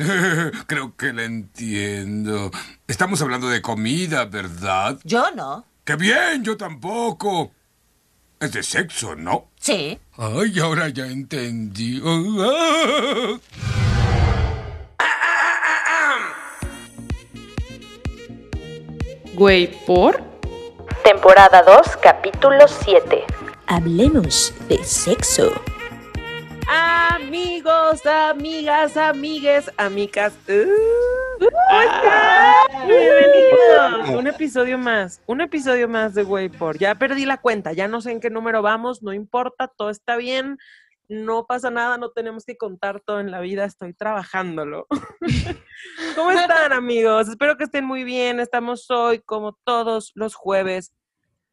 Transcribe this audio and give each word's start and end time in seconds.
Creo 0.66 0.96
que 0.96 1.12
la 1.12 1.24
entiendo. 1.24 2.50
Estamos 2.86 3.20
hablando 3.20 3.48
de 3.48 3.60
comida, 3.60 4.24
¿verdad? 4.24 4.98
Yo 5.04 5.30
no. 5.32 5.64
¡Qué 5.84 5.96
bien! 5.96 6.42
Yo 6.42 6.56
tampoco. 6.56 7.52
Es 8.38 8.52
de 8.52 8.62
sexo, 8.62 9.14
¿no? 9.16 9.50
Sí. 9.60 9.98
Ay, 10.16 10.58
ahora 10.60 10.88
ya 10.88 11.06
entendí. 11.06 12.00
Güey, 19.34 19.68
¿por? 19.86 20.22
Temporada 21.02 21.62
2, 21.62 21.96
capítulo 22.02 22.68
7. 22.68 23.24
Hablemos 23.68 24.52
de 24.68 24.84
sexo. 24.84 25.50
Amigos, 26.72 28.06
amigas, 28.06 28.96
amigues, 28.96 29.68
amigas. 29.76 30.32
Uh, 30.48 31.44
Bienvenidos. 32.86 34.10
Un 34.10 34.28
episodio 34.28 34.78
más, 34.78 35.20
un 35.26 35.40
episodio 35.40 35.88
más 35.88 36.14
de 36.14 36.24
por. 36.56 36.78
Ya 36.78 36.94
perdí 36.94 37.26
la 37.26 37.38
cuenta, 37.38 37.72
ya 37.72 37.88
no 37.88 38.00
sé 38.00 38.12
en 38.12 38.20
qué 38.20 38.30
número 38.30 38.62
vamos, 38.62 39.02
no 39.02 39.12
importa, 39.12 39.66
todo 39.66 39.90
está 39.90 40.16
bien, 40.16 40.58
no 41.08 41.44
pasa 41.44 41.72
nada, 41.72 41.98
no 41.98 42.12
tenemos 42.12 42.44
que 42.44 42.56
contar 42.56 43.00
todo 43.00 43.18
en 43.18 43.32
la 43.32 43.40
vida, 43.40 43.64
estoy 43.64 43.92
trabajándolo. 43.92 44.86
¿Cómo 46.14 46.30
están, 46.30 46.72
amigos? 46.72 47.28
Espero 47.28 47.56
que 47.56 47.64
estén 47.64 47.84
muy 47.84 48.04
bien. 48.04 48.38
Estamos 48.38 48.88
hoy, 48.92 49.18
como 49.18 49.58
todos 49.64 50.12
los 50.14 50.36
jueves. 50.36 50.92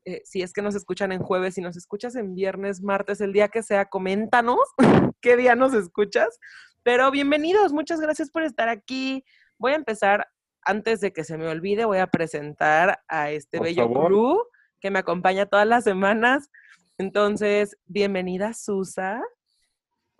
Eh, 0.07 0.21
si 0.23 0.41
es 0.41 0.53
que 0.53 0.61
nos 0.61 0.73
escuchan 0.73 1.11
en 1.11 1.21
jueves, 1.21 1.55
si 1.55 1.61
nos 1.61 1.75
escuchas 1.75 2.15
en 2.15 2.33
viernes, 2.33 2.81
martes, 2.81 3.19
el 3.19 3.33
día 3.33 3.49
que 3.49 3.61
sea, 3.61 3.87
coméntanos 3.87 4.61
qué 5.21 5.35
día 5.35 5.53
nos 5.53 5.73
escuchas. 5.73 6.39
Pero 6.81 7.11
bienvenidos, 7.11 7.73
muchas 7.73 7.99
gracias 7.99 8.31
por 8.31 8.43
estar 8.43 8.69
aquí. 8.69 9.25
Voy 9.57 9.73
a 9.73 9.75
empezar, 9.75 10.29
antes 10.61 11.01
de 11.01 11.11
que 11.11 11.25
se 11.25 11.37
me 11.37 11.49
olvide, 11.49 11.83
voy 11.83 11.97
a 11.97 12.07
presentar 12.07 13.01
a 13.09 13.31
este 13.31 13.57
Por 13.57 13.67
bello 13.67 13.91
crew 13.91 14.43
que 14.79 14.91
me 14.91 14.99
acompaña 14.99 15.45
todas 15.45 15.67
las 15.67 15.83
semanas. 15.83 16.51
Entonces, 16.97 17.75
bienvenida, 17.85 18.53
Susa. 18.53 19.21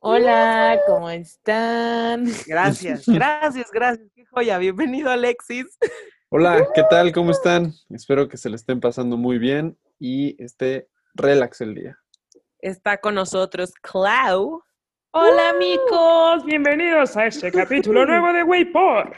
Hola, 0.02 0.82
¿cómo 0.86 1.10
están? 1.10 2.26
Gracias, 2.46 3.06
gracias, 3.08 3.72
gracias. 3.72 4.10
Qué 4.14 4.26
joya. 4.26 4.58
Bienvenido, 4.58 5.10
Alexis. 5.10 5.78
Hola, 6.30 6.68
¿qué 6.76 6.84
tal? 6.90 7.12
¿Cómo 7.14 7.32
están? 7.32 7.74
Espero 7.90 8.28
que 8.28 8.38
se 8.38 8.50
le 8.50 8.56
estén 8.58 8.80
pasando 8.80 9.18
muy 9.18 9.38
bien 9.38 9.78
y 10.00 10.42
esté 10.44 10.90
relax 11.14 11.62
el 11.62 11.74
día. 11.76 11.98
Está 12.60 12.98
con 12.98 13.16
nosotros 13.16 13.74
Clau. 13.82 14.62
Hola, 15.12 15.50
amigos. 15.52 16.44
Bienvenidos 16.46 17.16
a 17.16 17.28
este 17.28 17.52
capítulo 17.52 18.06
nuevo 18.06 18.34
de 18.34 18.44
Güey, 18.44 18.66
por. 18.72 19.16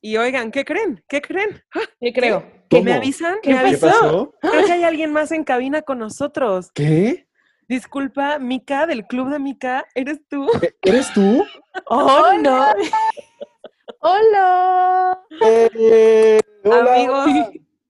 Y 0.00 0.16
oigan, 0.16 0.50
¿qué 0.50 0.64
creen? 0.64 1.02
¿Qué 1.08 1.20
creen? 1.20 1.62
¿Qué 2.00 2.12
creo? 2.12 2.42
¿Que 2.68 2.76
¿Cómo? 2.78 2.84
me 2.84 2.92
avisan? 2.92 3.36
¿Qué 3.42 3.50
¿Me 3.54 3.60
¿Qué 3.60 3.66
avisan? 3.68 3.90
pasó? 3.90 4.34
Creo 4.40 4.64
que 4.66 4.72
hay 4.72 4.84
alguien 4.84 5.12
más 5.12 5.32
en 5.32 5.44
cabina 5.44 5.82
con 5.82 5.98
nosotros. 5.98 6.70
¿Qué? 6.74 7.26
Disculpa, 7.66 8.38
Mika, 8.38 8.86
del 8.86 9.06
club 9.06 9.30
de 9.30 9.38
Mika, 9.38 9.86
¿eres 9.94 10.20
tú? 10.28 10.46
¿E- 10.60 10.74
¿Eres 10.82 11.10
tú? 11.14 11.42
¡Oh, 11.86 12.32
no! 12.42 12.66
Hola. 14.06 15.18
Eh, 15.40 16.38
hola. 16.62 16.94
Amigos, 16.94 17.26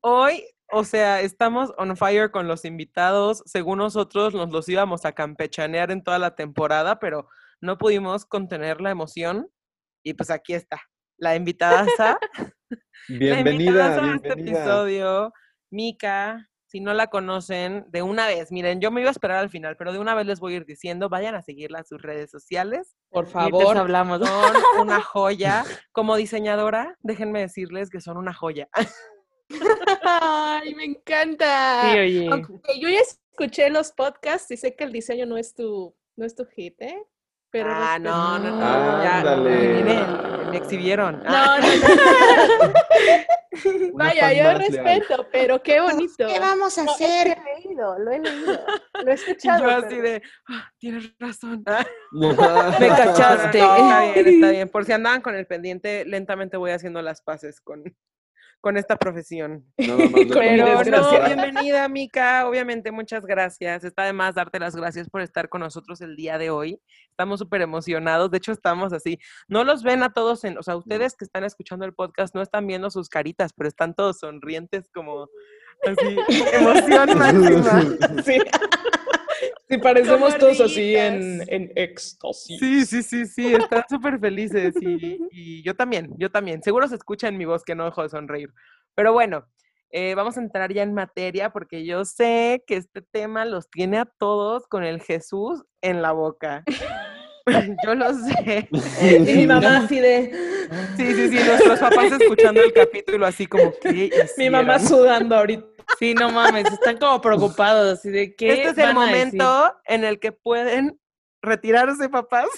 hoy, 0.01 0.45
o 0.71 0.85
sea, 0.85 1.21
estamos 1.21 1.73
on 1.77 1.97
fire 1.97 2.31
con 2.31 2.47
los 2.47 2.65
invitados. 2.65 3.43
Según 3.47 3.79
nosotros, 3.79 4.33
nos 4.33 4.49
los 4.53 4.69
íbamos 4.69 5.05
a 5.07 5.11
campechanear 5.11 5.91
en 5.91 6.05
toda 6.05 6.21
la 6.21 6.37
temporada, 6.37 7.01
pero 7.01 7.29
no 7.61 7.79
pudimos 7.79 8.27
contener 8.27 8.81
la 8.81 8.93
emoción. 8.93 9.51
Y 10.05 10.15
pues 10.15 10.31
aquí 10.31 10.55
está, 10.55 10.81
la 11.17 11.35
invitada 11.35 11.85
Bienvenida, 13.09 13.87
a 13.87 14.15
este 14.15 14.29
bienvenida. 14.29 14.61
episodio, 14.61 15.33
Mika. 15.73 16.49
Si 16.75 16.81
no 16.81 16.93
la 16.93 17.07
conocen, 17.07 17.87
de 17.93 18.03
una 18.03 18.27
vez, 18.27 18.51
miren, 18.51 18.81
yo 18.81 18.91
me 18.91 19.01
iba 19.01 19.09
a 19.09 19.13
esperar 19.13 19.37
al 19.37 19.49
final, 19.49 19.77
pero 19.77 19.93
de 19.93 20.01
una 20.01 20.17
vez 20.17 20.27
les 20.27 20.41
voy 20.41 20.55
a 20.55 20.57
ir 20.57 20.67
diciendo, 20.67 21.09
vayan 21.09 21.37
a 21.37 21.41
seguirla 21.41 21.79
a 21.79 21.85
sus 21.85 22.03
redes 22.03 22.33
sociales. 22.33 22.97
Por 23.11 23.29
favor. 23.29 23.79
hablamos. 23.79 24.21
Son 24.77 24.81
una 24.81 25.01
joya. 25.01 25.65
Como 25.93 26.17
diseñadora, 26.17 26.99
déjenme 27.01 27.39
decirles 27.39 27.91
que 27.91 28.01
son 28.01 28.17
una 28.17 28.35
joya. 28.35 28.69
Ay, 30.03 30.75
me 30.75 30.87
encanta. 30.87 31.93
Sí, 31.93 31.99
oye. 32.01 32.31
Yo 32.81 32.89
ya 32.89 32.99
escuché 32.99 33.71
los 33.71 33.93
podcasts 33.93 34.51
y 34.51 34.57
sé 34.57 34.75
que 34.75 34.83
el 34.83 34.91
diseño 34.91 35.27
no 35.27 35.37
es 35.37 35.55
tu, 35.55 35.95
no 36.17 36.27
es 36.27 36.35
tu 36.35 36.45
hit, 36.45 36.75
¿eh? 36.83 37.01
Pero 37.55 37.71
ah, 37.73 37.99
no, 38.01 38.37
no, 38.41 38.51
no. 38.51 39.05
ya, 39.05 39.19
Ándale. 39.19 39.75
miren, 39.75 40.51
me 40.51 40.57
exhibieron. 40.57 41.23
Ah, 41.25 41.61
No, 41.61 41.69
no, 41.69 41.69
no. 42.67 43.95
Vaya, 43.95 44.33
yo 44.33 44.59
respeto, 44.59 45.29
pero 45.31 45.63
qué 45.63 45.81
bonito. 45.81 46.27
¿Qué 46.27 46.41
vamos 46.41 46.77
a 46.79 46.83
No, 46.83 46.91
es 46.91 46.99
que 46.99 47.05
hacer? 47.05 47.29
Lo 47.29 47.45
he 47.45 47.63
leído, 47.63 47.99
lo 48.01 48.11
he 48.11 48.19
leído. 48.19 48.61
Lo 49.05 49.11
he 49.13 49.15
y 49.15 49.15
escuchado. 49.15 49.61
yo 49.63 49.71
así 49.71 49.87
pero- 49.91 50.03
de, 50.03 50.23
"Ah, 50.49 50.69
tienes 50.79 51.15
razón. 51.21 51.63
Ah, 51.67 51.87
Me 52.11 52.89
cachaste. 52.89 53.61
no, 53.61 53.77
está 53.77 54.01
bien, 54.13 54.27
está 54.35 54.51
bien. 54.51 54.69
Por 54.69 54.85
si 54.85 54.91
andaban 54.93 55.21
con 55.23 55.37
el 55.37 55.47
pendiente, 55.47 56.05
lentamente 56.05 56.57
voy 56.57 56.73
haciendo 56.73 57.01
las 57.03 57.23
paces 57.23 57.61
con, 57.61 57.85
con 58.65 58.79
esta 58.79 58.97
profesión. 58.97 59.63
De 59.77 59.89
Con 59.89 59.99
mi 59.99 60.25
Pero 60.27 60.83
no, 60.85 61.27
bienvenida, 61.27 61.87
Mica. 61.87 62.49
Obviamente, 62.49 62.91
muchas 62.93 63.27
gracias. 63.27 63.85
Está 63.85 64.05
de 64.05 64.15
más 64.15 64.37
darte 64.37 64.59
las 64.59 64.75
gracias 64.75 65.11
por 65.11 65.21
estar 65.21 65.51
con 65.51 65.61
nosotros 65.61 66.01
el 66.01 66.17
día 66.17 66.39
de 66.39 66.49
hoy. 66.49 66.81
Estamos 67.11 67.41
súper 67.41 67.61
emocionados. 67.61 68.31
De 68.31 68.39
hecho, 68.39 68.53
estamos 68.53 68.95
así. 68.95 69.19
No 69.49 69.65
los 69.65 69.83
ven 69.83 70.03
a 70.03 70.15
todos, 70.15 70.45
en, 70.45 70.57
o 70.57 70.63
sea, 70.63 70.77
ustedes 70.77 71.15
que 71.15 71.27
están 71.27 71.45
escuchando 71.45 71.85
el 71.85 71.93
podcast 71.93 72.35
no 72.35 72.41
están 72.41 72.67
viendo 72.67 72.91
sus 72.91 73.11
caritas, 73.11 73.53
pero 73.55 73.69
están 73.69 73.93
todos 73.93 74.21
sonrientes 74.21 74.89
como 74.95 75.29
así, 75.87 76.17
emoción 76.55 77.19
máxima. 77.19 78.23
Sí. 78.25 78.39
Sí, 79.75 79.79
parecemos 79.79 80.39
todos 80.39 80.61
así 80.61 80.95
en, 80.95 81.43
en 81.49 81.73
éxtasis. 81.75 82.61
Sí, 82.61 82.87
sí, 82.87 83.03
sí, 83.03 83.27
sí, 83.27 83.55
están 83.55 83.83
súper 83.89 84.21
felices 84.21 84.75
y, 84.81 85.19
y 85.33 85.63
yo 85.63 85.75
también, 85.75 86.15
yo 86.17 86.31
también. 86.31 86.63
Seguro 86.63 86.87
se 86.87 86.95
escucha 86.95 87.29
en 87.29 87.37
mi 87.37 87.45
voz 87.45 87.65
que 87.65 87.75
no 87.75 87.85
dejo 87.85 88.03
de 88.03 88.09
sonreír. 88.09 88.51
Pero 88.95 89.13
bueno, 89.13 89.47
eh, 89.91 90.15
vamos 90.15 90.37
a 90.37 90.41
entrar 90.41 90.73
ya 90.73 90.83
en 90.83 90.95
materia 90.95 91.51
porque 91.51 91.85
yo 91.85 92.05
sé 92.05 92.63
que 92.67 92.77
este 92.77 93.03
tema 93.03 93.45
los 93.45 93.69
tiene 93.69 93.99
a 93.99 94.05
todos 94.05 94.67
con 94.69 94.85
el 94.85 95.01
Jesús 95.01 95.65
en 95.83 96.03
la 96.03 96.13
boca. 96.13 96.63
yo 97.85 97.95
lo 97.95 98.15
sé. 98.15 98.69
Y 99.03 99.35
mi 99.35 99.47
mamá 99.47 99.79
así 99.79 99.99
de. 99.99 100.33
Sí, 100.97 101.15
sí, 101.15 101.29
sí, 101.29 101.45
nuestros 101.45 101.81
papás 101.81 102.13
escuchando 102.13 102.63
el 102.63 102.73
capítulo 102.73 103.27
así 103.27 103.47
como 103.47 103.73
que... 103.81 104.11
Mi 104.39 104.51
mamá 104.51 104.79
sudando 104.79 105.37
ahorita. 105.37 105.74
Sí, 105.99 106.15
no 106.15 106.31
mames, 106.31 106.67
están 106.73 106.99
como 106.99 107.21
preocupados, 107.21 107.99
así 107.99 108.11
de 108.11 108.35
que 108.35 108.53
Este 108.53 108.69
es 108.71 108.79
el 108.89 108.95
momento 108.95 109.75
en 109.85 110.05
el 110.05 110.19
que 110.21 110.33
pueden 110.33 111.01
retirarse, 111.43 112.09
papás. 112.09 112.49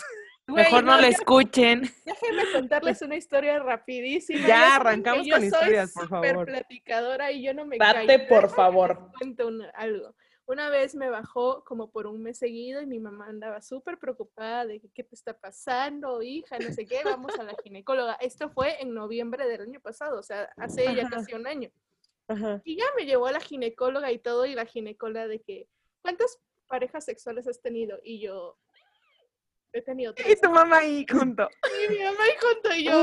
Güey, 0.49 0.65
Mejor 0.65 0.85
no, 0.85 0.97
le 0.97 1.11
ya- 1.11 1.17
escuchen. 1.19 1.83
Déjenme 2.05 2.43
contarles 2.53 3.03
una 3.03 3.17
historia 3.17 3.59
rapidísima. 3.59 4.47
Ya, 4.47 4.77
arrancamos 4.77 5.27
yo 5.27 5.33
con 5.33 5.41
soy 5.41 5.49
historias, 5.49 5.93
por 5.93 6.05
súper 6.05 6.31
favor. 6.31 6.47
platicadora 6.47 7.33
y 7.33 7.43
yo 7.43 7.53
no 7.53 7.67
me 7.67 7.79
Date, 7.79 8.07
callo. 8.07 8.29
por 8.29 8.49
favor. 8.51 9.11
cuento 9.19 9.49
una- 9.49 9.71
algo. 9.71 10.15
Una 10.49 10.71
vez 10.71 10.95
me 10.95 11.11
bajó 11.11 11.65
como 11.65 11.91
por 11.91 12.07
un 12.07 12.23
mes 12.23 12.39
seguido 12.39 12.81
y 12.81 12.87
mi 12.87 13.01
mamá 13.01 13.27
andaba 13.27 13.61
súper 13.61 13.99
preocupada 13.99 14.65
de 14.65 14.79
que, 14.79 14.89
qué 14.95 15.03
te 15.03 15.17
está 15.17 15.37
pasando, 15.37 16.23
hija, 16.23 16.57
no 16.61 16.73
sé 16.73 16.87
qué, 16.87 17.01
vamos 17.05 17.37
a 17.37 17.43
la 17.43 17.57
ginecóloga. 17.65 18.15
Esto 18.21 18.49
fue 18.49 18.81
en 18.81 18.95
noviembre 18.95 19.49
del 19.49 19.63
año 19.63 19.81
pasado, 19.81 20.21
o 20.21 20.23
sea, 20.23 20.49
hace 20.57 20.95
ya 20.95 21.09
casi 21.09 21.35
un 21.35 21.49
año. 21.49 21.69
Ajá. 22.29 22.61
Y 22.65 22.77
ya 22.77 22.87
me 22.97 23.05
llevó 23.05 23.27
a 23.27 23.33
la 23.33 23.41
ginecóloga 23.41 24.11
y 24.13 24.19
todo, 24.19 24.47
y 24.47 24.55
la 24.55 24.67
ginecóloga 24.67 25.29
de 25.29 25.41
que, 25.41 25.69
¿cuántas 26.03 26.39
parejas 26.67 27.05
sexuales 27.05 27.47
has 27.47 27.61
tenido? 27.61 27.99
Y 28.03 28.21
yo, 28.21 28.59
he 29.73 29.83
tenido 29.83 30.13
Y 30.13 30.23
tres. 30.23 30.41
tu 30.41 30.51
mamá 30.51 30.79
ahí 30.79 31.07
junto. 31.09 31.49
Y 31.87 31.93
mi 31.93 31.99
mamá 32.03 32.25
y 32.29 32.37
junto 32.45 32.75
y 32.75 32.85
yo, 32.85 33.03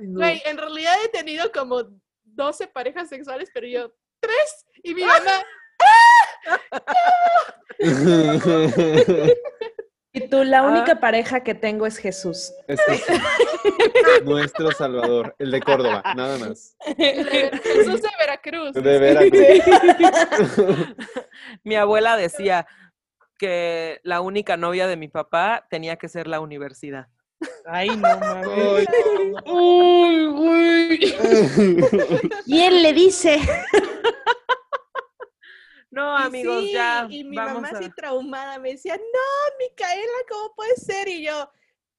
güey, 0.00 0.42
en 0.44 0.58
realidad 0.58 0.94
he 1.04 1.08
tenido 1.08 1.50
como 1.52 1.82
12 2.24 2.68
parejas 2.68 3.08
sexuales, 3.08 3.50
pero 3.52 3.66
yo, 3.66 3.92
tres. 4.20 4.66
Y 4.82 4.94
mi 4.94 5.04
mamá, 5.04 5.44
Y 10.12 10.28
tú, 10.28 10.42
la 10.42 10.58
Ah. 10.60 10.62
única 10.68 10.96
pareja 10.98 11.40
que 11.44 11.54
tengo 11.54 11.86
es 11.86 11.96
Jesús. 11.98 12.52
Es 12.66 12.80
nuestro 14.24 14.72
Salvador, 14.72 15.34
el 15.38 15.50
de 15.52 15.60
Córdoba, 15.60 16.02
nada 16.16 16.36
más. 16.38 16.76
Jesús 16.96 18.02
de 18.02 18.08
Veracruz. 18.18 18.72
De 18.74 18.98
Veracruz. 18.98 19.62
Mi 21.62 21.76
abuela 21.76 22.16
decía 22.16 22.66
que 23.38 24.00
la 24.02 24.20
única 24.20 24.56
novia 24.56 24.86
de 24.88 24.96
mi 24.96 25.08
papá 25.08 25.66
tenía 25.70 25.96
que 25.96 26.08
ser 26.08 26.26
la 26.26 26.40
universidad. 26.40 27.06
Ay, 27.64 27.88
no 27.90 27.96
mames. 28.18 28.86
Uy, 29.46 30.26
uy. 30.26 31.14
Y 32.46 32.60
él 32.62 32.82
le 32.82 32.92
dice, 32.92 33.38
No, 35.90 36.16
amigos, 36.16 36.64
sí, 36.64 36.72
ya 36.72 37.06
Y 37.10 37.24
mi 37.24 37.36
vamos 37.36 37.54
mamá 37.62 37.68
a... 37.68 37.78
así 37.78 37.90
traumada 37.96 38.58
me 38.58 38.72
decía, 38.72 38.96
no, 38.96 39.56
Micaela, 39.58 40.12
¿cómo 40.28 40.54
puede 40.54 40.76
ser? 40.76 41.08
Y 41.08 41.24
yo, 41.24 41.50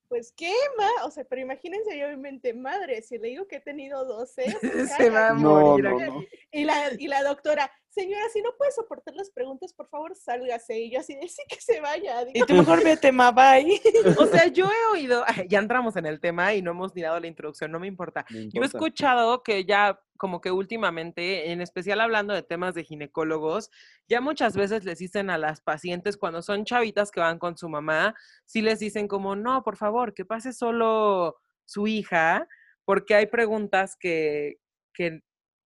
pues 0.07 0.33
qué, 0.35 0.53
ma, 0.77 1.05
o 1.05 1.11
sea, 1.11 1.23
pero 1.25 1.41
imagínense 1.41 1.97
yo 1.97 2.07
en 2.07 2.15
mi 2.15 2.21
mente, 2.21 2.53
madre, 2.53 3.01
si 3.01 3.17
le 3.17 3.29
digo 3.29 3.47
que 3.47 3.57
he 3.57 3.61
tenido 3.61 4.05
12, 4.05 4.43
Se 4.97 5.09
va 5.09 5.29
a 5.29 5.33
morir. 5.33 5.85
no, 5.85 5.97
aquí. 5.97 6.05
no. 6.05 6.23
Y 6.51 6.63
la, 6.65 6.91
y 6.97 7.07
la 7.07 7.23
doctora, 7.23 7.71
señora, 7.91 8.23
si 8.29 8.41
no 8.41 8.55
puede 8.57 8.71
soportar 8.71 9.13
las 9.15 9.29
preguntas, 9.29 9.73
por 9.73 9.88
favor, 9.89 10.15
sálgase. 10.15 10.79
Y 10.79 10.91
yo 10.91 10.99
así 10.99 11.15
de, 11.15 11.27
sí 11.27 11.41
que 11.47 11.59
se 11.59 11.79
vaya. 11.81 12.25
Y 12.33 12.41
tú 12.41 12.53
mejor 12.53 12.83
vete, 12.83 13.11
ma, 13.11 13.31
bye. 13.31 13.79
O 14.17 14.25
sea, 14.25 14.47
yo 14.47 14.65
he 14.65 14.93
oído, 14.93 15.23
ya 15.49 15.59
entramos 15.59 15.95
en 15.97 16.05
el 16.05 16.19
tema 16.19 16.53
y 16.53 16.61
no 16.61 16.71
hemos 16.71 16.95
ni 16.95 17.01
dado 17.01 17.19
la 17.19 17.27
introducción, 17.27 17.71
no 17.71 17.79
me 17.79 17.88
importa. 17.88 18.25
No 18.29 18.35
Yo 18.35 18.41
he 18.43 18.45
importa. 18.45 18.77
escuchado 18.77 19.43
que 19.43 19.65
ya 19.65 19.99
como 20.17 20.39
que 20.39 20.51
últimamente, 20.51 21.51
en 21.51 21.61
especial 21.61 21.99
hablando 21.99 22.33
de 22.33 22.43
temas 22.43 22.75
de 22.75 22.83
ginecólogos, 22.83 23.71
ya 24.07 24.21
muchas 24.21 24.55
veces 24.55 24.85
les 24.85 24.99
dicen 24.99 25.31
a 25.31 25.38
las 25.39 25.61
pacientes 25.61 26.15
cuando 26.15 26.43
son 26.43 26.63
chavitas 26.63 27.09
que 27.09 27.19
van 27.19 27.39
con 27.39 27.57
su 27.57 27.67
mamá, 27.67 28.13
sí 28.45 28.61
les 28.61 28.77
dicen 28.77 29.07
como, 29.07 29.35
no, 29.35 29.63
por 29.63 29.77
favor, 29.77 30.13
que 30.13 30.23
pase 30.23 30.53
solo 30.53 31.38
su 31.65 31.88
hija, 31.88 32.47
porque 32.85 33.15
hay 33.15 33.25
preguntas 33.25 33.95
que, 33.99 34.59
que, 34.93 35.23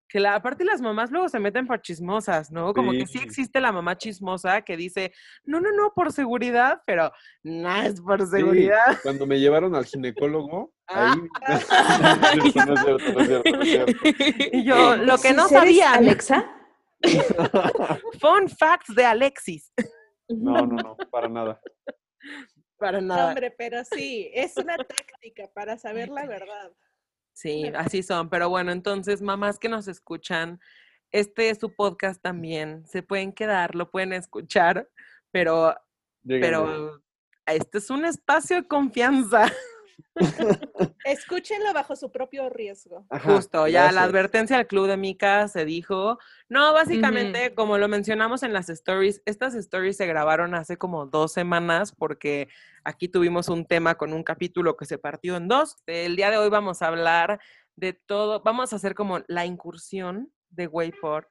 que 0.08 0.20
la, 0.20 0.36
aparte 0.36 0.64
las 0.64 0.82
mamás 0.82 1.10
luego 1.12 1.28
se 1.30 1.40
meten 1.40 1.66
por 1.68 1.82
chismosas, 1.82 2.52
¿no? 2.52 2.74
Como 2.74 2.92
que 2.92 3.08
sí 3.08 3.20
existe 3.20 3.60
la 3.60 3.72
mamá 3.72 3.98
chismosa 3.98 4.62
que 4.62 4.78
dice, 4.78 5.12
no, 5.44 5.60
no, 5.60 5.72
no, 5.72 5.94
por 5.96 6.12
seguridad, 6.12 6.82
pero 6.86 7.12
no 7.44 7.76
es 7.82 8.00
por 8.02 8.22
Sí, 8.22 8.28
seguridad. 8.38 9.00
cuando 9.04 9.26
me 9.26 9.40
llevaron 9.40 9.76
al 9.76 9.86
ginecólogo, 9.86 10.72
Ah. 10.88 11.14
ahí... 11.14 12.38
no 12.38 12.46
es 12.46 12.54
cierto, 12.54 12.74
no 12.74 12.76
es 12.76 12.84
cierto, 12.86 13.12
no 13.14 13.20
es 13.22 13.28
cierto, 13.28 13.52
no 13.52 13.62
es 13.64 13.70
cierto. 13.70 13.94
Y 14.54 14.64
yo, 14.64 14.96
lo 14.98 15.18
que 15.18 15.34
no 15.34 15.48
¿Sí 15.48 15.56
eres 15.56 15.66
sabía, 15.66 15.94
Alexa? 15.94 16.52
fun 18.22 18.50
facts 18.50 18.94
de 18.96 19.06
Alexis. 19.06 19.72
No, 20.30 20.54
no, 20.66 20.76
no, 20.76 20.98
para 21.12 21.28
nada. 21.28 21.60
Para 22.78 23.00
"No, 23.02 23.08
nada. 23.16 23.28
hombre, 23.30 23.52
pero 23.58 23.84
sí, 23.86 24.30
es 24.34 24.56
una 24.58 24.76
táctica 24.78 25.50
para 25.54 25.78
saber 25.78 26.10
la 26.10 26.26
verdad. 26.28 26.72
Sí, 27.36 27.66
así 27.76 28.02
son. 28.02 28.30
Pero 28.30 28.50
bueno, 28.50 28.72
entonces, 28.72 29.22
mamás 29.22 29.60
que 29.60 29.68
nos 29.68 29.90
escuchan, 29.90 30.60
este 31.12 31.50
es 31.50 31.60
su 31.60 31.76
podcast 31.76 32.22
también. 32.22 32.86
Se 32.88 33.04
pueden 33.04 33.34
quedar, 33.34 33.76
lo 33.76 33.92
pueden 33.92 34.14
escuchar, 34.14 34.90
pero, 35.32 35.76
pero 36.26 37.04
este 37.46 37.80
es 37.80 37.90
un 37.90 38.06
espacio 38.06 38.56
de 38.56 38.68
confianza. 38.68 39.52
Escúchenlo 41.06 41.74
bajo 41.74 41.96
su 41.96 42.12
propio 42.12 42.50
riesgo. 42.50 43.06
Ajá, 43.10 43.36
Justo, 43.36 43.68
ya 43.68 43.92
la 43.92 44.04
advertencia 44.04 44.58
al 44.58 44.68
club 44.68 44.88
de 44.88 44.98
Mica 44.98 45.48
se 45.48 45.66
dijo. 45.66 46.18
No, 46.50 46.74
básicamente, 46.74 47.54
como 47.54 47.78
lo 47.78 47.88
mencionamos 47.88 48.44
en 48.44 48.54
las 48.54 48.70
stories, 48.70 49.22
estas 49.26 49.56
stories 49.56 49.98
se 49.98 50.08
grabaron 50.08 50.56
hace 50.56 50.78
como 50.78 51.06
dos 51.06 51.34
semanas 51.34 51.92
porque 51.92 52.48
aquí 52.84 53.08
tuvimos 53.08 53.50
un 53.50 53.66
tema 53.66 53.96
con 53.96 54.14
un 54.14 54.24
capítulo 54.24 54.78
que 54.78 54.86
se 54.86 54.98
partió 54.98 55.36
en 55.36 55.48
dos. 55.48 55.78
El 55.86 56.16
día 56.16 56.32
de 56.32 56.38
hoy 56.38 56.50
vamos 56.50 56.82
a 56.82 56.88
hablar 56.88 57.40
de 57.76 57.94
todo, 57.94 58.42
vamos 58.42 58.74
a 58.74 58.78
hacer 58.78 58.96
como 58.96 59.20
la 59.28 59.46
incursión 59.46 60.32
de 60.50 60.68
Wayport 60.68 61.28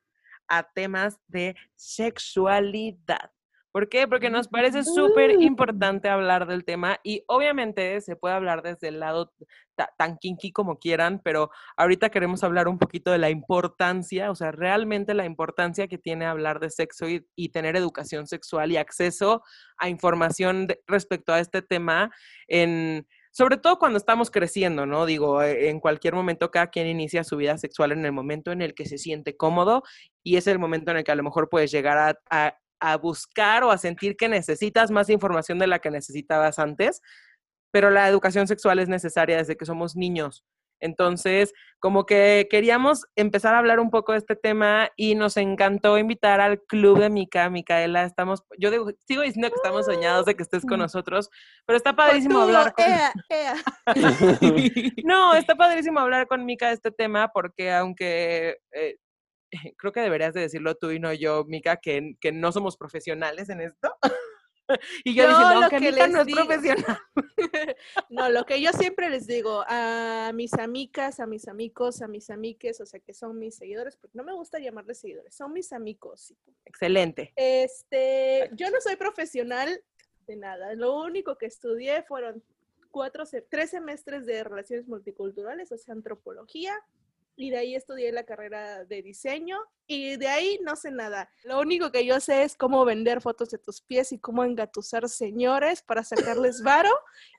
a 0.49 0.63
temas 0.75 1.19
de 1.27 1.57
sexualidad. 1.75 3.34
¿Por 3.75 3.89
qué? 3.89 4.07
Porque 4.07 4.31
nos 4.31 4.47
parece 4.47 4.85
súper 4.85 5.31
importante 5.43 6.09
hablar 6.09 6.47
del 6.47 6.65
tema 6.65 7.01
y 7.03 7.25
obviamente 7.27 8.01
se 8.03 8.15
puede 8.15 8.37
hablar 8.37 8.63
desde 8.63 8.87
el 8.87 9.01
lado 9.01 9.33
ta- 9.75 9.93
tan 9.99 10.17
kinky 10.17 10.53
como 10.53 10.79
quieran, 10.79 11.21
pero 11.25 11.51
ahorita 11.77 12.09
queremos 12.11 12.45
hablar 12.45 12.69
un 12.69 12.79
poquito 12.79 13.11
de 13.11 13.19
la 13.19 13.31
importancia, 13.31 14.31
o 14.31 14.37
sea, 14.37 14.53
realmente 14.53 15.13
la 15.13 15.25
importancia 15.25 15.89
que 15.89 15.99
tiene 15.99 16.25
hablar 16.25 16.61
de 16.61 16.71
sexo 16.71 17.09
y, 17.09 17.27
y 17.35 17.49
tener 17.49 17.75
educación 17.75 18.29
sexual 18.29 18.71
y 18.71 18.77
acceso 18.77 19.43
a 19.77 19.89
información 19.89 20.69
de- 20.69 20.81
respecto 20.87 21.33
a 21.33 21.41
este 21.41 21.61
tema 21.61 22.13
en... 22.47 23.09
Sobre 23.33 23.57
todo 23.57 23.81
cuando 23.81 23.99
estamos 23.99 24.31
creciendo, 24.31 24.87
¿no? 24.87 25.07
Digo, 25.07 25.43
eh, 25.43 25.69
en 25.69 25.81
cualquier 25.81 26.15
momento 26.15 26.53
cada 26.53 26.69
quien 26.69 26.87
inicia 26.87 27.25
su 27.25 27.37
vida 27.37 27.59
sexual 27.59 27.91
en 27.91 28.05
el 28.07 28.13
momento 28.13 28.53
en 28.53 28.63
el 28.63 28.75
que 28.75 28.87
se 28.87 28.97
siente 28.99 29.37
cómodo 29.37 29.83
y 30.23 30.37
es 30.37 30.47
el 30.47 30.61
momento 30.61 30.93
en 30.93 30.99
el 30.99 31.03
que 31.03 31.11
a 31.11 31.17
lo 31.17 31.25
mejor 31.25 31.49
puedes 31.49 31.73
llegar 31.73 31.99
a, 31.99 32.17
a- 32.31 32.57
a 32.93 32.97
buscar 32.97 33.65
o 33.65 33.71
a 33.71 33.79
sentir 33.79 34.17
que 34.17 34.29
necesitas 34.29 34.91
más 34.91 35.09
información 35.09 35.59
de 35.59 35.67
la 35.67 35.79
que 35.79 35.91
necesitabas 35.91 36.59
antes, 36.59 37.01
pero 37.73 37.91
la 37.91 38.09
educación 38.09 38.47
sexual 38.47 38.79
es 38.79 38.89
necesaria 38.89 39.37
desde 39.39 39.57
que 39.57 39.65
somos 39.65 39.97
niños. 39.97 40.45
Entonces, 40.81 41.55
como 41.79 42.05
que 42.05 42.47
queríamos 42.51 43.07
empezar 43.17 43.55
a 43.55 43.59
hablar 43.59 43.81
un 43.81 43.91
poco 43.91 44.13
de 44.13 44.19
este 44.19 44.37
tema 44.37 44.91
y 44.97 45.15
nos 45.15 45.39
encantó 45.39 45.97
invitar 45.97 46.43
al 46.43 46.61
club 46.61 46.99
de 46.99 47.09
Mica. 47.09 47.49
Micaela, 47.49 48.05
estamos, 48.05 48.43
yo 48.59 48.71
digo- 48.71 48.91
sigo 49.07 49.23
diciendo 49.23 49.49
que 49.49 49.55
estamos 49.57 49.87
soñados 49.87 50.27
de 50.27 50.35
que 50.37 50.43
estés 50.43 50.67
con 50.67 50.81
nosotros, 50.81 51.31
pero 51.65 51.79
está 51.79 51.97
padrísimo 51.97 52.41
Fortudo, 52.41 52.59
hablar 52.59 52.75
con... 52.75 52.85
ea, 52.85 53.13
ea. 53.31 53.55
No, 55.05 55.35
está 55.35 55.55
padrísimo 55.55 56.01
hablar 56.01 56.27
con 56.27 56.45
Mica 56.45 56.69
de 56.69 56.75
este 56.75 56.91
tema 56.91 57.29
porque 57.29 57.73
aunque 57.73 58.59
eh, 58.73 58.97
creo 59.77 59.93
que 59.93 60.01
deberías 60.01 60.35
de 60.35 60.43
decirlo 60.43 60.75
tú 60.77 60.91
y 60.91 60.99
no 61.01 61.13
yo, 61.13 61.45
Mica, 61.45 61.77
que, 61.77 62.17
que 62.21 62.33
no 62.33 62.53
somos 62.53 62.77
profesionales 62.77 63.49
en 63.49 63.61
esto. 63.61 63.95
y 65.05 65.15
yo, 65.15 65.25
Yo 65.25 65.29
diciendo, 65.29 65.55
aunque 65.63 65.79
que 65.79 65.93
Mica 65.93 66.09
no 66.09 66.21
es 66.21 66.27
digo- 66.27 66.47
profesional. 66.47 66.99
No, 68.09 68.29
lo 68.31 68.45
que 68.45 68.61
yo 68.61 68.73
siempre 68.73 69.11
les 69.11 69.27
digo 69.27 69.65
a 69.67 70.31
mis 70.35 70.53
amigas, 70.55 71.21
a 71.21 71.27
mis 71.27 71.49
amigos, 71.49 72.03
a 72.03 72.09
mis 72.09 72.31
amiques, 72.31 72.81
o 72.81 72.87
sea, 72.87 73.01
que 73.01 73.13
son 73.15 73.39
mis 73.39 73.57
seguidores, 73.57 73.97
porque 73.97 74.17
no 74.17 74.25
me 74.25 74.33
gusta 74.33 74.59
llamarles 74.59 75.01
seguidores, 75.01 75.35
son 75.35 75.53
mis 75.53 75.73
amigos. 75.73 76.35
Excelente. 76.65 77.33
Este, 77.37 78.51
yo 78.55 78.71
no 78.71 78.81
soy 78.81 78.97
profesional 78.97 79.83
de 80.27 80.37
nada. 80.37 80.75
Lo 80.75 81.01
único 81.03 81.37
que 81.37 81.47
estudié 81.47 82.03
fueron 82.05 82.43
cuatro, 82.91 83.25
tres 83.51 83.71
semestres 83.71 84.27
de 84.27 84.45
relaciones 84.45 84.87
multiculturales, 84.87 85.73
o 85.73 85.77
sea, 85.79 85.95
antropología, 85.95 86.75
y 87.37 87.51
de 87.51 87.59
ahí 87.59 87.75
estudié 87.75 88.13
la 88.13 88.25
carrera 88.25 88.85
de 88.85 89.03
diseño, 89.03 89.59
y 89.87 90.17
de 90.17 90.29
ahí 90.29 90.59
no 90.63 90.77
sé 90.77 90.91
nada. 90.91 91.29
Lo 91.45 91.59
único 91.61 91.91
que 91.93 92.07
yo 92.07 92.21
sé 92.21 92.43
es 92.45 92.57
cómo 92.57 92.85
vender 92.85 93.21
fotos 93.21 93.51
de 93.51 93.59
tus 93.59 93.83
pies 93.83 94.13
y 94.13 94.19
cómo 94.19 94.45
engatusar 94.45 95.09
señores 95.09 95.83
para 95.83 96.05
sacarles 96.05 96.63
varo, 96.63 96.91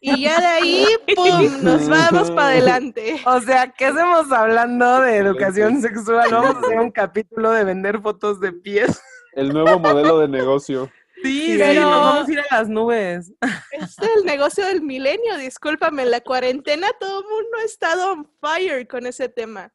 y 0.02 0.24
ya 0.24 0.40
de 0.40 0.46
ahí, 0.46 0.86
¡pum!, 1.16 1.64
nos 1.64 1.88
vamos 1.88 2.30
para 2.32 2.48
adelante. 2.50 3.16
O 3.26 3.40
sea, 3.42 3.72
¿qué 3.72 3.86
hacemos 3.86 4.32
hablando 4.32 5.02
de 5.02 5.18
educación 5.18 5.82
sexual? 5.82 6.30
Vamos 6.32 6.56
a 6.56 6.60
hacer 6.60 6.80
un 6.80 6.92
capítulo 6.92 7.52
de 7.52 7.64
vender 7.64 8.02
fotos 8.02 8.40
de 8.40 8.52
pies. 8.54 9.02
El 9.34 9.50
nuevo 9.54 9.80
modelo 9.80 10.20
de 10.20 10.28
negocio. 10.28 10.90
Sí, 11.24 11.54
sí, 11.54 11.58
Pero- 11.58 11.82
nos 11.82 11.92
vamos 12.02 12.28
a 12.28 12.32
ir 12.32 12.40
a 12.40 12.46
las 12.52 12.70
nubes. 12.70 13.34
Es 13.72 13.98
el 14.18 14.26
negocio 14.26 14.66
del 14.66 14.82
milenio, 14.82 15.38
discúlpame, 15.38 16.04
en 16.04 16.12
la 16.12 16.22
cuarentena 16.22 16.88
todo 17.00 17.22
el 17.22 17.26
mundo 17.26 17.58
ha 17.60 17.64
estado 17.64 18.12
on 18.12 18.30
fire 18.40 18.88
con 18.88 19.06
ese 19.08 19.28
tema. 19.30 19.74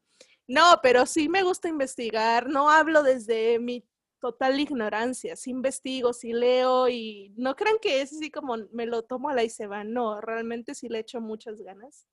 No, 0.51 0.81
pero 0.83 1.07
sí 1.07 1.29
me 1.29 1.45
gusta 1.45 1.69
investigar, 1.69 2.49
no 2.49 2.71
hablo 2.71 3.05
desde 3.05 3.61
mi 3.61 3.87
total 4.19 4.59
ignorancia, 4.59 5.37
sí 5.37 5.51
investigo, 5.51 6.13
sí 6.13 6.33
leo 6.33 6.89
y 6.89 7.33
no 7.37 7.55
crean 7.55 7.77
que 7.81 8.01
es 8.03 8.13
así 8.13 8.33
como 8.33 8.57
me 8.73 8.85
lo 8.85 9.03
tomo 9.05 9.29
a 9.31 9.35
la 9.35 9.45
y 9.45 9.49
se 9.49 9.69
va, 9.69 9.85
no, 9.85 10.21
realmente 10.21 10.75
sí 10.75 10.89
le 10.89 10.99
echo 10.99 11.21
muchas 11.21 11.63
ganas. 11.63 12.09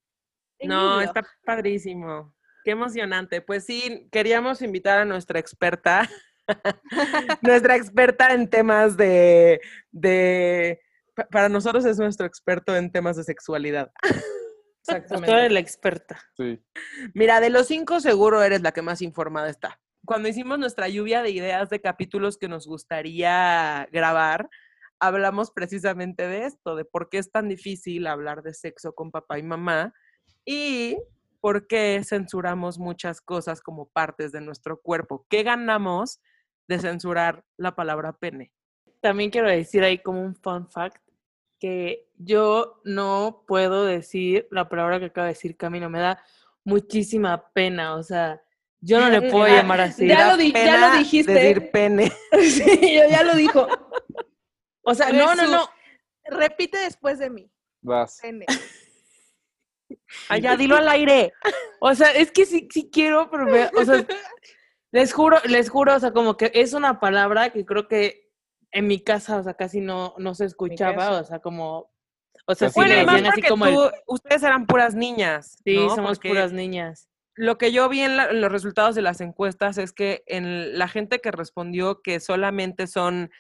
En 0.60 0.70
No, 0.70 1.02
está 1.02 1.24
padrísimo. 1.46 2.36
Qué 2.64 2.72
emocionante. 2.72 3.42
Pues 3.42 3.66
sí, 3.66 4.08
queríamos 4.12 4.62
invitar 4.62 5.00
a 5.00 5.06
nuestra 5.06 5.40
experta, 5.40 6.08
nuestra 7.42 7.76
experta 7.76 8.34
en 8.36 8.48
temas 8.52 8.98
de, 8.98 9.60
de, 9.92 10.80
pa- 11.16 11.28
para 11.28 11.50
nosotros 11.50 11.86
es 11.86 11.98
nuestro 11.98 12.28
experto 12.28 12.76
en 12.76 12.92
temas 12.92 13.18
de 13.18 13.24
sexualidad. 13.24 13.92
Tú 14.88 15.32
eres 15.32 15.52
la 15.52 15.60
experta. 15.60 16.20
Sí. 16.36 16.64
Mira, 17.14 17.40
de 17.40 17.50
los 17.50 17.68
cinco 17.68 18.00
seguro 18.00 18.42
eres 18.42 18.62
la 18.62 18.72
que 18.72 18.82
más 18.82 19.02
informada 19.02 19.50
está. 19.50 19.80
Cuando 20.06 20.30
hicimos 20.30 20.58
nuestra 20.58 20.88
lluvia 20.88 21.22
de 21.22 21.32
ideas 21.32 21.70
de 21.70 21.82
capítulos 21.82 22.38
que 22.38 22.48
nos 22.48 22.66
gustaría 22.66 23.88
grabar, 23.92 24.50
hablamos 25.00 25.52
precisamente 25.52 26.28
de 26.28 26.46
esto, 26.46 26.76
de 26.76 26.86
por 26.86 27.10
qué 27.10 27.18
es 27.18 27.32
tan 27.32 27.50
difícil 27.50 28.08
hablar 28.08 28.42
de 28.42 28.54
sexo 28.54 28.94
con 28.94 29.12
papá 29.12 29.38
y 29.38 29.44
mamá 29.44 29.94
y 30.46 30.98
por 31.42 31.68
qué 31.68 32.02
censuramos 32.06 32.80
muchas 32.80 33.22
cosas 33.22 33.62
como 33.62 33.90
partes 33.90 34.32
de 34.32 34.42
nuestro 34.42 34.82
cuerpo. 34.82 35.26
¿Qué 35.30 35.44
ganamos 35.44 36.22
de 36.68 36.80
censurar 36.80 37.44
la 37.58 37.76
palabra 37.76 38.14
pene? 38.14 38.54
También 39.02 39.30
quiero 39.30 39.50
decir 39.50 39.84
ahí 39.84 40.00
como 40.00 40.22
un 40.22 40.36
fun 40.36 40.70
fact 40.70 41.02
que 41.60 42.08
yo 42.18 42.82
no 42.84 43.44
puedo 43.48 43.86
decir 43.86 44.48
la 44.52 44.70
palabra 44.70 45.00
que 45.00 45.06
acaba 45.06 45.28
de 45.28 45.34
decir 45.34 45.58
Camilo, 45.58 45.90
me 45.90 46.00
da 46.00 46.24
muchísima 46.64 47.50
pena, 47.54 47.96
o 47.96 48.04
sea, 48.04 48.42
yo 48.80 49.00
no 49.00 49.10
le 49.10 49.22
puedo 49.32 49.48
llamar 49.48 49.82
así. 49.82 50.08
ya 50.08 50.28
lo 50.32 50.38
di- 50.38 50.52
ya 50.52 50.60
pena 50.64 50.92
lo 50.94 50.98
dijiste. 51.00 51.32
Decir 51.34 51.72
pene. 51.72 52.12
Sí, 52.42 52.96
yo 52.96 53.10
ya 53.10 53.24
lo 53.24 53.36
dijo. 53.36 53.68
O 54.84 54.94
sea, 54.94 55.12
no, 55.12 55.36
no, 55.36 55.48
no. 55.48 55.70
Repite 56.26 56.78
después 56.78 57.20
de 57.20 57.30
mí. 57.30 57.50
Vas. 57.82 58.24
N. 58.24 58.46
Allá, 60.30 60.56
dilo 60.58 60.76
al 60.76 60.88
aire. 60.90 61.34
O 61.80 61.94
sea, 61.96 62.12
es 62.12 62.32
que 62.32 62.46
sí, 62.46 62.68
sí 62.72 62.90
quiero, 62.92 63.30
pero 63.32 63.46
me- 63.46 63.70
o 63.76 63.86
sea, 63.86 64.06
les 64.92 65.14
juro, 65.14 65.38
les 65.46 65.70
juro, 65.70 65.96
o 65.96 66.00
sea, 66.00 66.12
como 66.12 66.36
que 66.38 66.52
es 66.54 66.74
una 66.74 67.00
palabra 67.00 67.50
que 67.52 67.66
creo 67.66 67.88
que 67.88 68.27
en 68.72 68.88
mi 68.88 69.00
casa, 69.04 69.38
o 69.38 69.44
sea, 69.44 69.54
casi 69.54 69.82
no, 69.82 70.14
no 70.18 70.36
se 70.36 70.46
escuchaba, 70.46 71.20
o 71.20 71.24
sea, 71.24 71.40
como 71.40 71.92
O 72.46 72.56
sea, 72.56 72.70
Bueno, 72.76 72.92
es. 72.92 72.98
además 73.00 73.16
decían 73.16 73.32
así 73.34 73.42
como 73.44 73.66
el- 73.66 73.92
ustedes 74.08 74.44
eran 74.44 74.66
puras 74.68 74.94
niñas. 74.96 75.58
Sí, 75.66 75.76
¿no? 75.76 75.96
somos 75.96 76.18
Porque 76.18 76.30
puras 76.30 76.52
niñas. 76.54 77.10
Lo 77.36 77.58
que 77.58 77.72
yo 77.72 77.90
vi 77.90 78.02
en, 78.02 78.16
la- 78.18 78.30
en 78.30 78.42
los 78.42 78.52
resultados 78.52 78.96
de 78.96 79.02
las 79.02 79.20
encuestas 79.22 79.78
es 79.78 79.92
que 79.94 80.24
en 80.28 80.78
la 80.78 80.88
gente 80.88 81.20
que 81.20 81.32
respondió 81.32 82.02
que 82.02 82.20
solamente 82.20 82.88
son 82.88 83.32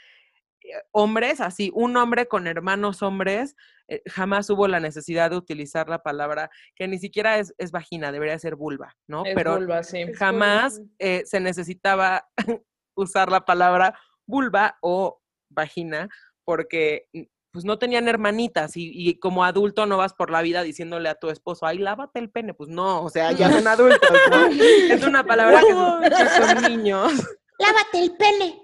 eh, 0.63 0.69
hombres, 0.91 1.39
así, 1.41 1.71
un 1.73 1.95
hombre 1.97 2.27
con 2.27 2.47
hermanos 2.47 3.01
hombres, 3.01 3.55
eh, 3.87 4.01
jamás 4.07 4.49
hubo 4.49 4.67
la 4.67 4.79
necesidad 4.81 5.29
de 5.29 5.37
utilizar 5.37 5.87
la 5.87 6.03
palabra, 6.03 6.49
que 6.75 6.87
ni 6.87 6.97
siquiera 6.99 7.37
es, 7.39 7.53
es 7.57 7.71
vagina, 7.71 8.11
debería 8.11 8.37
ser 8.39 8.55
vulva, 8.55 8.97
¿no? 9.07 9.23
Es 9.25 9.35
Pero 9.35 9.55
vulva, 9.55 9.83
sí. 9.83 10.11
jamás 10.15 10.81
eh, 10.99 11.23
se 11.25 11.39
necesitaba 11.39 12.27
usar 12.95 13.31
la 13.31 13.45
palabra 13.45 13.97
vulva 14.27 14.77
o 14.81 15.19
vagina 15.49 16.09
porque 16.45 17.07
mm, 17.13 17.21
pues 17.51 17.65
no 17.65 17.79
tenían 17.79 18.07
hermanitas 18.07 18.77
y, 18.77 18.91
y 18.93 19.17
como 19.17 19.43
adulto 19.43 19.87
no 19.87 19.97
vas 19.97 20.13
por 20.13 20.29
la 20.29 20.43
vida 20.43 20.61
diciéndole 20.61 21.09
a 21.09 21.15
tu 21.15 21.31
esposo, 21.31 21.65
ay, 21.65 21.79
lávate 21.79 22.19
el 22.19 22.29
pene. 22.29 22.53
Pues 22.53 22.69
no, 22.69 23.01
o 23.03 23.09
sea, 23.09 23.31
ya 23.31 23.49
son 23.49 23.67
adultos, 23.67 24.11
¿no? 24.29 24.47
Es 24.93 25.03
una 25.03 25.23
palabra 25.23 25.61
que 25.61 26.15
se 26.15 26.23
escucha 26.23 26.53
con 26.53 26.63
niños. 26.71 27.13
Lávate 27.57 27.99
el 27.99 28.15
pene. 28.15 28.61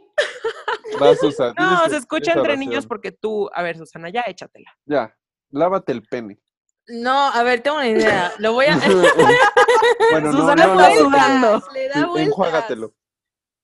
Va, 1.01 1.15
Susa. 1.15 1.53
No, 1.57 1.85
se 1.85 1.89
que 1.89 1.97
escucha 1.97 2.31
entre 2.33 2.41
oración. 2.41 2.59
niños 2.59 2.85
porque 2.85 3.11
tú, 3.11 3.49
a 3.53 3.63
ver, 3.63 3.77
Susana, 3.77 4.09
ya 4.11 4.21
échatela. 4.27 4.71
Ya, 4.85 5.17
lávate 5.49 5.91
el 5.91 6.03
pene. 6.03 6.39
No, 6.87 7.29
a 7.29 7.41
ver, 7.43 7.61
tengo 7.61 7.77
una 7.77 7.87
idea. 7.87 8.31
Lo 8.37 8.53
voy 8.53 8.65
a. 8.65 8.77
bueno, 10.11 10.31
no, 10.31 10.37
Susana 10.37 10.67
no, 10.67 10.75
fue 10.75 10.97
sudando. 10.97 11.63
Le 11.73 11.89
da 11.89 12.05
vueltas. 12.05 12.27
Enjuágatelo. 12.27 12.93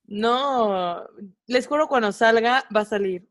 No, 0.10 1.08
les 1.48 1.68
juro 1.68 1.88
cuando 1.88 2.12
salga 2.12 2.66
va 2.76 2.82
a 2.82 2.86
salir. 2.86 3.30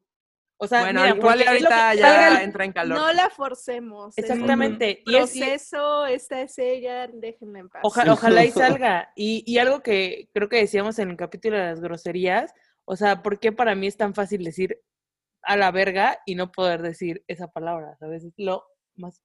O 0.60 0.66
sea, 0.66 0.80
Bueno, 0.80 1.02
mira, 1.02 1.14
igual 1.16 1.38
es 1.38 1.44
que- 1.44 1.48
ahorita 1.50 1.68
salga 1.70 1.94
ya 1.94 2.28
el- 2.38 2.42
entra 2.44 2.64
en 2.64 2.72
calor. 2.72 2.98
No 2.98 3.12
la 3.12 3.30
forcemos. 3.30 4.16
es 4.18 4.24
Exactamente. 4.24 5.02
Y 5.06 5.16
es, 5.16 5.36
y- 5.36 5.40
proceso, 5.40 6.06
esta 6.06 6.40
es 6.40 6.58
ella, 6.58 7.06
déjenla 7.12 7.60
en 7.60 7.68
paz. 7.68 7.82
Oja- 7.84 8.10
ojalá 8.12 8.44
y 8.44 8.50
salga. 8.82 9.12
Y, 9.14 9.44
y 9.46 9.58
algo 9.58 9.82
que 9.82 10.28
creo 10.34 10.48
que 10.48 10.56
decíamos 10.58 10.98
en 10.98 11.10
el 11.10 11.16
capítulo 11.16 11.56
de 11.56 11.64
las 11.64 11.80
groserías, 11.80 12.52
o 12.84 12.96
sea, 12.96 13.22
¿por 13.22 13.38
qué 13.38 13.52
para 13.52 13.74
mí 13.76 13.86
es 13.86 13.96
tan 13.96 14.14
fácil 14.14 14.42
decir 14.42 14.80
a 15.42 15.56
la 15.56 15.70
verga 15.70 16.18
y 16.26 16.34
no 16.34 16.50
poder 16.50 16.82
decir 16.82 17.22
esa 17.28 17.46
palabra? 17.48 17.96
¿Sabes? 18.00 18.24
Es 18.24 18.34
lo 18.36 18.64
más 18.96 19.22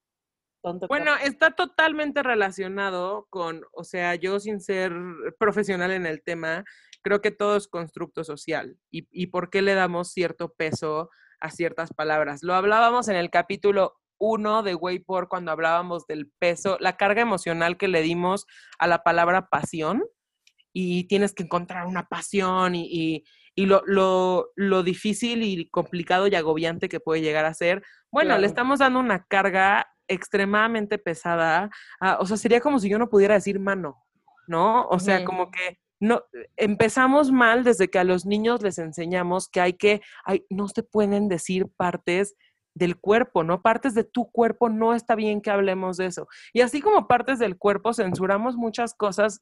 tonto. 0.61 0.87
que 0.87 0.91
Bueno, 0.91 1.15
está 1.23 1.51
totalmente 1.51 2.21
relacionado 2.21 3.25
con, 3.31 3.63
o 3.71 3.83
sea, 3.83 4.13
yo 4.15 4.39
sin 4.39 4.61
ser 4.61 4.93
profesional 5.39 5.91
en 5.91 6.05
el 6.05 6.21
tema, 6.21 6.63
creo 7.03 7.21
que 7.21 7.31
todo 7.31 7.55
es 7.57 7.67
constructo 7.67 8.23
social 8.23 8.77
y, 8.89 9.07
y 9.11 9.27
por 9.27 9.49
qué 9.49 9.61
le 9.61 9.73
damos 9.73 10.11
cierto 10.11 10.53
peso 10.53 11.09
a 11.39 11.49
ciertas 11.51 11.93
palabras. 11.93 12.41
Lo 12.43 12.53
hablábamos 12.55 13.07
en 13.09 13.15
el 13.17 13.29
capítulo 13.29 13.95
1 14.17 14.63
de 14.63 14.75
Waypor 14.75 15.27
cuando 15.27 15.51
hablábamos 15.51 16.07
del 16.07 16.31
peso, 16.39 16.77
la 16.79 16.95
carga 16.95 17.21
emocional 17.21 17.77
que 17.77 17.89
le 17.89 18.01
dimos 18.01 18.45
a 18.79 18.87
la 18.87 19.03
palabra 19.03 19.49
pasión 19.49 20.03
y 20.71 21.03
tienes 21.07 21.33
que 21.33 21.43
encontrar 21.43 21.85
una 21.85 22.07
pasión 22.07 22.75
y, 22.75 22.87
y- 22.89 23.23
y 23.55 23.67
lo, 23.67 23.83
lo- 23.85 24.49
lo 24.55 24.81
difícil 24.81 25.43
y 25.43 25.69
complicado 25.69 26.25
y 26.27 26.33
agobiante 26.35 26.89
que 26.89 26.99
puede 26.99 27.21
llegar 27.21 27.45
a 27.45 27.53
ser. 27.53 27.83
Bueno, 28.11 28.29
Claro. 28.29 28.41
le 28.41 28.47
estamos 28.47 28.79
dando 28.79 28.99
una 28.99 29.25
carga 29.25 29.85
extremadamente 30.07 30.97
pesada. 30.97 31.69
a- 31.99 32.17
o 32.19 32.25
sea, 32.25 32.37
sería 32.37 32.61
como 32.61 32.79
si 32.79 32.89
yo 32.89 32.97
no 32.97 33.09
pudiera 33.09 33.35
decir 33.35 33.59
mano, 33.59 34.03
¿no? 34.47 34.87
O 34.87 34.99
sea, 34.99 35.23
como 35.25 35.51
que 35.51 35.79
no 36.03 36.25
empezamos 36.57 37.31
mal 37.31 37.63
desde 37.63 37.89
que 37.89 37.97
a 37.97 38.03
los 38.03 38.25
niños 38.25 38.61
les 38.61 38.77
enseñamos 38.77 39.47
que 39.47 39.61
hay 39.61 39.73
que, 39.73 40.01
no 40.49 40.67
se 40.67 40.83
pueden 40.83 41.29
decir 41.29 41.69
partes 41.77 42.35
del 42.73 42.97
cuerpo, 42.97 43.45
¿no? 43.45 43.61
Partes 43.61 43.93
de 43.93 44.03
tu 44.03 44.29
cuerpo, 44.29 44.67
no 44.67 44.93
está 44.93 45.15
bien 45.15 45.39
que 45.39 45.49
hablemos 45.49 45.95
de 45.95 46.07
eso. 46.07 46.27
Y 46.51 46.59
así 46.59 46.81
como 46.81 47.07
partes 47.07 47.39
del 47.39 47.57
cuerpo, 47.57 47.93
censuramos 47.93 48.57
muchas 48.57 48.93
cosas 48.93 49.41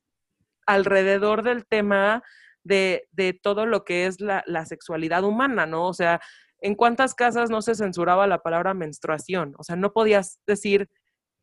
alrededor 0.68 1.42
del 1.42 1.66
tema 1.66 2.22
de, 2.64 3.08
todo 3.42 3.66
lo 3.66 3.84
que 3.84 4.06
es 4.06 4.22
la, 4.22 4.44
sexualidad 4.68 5.24
humana, 5.24 5.66
¿no? 5.66 5.88
O 5.88 5.96
sea, 5.96 6.22
¿en 6.60 6.76
cuántas 6.76 7.16
casas 7.16 7.50
no 7.50 7.64
se 7.64 7.74
censuraba 7.74 8.28
la 8.28 8.44
palabra 8.44 8.76
menstruación? 8.76 9.56
O 9.58 9.64
sea, 9.64 9.76
no 9.78 9.94
podías 9.94 10.38
decir 10.46 10.90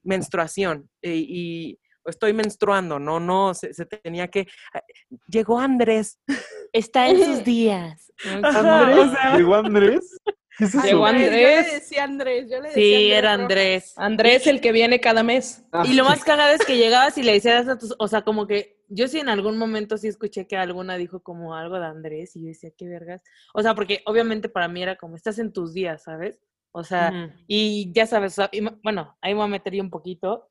menstruación 0.04 0.88
eh, 1.02 1.16
y, 1.16 1.80
estoy 2.06 2.32
menstruando, 2.32 2.98
no, 2.98 3.20
no, 3.20 3.54
se, 3.54 3.72
se 3.74 3.86
tenía 3.86 4.28
que... 4.28 4.46
ah, 4.74 4.82
Llegó 5.28 5.58
Andrés. 5.58 6.18
Está 6.72 7.08
en 7.08 7.24
sus 7.24 7.44
días. 7.44 8.12
O 8.42 8.52
sea, 8.52 9.36
¿Llegó 9.36 9.54
Andrés? 9.56 10.18
¿Qué 10.58 10.64
es 10.64 10.74
eso? 10.74 10.84
Llegó 10.84 11.06
Andrés, 11.06 11.30
Yo 11.30 11.36
Andrés. 11.36 11.66
le 11.68 11.72
decía 11.74 12.04
Andrés, 12.04 12.50
yo 12.50 12.56
le 12.60 12.68
decía 12.70 12.74
Sí, 12.98 13.12
era. 13.12 13.32
Andrés. 13.32 13.94
Andrés, 13.96 14.46
el 14.48 14.60
que 14.60 14.72
viene 14.72 14.98
cada 15.00 15.22
mes. 15.22 15.62
Ah, 15.70 15.84
Y 15.86 15.94
lo 15.94 16.04
más 16.04 16.24
cagado 16.24 16.52
es 16.52 16.64
que 16.66 16.76
llegabas 16.76 17.16
y 17.16 17.22
le 17.22 17.32
decías 17.32 17.68
a 17.68 17.78
tus, 17.78 17.94
o 17.98 18.08
sea, 18.08 18.22
como 18.22 18.46
que 18.48 18.76
yo 18.88 19.06
sí 19.06 19.20
en 19.20 19.28
algún 19.28 19.56
momento 19.56 19.96
sí 19.98 20.08
escuché 20.08 20.46
que 20.48 20.56
alguna 20.56 20.96
dijo 20.96 21.22
como 21.22 21.54
algo 21.54 21.78
de 21.78 21.86
Andrés 21.86 22.34
y 22.34 22.40
yo 22.42 22.48
decía, 22.48 22.70
qué 22.76 22.88
vergas. 22.88 23.22
O 23.54 23.62
sea, 23.62 23.74
porque 23.76 24.02
obviamente 24.06 24.48
para 24.48 24.66
mí 24.66 24.82
era 24.82 24.96
como, 24.96 25.14
estás 25.14 25.38
en 25.38 25.52
tus 25.52 25.74
días, 25.74 26.02
¿sabes? 26.02 26.40
O 26.72 26.82
sea, 26.84 27.32
y 27.46 27.92
ya 27.92 28.06
sabes, 28.06 28.32
o 28.32 28.34
sea, 28.42 28.48
y 28.52 28.60
mo- 28.60 28.78
bueno, 28.82 29.16
ahí 29.20 29.32
me 29.34 29.38
voy 29.38 29.44
a 29.46 29.50
meter 29.50 29.74
yo 29.74 29.82
un 29.82 29.90
poquito. 29.90 30.50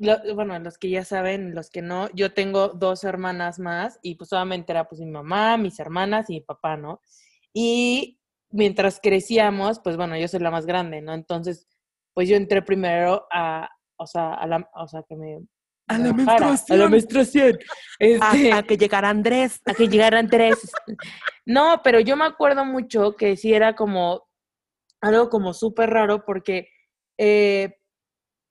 Lo- 0.00 0.34
bueno, 0.34 0.58
los 0.58 0.78
que 0.78 0.88
ya 0.90 1.04
saben, 1.04 1.54
los 1.54 1.68
que 1.70 1.82
no, 1.82 2.08
yo 2.14 2.32
tengo 2.32 2.68
dos 2.68 3.04
hermanas 3.04 3.58
más 3.58 3.98
y 4.02 4.14
pues 4.14 4.30
solamente 4.30 4.72
era 4.72 4.88
pues 4.88 5.00
mi 5.00 5.06
mamá, 5.10 5.56
mis 5.58 5.78
hermanas 5.78 6.30
y 6.30 6.34
mi 6.34 6.40
papá, 6.40 6.76
¿no? 6.78 7.00
Y 7.52 8.18
mientras 8.50 8.98
crecíamos, 9.00 9.78
pues 9.80 9.96
bueno, 9.98 10.16
yo 10.16 10.26
soy 10.26 10.40
la 10.40 10.50
más 10.50 10.64
grande, 10.64 11.02
¿no? 11.02 11.12
Entonces, 11.12 11.68
pues 12.14 12.28
yo 12.30 12.36
entré 12.36 12.62
primero 12.62 13.26
a, 13.30 13.68
o 13.96 14.06
sea, 14.06 14.32
a 14.34 14.46
la, 14.46 14.68
o 14.74 14.88
sea, 14.88 15.02
que 15.08 15.16
me... 15.16 15.38
A 15.88 15.98
me 15.98 16.04
la 16.04 16.12
bajara, 16.12 16.36
A 16.46 16.76
la 16.76 16.88
menstruación. 16.88 16.90
menstruación. 16.90 17.58
Este, 17.98 18.52
A, 18.52 18.58
a 18.58 18.62
que 18.62 18.76
llegara 18.78 19.10
Andrés. 19.10 19.60
a 19.66 19.74
que 19.74 19.86
llegaran 19.88 20.28
tres. 20.30 20.72
No, 21.46 21.80
pero 21.82 22.00
yo 22.00 22.16
me 22.16 22.24
acuerdo 22.24 22.64
mucho 22.64 23.16
que 23.16 23.36
sí 23.36 23.52
era 23.52 23.74
como 23.74 24.28
algo 25.00 25.28
como 25.28 25.52
súper 25.52 25.90
raro 25.90 26.24
porque, 26.24 26.68
eh, 27.18 27.76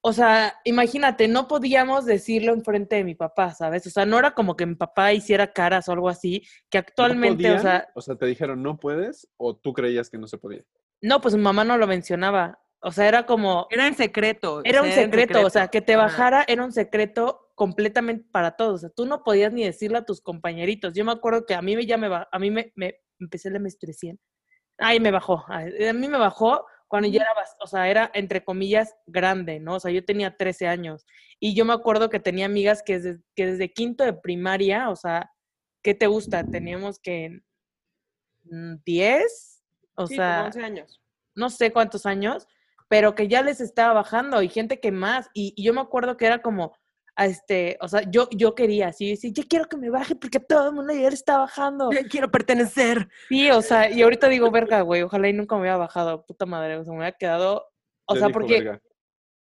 o 0.01 0.13
sea, 0.13 0.55
imagínate, 0.63 1.27
no 1.27 1.47
podíamos 1.47 2.05
decirlo 2.05 2.53
enfrente 2.53 2.95
de 2.97 3.03
mi 3.03 3.15
papá, 3.15 3.53
¿sabes? 3.53 3.85
O 3.87 3.89
sea, 3.89 4.05
no 4.05 4.17
era 4.17 4.31
como 4.31 4.55
que 4.55 4.65
mi 4.65 4.75
papá 4.75 5.11
hiciera 5.13 5.51
caras 5.51 5.89
o 5.89 5.91
algo 5.91 6.09
así, 6.09 6.41
que 6.69 6.77
¿No 6.77 6.81
actualmente, 6.81 7.49
o 7.51 7.57
podían? 7.57 7.61
sea, 7.61 7.87
O 7.95 8.01
sea, 8.01 8.15
te 8.15 8.25
dijeron 8.25 8.63
no 8.63 8.77
puedes 8.79 9.27
o 9.37 9.55
tú 9.57 9.73
creías 9.73 10.09
que 10.09 10.17
no 10.17 10.27
se 10.27 10.37
podía. 10.37 10.63
no, 11.01 11.21
pues 11.21 11.35
mi 11.35 11.41
mamá 11.41 11.63
no 11.63 11.77
lo 11.77 11.87
mencionaba. 11.87 12.59
O 12.81 12.91
sea, 12.93 13.09
era 13.09 13.25
como, 13.25 13.67
Era 13.71 13.87
en 13.87 13.95
secreto. 13.95 14.61
Era 14.63 14.81
un 14.81 14.91
secreto, 14.91 15.45
o 15.45 15.49
sea, 15.49 15.67
que 15.67 15.81
te 15.81 15.97
bajara 15.97 16.45
era 16.47 16.63
un 16.63 16.71
secreto 16.71 17.51
completamente 17.55 18.25
para 18.31 18.51
todos. 18.51 18.75
O 18.75 18.77
sea, 18.77 18.89
tú 18.89 19.05
no 19.05 19.21
podías 19.23 19.51
ni 19.51 19.65
decirle 19.65 19.97
a 19.97 20.05
tus 20.05 20.21
compañeritos. 20.21 20.93
Yo 20.93 21.03
me 21.03 21.11
acuerdo 21.11 21.45
que 21.45 21.55
a 21.55 21.61
mí 21.61 21.75
me 21.75 21.85
ya 21.85 21.97
me 21.97 22.07
a 22.07 22.39
mí 22.39 22.51
me, 22.51 22.71
me 22.75 22.95
empecé 23.19 23.49
la 23.49 23.59
menstruación. 23.59 24.17
Ay, 24.77 25.01
me 25.01 25.11
bajó. 25.11 25.43
A 25.49 25.65
mí 25.93 26.07
me 26.07 26.17
bajó 26.17 26.65
cuando 26.89 27.08
ya 27.10 27.22
era, 27.24 27.34
o 27.62 27.67
sea, 27.67 27.89
era 27.89 28.12
entre 28.13 28.43
comillas 28.43 28.96
grande, 29.08 29.62
¿no? 29.62 29.75
O 29.75 29.79
sea, 29.79 29.91
yo 29.91 30.03
tenía 30.05 30.38
13 30.38 30.67
años 30.67 31.05
y 31.39 31.55
yo 31.55 31.65
me 31.65 31.74
acuerdo 31.74 32.10
que 32.10 32.19
tenía 32.19 32.48
amigas 32.48 32.84
que 32.84 33.00
desde, 33.00 33.24
que 33.36 33.48
desde 33.48 33.74
quinto 33.74 34.03
de 34.03 34.13
primaria, 34.13 34.89
o 34.89 34.98
sea, 34.98 35.31
¿qué 35.84 35.96
te 35.96 36.08
gusta? 36.08 36.43
Teníamos 36.50 37.00
que 37.00 37.41
mm, 38.43 38.75
10, 38.86 39.63
o 39.96 40.08
Sí, 40.08 40.15
sea, 40.15 40.36
como 40.36 40.46
11 40.48 40.63
años. 40.63 41.01
no 41.36 41.50
sé 41.50 41.72
cuántos 41.74 42.05
años, 42.05 42.48
pero 42.89 43.15
que 43.15 43.27
ya 43.29 43.43
les 43.43 43.62
estaba 43.62 43.93
bajando 43.93 44.41
y 44.41 44.50
gente 44.50 44.79
que 44.81 44.91
más. 44.91 45.29
Y, 45.34 45.53
y 45.55 45.63
yo 45.63 45.74
me 45.74 45.81
acuerdo 45.81 46.17
que 46.17 46.25
era 46.25 46.41
como, 46.41 46.75
este, 47.25 47.77
o 47.81 47.88
sea, 47.88 48.01
yo, 48.09 48.29
yo 48.31 48.55
quería 48.55 48.88
así, 48.89 49.09
decir, 49.09 49.33
yo 49.33 49.43
quiero 49.49 49.65
que 49.65 49.77
me 49.77 49.89
baje 49.89 50.15
porque 50.15 50.39
todo 50.39 50.69
el 50.69 50.75
mundo 50.75 50.93
ya 50.93 51.09
le 51.09 51.15
está 51.15 51.38
bajando. 51.38 51.89
Quiero 52.09 52.31
pertenecer. 52.31 53.07
Sí, 53.27 53.49
o 53.51 53.61
sea, 53.61 53.89
y 53.89 54.01
ahorita 54.01 54.29
digo, 54.29 54.49
verga, 54.51 54.81
güey, 54.81 55.01
ojalá 55.01 55.27
y 55.29 55.33
nunca 55.33 55.55
me 55.55 55.61
hubiera 55.61 55.77
bajado, 55.77 56.25
puta 56.25 56.45
madre, 56.45 56.77
o 56.77 56.83
sea, 56.83 56.93
me 56.93 56.99
hubiera 56.99 57.17
quedado, 57.17 57.65
o 58.05 58.13
Ya 58.13 58.19
sea, 58.19 58.27
dijo, 58.27 58.39
porque, 58.39 58.53
verga. 58.61 58.81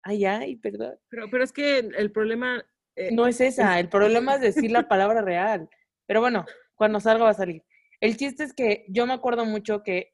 ay, 0.03 0.25
ay, 0.25 0.55
perdón. 0.55 0.97
Pero, 1.09 1.27
pero 1.29 1.43
es 1.43 1.51
que 1.51 1.79
el 1.79 2.11
problema... 2.11 2.63
eh, 2.95 3.11
No 3.11 3.27
es 3.27 3.39
esa, 3.41 3.79
el 3.79 3.89
problema 3.89 4.35
es 4.35 4.41
decir 4.41 4.71
la 4.71 4.87
palabra 4.87 5.21
real. 5.21 5.69
Pero 6.07 6.21
bueno, 6.21 6.45
cuando 6.75 6.99
salga 6.99 7.25
va 7.25 7.31
a 7.31 7.35
salir. 7.35 7.63
El 7.99 8.15
chiste 8.17 8.43
es 8.43 8.53
que 8.53 8.85
yo 8.89 9.05
me 9.05 9.13
acuerdo 9.13 9.45
mucho 9.45 9.83
que, 9.83 10.13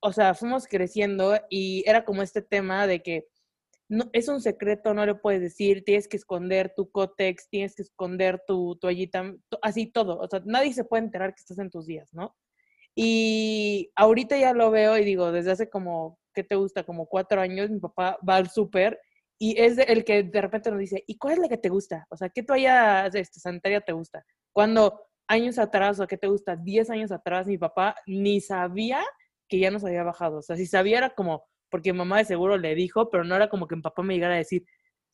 o 0.00 0.12
sea, 0.12 0.34
fuimos 0.34 0.66
creciendo 0.66 1.38
y 1.50 1.82
era 1.88 2.04
como 2.04 2.22
este 2.22 2.42
tema 2.42 2.86
de 2.86 3.02
que 3.02 3.26
no, 3.94 4.10
es 4.12 4.28
un 4.28 4.40
secreto, 4.40 4.94
no 4.94 5.06
le 5.06 5.14
puedes 5.14 5.40
decir, 5.40 5.84
tienes 5.84 6.08
que 6.08 6.16
esconder 6.16 6.72
tu 6.76 6.90
cótex, 6.90 7.48
tienes 7.50 7.74
que 7.74 7.82
esconder 7.82 8.42
tu 8.46 8.76
toallita, 8.76 9.34
to- 9.48 9.58
así 9.62 9.86
todo. 9.86 10.18
O 10.20 10.28
sea, 10.28 10.42
nadie 10.46 10.72
se 10.74 10.84
puede 10.84 11.04
enterar 11.04 11.34
que 11.34 11.40
estás 11.40 11.58
en 11.58 11.70
tus 11.70 11.86
días, 11.86 12.08
¿no? 12.12 12.36
Y 12.94 13.90
ahorita 13.96 14.36
ya 14.38 14.52
lo 14.52 14.70
veo 14.70 14.96
y 14.98 15.04
digo, 15.04 15.32
desde 15.32 15.50
hace 15.52 15.68
como, 15.68 16.18
¿qué 16.34 16.44
te 16.44 16.54
gusta? 16.56 16.84
Como 16.84 17.06
cuatro 17.06 17.40
años, 17.40 17.70
mi 17.70 17.80
papá 17.80 18.18
va 18.28 18.36
al 18.36 18.50
súper 18.50 19.00
y 19.38 19.60
es 19.60 19.78
el 19.78 20.04
que 20.04 20.22
de 20.22 20.40
repente 20.40 20.70
nos 20.70 20.78
dice, 20.80 21.02
¿y 21.06 21.18
cuál 21.18 21.34
es 21.34 21.38
la 21.40 21.48
que 21.48 21.58
te 21.58 21.68
gusta? 21.70 22.06
O 22.10 22.16
sea, 22.16 22.28
¿qué 22.28 22.42
toalla 22.42 23.06
este, 23.08 23.40
sanitaria 23.40 23.80
te 23.80 23.92
gusta? 23.92 24.24
Cuando 24.52 25.00
años 25.26 25.58
atrás, 25.58 25.98
o 26.00 26.06
qué 26.06 26.16
te 26.16 26.28
gusta, 26.28 26.54
10 26.56 26.88
años 26.90 27.10
atrás, 27.10 27.46
mi 27.48 27.58
papá 27.58 27.96
ni 28.06 28.40
sabía 28.40 29.02
que 29.48 29.58
ya 29.58 29.70
nos 29.70 29.84
había 29.84 30.04
bajado. 30.04 30.38
O 30.38 30.42
sea, 30.42 30.56
si 30.56 30.66
sabía 30.66 30.98
era 30.98 31.10
como, 31.14 31.44
porque 31.74 31.92
mi 31.92 31.98
mamá 31.98 32.18
de 32.18 32.24
seguro 32.24 32.56
le 32.56 32.72
dijo, 32.76 33.10
pero 33.10 33.24
no 33.24 33.34
era 33.34 33.48
como 33.48 33.66
que 33.66 33.74
mi 33.74 33.82
papá 33.82 34.04
me 34.04 34.14
llegara 34.14 34.34
a 34.34 34.38
decir, 34.38 34.64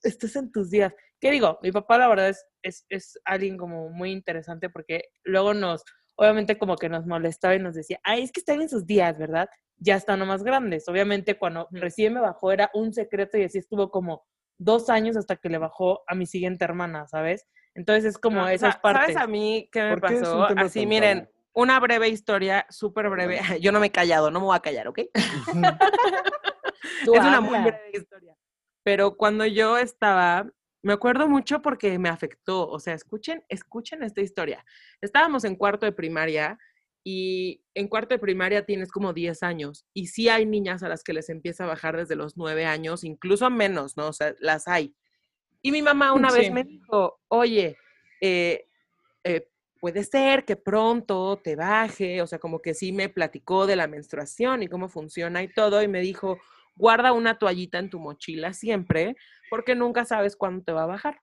estás 0.03 0.37
en 0.37 0.53
tus 0.53 0.69
días. 0.69 0.93
¿Qué 1.19 1.31
digo? 1.31 1.59
Mi 1.63 1.73
papá 1.73 1.97
la 1.97 2.07
verdad 2.07 2.29
es, 2.29 2.45
es, 2.61 2.85
es 2.91 3.19
alguien 3.25 3.57
como 3.57 3.89
muy 3.89 4.11
interesante 4.11 4.69
porque 4.69 5.05
luego 5.25 5.55
nos, 5.55 5.83
obviamente 6.17 6.59
como 6.59 6.77
que 6.77 6.91
nos 6.91 7.07
molestaba 7.07 7.55
y 7.55 7.61
nos 7.61 7.75
decía, 7.77 7.99
ay, 8.03 8.25
es 8.25 8.31
que 8.31 8.41
están 8.41 8.61
en 8.61 8.69
sus 8.69 8.85
días, 8.85 9.17
¿verdad? 9.17 9.49
Ya 9.79 9.97
están 9.97 10.21
más 10.29 10.43
grandes. 10.45 10.87
Obviamente 10.87 11.39
cuando 11.39 11.67
recién 11.71 12.13
me 12.13 12.21
bajó 12.21 12.53
era 12.53 12.71
un 12.75 12.93
secreto 12.93 13.39
y 13.39 13.45
así 13.45 13.57
estuvo 13.57 13.91
como 13.91 14.27
dos 14.59 14.91
años 14.91 15.17
hasta 15.17 15.37
que 15.37 15.49
le 15.49 15.57
bajó 15.57 16.03
a 16.09 16.15
mi 16.15 16.27
siguiente 16.27 16.67
hermana, 16.67 17.07
¿sabes? 17.07 17.47
Entonces 17.75 18.05
es 18.05 18.19
como 18.19 18.43
No, 18.43 18.49
esas 18.49 18.75
sa- 18.75 18.81
partes. 18.83 19.15
¿Sabes 19.15 19.17
a 19.17 19.27
mí 19.27 19.67
qué 19.73 19.83
me 19.83 19.91
¿Por 19.97 20.03
qué 20.03 20.15
es 20.17 20.21
un 20.21 20.27
pasó? 20.43 20.59
Así, 20.59 20.85
miren? 20.85 21.27
Una 21.53 21.79
breve 21.81 22.09
historia, 22.09 22.67
súper 22.71 23.09
breve. 23.11 23.41
Yo 23.61 23.73
no 23.73 23.81
me 23.81 23.87
he 23.87 23.93
callado, 23.93 24.31
no 24.31 24.41
me 24.41 24.47
voy 24.47 24.57
a 24.57 24.61
callar, 24.61 24.89
¿ok? 24.89 25.01
Es 27.03 27.09
una 27.09 27.41
muy 27.41 27.59
breve 27.59 27.91
historia. 27.93 28.37
Pero 28.83 29.17
cuando 29.17 29.45
yo 29.47 29.77
estaba, 29.79 30.51
me 30.83 30.93
acuerdo 30.93 31.29
mucho 31.29 31.61
porque 31.63 31.99
me 31.99 32.09
afectó. 32.09 32.69
O 32.69 32.79
sea, 32.79 32.95
escuchen, 32.95 33.45
escuchen 33.49 34.03
esta 34.03 34.21
historia. 34.21 34.65
Estábamos 35.01 35.45
en 35.45 35.57
cuarto 35.57 35.87
de 35.87 35.93
primaria 35.93 36.59
y 37.05 37.63
en 37.75 37.89
cuarto 37.89 38.15
de 38.15 38.19
primaria 38.19 38.65
tienes 38.65 38.91
como 38.91 39.13
10 39.13 39.43
años. 39.43 39.87
Y 39.93 40.09
sí 40.09 40.29
hay 40.29 40.47
niñas 40.47 40.83
a 40.83 40.89
las 40.89 41.03
que 41.03 41.13
les 41.13 41.29
empieza 41.29 41.65
a 41.65 41.69
bajar 41.69 41.97
desde 41.97 42.17
los 42.17 42.37
9 42.37 42.65
años, 42.65 43.05
incluso 43.05 43.49
menos, 43.51 43.97
¿no? 43.97 44.09
O 44.09 44.13
sea, 44.13 44.35
las 44.41 44.67
hay. 44.69 44.95
Y 45.63 45.73
mi 45.73 45.83
mamá 45.83 46.13
una 46.13 46.31
vez 46.31 46.51
me 46.51 46.65
dijo, 46.65 47.21
oye, 47.29 47.77
eh, 48.21 48.67
eh, 49.25 49.50
puede 49.81 50.05
ser 50.05 50.45
que 50.45 50.57
pronto 50.57 51.41
te 51.43 51.57
baje, 51.57 52.23
o 52.23 52.27
sea, 52.27 52.39
como 52.39 52.61
que 52.61 52.75
sí 52.75 52.93
me 52.93 53.09
platicó 53.09 53.67
de 53.67 53.77
la 53.77 53.87
menstruación 53.87 54.63
y 54.63 54.69
cómo 54.69 54.89
funciona 54.89 55.43
y 55.43 55.49
todo, 55.49 55.83
y 55.83 55.89
me 55.89 56.01
dijo, 56.01 56.39
guarda 56.77 57.13
una 57.13 57.39
toallita 57.39 57.79
en 57.79 57.91
tu 57.91 57.99
mochila 57.99 58.53
siempre, 58.53 59.17
porque 59.49 59.75
nunca 59.75 60.05
sabes 60.05 60.37
cuándo 60.37 60.63
te 60.65 60.73
va 60.73 60.85
a 60.85 60.87
bajar. 60.87 61.21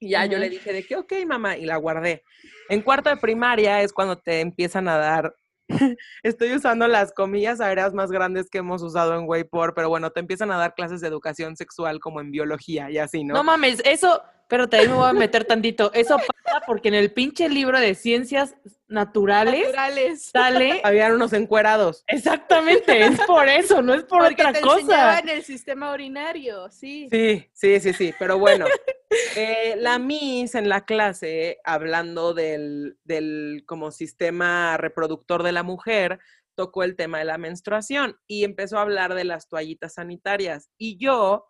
Y 0.00 0.10
ya 0.10 0.26
yo 0.26 0.38
le 0.38 0.48
dije 0.48 0.72
de 0.72 0.84
que, 0.84 0.96
ok, 0.96 1.12
mamá, 1.26 1.56
y 1.56 1.64
la 1.64 1.76
guardé. 1.76 2.22
En 2.68 2.82
cuarto 2.82 3.10
de 3.10 3.16
primaria 3.16 3.82
es 3.82 3.92
cuando 3.92 4.16
te 4.16 4.40
empiezan 4.40 4.88
a 4.88 4.96
dar, 4.96 5.34
estoy 6.22 6.54
usando 6.54 6.86
las 6.86 7.12
comillas 7.12 7.60
aéreas 7.60 7.94
más 7.94 8.10
grandes 8.10 8.48
que 8.48 8.58
hemos 8.58 8.82
usado 8.82 9.18
en 9.18 9.28
Waypor, 9.28 9.74
pero 9.74 9.88
bueno, 9.88 10.10
te 10.10 10.20
empiezan 10.20 10.50
a 10.50 10.56
dar 10.56 10.74
clases 10.74 11.00
de 11.00 11.08
educación 11.08 11.56
sexual 11.56 11.98
como 12.00 12.20
en 12.20 12.30
biología 12.30 12.90
y 12.90 12.98
así, 12.98 13.24
¿no? 13.24 13.34
No 13.34 13.44
mames, 13.44 13.82
eso, 13.84 14.22
pero 14.48 14.66
ahí 14.72 14.88
me 14.88 14.94
voy 14.94 15.08
a 15.08 15.12
meter 15.12 15.44
tantito. 15.44 15.92
Eso 15.92 16.16
pasa 16.16 16.62
porque 16.66 16.88
en 16.88 16.94
el 16.94 17.12
pinche 17.12 17.48
libro 17.48 17.78
de 17.78 17.94
ciencias 17.94 18.56
naturales 18.88 19.66
Naturales. 19.66 20.22
sale. 20.24 20.80
Habían 20.84 21.12
unos 21.12 21.32
encuerados. 21.34 22.02
Exactamente, 22.06 23.04
es 23.04 23.20
por 23.26 23.46
eso, 23.48 23.82
no 23.82 23.92
es 23.94 24.04
por 24.04 24.20
Porque 24.22 24.42
otra 24.42 24.52
te 24.54 24.60
cosa. 24.62 24.80
enseñaban 24.80 25.28
el 25.28 25.42
sistema 25.44 25.92
urinario, 25.92 26.70
sí. 26.70 27.08
Sí, 27.10 27.46
sí, 27.52 27.80
sí, 27.80 27.92
sí, 27.92 28.14
pero 28.18 28.38
bueno, 28.38 28.64
eh, 29.36 29.74
la 29.76 29.98
Miss 29.98 30.54
en 30.54 30.70
la 30.70 30.86
clase, 30.86 31.58
hablando 31.64 32.32
del, 32.32 32.96
del 33.04 33.64
como 33.66 33.90
sistema 33.90 34.78
reproductor 34.78 35.42
de 35.42 35.52
la 35.52 35.62
mujer, 35.62 36.18
tocó 36.54 36.82
el 36.82 36.96
tema 36.96 37.18
de 37.18 37.24
la 37.26 37.38
menstruación 37.38 38.18
y 38.26 38.44
empezó 38.44 38.78
a 38.78 38.82
hablar 38.82 39.14
de 39.14 39.24
las 39.24 39.48
toallitas 39.48 39.94
sanitarias. 39.94 40.70
Y 40.78 40.96
yo, 40.98 41.46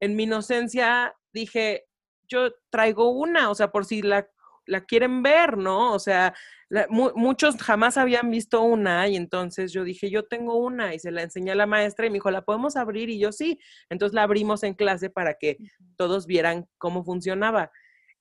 en 0.00 0.16
mi 0.16 0.24
inocencia, 0.24 1.14
dije, 1.32 1.87
yo 2.28 2.50
traigo 2.70 3.10
una, 3.10 3.50
o 3.50 3.54
sea, 3.54 3.70
por 3.70 3.84
si 3.84 4.02
la, 4.02 4.28
la 4.66 4.84
quieren 4.84 5.22
ver, 5.22 5.56
¿no? 5.56 5.92
O 5.92 5.98
sea, 5.98 6.34
la- 6.68 6.86
mu- 6.90 7.12
muchos 7.14 7.56
jamás 7.56 7.96
habían 7.96 8.30
visto 8.30 8.62
una 8.62 9.08
y 9.08 9.16
entonces 9.16 9.72
yo 9.72 9.84
dije, 9.84 10.10
yo 10.10 10.26
tengo 10.26 10.56
una 10.56 10.94
y 10.94 10.98
se 10.98 11.10
la 11.10 11.22
enseñé 11.22 11.52
a 11.52 11.56
la 11.56 11.66
maestra 11.66 12.06
y 12.06 12.10
me 12.10 12.14
dijo, 12.14 12.30
¿la 12.30 12.42
podemos 12.42 12.76
abrir? 12.76 13.08
Y 13.08 13.18
yo 13.18 13.32
sí. 13.32 13.58
Entonces 13.88 14.14
la 14.14 14.24
abrimos 14.24 14.62
en 14.62 14.74
clase 14.74 15.08
para 15.10 15.34
que 15.34 15.56
todos 15.96 16.26
vieran 16.26 16.66
cómo 16.78 17.02
funcionaba. 17.04 17.70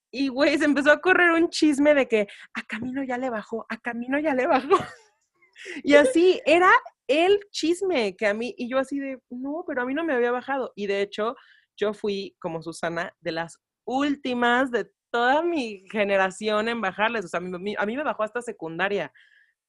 Y, 0.10 0.30
güey, 0.30 0.58
se 0.58 0.64
empezó 0.66 0.92
a 0.92 1.02
correr 1.02 1.32
un 1.32 1.50
chisme 1.50 1.94
de 1.94 2.08
que 2.08 2.28
a 2.54 2.62
Camino 2.64 3.04
ya 3.04 3.18
le 3.18 3.30
bajó, 3.30 3.66
a 3.68 3.78
Camino 3.78 4.18
ya 4.20 4.34
le 4.34 4.48
bajó. 4.48 4.70
Y 5.84 5.96
así 5.96 6.40
era 6.46 6.70
el 7.08 7.40
chisme 7.50 8.16
que 8.16 8.28
a 8.28 8.34
mí, 8.36 8.54
y 8.58 8.70
yo 8.70 8.78
así 8.78 9.00
de, 9.00 9.20
no, 9.32 9.64
pero 9.68 9.82
a 9.82 9.86
mí 9.86 9.94
no 9.96 10.04
me 10.04 10.14
había 10.14 10.30
bajado. 10.32 10.72
Y 10.76 10.86
de 10.86 11.02
hecho, 11.02 11.36
yo 11.76 11.96
fui, 11.96 12.36
como 12.40 12.62
Susana, 12.62 13.12
de 13.22 13.32
las 13.32 13.58
últimas 13.88 14.70
de 14.70 14.88
toda 15.12 15.42
mi 15.42 15.86
generación 15.90 16.70
en 16.70 16.82
bajarles. 16.82 17.26
O 17.26 17.28
sea, 17.28 17.40
a 17.40 17.42
mí, 17.42 17.76
a 17.78 17.86
mí 17.86 17.98
me 17.98 18.04
bajó 18.04 18.24
hasta 18.24 18.42
secundaria, 18.42 19.12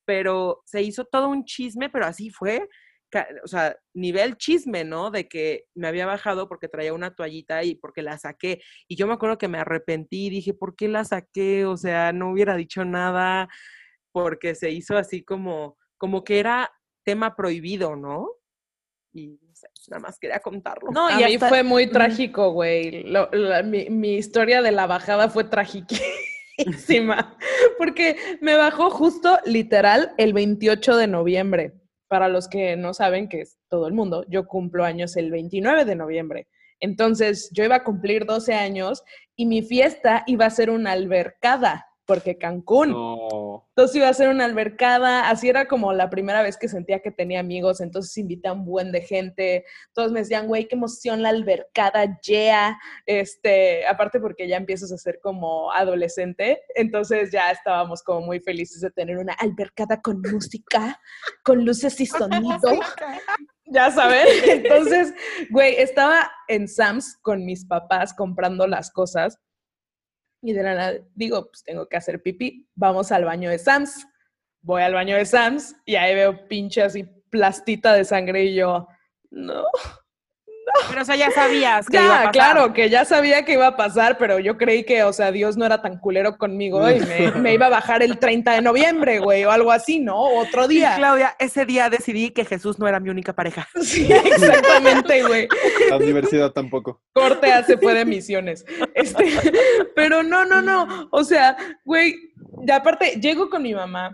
pero 0.04 0.62
se 0.66 0.82
hizo 0.82 1.04
todo 1.06 1.28
un 1.28 1.44
chisme, 1.44 1.88
pero 1.88 2.04
así 2.04 2.28
fue 2.28 2.68
o 3.44 3.48
sea, 3.48 3.76
nivel 3.94 4.36
chisme, 4.36 4.84
¿no? 4.84 5.10
De 5.10 5.28
que 5.28 5.64
me 5.74 5.88
había 5.88 6.06
bajado 6.06 6.48
porque 6.48 6.68
traía 6.68 6.92
una 6.92 7.14
toallita 7.14 7.64
y 7.64 7.74
porque 7.74 8.02
la 8.02 8.18
saqué. 8.18 8.60
Y 8.86 8.96
yo 8.96 9.06
me 9.06 9.14
acuerdo 9.14 9.38
que 9.38 9.48
me 9.48 9.58
arrepentí 9.58 10.26
y 10.26 10.30
dije, 10.30 10.54
¿por 10.54 10.76
qué 10.76 10.88
la 10.88 11.04
saqué? 11.04 11.64
O 11.64 11.76
sea, 11.76 12.12
no 12.12 12.30
hubiera 12.30 12.56
dicho 12.56 12.84
nada 12.84 13.48
porque 14.12 14.54
se 14.54 14.70
hizo 14.70 14.96
así 14.96 15.24
como, 15.24 15.78
como 15.96 16.24
que 16.24 16.38
era 16.38 16.70
tema 17.04 17.34
prohibido, 17.34 17.96
¿no? 17.96 18.28
Y 19.12 19.38
sé, 19.58 19.68
nada 19.88 20.00
más 20.00 20.18
quería 20.18 20.40
contarlo. 20.40 20.90
No, 20.92 21.06
a 21.06 21.12
y 21.20 21.24
mí 21.24 21.34
hasta- 21.34 21.48
fue 21.48 21.62
muy 21.62 21.86
trágico, 21.88 22.52
güey. 22.52 23.04
Mi, 23.64 23.90
mi 23.90 24.14
historia 24.14 24.62
de 24.62 24.72
la 24.72 24.86
bajada 24.86 25.28
fue 25.28 25.44
trágica. 25.44 25.96
Porque 27.78 28.16
me 28.40 28.54
bajó 28.56 28.90
justo, 28.90 29.38
literal, 29.44 30.12
el 30.18 30.32
28 30.32 30.96
de 30.96 31.06
noviembre. 31.06 31.74
Para 32.08 32.28
los 32.28 32.48
que 32.48 32.76
no 32.76 32.94
saben, 32.94 33.28
que 33.28 33.42
es 33.42 33.58
todo 33.68 33.86
el 33.86 33.92
mundo, 33.92 34.24
yo 34.28 34.46
cumplo 34.46 34.84
años 34.84 35.16
el 35.16 35.30
29 35.30 35.84
de 35.84 35.94
noviembre. 35.94 36.48
Entonces, 36.80 37.50
yo 37.52 37.64
iba 37.64 37.76
a 37.76 37.84
cumplir 37.84 38.24
12 38.24 38.54
años 38.54 39.02
y 39.36 39.46
mi 39.46 39.62
fiesta 39.62 40.24
iba 40.26 40.46
a 40.46 40.50
ser 40.50 40.70
una 40.70 40.92
albercada, 40.92 41.86
porque 42.08 42.38
Cancún. 42.38 42.92
No. 42.92 43.68
Entonces 43.68 43.96
iba 43.96 44.08
a 44.08 44.14
ser 44.14 44.30
una 44.30 44.46
albercada, 44.46 45.28
así 45.28 45.50
era 45.50 45.68
como 45.68 45.92
la 45.92 46.08
primera 46.08 46.42
vez 46.42 46.56
que 46.56 46.66
sentía 46.66 47.00
que 47.00 47.10
tenía 47.10 47.38
amigos, 47.38 47.82
entonces 47.82 48.16
invité 48.16 48.48
a 48.48 48.54
un 48.54 48.64
buen 48.64 48.92
de 48.92 49.02
gente, 49.02 49.66
todos 49.92 50.10
me 50.10 50.20
decían, 50.20 50.46
güey, 50.46 50.66
qué 50.66 50.74
emoción 50.74 51.20
la 51.20 51.28
albercada, 51.28 52.18
yeah, 52.22 52.78
este, 53.04 53.86
aparte 53.86 54.20
porque 54.20 54.48
ya 54.48 54.56
empiezas 54.56 54.90
a 54.90 54.96
ser 54.96 55.20
como 55.22 55.70
adolescente, 55.70 56.62
entonces 56.74 57.30
ya 57.30 57.50
estábamos 57.50 58.02
como 58.02 58.22
muy 58.22 58.40
felices 58.40 58.80
de 58.80 58.90
tener 58.90 59.18
una 59.18 59.34
albercada 59.34 60.00
con 60.00 60.22
música, 60.22 60.98
con 61.44 61.62
luces 61.66 62.00
y 62.00 62.06
sonido, 62.06 62.58
ya 63.66 63.90
saben, 63.90 64.26
entonces, 64.46 65.12
güey, 65.50 65.76
estaba 65.76 66.30
en 66.48 66.68
Sam's 66.68 67.18
con 67.20 67.44
mis 67.44 67.66
papás 67.66 68.14
comprando 68.14 68.66
las 68.66 68.90
cosas 68.90 69.38
y 70.42 70.52
de 70.52 70.62
la 70.62 70.74
nada 70.74 70.94
digo, 71.14 71.48
pues 71.48 71.62
tengo 71.64 71.88
que 71.88 71.96
hacer 71.96 72.22
pipí, 72.22 72.68
vamos 72.74 73.12
al 73.12 73.24
baño 73.24 73.50
de 73.50 73.58
Sam's. 73.58 74.06
Voy 74.60 74.82
al 74.82 74.94
baño 74.94 75.16
de 75.16 75.24
Sam's 75.24 75.74
y 75.84 75.96
ahí 75.96 76.14
veo 76.14 76.48
pinche 76.48 76.82
así 76.82 77.04
plastita 77.30 77.92
de 77.92 78.04
sangre 78.04 78.44
y 78.44 78.54
yo, 78.54 78.88
no. 79.30 79.64
Pero 80.90 81.02
o 81.02 81.04
sea, 81.04 81.16
ya 81.16 81.30
sabías 81.30 81.86
que 81.86 81.96
iba 81.96 82.04
a 82.04 82.06
Ya, 82.06 82.16
pasar. 82.26 82.32
claro, 82.32 82.72
que 82.72 82.90
ya 82.90 83.04
sabía 83.04 83.44
que 83.44 83.52
iba 83.54 83.66
a 83.66 83.76
pasar, 83.76 84.18
pero 84.18 84.38
yo 84.38 84.56
creí 84.56 84.84
que, 84.84 85.02
o 85.04 85.12
sea, 85.12 85.32
Dios 85.32 85.56
no 85.56 85.64
era 85.66 85.82
tan 85.82 85.98
culero 85.98 86.38
conmigo 86.38 86.88
y 86.90 87.00
me, 87.00 87.30
me 87.40 87.54
iba 87.54 87.66
a 87.66 87.70
bajar 87.70 88.02
el 88.02 88.18
30 88.18 88.52
de 88.52 88.62
noviembre, 88.62 89.18
güey, 89.18 89.44
o 89.44 89.50
algo 89.50 89.70
así, 89.72 89.98
¿no? 90.00 90.18
Otro 90.20 90.64
Y 90.66 90.76
día. 90.76 90.94
Claudia, 90.96 91.36
ese 91.38 91.66
día 91.66 91.88
decidí 91.90 92.30
que 92.30 92.44
Jesús 92.44 92.78
no 92.78 92.86
era 92.88 93.00
mi 93.00 93.10
única 93.10 93.32
pareja. 93.32 93.68
Sí, 93.82 94.08
exactamente, 94.12 95.22
güey. 95.26 95.48
La 95.88 95.96
universidad 95.96 96.50
tampoco. 96.52 97.00
corte 97.12 97.48
se 97.66 97.78
fue 97.78 97.94
de 97.94 98.04
misiones. 98.04 98.64
Este, 98.94 99.24
pero 99.94 100.22
no, 100.22 100.44
no, 100.44 100.60
no. 100.62 101.08
O 101.10 101.24
sea, 101.24 101.56
güey, 101.84 102.14
de 102.62 102.72
aparte, 102.72 103.18
llego 103.20 103.48
con 103.50 103.62
mi 103.62 103.74
mamá 103.74 104.12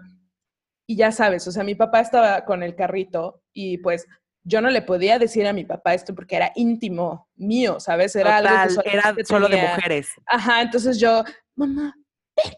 y 0.87 0.97
ya 0.97 1.11
sabes, 1.13 1.47
o 1.49 1.53
sea, 1.53 1.65
mi 1.65 1.75
papá 1.75 2.01
estaba 2.01 2.45
con 2.45 2.63
el 2.63 2.75
carrito 2.75 3.43
y 3.53 3.79
pues 3.79 4.07
yo 4.45 4.61
no 4.61 4.71
le 4.71 4.83
podía 4.83 5.19
decir 5.19 5.47
a 5.47 5.53
mi 5.53 5.65
papá 5.65 5.95
esto 5.95 6.15
porque 6.15 6.37
era 6.37 6.53
íntimo 6.55 7.29
mío, 7.37 7.81
¿sabes? 7.81 8.15
Era 8.15 8.37
algo 8.37 8.51
que 8.51 8.75
Total, 8.75 8.93
era 8.93 9.03
solamente 9.03 9.25
solo 9.25 9.49
de 9.49 9.57
mujeres. 9.57 10.09
Ajá, 10.27 10.63
entonces 10.63 11.01
yo, 11.01 11.25
mamá, 11.57 11.95
ven, 12.37 12.55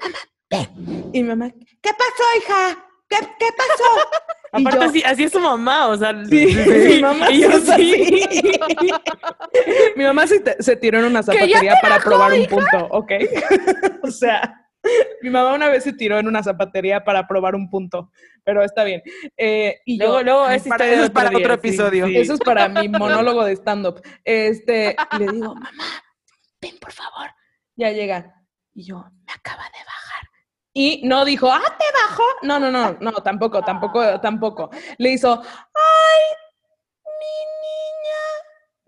mamá, 0.00 0.18
ven. 0.50 1.10
Y 1.12 1.22
mi 1.22 1.28
mamá, 1.28 1.50
¿qué 1.50 1.90
pasó, 1.92 2.24
hija? 2.38 2.86
¿Qué, 3.08 3.16
qué 3.38 3.46
pasó? 3.56 3.84
Y 4.52 4.62
Aparte, 4.62 4.80
yo, 4.80 4.84
así, 4.88 5.02
así 5.04 5.24
es 5.24 5.32
su 5.32 5.38
mamá, 5.38 5.86
o 5.86 5.96
sea. 5.96 6.12
Sí, 6.24 6.46
mi 6.46 7.00
mamá 7.00 7.30
y 7.30 7.42
yo 7.42 7.52
sí 7.52 7.56
es 7.56 7.64
sí. 7.64 8.52
así. 8.60 8.90
Mi 9.96 10.02
mamá 10.02 10.26
se, 10.26 10.76
tiró 10.76 10.98
en 10.98 11.04
una 11.04 11.22
¡Que 11.22 11.26
ya 11.26 11.32
zapatería 11.34 11.74
te 11.74 11.80
para 11.80 12.00
probar 12.00 12.32
un 12.32 12.46
punto, 12.46 12.88
¿ok? 12.90 13.12
o 14.02 14.10
sea, 14.10 14.68
mi 15.22 15.30
mamá 15.30 15.54
una 15.54 15.68
vez 15.68 15.84
se 15.84 15.92
tiró 15.92 16.18
en 16.18 16.26
una 16.26 16.42
zapatería 16.42 17.04
para 17.04 17.26
probar 17.26 17.54
un 17.54 17.68
punto, 17.68 18.10
pero 18.44 18.62
está 18.62 18.84
bien. 18.84 19.02
Eh, 19.36 19.80
y 19.84 19.98
yo, 19.98 20.06
Luego, 20.06 20.22
luego, 20.22 20.44
Ay, 20.44 20.56
esa 20.56 20.68
para- 20.70 20.86
eso 20.86 21.04
es 21.04 21.10
para 21.10 21.30
día, 21.30 21.38
otro 21.38 21.54
episodio. 21.54 22.06
sí. 22.06 22.16
eso 22.16 22.34
es 22.34 22.40
para 22.40 22.68
mi 22.68 22.88
monólogo 22.88 23.44
de 23.44 23.52
stand-up. 23.56 24.00
Este, 24.24 24.96
le 25.18 25.26
digo, 25.26 25.54
mamá, 25.54 26.02
ven 26.60 26.78
por 26.80 26.92
favor. 26.92 27.30
Ya 27.76 27.90
llega. 27.90 28.34
Y 28.74 28.84
yo, 28.84 29.04
me 29.26 29.32
acaba 29.32 29.64
de 29.64 29.84
bajar. 29.84 30.28
Y 30.72 31.02
no 31.06 31.24
dijo, 31.24 31.50
ah, 31.50 31.76
te 31.78 31.84
bajó. 32.08 32.22
No, 32.42 32.58
no, 32.60 32.70
no, 32.70 32.96
no, 33.00 33.12
tampoco, 33.22 33.62
tampoco, 33.62 34.20
tampoco. 34.20 34.70
Le 34.98 35.10
hizo, 35.10 35.42
ay, 35.42 36.36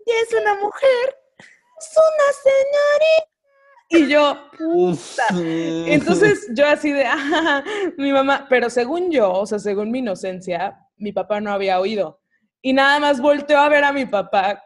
esta 0.05 0.55
mujer 0.55 1.17
es 1.79 1.97
una 1.97 2.33
señorita. 2.43 3.32
Y 3.93 4.07
yo, 4.07 4.49
puta. 4.57 5.23
Entonces 5.31 6.47
yo 6.53 6.67
así 6.67 6.91
de, 6.91 7.05
"Ah, 7.05 7.63
mi 7.97 8.11
mamá, 8.11 8.47
pero 8.49 8.69
según 8.69 9.11
yo, 9.11 9.31
o 9.31 9.45
sea, 9.45 9.59
según 9.59 9.91
mi 9.91 9.99
inocencia, 9.99 10.77
mi 10.97 11.11
papá 11.11 11.39
no 11.39 11.51
había 11.51 11.79
oído. 11.79 12.19
Y 12.61 12.73
nada 12.73 12.99
más 12.99 13.21
volteó 13.21 13.59
a 13.59 13.69
ver 13.69 13.83
a 13.83 13.91
mi 13.93 14.05
papá. 14.05 14.63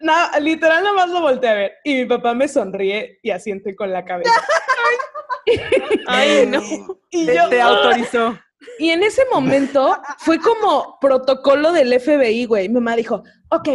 Nada, 0.00 0.38
literal 0.40 0.82
nada 0.82 0.94
más 0.94 1.08
lo 1.10 1.20
volteé 1.20 1.48
a 1.50 1.54
ver. 1.54 1.72
Y 1.84 1.94
mi 1.94 2.04
papá 2.06 2.34
me 2.34 2.48
sonríe 2.48 3.18
y 3.22 3.30
asiente 3.30 3.74
con 3.74 3.90
la 3.92 4.04
cabeza. 4.04 4.30
Ay, 6.06 6.46
no. 6.50 6.60
Y 7.10 7.26
Te, 7.26 7.36
yo, 7.36 7.48
te 7.48 7.60
autorizó. 7.60 8.38
y 8.78 8.90
en 8.90 9.02
ese 9.02 9.22
momento 9.32 9.96
fue 10.18 10.38
como 10.40 10.98
protocolo 11.00 11.72
del 11.72 11.98
FBI, 12.00 12.46
güey. 12.46 12.68
Mi 12.68 12.74
mamá 12.74 12.96
dijo, 12.96 13.22
ok, 13.50 13.68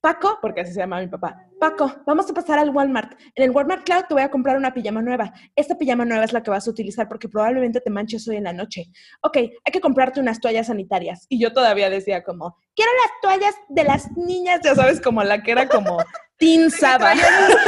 Paco, 0.00 0.38
porque 0.40 0.62
así 0.62 0.72
se 0.72 0.80
llama 0.80 1.00
mi 1.00 1.08
papá, 1.08 1.36
Paco, 1.60 1.94
vamos 2.06 2.28
a 2.30 2.32
pasar 2.32 2.58
al 2.58 2.70
Walmart. 2.70 3.20
En 3.34 3.44
el 3.44 3.50
Walmart, 3.50 3.84
claro, 3.84 4.06
te 4.08 4.14
voy 4.14 4.22
a 4.22 4.30
comprar 4.30 4.56
una 4.56 4.72
pijama 4.72 5.02
nueva. 5.02 5.30
Esta 5.54 5.76
pijama 5.76 6.06
nueva 6.06 6.24
es 6.24 6.32
la 6.32 6.42
que 6.42 6.50
vas 6.50 6.66
a 6.66 6.70
utilizar 6.70 7.06
porque 7.06 7.28
probablemente 7.28 7.82
te 7.82 7.90
manches 7.90 8.26
hoy 8.28 8.36
en 8.36 8.44
la 8.44 8.54
noche. 8.54 8.86
Ok, 9.20 9.36
hay 9.36 9.70
que 9.70 9.80
comprarte 9.80 10.20
unas 10.20 10.40
toallas 10.40 10.68
sanitarias. 10.68 11.26
Y 11.28 11.38
yo 11.38 11.52
todavía 11.52 11.90
decía 11.90 12.24
como, 12.24 12.56
quiero 12.74 12.90
las 13.04 13.12
toallas 13.20 13.54
de 13.68 13.84
las 13.84 14.10
niñas, 14.16 14.60
ya 14.64 14.74
sabes, 14.74 15.02
como 15.02 15.22
la 15.22 15.42
que 15.42 15.50
era 15.50 15.68
como 15.68 15.98
Teen 16.38 16.70
Saba. 16.70 17.12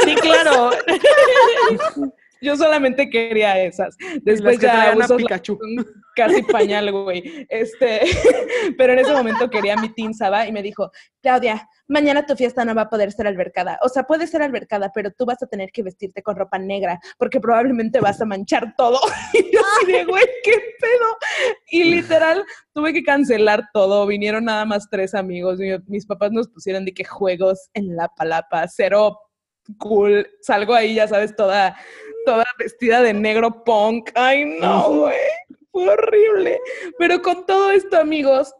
Sí, 0.03 0.15
claro. 0.15 0.71
Yo 2.43 2.55
solamente 2.57 3.09
quería 3.09 3.63
esas. 3.63 3.95
Después 4.21 4.59
que 4.59 4.65
ya 4.65 4.93
uso 4.97 5.17
Pikachu. 5.17 5.57
casi 6.15 6.43
pañal, 6.43 6.91
güey. 6.91 7.47
Este, 7.49 8.01
pero 8.77 8.93
en 8.93 8.99
ese 8.99 9.13
momento 9.13 9.49
quería 9.49 9.75
mi 9.77 9.89
teen 9.93 10.13
Saba 10.13 10.45
y 10.47 10.51
me 10.51 10.61
dijo, 10.61 10.91
Claudia, 11.21 11.69
mañana 11.87 12.25
tu 12.25 12.35
fiesta 12.35 12.65
no 12.65 12.75
va 12.75 12.83
a 12.83 12.89
poder 12.89 13.11
ser 13.11 13.27
albercada. 13.27 13.79
O 13.81 13.89
sea, 13.89 14.03
puede 14.03 14.27
ser 14.27 14.41
albercada, 14.41 14.91
pero 14.93 15.11
tú 15.11 15.25
vas 15.25 15.41
a 15.41 15.47
tener 15.47 15.71
que 15.71 15.83
vestirte 15.83 16.21
con 16.21 16.35
ropa 16.35 16.59
negra 16.59 16.99
porque 17.17 17.39
probablemente 17.39 17.99
vas 17.99 18.21
a 18.21 18.25
manchar 18.25 18.75
todo. 18.77 18.99
Y 19.33 19.51
yo 19.51 19.61
así 19.81 20.03
güey, 20.03 20.23
¿qué 20.43 20.51
pedo? 20.79 21.17
Y 21.71 21.85
literal, 21.85 22.43
tuve 22.73 22.93
que 22.93 23.03
cancelar 23.03 23.63
todo. 23.73 24.05
Vinieron 24.05 24.45
nada 24.45 24.65
más 24.65 24.87
tres 24.89 25.15
amigos. 25.15 25.57
Mi- 25.59 25.77
mis 25.87 26.05
papás 26.05 26.31
nos 26.31 26.47
pusieron 26.49 26.85
de 26.85 26.93
que 26.93 27.03
juegos 27.03 27.69
en 27.73 27.95
la 27.95 28.09
palapa, 28.09 28.67
cero 28.67 29.17
cool. 29.77 30.27
Salgo 30.41 30.73
ahí, 30.73 30.95
ya 30.95 31.07
sabes, 31.07 31.35
toda, 31.35 31.75
toda 32.25 32.45
vestida 32.57 33.01
de 33.01 33.13
negro 33.13 33.63
punk. 33.63 34.11
Ay, 34.15 34.45
no, 34.59 34.89
güey. 34.89 35.15
Fue 35.71 35.87
horrible. 35.89 36.59
Pero 36.97 37.21
con 37.21 37.45
todo 37.45 37.71
esto, 37.71 37.97
amigos, 37.97 38.53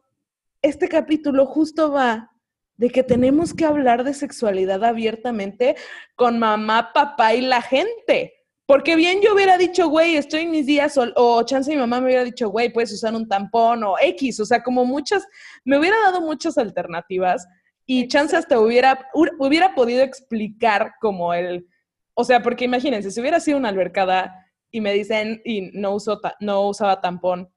este 0.62 0.88
capítulo 0.90 1.46
justo 1.46 1.92
va 1.92 2.32
de 2.78 2.90
que 2.90 3.04
tenemos 3.04 3.54
que 3.54 3.66
hablar 3.66 4.04
de 4.04 4.14
sexualidad 4.14 4.84
abiertamente 4.84 5.76
con 6.16 6.40
mamá, 6.40 6.92
papá 6.94 7.34
y 7.36 7.42
la 7.42 7.62
gente. 7.62 8.34
Porque 8.66 8.96
bien 8.96 9.22
yo 9.22 9.34
hubiera 9.36 9.58
dicho, 9.58 9.90
güey, 9.90 10.16
estoy 10.16 10.42
en 10.44 10.52
mis 10.52 10.66
días, 10.66 10.98
o, 10.98 11.06
o 11.16 11.44
chance 11.44 11.70
mi 11.70 11.78
mamá 11.78 12.00
me 12.00 12.06
hubiera 12.08 12.24
dicho, 12.24 12.50
güey, 12.50 12.72
puedes 12.72 12.92
usar 12.94 13.14
un 13.14 13.28
tampón 13.28 13.84
o 13.84 13.96
X, 14.02 14.40
o 14.40 14.46
sea, 14.46 14.64
como 14.64 14.86
muchas, 14.86 15.28
me 15.66 15.78
hubiera 15.78 15.98
dado 16.00 16.22
muchas 16.22 16.58
alternativas 16.58 17.46
y 17.86 18.08
chance 18.08 18.36
hasta 18.38 18.60
hubiera, 18.60 19.08
hu- 19.14 19.36
hubiera 19.38 19.76
podido 19.76 20.02
explicar 20.02 20.94
como 21.02 21.34
el, 21.34 21.68
o 22.16 22.24
sea, 22.24 22.42
porque 22.42 22.66
imagínense, 22.66 23.12
si 23.12 23.20
hubiera 23.22 23.40
sido 23.40 23.58
una 23.58 23.70
albercada 23.70 24.46
y 24.72 24.82
me 24.82 24.94
dicen, 24.94 25.42
y 25.46 25.72
no, 25.80 25.92
uso 25.96 26.20
ta- 26.20 26.36
no 26.40 26.68
usaba 26.68 27.00
tampón, 27.02 27.50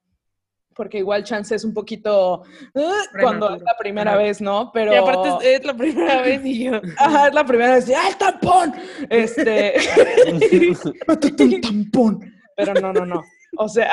porque 0.75 0.99
igual 0.99 1.23
chance 1.23 1.55
es 1.55 1.63
un 1.63 1.73
poquito, 1.73 2.43
"Ah", 2.75 3.01
cuando 3.19 3.55
es 3.55 3.63
la 3.63 3.75
primera 3.79 4.11
Ajá. 4.11 4.19
vez, 4.21 4.41
¿no? 4.41 4.69
Pero... 4.71 4.93
Y 4.93 4.95
aparte 4.95 5.29
es, 5.29 5.59
es 5.61 5.65
la 5.65 5.73
primera 5.73 6.21
vez 6.21 6.45
y 6.45 6.65
yo. 6.65 6.79
Ajá, 6.97 7.27
es 7.29 7.33
la 7.33 7.45
primera 7.45 7.73
vez. 7.75 7.91
¡Ah, 7.95 8.07
el 8.09 8.17
tampón! 8.17 8.73
Este. 9.09 9.73
Métete 11.07 11.43
un 11.43 11.61
tampón. 11.61 12.33
Pero 12.55 12.73
no, 12.75 12.93
no, 12.93 13.05
no. 13.07 13.23
O 13.57 13.67
sea. 13.67 13.91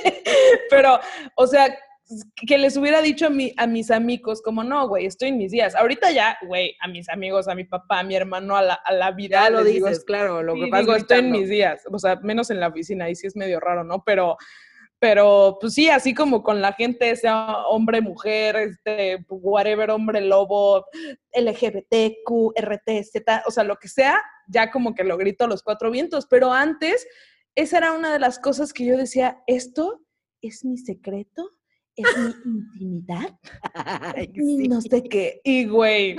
pero, 0.70 0.98
o 1.36 1.46
sea, 1.46 1.74
que 2.46 2.58
les 2.58 2.76
hubiera 2.76 3.02
dicho 3.02 3.26
a, 3.26 3.30
mi, 3.30 3.52
a 3.56 3.66
mis 3.66 3.90
amigos, 3.90 4.42
como 4.42 4.64
no, 4.64 4.88
güey, 4.88 5.06
estoy 5.06 5.28
en 5.28 5.38
mis 5.38 5.52
días. 5.52 5.74
Ahorita 5.74 6.10
ya, 6.10 6.38
güey, 6.46 6.76
a 6.80 6.88
mis 6.88 7.08
amigos, 7.08 7.48
a 7.48 7.54
mi 7.54 7.64
papá, 7.64 8.00
a 8.00 8.02
mi 8.02 8.14
hermano, 8.14 8.56
a 8.56 8.62
la, 8.62 8.74
a 8.74 8.92
la 8.92 9.10
vida. 9.12 9.42
Ya 9.42 9.50
lo 9.50 9.62
les 9.62 9.74
digo, 9.74 9.88
dices, 9.88 10.04
claro. 10.04 10.42
Lo 10.42 10.54
Sí, 10.54 10.64
que 10.64 10.66
pasa 10.68 10.80
digo, 10.80 10.94
es 10.94 11.02
estoy 11.02 11.18
en 11.18 11.30
mis 11.30 11.48
días, 11.48 11.82
o 11.90 11.98
sea, 11.98 12.16
menos 12.16 12.50
en 12.50 12.60
la 12.60 12.68
oficina, 12.68 13.06
ahí 13.06 13.14
sí 13.14 13.26
es 13.26 13.36
medio 13.36 13.60
raro, 13.60 13.84
¿no? 13.84 14.02
Pero, 14.04 14.36
pero 14.98 15.58
pues 15.60 15.74
sí, 15.74 15.88
así 15.88 16.14
como 16.14 16.42
con 16.42 16.60
la 16.60 16.74
gente, 16.74 17.16
sea 17.16 17.56
hombre, 17.66 18.00
mujer, 18.00 18.56
este, 18.56 19.24
whatever, 19.28 19.90
hombre, 19.90 20.20
lobo, 20.20 20.86
LGBTQ, 21.34 22.52
RTZ, 22.56 23.46
o 23.46 23.50
sea, 23.50 23.64
lo 23.64 23.76
que 23.76 23.88
sea, 23.88 24.22
ya 24.46 24.70
como 24.70 24.94
que 24.94 25.04
lo 25.04 25.16
grito 25.16 25.44
a 25.44 25.48
los 25.48 25.62
cuatro 25.62 25.90
vientos, 25.90 26.26
pero 26.30 26.52
antes, 26.52 27.06
esa 27.56 27.78
era 27.78 27.92
una 27.92 28.12
de 28.12 28.18
las 28.18 28.38
cosas 28.38 28.72
que 28.72 28.84
yo 28.84 28.96
decía, 28.96 29.42
esto 29.46 30.02
es 30.40 30.64
mi 30.64 30.78
secreto, 30.78 31.50
es 31.96 32.06
mi 32.44 32.52
intimidad, 32.58 33.38
Ay, 33.74 34.30
y 34.34 34.56
sí. 34.62 34.68
no 34.68 34.80
sé 34.80 35.02
qué. 35.02 35.40
Y 35.44 35.66
güey, 35.66 36.16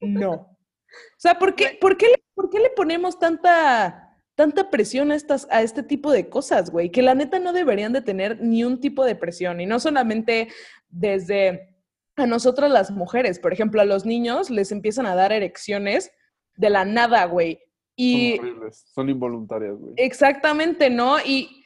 no. 0.00 0.32
O 0.32 1.18
sea, 1.18 1.38
¿por 1.38 1.54
qué, 1.54 1.76
por 1.80 1.96
qué, 1.96 2.08
le, 2.08 2.24
por 2.34 2.48
qué 2.50 2.58
le 2.58 2.70
ponemos 2.70 3.18
tanta, 3.18 4.18
tanta 4.34 4.70
presión 4.70 5.10
a, 5.10 5.16
estas, 5.16 5.46
a 5.50 5.62
este 5.62 5.82
tipo 5.82 6.10
de 6.10 6.28
cosas, 6.28 6.70
güey? 6.70 6.90
Que 6.90 7.02
la 7.02 7.14
neta 7.14 7.38
no 7.38 7.52
deberían 7.52 7.92
de 7.92 8.02
tener 8.02 8.40
ni 8.40 8.64
un 8.64 8.80
tipo 8.80 9.04
de 9.04 9.16
presión. 9.16 9.60
Y 9.60 9.66
no 9.66 9.78
solamente 9.80 10.48
desde 10.88 11.76
a 12.16 12.26
nosotras 12.26 12.70
las 12.70 12.90
mujeres. 12.90 13.38
Por 13.38 13.52
ejemplo, 13.52 13.80
a 13.80 13.84
los 13.84 14.06
niños 14.06 14.50
les 14.50 14.72
empiezan 14.72 15.06
a 15.06 15.14
dar 15.14 15.32
erecciones 15.32 16.10
de 16.56 16.70
la 16.70 16.84
nada, 16.84 17.24
güey. 17.26 17.60
Y 17.94 18.36
Son 18.36 18.46
horribles, 18.46 18.84
son 18.94 19.10
involuntarias, 19.10 19.76
güey. 19.78 19.94
Exactamente, 19.96 20.90
¿no? 20.90 21.18
Y, 21.20 21.64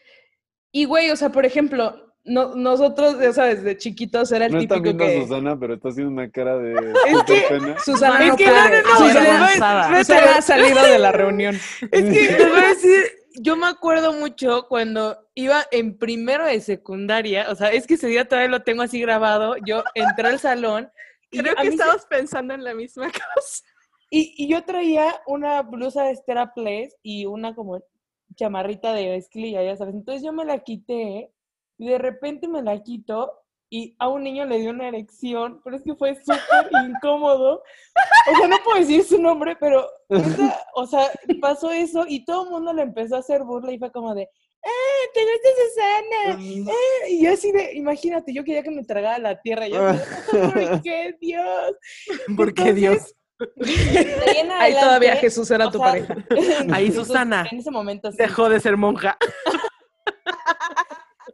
y 0.72 0.84
güey, 0.84 1.10
o 1.10 1.16
sea, 1.16 1.30
por 1.30 1.46
ejemplo, 1.46 2.10
no, 2.24 2.54
nosotros, 2.54 3.18
ya 3.20 3.33
sabes, 3.33 3.62
de 3.64 3.76
chiquitos 3.76 4.30
era 4.33 4.46
el 4.46 4.52
No 4.52 4.59
está 4.61 4.74
típico 4.76 4.96
viendo 4.96 5.04
que... 5.04 5.18
a 5.18 5.22
Susana, 5.26 5.59
pero 5.59 5.74
está 5.74 5.88
haciendo 5.88 6.12
una 6.12 6.30
cara 6.30 6.59
de 6.59 6.92
Es 7.06 7.22
que 7.24 7.44
pena. 7.48 7.78
Susana 7.78 8.20
Es 8.24 8.28
no 8.30 8.37
que 8.37 8.44
puede. 8.44 8.83
no, 8.83 8.88
no, 8.88 8.98
no, 8.98 9.48
Susana. 9.48 9.98
Susana 9.98 10.35
ha 10.37 10.42
salido 10.42 10.83
de 10.83 10.98
la 10.98 11.12
reunión. 11.12 11.54
Es 11.90 12.02
que 12.04 12.33
les 12.38 12.48
voy 12.50 12.61
a 12.61 12.68
decir, 12.68 13.02
yo 13.40 13.56
me 13.56 13.66
acuerdo 13.66 14.12
mucho 14.12 14.66
cuando 14.68 15.18
iba 15.35 15.64
en 15.70 15.96
primero 15.96 16.44
de 16.44 16.61
secundaria, 16.61 17.46
o 17.50 17.54
sea, 17.54 17.68
es 17.68 17.87
que 17.87 17.94
ese 17.94 18.09
día 18.09 18.26
todavía 18.28 18.50
lo 18.50 18.62
tengo 18.62 18.83
así 18.83 19.00
grabado, 19.00 19.54
yo 19.64 19.83
entré 19.94 20.28
al 20.28 20.38
salón 20.38 20.90
y 21.30 21.38
Creo 21.38 21.54
que 21.54 21.62
mí 21.62 21.68
se- 21.68 21.74
estamos 21.74 22.06
pensando 22.06 22.54
en 22.54 22.64
la 22.64 22.74
misma 22.74 23.06
cosa. 23.06 23.22
Y, 24.12 24.35
y 24.37 24.48
yo 24.48 24.64
traía 24.64 25.22
una 25.28 25.62
blusa 25.62 26.02
de 26.02 26.16
Stella 26.16 26.50
Place 26.52 26.90
y 27.00 27.26
una 27.26 27.54
como 27.54 27.80
chamarrita 28.35 28.92
de 28.92 29.09
mezclilla, 29.11 29.62
ya 29.62 29.76
sabes. 29.76 29.94
Entonces 29.94 30.24
yo 30.24 30.33
me 30.33 30.44
la 30.44 30.59
quité 30.59 31.30
y 31.80 31.88
de 31.88 31.96
repente 31.96 32.46
me 32.46 32.62
la 32.62 32.82
quito 32.82 33.32
y 33.70 33.96
a 33.98 34.08
un 34.08 34.22
niño 34.22 34.44
le 34.44 34.58
dio 34.58 34.70
una 34.70 34.88
erección, 34.88 35.62
pero 35.64 35.76
es 35.76 35.82
que 35.82 35.94
fue 35.94 36.14
súper 36.14 36.36
incómodo. 36.90 37.62
O 38.30 38.36
sea, 38.36 38.48
no 38.48 38.58
puedo 38.62 38.80
decir 38.80 39.02
su 39.02 39.20
nombre, 39.20 39.56
pero, 39.58 39.88
o 40.74 40.86
sea, 40.86 41.10
pasó 41.40 41.70
eso 41.70 42.04
y 42.06 42.26
todo 42.26 42.44
el 42.44 42.50
mundo 42.50 42.74
le 42.74 42.82
empezó 42.82 43.16
a 43.16 43.20
hacer 43.20 43.44
burla 43.44 43.72
y 43.72 43.78
fue 43.78 43.90
como 43.90 44.14
de, 44.14 44.24
¡eh, 44.24 45.08
te 45.14 45.20
gusta 45.22 45.48
Susana! 45.56 46.70
¡Eh! 46.70 47.12
Y 47.12 47.24
yo 47.24 47.32
así 47.32 47.50
de, 47.50 47.72
imagínate, 47.74 48.34
yo 48.34 48.44
quería 48.44 48.62
que 48.62 48.72
me 48.72 48.84
tragara 48.84 49.18
la 49.18 49.40
tierra. 49.40 49.66
Y 49.66 49.72
yo, 49.72 49.80
¿por 50.32 50.82
qué 50.82 51.16
Dios? 51.18 51.76
¿Por 52.36 52.52
qué 52.52 52.74
Dios? 52.74 53.14
Ahí 54.58 54.74
todavía 54.74 55.16
Jesús 55.16 55.50
era 55.50 55.70
tu 55.70 55.78
sea, 55.78 55.86
pareja. 55.86 56.14
Ahí 56.72 56.92
Susana 56.92 57.48
En 57.50 57.60
ese 57.60 57.70
momento 57.70 58.10
sí. 58.10 58.18
Dejó 58.18 58.50
de 58.50 58.60
ser 58.60 58.76
monja. 58.76 59.16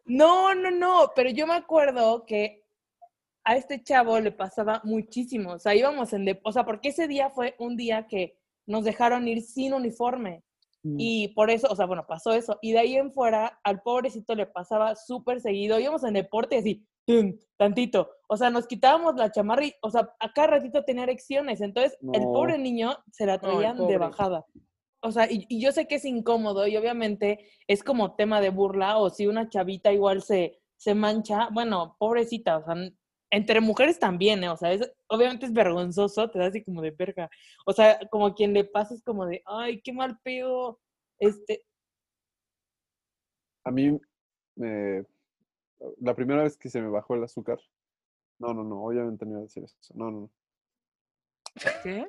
No, 0.06 0.54
no, 0.54 0.70
no, 0.70 1.12
pero 1.14 1.30
yo 1.30 1.46
me 1.46 1.54
acuerdo 1.54 2.24
que 2.24 2.64
a 3.44 3.56
este 3.56 3.82
chavo 3.82 4.18
le 4.20 4.32
pasaba 4.32 4.80
muchísimo. 4.84 5.52
O 5.52 5.58
sea, 5.58 5.74
íbamos 5.74 6.12
en... 6.12 6.24
de- 6.24 6.40
o 6.44 6.52
sea, 6.52 6.64
porque 6.64 6.88
ese 6.88 7.06
día 7.08 7.30
fue 7.30 7.54
un 7.58 7.76
día 7.76 8.06
que 8.08 8.38
nos 8.66 8.84
dejaron 8.84 9.28
ir 9.28 9.42
sin 9.42 9.74
uniforme. 9.74 10.42
Y 10.98 11.28
por 11.34 11.50
eso, 11.50 11.66
o 11.68 11.74
sea, 11.74 11.84
bueno, 11.86 12.06
pasó 12.06 12.32
eso. 12.32 12.58
Y 12.62 12.70
de 12.70 12.78
ahí 12.78 12.94
en 12.96 13.12
fuera, 13.12 13.58
al 13.64 13.82
pobrecito 13.82 14.36
le 14.36 14.46
pasaba 14.46 14.94
súper 14.94 15.40
seguido. 15.40 15.80
Íbamos 15.80 16.04
en 16.04 16.14
deporte 16.14 16.54
y 16.54 16.58
así, 16.60 16.86
tum, 17.04 17.36
tantito. 17.56 18.08
O 18.28 18.36
sea, 18.36 18.50
nos 18.50 18.68
quitábamos 18.68 19.16
la 19.16 19.32
chamarra 19.32 19.64
y, 19.64 19.74
o 19.82 19.90
sea, 19.90 20.08
a 20.20 20.32
cada 20.32 20.46
ratito 20.46 20.84
tenía 20.84 21.02
erecciones. 21.02 21.60
Entonces, 21.60 21.98
el 22.12 22.22
pobre 22.22 22.56
niño 22.58 22.96
se 23.10 23.26
la 23.26 23.40
traían 23.40 23.76
de 23.88 23.98
bajada. 23.98 24.46
O 25.00 25.12
sea, 25.12 25.30
y, 25.30 25.46
y 25.48 25.60
yo 25.60 25.72
sé 25.72 25.86
que 25.86 25.96
es 25.96 26.04
incómodo 26.04 26.66
y 26.66 26.76
obviamente 26.76 27.48
es 27.66 27.82
como 27.84 28.14
tema 28.16 28.40
de 28.40 28.50
burla 28.50 28.98
o 28.98 29.10
si 29.10 29.26
una 29.26 29.48
chavita 29.48 29.92
igual 29.92 30.22
se, 30.22 30.58
se 30.76 30.94
mancha, 30.94 31.48
bueno, 31.52 31.96
pobrecita, 31.98 32.58
o 32.58 32.64
sea, 32.64 32.74
entre 33.30 33.60
mujeres 33.60 33.98
también, 33.98 34.42
¿eh? 34.44 34.48
o 34.48 34.56
sea, 34.56 34.72
es, 34.72 34.90
obviamente 35.08 35.46
es 35.46 35.52
vergonzoso, 35.52 36.30
te 36.30 36.38
da 36.38 36.46
así 36.46 36.64
como 36.64 36.80
de 36.80 36.92
verga. 36.92 37.28
O 37.66 37.72
sea, 37.72 37.98
como 38.10 38.34
quien 38.34 38.52
le 38.54 38.64
pasa 38.64 38.94
es 38.94 39.02
como 39.02 39.26
de, 39.26 39.42
ay, 39.46 39.80
qué 39.82 39.92
mal 39.92 40.18
pedo. 40.22 40.80
Este, 41.18 41.64
A 43.64 43.70
mí, 43.70 43.98
me- 44.54 45.04
la 46.00 46.14
primera 46.14 46.42
vez 46.42 46.56
que 46.56 46.70
se 46.70 46.80
me 46.80 46.88
bajó 46.88 47.14
el 47.14 47.24
azúcar, 47.24 47.60
no, 48.38 48.54
no, 48.54 48.62
no, 48.64 48.84
obviamente 48.84 49.24
no 49.24 49.32
iba 49.32 49.40
a 49.40 49.42
decir 49.42 49.64
eso, 49.64 49.76
no, 49.94 50.10
no, 50.10 50.20
no. 50.20 50.30
¿Qué? 51.82 52.06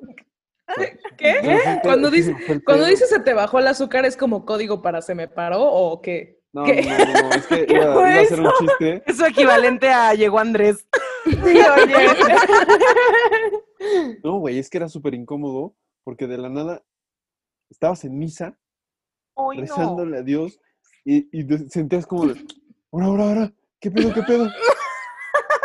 ¿Qué? 1.18 1.36
Pero 1.40 1.58
sí 1.58 1.64
fue- 1.64 1.80
Cuando 1.82 2.10
dice, 2.10 2.30
el 2.48 2.64
cuando 2.64 2.84
pedo. 2.84 2.90
dice 2.90 3.06
se 3.06 3.20
te 3.20 3.34
bajó 3.34 3.58
el 3.58 3.66
azúcar, 3.68 4.04
¿es 4.04 4.16
como 4.16 4.44
código 4.44 4.82
para 4.82 5.02
se 5.02 5.14
me 5.14 5.28
paró 5.28 5.62
o 5.62 6.00
qué? 6.02 6.38
No, 6.52 6.64
¿Qué? 6.64 6.82
no, 6.82 6.98
no, 6.98 7.28
no, 7.28 7.34
es 7.34 7.46
que 7.46 7.66
¿Qué 7.66 7.74
iba, 7.74 7.92
fue 7.94 8.10
iba 8.10 8.20
a 8.20 8.22
hacer 8.22 8.40
un 8.40 8.46
eso? 8.46 8.54
chiste. 8.60 9.02
Eso 9.06 9.26
equivalente 9.26 9.88
a 9.90 10.14
llegó 10.14 10.38
Andrés. 10.38 10.86
Sí, 11.24 11.34
oye. 11.42 12.06
No, 14.24 14.38
güey, 14.38 14.58
es 14.58 14.68
que 14.70 14.78
era 14.78 14.88
súper 14.88 15.14
incómodo 15.14 15.74
porque 16.04 16.26
de 16.26 16.38
la 16.38 16.48
nada 16.48 16.82
estabas 17.70 18.04
en 18.04 18.18
misa 18.18 18.58
no. 19.36 19.62
rezándole 19.62 20.18
a 20.18 20.22
Dios 20.22 20.58
y, 21.04 21.28
y 21.38 21.46
sentías 21.68 22.06
como 22.06 22.26
de, 22.26 22.34
ahora, 22.92 23.06
ahora, 23.06 23.24
ahora, 23.24 23.52
¿qué 23.80 23.90
pedo, 23.90 24.12
qué 24.12 24.22
pedo? 24.22 24.50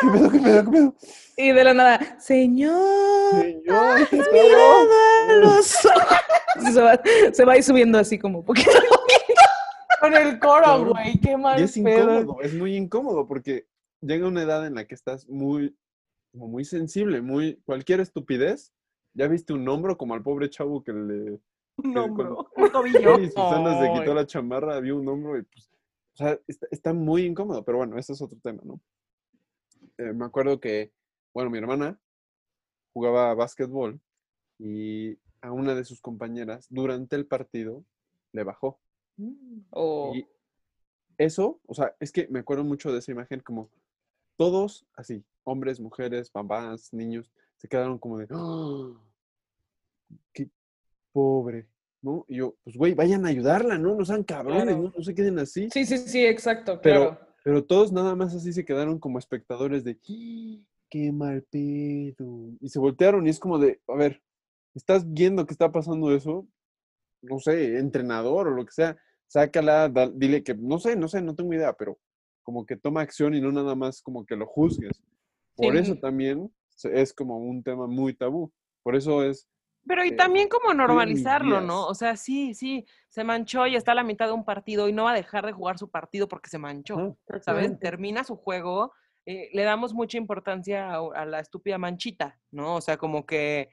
¿Qué 0.04 0.10
pedo, 0.20 0.32
qué 0.32 0.40
pedo, 0.40 0.64
qué 0.66 0.72
pedo? 0.72 0.96
Y 1.38 1.52
de 1.52 1.64
la 1.64 1.74
nada, 1.74 2.20
Señor, 2.20 3.42
Señor, 3.42 4.08
¿qué 4.10 4.18
mirado 4.32 4.82
a 4.82 5.28
pedo? 5.28 5.40
los 5.42 5.86
ojos". 5.86 6.74
se, 6.74 6.82
va, 6.82 7.02
se 7.34 7.46
va 7.46 7.54
a 7.54 7.58
ir 7.58 7.64
subiendo 7.64 7.98
así 7.98 8.20
como 8.20 8.44
poquito. 8.44 8.70
Con 10.00 10.14
el 10.14 10.38
coro, 10.40 10.86
güey, 10.86 11.18
qué 11.20 11.38
mal 11.38 11.60
Y 11.60 11.64
es 11.64 11.74
pedo. 11.80 12.20
incómodo, 12.20 12.42
es 12.42 12.54
muy 12.54 12.76
incómodo 12.76 13.26
porque 13.28 13.68
llega 14.02 14.28
una 14.28 14.42
edad 14.44 14.68
en 14.68 14.76
la 14.76 14.86
que 14.86 14.96
estás 14.96 15.28
muy, 15.30 15.76
como 16.34 16.50
muy 16.50 16.66
sensible, 16.66 17.22
muy, 17.22 17.56
cualquier 17.66 18.02
estupidez. 18.02 18.74
¿Ya 19.16 19.28
viste 19.28 19.54
un 19.54 19.68
hombro 19.70 19.98
como 19.98 20.14
al 20.16 20.22
pobre 20.24 20.50
chavo 20.50 20.84
que 20.84 20.92
le... 20.92 21.40
Un 21.78 21.98
hombro, 21.98 22.14
cuando- 22.16 22.52
un 22.58 22.72
tobillo. 22.72 23.16
Sí, 23.20 23.28
Susana 23.30 23.80
se 23.80 23.88
Ay. 23.88 24.00
quitó 24.00 24.14
la 24.14 24.26
chamarra, 24.26 24.80
vio 24.82 24.98
un 24.98 25.08
hombro 25.08 25.38
y 25.38 25.44
pues, 25.44 25.72
o 26.14 26.18
sea, 26.18 26.38
está, 26.48 26.68
está 26.72 26.94
muy 26.94 27.24
incómodo, 27.26 27.64
pero 27.64 27.78
bueno, 27.78 27.98
ese 27.98 28.12
es 28.14 28.22
otro 28.22 28.38
tema, 28.44 28.62
¿no? 28.66 28.80
Eh, 29.98 30.14
me 30.14 30.26
acuerdo 30.26 30.60
que, 30.60 30.92
bueno, 31.34 31.50
mi 31.50 31.58
hermana 31.58 32.00
jugaba 32.94 33.34
básquetbol 33.34 34.00
y 34.60 35.18
a 35.42 35.52
una 35.52 35.76
de 35.76 35.84
sus 35.86 36.02
compañeras 36.02 36.68
durante 36.70 37.16
el 37.16 37.26
partido 37.26 37.84
le 38.32 38.44
bajó. 38.44 38.80
O- 39.72 40.14
Y 40.16 40.26
eso, 41.18 41.60
o 41.68 41.74
sea, 41.74 41.96
es 42.00 42.12
que 42.12 42.28
me 42.30 42.40
acuerdo 42.40 42.64
mucho 42.64 42.92
de 42.92 43.00
esa 43.00 43.12
imagen 43.12 43.40
como 43.42 43.70
todos 44.38 44.86
así, 44.96 45.24
hombres, 45.44 45.80
mujeres, 45.80 46.30
papás, 46.30 46.92
niños, 46.94 47.32
se 47.58 47.68
quedaron 47.68 48.00
como 48.00 48.18
de, 48.18 48.28
"Ah, 48.32 48.92
qué 50.34 50.50
pobre, 51.12 51.68
¿no? 52.02 52.26
Y 52.28 52.38
yo, 52.38 52.56
pues 52.64 52.76
güey, 52.76 52.94
vayan 52.96 53.26
a 53.26 53.30
ayudarla, 53.30 53.78
¿no? 53.78 53.96
No 53.96 54.06
sean 54.06 54.24
cabrones, 54.24 54.64
Claro. 54.66 54.82
¿no? 54.84 54.94
No 54.98 55.04
se 55.04 55.14
queden 55.14 55.38
así. 55.40 55.70
Sí, 55.72 55.86
sí, 55.86 55.98
sí, 56.00 56.26
exacto, 56.26 56.80
Pero, 56.82 57.10
claro. 57.12 57.33
Pero 57.44 57.64
todos 57.64 57.92
nada 57.92 58.16
más 58.16 58.34
así 58.34 58.54
se 58.54 58.66
quedaron 58.66 59.00
como 59.00 59.20
espectadores 59.20 59.84
de, 59.84 60.00
"Ah, 60.10 60.64
qué 60.90 61.12
mal 61.12 61.44
pedo. 61.50 62.52
Y 62.62 62.70
se 62.70 62.80
voltearon 62.80 63.26
y 63.28 63.30
es 63.30 63.40
como 63.40 63.60
de, 63.60 63.82
a 63.88 63.96
ver, 63.96 64.22
¿estás 64.76 65.12
viendo 65.12 65.46
que 65.46 65.54
está 65.54 65.72
pasando 65.72 66.14
eso? 66.16 66.48
No 67.22 67.40
sé, 67.40 67.78
entrenador 67.78 68.48
o 68.48 68.52
lo 68.52 68.66
que 68.66 68.72
sea, 68.72 68.98
sácala, 69.28 69.90
da- 69.90 70.10
dile 70.10 70.44
que, 70.44 70.54
no 70.56 70.80
sé, 70.80 70.96
no 70.96 71.08
sé, 71.08 71.22
no 71.22 71.36
tengo 71.36 71.54
idea, 71.54 71.74
pero 71.74 71.98
como 72.44 72.66
que 72.66 72.76
toma 72.76 73.02
acción 73.02 73.34
y 73.34 73.42
no 73.42 73.52
nada 73.52 73.76
más 73.76 74.02
como 74.02 74.26
que 74.26 74.36
lo 74.36 74.46
juzgues. 74.46 75.02
Por 75.56 75.76
eso 75.78 75.94
Sí. 75.94 76.00
también 76.02 76.52
se- 76.70 77.00
es 77.02 77.14
como 77.14 77.38
un 77.38 77.64
tema 77.64 77.88
muy 77.88 78.14
tabú. 78.14 78.52
Por 78.84 78.96
eso 78.96 79.24
es, 79.24 79.48
Pero 79.86 80.06
y 80.06 80.10
eh, 80.10 80.16
también 80.16 80.48
como 80.50 80.74
normalizarlo, 80.74 81.60
¿no? 81.62 81.86
O 81.88 81.94
sea, 81.96 82.16
sí, 82.16 82.54
sí, 82.54 82.86
se 83.10 83.24
manchó 83.24 83.68
y 83.68 83.76
está 83.76 83.92
a 83.92 83.96
la 83.96 84.04
mitad 84.04 84.28
de 84.28 84.32
un 84.34 84.46
partido 84.46 84.88
y 84.88 84.94
no 84.94 85.04
va 85.06 85.12
a 85.12 85.16
dejar 85.16 85.46
de 85.46 85.52
jugar 85.52 85.78
su 85.78 85.90
partido 85.90 86.28
porque 86.28 86.50
se 86.50 86.58
manchó, 86.58 86.98
ah, 87.30 87.40
¿sabes? 87.42 87.78
Termina 87.80 88.24
su 88.24 88.36
juego, 88.38 88.94
eh, 89.26 89.50
le 89.54 89.64
damos 89.64 89.94
mucha 89.94 90.18
importancia 90.18 90.94
a, 90.94 91.00
a 91.16 91.26
la 91.26 91.40
estúpida 91.40 91.78
manchita, 91.78 92.40
¿no? 92.52 92.76
O 92.76 92.82
sea, 92.82 92.98
como 92.98 93.26
que... 93.26 93.70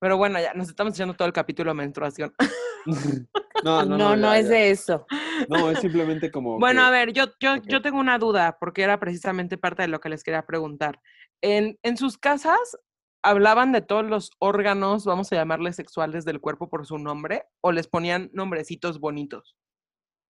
Pero 0.00 0.16
bueno, 0.16 0.40
ya 0.40 0.54
nos 0.54 0.68
estamos 0.68 0.94
echando 0.94 1.14
todo 1.14 1.26
el 1.26 1.34
capítulo 1.34 1.70
de 1.70 1.74
menstruación. 1.74 2.34
No, 3.64 3.84
No, 3.84 3.98
no, 3.98 4.14
no, 4.16 4.28
ya, 4.34 4.38
es 4.38 4.44
ya. 4.46 4.50
de 4.54 4.70
eso. 4.70 5.06
No, 5.48 5.68
es 5.68 5.80
simplemente 5.80 6.30
como 6.30 6.60
Bueno, 6.60 6.80
que- 6.82 6.86
a 6.86 6.90
ver, 6.90 7.12
yo, 7.12 7.24
yo, 7.40 7.56
yo 7.56 7.82
tengo 7.82 7.98
una 7.98 8.16
duda, 8.16 8.56
porque 8.60 8.82
era 8.84 9.00
precisamente 9.00 9.58
parte 9.58 9.82
de 9.82 9.88
lo 9.88 9.98
que 10.00 10.08
les 10.08 10.22
quería 10.22 10.46
preguntar. 10.46 11.00
En, 11.42 11.76
en 11.82 11.96
sus 11.96 12.18
casas, 12.18 12.78
¿hablaban 13.22 13.72
de 13.72 13.80
todos 13.82 14.04
los 14.04 14.30
órganos, 14.38 15.04
vamos 15.04 15.32
a 15.32 15.36
llamarles 15.36 15.76
sexuales 15.76 16.24
del 16.24 16.40
cuerpo 16.40 16.68
por 16.68 16.86
su 16.86 16.98
nombre? 16.98 17.44
¿O 17.60 17.72
les 17.72 17.86
ponían 17.86 18.30
nombrecitos 18.32 19.00
bonitos? 19.00 19.56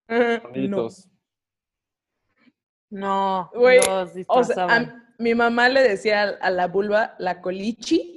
No. 0.08 0.40
bonitos. 0.42 1.08
No, 2.90 3.50
Güey, 3.54 3.78
los 3.78 3.88
O 3.88 4.06
sea, 4.06 4.14
disfrazaban. 4.14 4.88
a 4.90 5.14
mi 5.18 5.34
mamá 5.34 5.68
le 5.68 5.82
decía 5.82 6.22
a- 6.22 6.28
a 6.46 6.50
la 6.50 6.68
vulva 6.68 7.14
la 7.18 7.40
colichi 7.42 8.14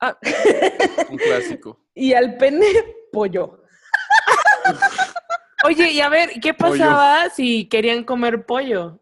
Ah, 0.00 0.16
Un 1.10 1.16
clásico. 1.18 1.84
y 1.94 2.12
al 2.12 2.36
pene 2.36 2.66
pollo. 3.12 3.62
Oye, 5.64 5.92
y 5.92 6.00
a 6.00 6.08
ver, 6.08 6.30
¿qué 6.40 6.54
Pollo. 6.54 6.72
pasaba 6.72 7.28
si 7.30 7.68
querían 7.68 8.02
comer 8.04 8.44
pollo? 8.46 8.98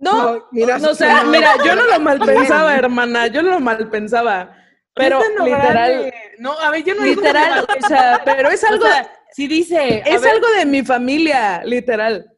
No, 0.00 0.48
mira, 0.50 0.78
no, 0.78 0.90
o 0.90 0.94
sea, 0.94 1.22
no. 1.22 1.30
mira, 1.30 1.56
yo 1.64 1.76
no 1.76 1.86
lo 1.86 2.00
malpensaba, 2.00 2.74
hermana, 2.76 3.26
yo 3.26 3.42
no 3.42 3.50
lo 3.50 3.60
malpensaba. 3.60 4.56
Pero 4.94 5.20
Es 5.20 5.28
de 5.28 5.34
lo 5.34 5.44
literal. 5.44 6.14
No, 6.38 6.58
a 6.58 6.70
ver, 6.70 6.82
yo 6.84 6.94
no 6.94 7.04
literal, 7.04 7.66
te 7.66 7.84
o 7.84 7.88
sea, 7.88 8.20
pero 8.24 8.48
es 8.48 8.64
O 8.64 8.66
algo, 8.66 8.86
sea, 8.86 9.12
si 9.32 9.46
dice, 9.46 10.02
es 10.04 10.22
ver, 10.22 10.32
algo 10.32 10.46
de 10.58 10.66
mi 10.66 10.82
familia, 10.82 11.62
literal. 11.64 12.32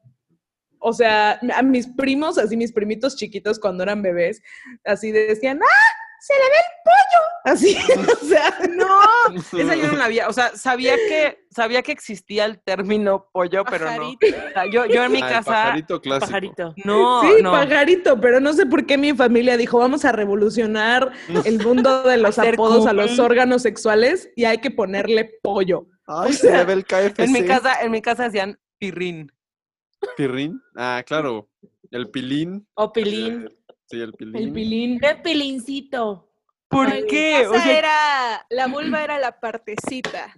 O 0.81 0.92
sea, 0.92 1.38
a 1.55 1.62
mis 1.62 1.87
primos, 1.87 2.37
así 2.38 2.57
mis 2.57 2.72
primitos 2.72 3.16
chiquitos 3.16 3.61
cuando 3.61 3.85
eran 3.85 4.03
bebés, 4.03 4.42
así 4.85 5.12
decían, 5.12 5.61
¡ah! 5.62 6.02
¡Se 6.25 6.35
le 6.35 6.41
ve 6.41 6.57
el 6.57 6.83
pollo! 6.85 7.23
Así, 7.45 7.77
o 8.23 8.25
sea, 8.25 8.57
no, 8.77 9.01
esa 9.59 9.75
yo 9.75 9.89
no 9.89 9.99
la 9.99 10.05
había, 10.05 10.29
o 10.29 10.33
sea, 10.33 10.57
sabía 10.57 10.95
que, 10.95 11.45
sabía 11.51 11.83
que 11.83 11.91
existía 11.91 12.45
el 12.45 12.61
término 12.61 13.29
pollo, 13.33 13.65
pero 13.65 13.87
no. 13.87 13.97
Pajarito. 13.97 14.27
O 14.29 14.53
sea, 14.53 14.67
yo, 14.71 14.87
yo 14.87 15.03
en 15.03 15.11
mi 15.13 15.21
Ah, 15.21 15.29
casa, 15.29 15.51
pajarito 15.51 16.01
clásico. 16.01 16.27
pajarito. 16.27 16.75
no, 16.85 17.23
sí, 17.23 17.43
no. 17.43 17.51
pajarito, 17.51 18.21
pero 18.21 18.39
no 18.39 18.53
sé 18.53 18.67
por 18.67 18.87
qué 18.87 18.97
mi 18.99 19.13
familia 19.15 19.57
dijo, 19.57 19.79
vamos 19.79 20.05
a 20.05 20.13
revolucionar 20.13 21.11
el 21.45 21.59
mundo 21.59 22.05
de 22.05 22.19
los 22.19 22.39
apodos 22.39 22.87
a 22.87 22.93
los 22.93 23.19
órganos 23.19 23.63
sexuales 23.63 24.31
y 24.37 24.45
hay 24.45 24.59
que 24.59 24.71
ponerle 24.71 25.29
pollo. 25.43 25.89
Ay, 26.07 26.31
O 26.31 26.33
se 26.33 26.53
le 26.53 26.65
ve 26.65 26.73
el 26.75 26.85
KFC. 26.85 27.25
En 27.25 27.33
mi 27.33 27.45
casa, 27.45 27.81
en 27.83 27.91
mi 27.91 28.01
casa 28.01 28.25
decían 28.25 28.61
pirrín. 28.79 29.33
Pirrín. 30.17 30.61
Ah, 30.77 31.03
claro. 31.05 31.49
El 31.91 32.09
pilín. 32.11 32.67
O 32.75 32.93
pilín. 32.93 33.47
eh, 33.47 33.57
Sí, 33.88 34.01
el 34.01 34.12
pilín. 34.12 34.37
El 34.37 34.53
pilín. 34.53 35.01
Pilincito. 35.23 36.29
¿Por 36.68 37.07
qué? 37.07 37.47
O 37.47 37.55
sea, 37.55 37.79
era, 37.79 38.47
la 38.51 38.66
vulva 38.68 39.05
era 39.05 39.18
la 39.18 39.38
partecita. 39.40 40.35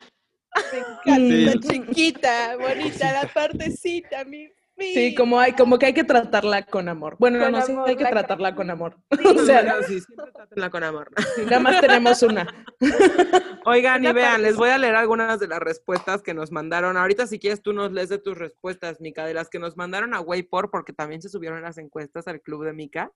Me 0.57 0.63
Sí. 0.63 1.45
encanta, 1.49 1.69
chiquita, 1.69 2.57
bonita, 2.57 3.13
la 3.13 3.29
partecita, 3.33 4.25
mi 4.25 4.49
Sí, 4.77 5.15
como 5.15 5.39
hay, 5.39 5.53
como 5.53 5.79
que 5.79 5.87
hay 5.87 5.95
que 5.95 6.03
tratarla 6.03 6.65
con 6.65 6.89
amor. 6.89 7.17
Bueno, 7.21 7.39
Con 7.39 7.53
no, 7.53 7.63
sí 7.63 7.73
amor, 7.73 7.89
hay 7.89 7.97
que 7.97 8.03
la 8.03 8.11
tratarla 8.11 8.55
con 8.55 8.71
amor. 8.71 8.97
Sí. 9.11 9.19
O 9.25 9.45
sea, 9.45 9.63
no, 9.63 9.83
sí, 9.83 10.01
siempre 10.01 10.33
trátenla 10.33 10.71
con 10.71 10.83
amor. 10.83 11.11
nada 11.45 11.61
más 11.61 11.81
tenemos 11.81 12.23
una. 12.23 12.47
Oigan, 13.67 14.05
y 14.05 14.13
vean, 14.13 14.43
les 14.43 14.57
voy 14.57 14.71
a 14.71 14.79
leer 14.79 14.97
algunas 14.97 15.39
de 15.39 15.47
las 15.47 15.61
respuestas 15.61 16.23
que 16.23 16.35
nos 16.35 16.51
mandaron. 16.51 16.97
Ahorita, 16.97 17.27
si 17.27 17.39
quieres, 17.39 17.63
tú 17.63 17.73
nos 17.73 17.93
lees 17.93 18.09
de 18.09 18.19
tus 18.19 18.37
respuestas, 18.37 19.01
Mica, 19.01 19.25
de 19.25 19.35
las 19.35 19.49
que 19.49 19.59
nos 19.59 19.77
mandaron 19.77 20.13
a 20.13 20.21
Waypor, 20.21 20.71
porque 20.71 20.93
también 20.93 21.23
se 21.23 21.29
subieron 21.29 21.63
las 21.63 21.79
encuestas 21.79 22.27
al 22.27 22.41
club 22.41 22.65
de 22.65 22.73
Mica. 22.73 23.13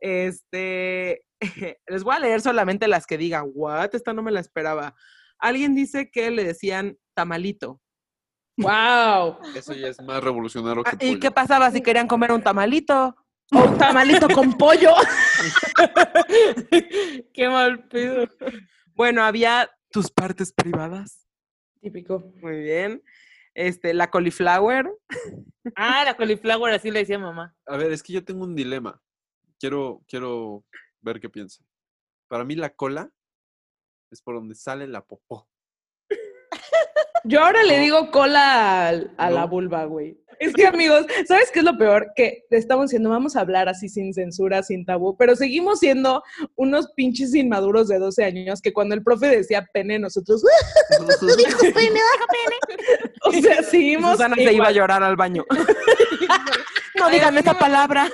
Este, 0.00 1.24
les 1.86 2.04
voy 2.04 2.14
a 2.14 2.20
leer 2.20 2.42
solamente 2.42 2.88
las 2.88 3.06
que 3.06 3.16
digan, 3.16 3.50
what, 3.54 3.94
esta 3.94 4.12
no 4.12 4.22
me 4.22 4.32
la 4.32 4.40
esperaba. 4.40 4.94
Alguien 5.38 5.74
dice 5.74 6.10
que 6.10 6.30
le 6.30 6.44
decían 6.44 6.98
tamalito. 7.14 7.80
¡Wow! 8.56 9.38
Eso 9.54 9.72
ya 9.74 9.88
es 9.88 10.00
más 10.02 10.22
revolucionario 10.22 10.82
que 10.84 10.90
Ah, 10.90 10.94
¿Y 11.00 11.08
pollo. 11.10 11.20
qué 11.20 11.30
pasaba 11.30 11.70
si 11.70 11.82
querían 11.82 12.06
comer 12.06 12.32
un 12.32 12.42
tamalito? 12.42 13.16
O 13.52 13.58
un 13.64 13.78
tamalito 13.78 14.28
con 14.28 14.56
pollo. 14.56 14.92
Qué 17.32 17.48
mal 17.48 17.86
pedo. 17.88 18.26
Bueno, 18.94 19.22
había 19.22 19.70
tus 19.90 20.10
partes 20.10 20.52
privadas. 20.52 21.26
Típico. 21.80 22.32
Muy 22.40 22.60
bien. 22.60 23.02
Este, 23.54 23.94
la 23.94 24.10
cauliflower. 24.10 24.90
Ah, 25.76 26.04
la 26.04 26.14
cauliflower, 26.14 26.74
así 26.74 26.90
le 26.90 26.98
decía 26.98 27.18
mamá. 27.18 27.56
A 27.66 27.78
ver, 27.78 27.90
es 27.90 28.02
que 28.02 28.12
yo 28.12 28.22
tengo 28.22 28.44
un 28.44 28.54
dilema. 28.54 29.00
Quiero, 29.58 30.02
quiero 30.06 30.62
ver 31.00 31.20
qué 31.20 31.30
piensan. 31.30 31.64
Para 32.28 32.44
mí 32.44 32.54
la 32.54 32.68
cola 32.68 33.10
es 34.10 34.20
por 34.20 34.34
donde 34.34 34.56
sale 34.56 34.86
la 34.86 35.06
popó. 35.06 35.48
Yo 37.24 37.42
ahora 37.42 37.62
le 37.62 37.78
digo 37.78 38.10
cola 38.10 38.88
a, 39.16 39.30
la 39.30 39.46
vulva, 39.46 39.84
güey. 39.84 40.18
Es 40.40 40.52
que, 40.52 40.66
amigos, 40.66 41.06
¿sabes 41.26 41.50
qué 41.50 41.60
es 41.60 41.64
lo 41.64 41.78
peor? 41.78 42.12
Que 42.14 42.44
estamos 42.50 42.86
diciendo, 42.86 43.08
vamos 43.08 43.36
a 43.36 43.40
hablar 43.40 43.68
así 43.68 43.88
sin 43.88 44.12
censura, 44.12 44.62
sin 44.62 44.84
tabú, 44.84 45.16
pero 45.16 45.36
seguimos 45.36 45.78
siendo 45.78 46.22
unos 46.56 46.90
pinches 46.96 47.34
inmaduros 47.34 47.88
de 47.88 47.98
12 47.98 48.24
años 48.24 48.60
que 48.60 48.72
cuando 48.72 48.94
el 48.94 49.02
profe 49.02 49.28
decía 49.28 49.66
pene, 49.72 49.98
nosotros, 49.98 50.42
Dijo 51.38 51.60
pene, 51.74 52.00
baja 52.00 52.26
pene. 52.32 53.12
o 53.22 53.32
sea, 53.32 53.62
seguimos. 53.62 54.12
Susana 54.12 54.36
se 54.36 54.52
iba 54.52 54.68
a 54.68 54.72
llorar 54.72 55.02
al 55.02 55.16
baño. 55.16 55.44
no 56.96 57.10
digan 57.10 57.38
esa 57.38 57.58
palabra. 57.58 58.10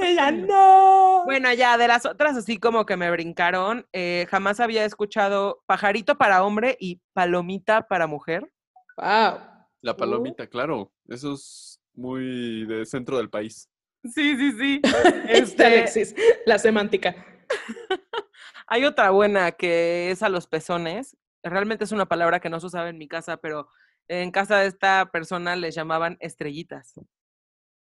Ella 0.00 0.30
no. 0.30 1.24
Bueno, 1.24 1.52
ya 1.52 1.76
de 1.76 1.88
las 1.88 2.06
otras 2.06 2.36
así 2.36 2.58
como 2.58 2.86
que 2.86 2.96
me 2.96 3.10
brincaron, 3.10 3.86
eh, 3.92 4.26
jamás 4.30 4.60
había 4.60 4.84
escuchado 4.84 5.62
pajarito 5.66 6.16
para 6.16 6.44
hombre 6.44 6.76
y 6.80 7.00
palomita 7.12 7.88
para 7.88 8.06
mujer. 8.06 8.50
Wow. 8.96 9.40
La 9.80 9.96
palomita, 9.96 10.46
claro. 10.46 10.92
Eso 11.08 11.34
es 11.34 11.80
muy 11.94 12.66
de 12.66 12.84
centro 12.86 13.18
del 13.18 13.30
país. 13.30 13.68
Sí, 14.04 14.36
sí, 14.36 14.52
sí. 14.52 14.80
Este, 15.28 15.38
Este, 15.38 15.66
Alexis, 15.66 16.14
la 16.46 16.58
semántica. 16.58 17.14
hay 18.66 18.84
otra 18.84 19.10
buena 19.10 19.52
que 19.52 20.10
es 20.10 20.22
a 20.22 20.28
los 20.28 20.46
pezones. 20.46 21.16
Realmente 21.42 21.84
es 21.84 21.92
una 21.92 22.06
palabra 22.06 22.40
que 22.40 22.50
no 22.50 22.60
se 22.60 22.66
usaba 22.66 22.88
en 22.88 22.98
mi 22.98 23.08
casa, 23.08 23.36
pero 23.36 23.68
en 24.08 24.30
casa 24.30 24.58
de 24.58 24.66
esta 24.66 25.10
persona 25.12 25.56
les 25.56 25.74
llamaban 25.74 26.16
estrellitas. 26.20 26.94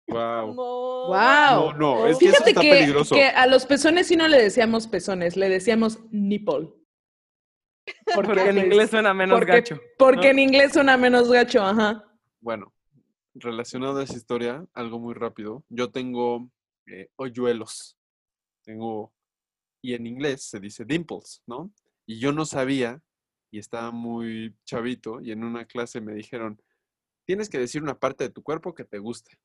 Wow. 0.08 0.54
Wow. 0.54 1.72
No, 1.72 1.72
no, 1.74 2.06
es 2.06 2.18
que 2.18 2.26
eso 2.26 2.36
Fíjate 2.36 2.50
está 2.50 2.60
que, 2.62 2.70
peligroso. 2.70 3.14
que 3.14 3.24
a 3.24 3.46
los 3.46 3.66
pezones 3.66 4.06
sí 4.06 4.16
no 4.16 4.26
le 4.26 4.42
decíamos 4.42 4.86
pezones, 4.86 5.36
le 5.36 5.48
decíamos 5.48 5.98
nipple. 6.10 6.72
Porque 8.14 8.32
en 8.32 8.54
pues, 8.54 8.64
inglés 8.64 8.90
suena 8.90 9.14
menos 9.14 9.38
porque, 9.38 9.52
gacho. 9.52 9.80
Porque 9.98 10.26
¿no? 10.26 10.30
en 10.30 10.38
inglés 10.38 10.72
suena 10.72 10.96
menos 10.96 11.30
gacho, 11.30 11.62
ajá. 11.62 12.04
Bueno, 12.40 12.74
relacionado 13.34 13.98
a 13.98 14.04
esa 14.04 14.16
historia, 14.16 14.66
algo 14.74 14.98
muy 14.98 15.14
rápido. 15.14 15.64
Yo 15.68 15.90
tengo 15.90 16.50
eh, 16.86 17.08
hoyuelos. 17.16 17.98
Tengo, 18.64 19.12
y 19.82 19.94
en 19.94 20.06
inglés 20.06 20.42
se 20.44 20.60
dice 20.60 20.84
dimples, 20.84 21.42
¿no? 21.46 21.72
Y 22.06 22.18
yo 22.18 22.32
no 22.32 22.44
sabía, 22.44 23.02
y 23.50 23.58
estaba 23.58 23.90
muy 23.90 24.54
chavito, 24.64 25.20
y 25.20 25.32
en 25.32 25.44
una 25.44 25.64
clase 25.64 26.00
me 26.00 26.14
dijeron, 26.14 26.60
tienes 27.26 27.48
que 27.48 27.58
decir 27.58 27.82
una 27.82 27.98
parte 27.98 28.24
de 28.24 28.30
tu 28.30 28.42
cuerpo 28.42 28.74
que 28.74 28.84
te 28.84 28.98
guste. 28.98 29.38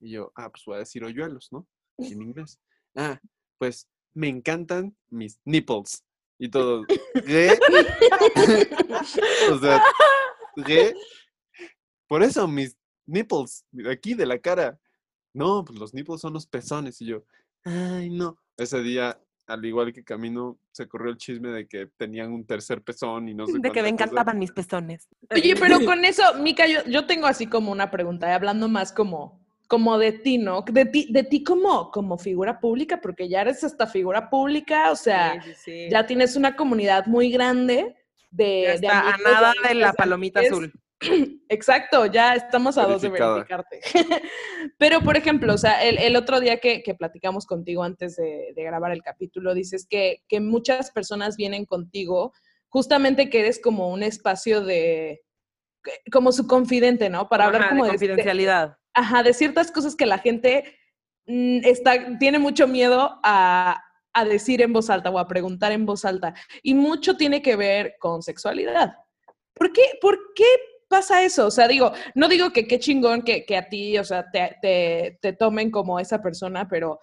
Y 0.00 0.12
yo, 0.12 0.32
ah, 0.34 0.50
pues 0.50 0.64
voy 0.64 0.76
a 0.76 0.80
decir 0.80 1.04
hoyuelos, 1.04 1.48
¿no? 1.52 1.66
En 1.98 2.22
inglés. 2.22 2.58
Ah, 2.96 3.20
pues 3.58 3.88
me 4.14 4.28
encantan 4.28 4.96
mis 5.08 5.38
nipples. 5.44 6.04
Y 6.38 6.48
todo, 6.48 6.84
¿qué? 7.26 7.58
o 9.52 9.58
sea, 9.58 9.82
¿qué? 10.64 10.94
Por 12.08 12.22
eso 12.22 12.48
mis 12.48 12.78
nipples, 13.06 13.66
de 13.70 13.92
aquí 13.92 14.14
de 14.14 14.24
la 14.24 14.38
cara. 14.38 14.78
No, 15.34 15.64
pues 15.64 15.78
los 15.78 15.92
nipples 15.92 16.20
son 16.20 16.32
los 16.32 16.46
pezones. 16.46 17.00
Y 17.02 17.06
yo, 17.06 17.24
ay, 17.64 18.08
no. 18.08 18.38
Ese 18.56 18.80
día, 18.82 19.20
al 19.46 19.64
igual 19.64 19.92
que 19.92 20.02
Camino, 20.02 20.58
se 20.72 20.88
corrió 20.88 21.10
el 21.10 21.18
chisme 21.18 21.50
de 21.50 21.68
que 21.68 21.86
tenían 21.98 22.32
un 22.32 22.46
tercer 22.46 22.82
pezón 22.82 23.28
y 23.28 23.34
no 23.34 23.46
sé 23.46 23.58
De 23.58 23.70
que 23.70 23.82
me 23.82 23.90
encantaban 23.90 24.38
mis 24.38 24.52
pezones. 24.52 25.08
Oye, 25.30 25.54
pero 25.56 25.84
con 25.84 26.04
eso, 26.04 26.22
Mica, 26.40 26.66
yo, 26.66 26.84
yo 26.86 27.06
tengo 27.06 27.26
así 27.26 27.46
como 27.46 27.70
una 27.70 27.90
pregunta, 27.90 28.28
y 28.28 28.32
hablando 28.32 28.68
más 28.68 28.92
como, 28.92 29.39
como 29.70 29.98
de 29.98 30.10
ti, 30.10 30.36
¿no? 30.36 30.62
De 30.62 30.84
ti, 30.84 31.06
de 31.12 31.22
ti 31.22 31.44
como, 31.44 31.92
como 31.92 32.18
figura 32.18 32.58
pública, 32.58 33.00
porque 33.00 33.28
ya 33.28 33.42
eres 33.42 33.62
hasta 33.62 33.86
figura 33.86 34.28
pública, 34.28 34.90
o 34.90 34.96
sea, 34.96 35.40
Sí, 35.40 35.52
sí, 35.54 35.60
sí. 35.64 35.88
ya 35.88 36.04
tienes 36.06 36.34
una 36.34 36.56
comunidad 36.56 37.06
muy 37.06 37.30
grande 37.30 37.94
de... 38.32 38.62
Ya 38.62 38.68
de 38.70 38.74
está 38.74 39.14
a 39.14 39.16
nada 39.18 39.52
de 39.62 39.68
de 39.68 39.74
la 39.76 39.92
palomita 39.92 40.40
azul. 40.40 40.72
Exacto, 41.48 42.06
ya 42.06 42.34
estamos 42.34 42.78
a 42.78 42.82
dos 42.84 43.00
de 43.00 43.10
verificarte. 43.10 43.80
Pero, 44.76 45.02
por 45.02 45.16
ejemplo, 45.16 45.54
o 45.54 45.58
sea, 45.58 45.84
el, 45.84 45.98
el 45.98 46.16
otro 46.16 46.40
día 46.40 46.58
que, 46.58 46.82
que 46.82 46.96
platicamos 46.96 47.46
contigo 47.46 47.84
antes 47.84 48.16
de, 48.16 48.52
de 48.56 48.62
grabar 48.64 48.90
el 48.90 49.04
capítulo, 49.04 49.54
dices 49.54 49.86
que, 49.88 50.24
que 50.26 50.40
muchas 50.40 50.90
personas 50.90 51.36
vienen 51.36 51.64
contigo 51.64 52.32
justamente 52.70 53.30
que 53.30 53.38
eres 53.38 53.60
como 53.60 53.88
un 53.90 54.02
espacio 54.02 54.62
de, 54.64 55.22
como 56.12 56.32
su 56.32 56.46
confidente, 56.46 57.08
¿no? 57.10 57.28
Para 57.28 57.46
hablar 57.46 57.62
Ajá, 57.62 57.70
como 57.70 57.84
de 57.84 57.90
de- 57.92 57.96
confidencialidad. 57.98 58.76
ajá, 58.94 59.22
de 59.22 59.32
ciertas 59.34 59.70
cosas 59.70 59.96
que 59.96 60.06
la 60.06 60.18
gente 60.18 60.76
mm, 61.26 61.60
está, 61.64 62.18
tiene 62.18 62.38
mucho 62.38 62.66
miedo 62.68 63.18
a, 63.22 63.82
a 64.12 64.24
decir 64.24 64.62
en 64.62 64.72
voz 64.72 64.90
alta 64.90 65.10
o 65.10 65.18
a 65.18 65.28
preguntar 65.28 65.72
en 65.72 65.86
voz 65.86 66.04
alta. 66.04 66.34
Y 66.62 66.74
mucho 66.74 67.16
tiene 67.16 67.42
que 67.42 67.56
ver 67.56 67.94
con 68.00 68.22
sexualidad. 68.22 68.94
¿Por 69.54 69.72
qué, 69.72 69.82
¿Por 70.00 70.18
qué 70.34 70.44
pasa 70.88 71.22
eso? 71.22 71.46
O 71.46 71.50
sea, 71.50 71.68
digo, 71.68 71.92
no 72.14 72.26
digo 72.28 72.50
que 72.52 72.66
qué 72.66 72.78
chingón 72.80 73.22
que, 73.22 73.44
que 73.46 73.56
a 73.56 73.68
ti, 73.68 73.96
o 73.98 74.04
sea, 74.04 74.28
te, 74.30 74.56
te, 74.60 75.18
te 75.22 75.32
tomen 75.34 75.70
como 75.70 76.00
esa 76.00 76.20
persona, 76.20 76.66
pero 76.68 76.98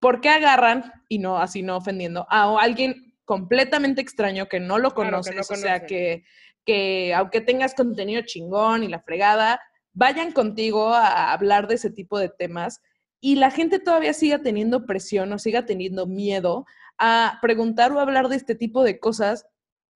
¿por 0.00 0.20
qué 0.20 0.30
agarran, 0.30 0.90
y 1.08 1.18
no 1.18 1.36
así 1.38 1.62
no 1.62 1.76
ofendiendo, 1.76 2.26
a 2.30 2.58
alguien 2.60 3.14
completamente 3.24 4.00
extraño 4.00 4.48
que 4.48 4.60
no 4.60 4.78
lo 4.78 4.94
Claro, 4.94 5.10
conoces? 5.10 5.34
no 5.36 5.40
o 5.42 5.56
sea, 5.58 5.84
que, 5.86 6.24
que 6.64 7.12
aunque 7.14 7.40
tengas 7.40 7.74
contenido 7.74 8.22
chingón 8.24 8.82
y 8.84 8.88
la 8.88 9.00
fregada, 9.00 9.60
vayan 9.92 10.32
contigo 10.32 10.88
a 10.94 11.32
hablar 11.32 11.66
de 11.68 11.74
ese 11.74 11.90
tipo 11.90 12.18
de 12.18 12.28
temas 12.28 12.80
y 13.20 13.36
la 13.36 13.50
gente 13.50 13.78
todavía 13.78 14.12
siga 14.14 14.38
teniendo 14.40 14.86
presión 14.86 15.32
o 15.32 15.38
siga 15.38 15.64
teniendo 15.66 16.06
miedo 16.06 16.66
a 16.98 17.38
preguntar 17.42 17.92
o 17.92 18.00
hablar 18.00 18.28
de 18.28 18.36
este 18.36 18.54
tipo 18.54 18.82
de 18.82 18.98
cosas 18.98 19.46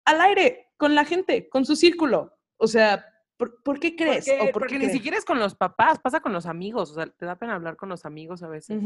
al 0.05 0.21
aire, 0.21 0.67
con 0.77 0.93
la 0.95 1.05
gente, 1.05 1.49
con 1.49 1.65
su 1.65 1.75
círculo. 1.75 2.37
O 2.57 2.67
sea, 2.67 3.05
¿por, 3.37 3.63
por 3.63 3.79
qué 3.79 3.95
crees? 3.95 4.25
Porque, 4.25 4.41
¿O 4.41 4.45
por 4.45 4.53
porque 4.53 4.73
qué 4.73 4.79
ni 4.79 4.85
crees? 4.85 4.93
siquiera 4.93 5.17
es 5.17 5.25
con 5.25 5.39
los 5.39 5.55
papás, 5.55 5.99
pasa 5.99 6.19
con 6.19 6.33
los 6.33 6.45
amigos. 6.45 6.91
O 6.91 6.93
sea, 6.93 7.07
te 7.07 7.25
da 7.25 7.35
pena 7.37 7.55
hablar 7.55 7.75
con 7.75 7.89
los 7.89 8.05
amigos 8.05 8.43
a 8.43 8.47
veces. 8.47 8.77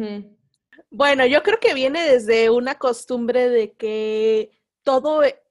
Bueno, 0.89 1.25
yo 1.25 1.43
creo 1.43 1.59
que 1.59 1.73
viene 1.73 2.01
desde 2.03 2.49
una 2.49 2.75
costumbre 2.75 3.49
de 3.49 3.73
que 3.73 4.51
todo 4.83 5.23
e- 5.23 5.41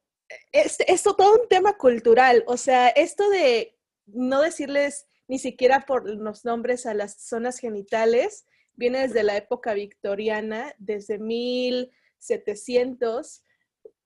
es, 0.52 0.78
es 0.86 1.02
todo 1.02 1.40
un 1.40 1.48
tema 1.48 1.76
cultural. 1.76 2.44
O 2.46 2.56
sea, 2.56 2.88
esto 2.88 3.28
de 3.30 3.76
no 4.06 4.40
decirles 4.40 5.06
ni 5.28 5.38
siquiera 5.38 5.84
por 5.86 6.08
los 6.08 6.44
nombres 6.44 6.86
a 6.86 6.94
las 6.94 7.20
zonas 7.20 7.58
genitales 7.58 8.46
viene 8.74 9.00
desde 9.00 9.24
la 9.24 9.36
época 9.36 9.74
victoriana, 9.74 10.72
desde 10.78 11.18
1700, 11.18 13.42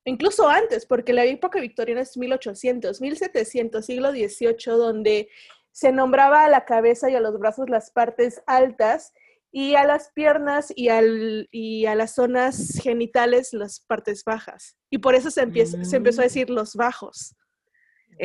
incluso 0.04 0.48
antes, 0.48 0.86
porque 0.86 1.12
la 1.12 1.26
época 1.26 1.60
victoriana 1.60 2.00
es 2.00 2.16
1800, 2.16 3.00
1700, 3.00 3.84
siglo 3.84 4.10
XVIII, 4.10 4.78
donde 4.78 5.28
se 5.70 5.92
nombraba 5.92 6.44
a 6.44 6.48
la 6.48 6.64
cabeza 6.64 7.08
y 7.10 7.14
a 7.14 7.20
los 7.20 7.38
brazos 7.38 7.70
las 7.70 7.90
partes 7.90 8.42
altas 8.46 9.12
y 9.54 9.74
a 9.74 9.84
las 9.84 10.10
piernas 10.12 10.72
y, 10.74 10.88
al, 10.88 11.46
y 11.52 11.84
a 11.86 11.94
las 11.94 12.14
zonas 12.14 12.80
genitales 12.82 13.52
las 13.52 13.80
partes 13.80 14.24
bajas. 14.24 14.76
Y 14.90 14.98
por 14.98 15.14
eso 15.14 15.30
se, 15.30 15.42
empieza, 15.42 15.84
se 15.84 15.96
empezó 15.96 16.22
a 16.22 16.24
decir 16.24 16.48
los 16.48 16.74
bajos. 16.74 17.36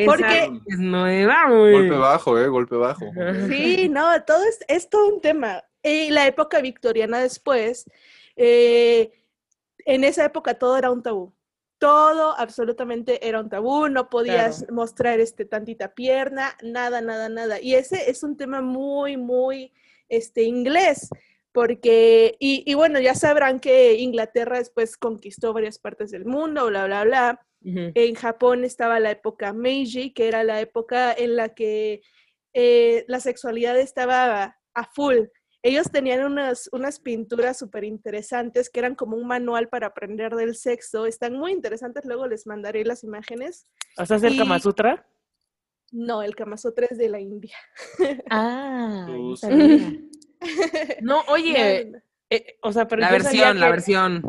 Porque- 0.05 0.23
Esa 0.45 0.61
es 0.67 0.79
nueva, 0.79 1.49
güey. 1.49 1.73
Golpe 1.73 1.95
bajo, 1.97 2.39
¿eh? 2.39 2.47
Golpe 2.47 2.75
bajo. 2.77 3.05
Sí, 3.49 3.89
no, 3.89 4.23
todo 4.23 4.43
es, 4.45 4.59
es 4.69 4.89
todo 4.89 5.07
un 5.13 5.21
tema. 5.21 5.63
Y 5.83 6.09
la 6.11 6.27
época 6.27 6.61
victoriana 6.61 7.19
después, 7.19 7.85
eh, 8.35 9.11
en 9.85 10.03
esa 10.03 10.25
época 10.25 10.53
todo 10.55 10.77
era 10.77 10.91
un 10.91 11.03
tabú. 11.03 11.33
Todo 11.77 12.35
absolutamente 12.37 13.27
era 13.27 13.39
un 13.39 13.49
tabú, 13.49 13.87
no 13.87 14.09
podías 14.09 14.65
mostrar 14.71 15.19
este 15.19 15.45
tantita 15.45 15.93
pierna, 15.93 16.55
nada, 16.63 17.01
nada, 17.01 17.29
nada. 17.29 17.61
Y 17.61 17.75
ese 17.75 18.09
es 18.09 18.23
un 18.23 18.35
tema 18.35 18.61
muy, 18.61 19.15
muy 19.15 19.73
este, 20.09 20.43
inglés, 20.43 21.09
porque, 21.51 22.35
y, 22.39 22.63
y 22.69 22.73
bueno, 22.75 22.99
ya 22.99 23.15
sabrán 23.15 23.59
que 23.59 23.95
Inglaterra 23.95 24.57
después 24.59 24.95
conquistó 24.97 25.53
varias 25.53 25.79
partes 25.79 26.11
del 26.11 26.25
mundo, 26.25 26.67
bla, 26.67 26.85
bla, 26.85 27.03
bla. 27.03 27.41
En 27.63 28.15
Japón 28.15 28.63
estaba 28.63 28.99
la 28.99 29.11
época 29.11 29.51
Meiji, 29.51 30.13
que 30.13 30.27
era 30.27 30.43
la 30.45 30.61
época 30.61 31.11
en 31.11 31.35
la 31.35 31.49
que 31.49 32.01
eh, 32.53 33.03
la 33.07 33.19
sexualidad 33.19 33.77
estaba 33.77 34.57
a 34.73 34.85
full. 34.93 35.17
Ellos 35.63 35.91
tenían 35.91 36.23
unas, 36.23 36.69
unas 36.71 36.99
pinturas 36.99 37.57
súper 37.57 37.83
interesantes 37.83 38.69
que 38.69 38.79
eran 38.79 38.95
como 38.95 39.17
un 39.17 39.27
manual 39.27 39.67
para 39.67 39.87
aprender 39.87 40.35
del 40.35 40.55
sexo. 40.55 41.07
Están 41.07 41.33
muy 41.33 41.51
interesantes, 41.51 42.05
luego 42.05 42.27
les 42.27 42.45
mandaré 42.47 42.85
las 42.85 43.03
imágenes. 43.03 43.67
¿O 43.97 44.05
sea, 44.05 44.15
es 44.17 44.23
el 44.23 44.35
Y- 44.35 44.37
Kama 44.37 44.59
Sutra? 44.59 45.05
No, 45.91 46.21
el 46.21 46.35
Kama 46.35 46.57
Sutra 46.57 46.87
es 46.89 46.97
de 46.97 47.09
la 47.09 47.19
India. 47.19 47.55
Ah, 48.29 49.05
no 49.07 49.33
oye, 51.29 51.85
No, 51.85 51.91
no. 51.91 52.03
eh, 52.29 52.57
o 52.61 52.71
sea, 52.73 52.87
pero 52.87 53.01
La 53.01 53.07
sabía 53.07 53.21
versión, 53.23 53.59
la 53.59 53.69
versión. 53.69 54.23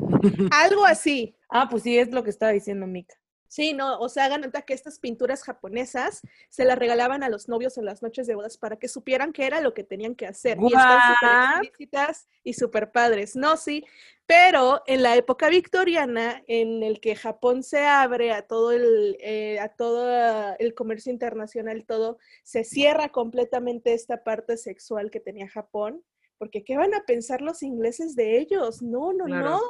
Algo 0.52 0.84
así. 0.84 1.34
Ah, 1.50 1.68
pues 1.70 1.82
sí, 1.82 1.98
es 1.98 2.10
lo 2.12 2.22
que 2.22 2.30
estaba 2.30 2.52
diciendo 2.52 2.86
Mika. 2.86 3.14
Sí, 3.48 3.72
no, 3.72 3.98
o 3.98 4.08
sea, 4.10 4.26
hagan 4.26 4.42
nota 4.42 4.62
que 4.62 4.74
estas 4.74 4.98
pinturas 4.98 5.42
japonesas 5.42 6.20
se 6.50 6.66
las 6.66 6.78
regalaban 6.78 7.22
a 7.22 7.30
los 7.30 7.48
novios 7.48 7.78
en 7.78 7.86
las 7.86 8.02
noches 8.02 8.26
de 8.26 8.34
bodas 8.34 8.58
para 8.58 8.76
que 8.76 8.88
supieran 8.88 9.32
qué 9.32 9.46
era 9.46 9.62
lo 9.62 9.72
que 9.72 9.84
tenían 9.84 10.14
que 10.14 10.26
hacer. 10.26 10.58
Y 10.60 10.66
están 10.66 11.00
súper 11.14 11.60
explícitas 11.62 12.28
y 12.44 12.52
súper 12.52 12.92
padres, 12.92 13.36
¿no? 13.36 13.56
Sí, 13.56 13.86
pero 14.26 14.82
en 14.86 15.02
la 15.02 15.16
época 15.16 15.48
victoriana, 15.48 16.44
en 16.46 16.82
el 16.82 17.00
que 17.00 17.16
Japón 17.16 17.62
se 17.62 17.86
abre 17.86 18.32
a 18.32 18.46
todo 18.46 18.72
el, 18.72 19.16
eh, 19.20 19.58
a 19.58 19.70
todo 19.70 20.54
el 20.58 20.74
comercio 20.74 21.10
internacional, 21.10 21.86
todo, 21.86 22.18
se 22.44 22.64
cierra 22.64 23.08
completamente 23.08 23.94
esta 23.94 24.22
parte 24.24 24.58
sexual 24.58 25.10
que 25.10 25.20
tenía 25.20 25.48
Japón, 25.48 26.04
porque 26.36 26.62
¿qué 26.64 26.76
van 26.76 26.92
a 26.92 27.04
pensar 27.06 27.40
los 27.40 27.62
ingleses 27.62 28.14
de 28.14 28.38
ellos? 28.38 28.82
No, 28.82 29.14
no, 29.14 29.24
Claro. 29.24 29.50
no. 29.50 29.60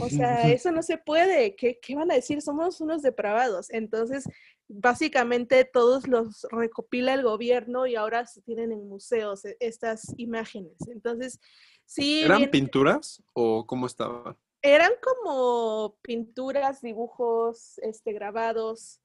O 0.00 0.08
sea, 0.10 0.50
eso 0.50 0.70
no 0.72 0.82
se 0.82 0.98
puede. 0.98 1.56
¿Qué, 1.56 1.78
qué 1.80 1.94
van 1.96 2.10
a 2.10 2.14
decir? 2.14 2.40
Somos 2.42 2.80
unos 2.80 3.02
depravados. 3.02 3.70
Entonces, 3.70 4.24
básicamente 4.68 5.64
todos 5.64 6.06
los 6.08 6.46
recopila 6.50 7.14
el 7.14 7.22
gobierno 7.22 7.86
y 7.86 7.96
ahora 7.96 8.26
se 8.26 8.40
tienen 8.42 8.72
en 8.72 8.88
museos 8.88 9.44
e- 9.44 9.56
estas 9.60 10.02
imágenes. 10.16 10.76
Entonces, 10.88 11.38
Sí, 11.86 12.22
¿Eran 12.22 12.38
bien- 12.38 12.50
pinturas 12.52 13.20
o 13.32 13.66
cómo 13.66 13.86
estaba? 13.86 14.36
eran 14.62 14.92
como 15.02 15.96
pinturas, 16.02 16.82
dibujos, 16.82 17.78
este, 17.78 18.12
grabados. 18.12 19.00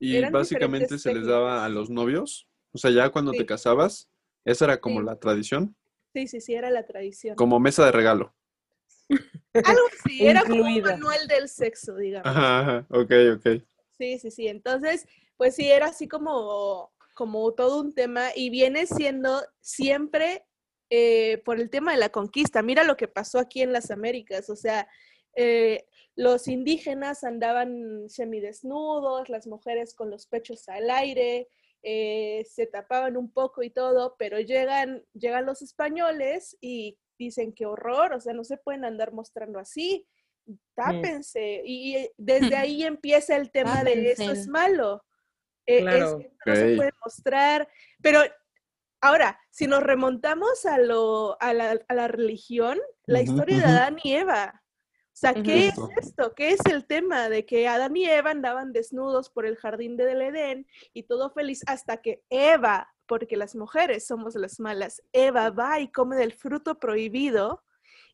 Y 0.00 0.16
Eran 0.16 0.32
básicamente 0.32 0.98
se 0.98 1.14
les 1.14 1.24
daba 1.26 1.64
a 1.64 1.68
los 1.68 1.88
novios. 1.88 2.48
O 2.72 2.78
sea, 2.78 2.90
ya 2.90 3.10
cuando 3.10 3.30
Sí. 3.32 3.38
te 3.38 3.46
casabas, 3.46 4.10
esa 4.44 4.64
era 4.64 4.80
como 4.80 5.00
Sí. 5.00 5.06
la 5.06 5.20
tradición, 5.20 5.76
Sí, 6.12 6.26
sí, 6.26 6.40
sí, 6.40 6.54
era 6.54 6.70
la 6.70 6.84
tradición. 6.84 7.36
como 7.36 7.60
mesa 7.60 7.84
de 7.84 7.92
regalo. 7.92 8.34
Algo 9.08 9.20
así, 10.04 10.26
era 10.26 10.42
como 10.42 10.64
un 10.64 10.80
manual 10.80 11.26
del 11.28 11.48
sexo, 11.48 11.96
digamos. 11.96 12.26
Ajá, 12.26 12.60
ajá, 12.60 12.86
ok, 12.90 13.12
ok. 13.36 13.62
Sí, 13.98 14.18
sí, 14.18 14.30
sí. 14.30 14.48
Entonces, 14.48 15.06
pues 15.36 15.54
sí, 15.54 15.70
era 15.70 15.86
así 15.86 16.08
como, 16.08 16.92
como 17.14 17.52
todo 17.52 17.80
un 17.80 17.94
tema 17.94 18.28
y 18.34 18.50
viene 18.50 18.86
siendo 18.86 19.42
siempre 19.60 20.44
eh, 20.90 21.42
por 21.44 21.58
el 21.60 21.70
tema 21.70 21.92
de 21.92 21.98
la 21.98 22.10
conquista. 22.10 22.62
Mira 22.62 22.84
lo 22.84 22.96
que 22.96 23.08
pasó 23.08 23.38
aquí 23.38 23.62
en 23.62 23.72
las 23.72 23.90
Américas. 23.90 24.50
O 24.50 24.56
sea, 24.56 24.88
eh, 25.34 25.86
los 26.14 26.48
indígenas 26.48 27.24
andaban 27.24 28.08
semidesnudos, 28.08 29.28
las 29.28 29.46
mujeres 29.46 29.94
con 29.94 30.10
los 30.10 30.26
pechos 30.26 30.68
al 30.68 30.90
aire, 30.90 31.48
eh, 31.82 32.44
se 32.48 32.66
tapaban 32.66 33.16
un 33.16 33.30
poco 33.30 33.62
y 33.62 33.70
todo, 33.70 34.16
pero 34.18 34.40
llegan, 34.40 35.04
llegan 35.12 35.46
los 35.46 35.62
españoles 35.62 36.56
y 36.60 36.98
dicen 37.24 37.52
qué 37.52 37.66
horror, 37.66 38.12
o 38.12 38.20
sea, 38.20 38.32
no 38.34 38.44
se 38.44 38.56
pueden 38.58 38.84
andar 38.84 39.12
mostrando 39.12 39.58
así 39.58 40.06
tápense. 40.74 41.62
Y 41.64 41.96
y 41.96 42.10
desde 42.16 42.56
ahí 42.56 42.84
empieza 42.84 43.36
el 43.36 43.50
tema 43.50 43.84
de 43.84 44.12
eso 44.12 44.30
es 44.30 44.46
malo. 44.48 45.04
Eh, 45.66 45.78
es 45.78 45.82
Claro. 45.84 46.18
que 46.18 46.30
no 46.46 46.56
se 46.56 46.76
puede 46.76 46.92
mostrar. 47.04 47.68
Pero 48.02 48.20
ahora, 49.00 49.40
si 49.50 49.66
nos 49.66 49.82
remontamos 49.82 50.64
a, 50.66 50.78
lo, 50.78 51.40
a, 51.40 51.52
la, 51.52 51.80
a 51.88 51.94
la 51.94 52.08
religión, 52.08 52.78
la 53.06 53.22
historia 53.22 53.58
de. 53.58 53.64
Adán 53.64 53.96
y 54.02 54.12
Eva. 54.14 54.62
O 55.08 55.18
sea, 55.18 55.32
¿qué 55.32 55.72
Justo. 55.74 55.90
es 55.96 56.06
esto? 56.08 56.34
¿Qué 56.34 56.50
es 56.50 56.60
el 56.66 56.86
tema 56.86 57.30
de 57.30 57.46
que 57.46 57.66
Adán 57.68 57.96
y 57.96 58.04
Eva 58.04 58.30
andaban 58.30 58.72
desnudos 58.74 59.30
por 59.30 59.46
el 59.46 59.56
jardín 59.56 59.96
del 59.96 60.20
Edén 60.20 60.66
y 60.92 61.04
todo 61.04 61.30
feliz 61.30 61.62
hasta 61.66 62.02
que 62.02 62.22
Eva, 62.28 62.94
porque 63.06 63.36
las 63.36 63.54
mujeres 63.54 64.06
somos 64.06 64.34
las 64.34 64.60
malas, 64.60 65.02
Eva 65.12 65.50
va 65.50 65.80
y 65.80 65.90
come 65.90 66.16
del 66.16 66.32
fruto 66.32 66.78
prohibido 66.78 67.64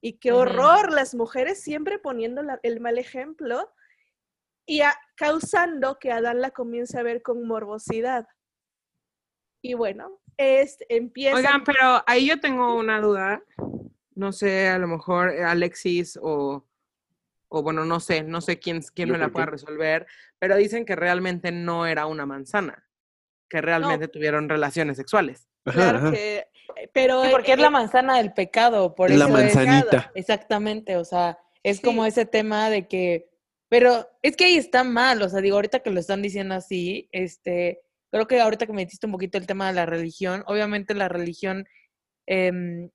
y 0.01 0.14
qué 0.14 0.32
horror 0.32 0.93
las 0.93 1.14
mujeres 1.14 1.62
siempre 1.62 1.99
poniendo 1.99 2.43
la- 2.43 2.61
el 2.62 2.80
mal 2.80 2.99
ejemplo 2.99 3.72
y 4.66 4.80
a- 4.82 4.97
causando 5.16 5.99
que 5.99 6.12
Adán 6.12 6.40
la 6.40 6.51
comience 6.51 6.99
a 6.99 7.03
ver 7.03 7.22
con 7.22 7.47
morbosidad. 7.47 8.26
Y 9.62 9.74
bueno, 9.74 10.20
es, 10.36 10.78
empieza... 10.88 11.36
Oigan, 11.36 11.62
pero 11.64 12.03
ahí 12.07 12.26
yo 12.28 12.40
tengo 12.40 12.74
una 12.76 13.01
duda. 13.01 13.43
No 14.14 14.32
sé, 14.32 14.68
a 14.68 14.78
lo 14.78 14.88
mejor 14.88 15.30
eh, 15.30 15.45
Alexis 15.45 16.18
o, 16.20 16.66
o 17.49 17.62
bueno, 17.62 17.84
no 17.84 18.01
sé, 18.01 18.22
no 18.24 18.40
sé 18.40 18.59
quién, 18.59 18.82
quién 18.95 19.11
me 19.11 19.18
la 19.18 19.28
pueda 19.28 19.47
resolver, 19.47 20.07
pero 20.38 20.57
dicen 20.57 20.84
que 20.84 20.97
realmente 20.97 21.51
no 21.53 21.86
era 21.86 22.07
una 22.07 22.26
manzana, 22.26 22.82
que 23.53 23.61
realmente 23.61 24.09
tuvieron 24.09 24.48
relaciones 24.48 24.96
sexuales. 24.96 25.46
Claro 25.64 25.98
ajá. 25.98 26.11
que... 26.12 26.38
eh, 26.38 26.90
Pero 26.94 27.22
Sí, 27.24 27.28
porque 27.30 27.53
es 27.53 27.59
la 27.59 27.66
eh, 27.66 27.70
manzana 27.70 28.16
del 28.16 28.32
pecado, 28.32 28.94
por 28.94 29.11
La 29.11 29.26
eso 29.26 29.38
es- 29.38 29.55
manzanita. 29.55 30.11
Exactamente, 30.14 30.96
o 30.96 31.05
sea, 31.05 31.38
es 31.62 31.76
Sí. 31.76 31.82
como 31.82 32.07
ese 32.07 32.24
tema 32.24 32.70
de 32.70 32.88
que, 32.88 33.28
pero 33.68 34.09
es 34.22 34.36
que 34.36 34.46
ahí 34.46 34.57
está 34.57 34.84
mal, 34.84 35.20
o 35.22 35.28
sea, 35.28 35.40
digo, 35.42 35.57
ahorita 35.57 35.80
que 35.80 35.90
lo 35.90 36.00
están 36.00 36.22
diciendo 36.22 36.55
así, 36.55 37.09
este, 37.12 37.82
creo 38.11 38.26
que 38.26 38.40
ahorita 38.40 38.64
que 38.66 38.72
me 38.72 38.82
metiste 38.82 39.05
un 39.07 39.12
poquito 39.12 39.36
el 39.36 39.46
tema 39.46 39.68
de 39.68 39.74
la 39.74 39.84
religión, 39.86 40.42
obviamente 40.46 40.94
la 40.94 41.09
religión, 41.09 41.66
em, 42.26 42.88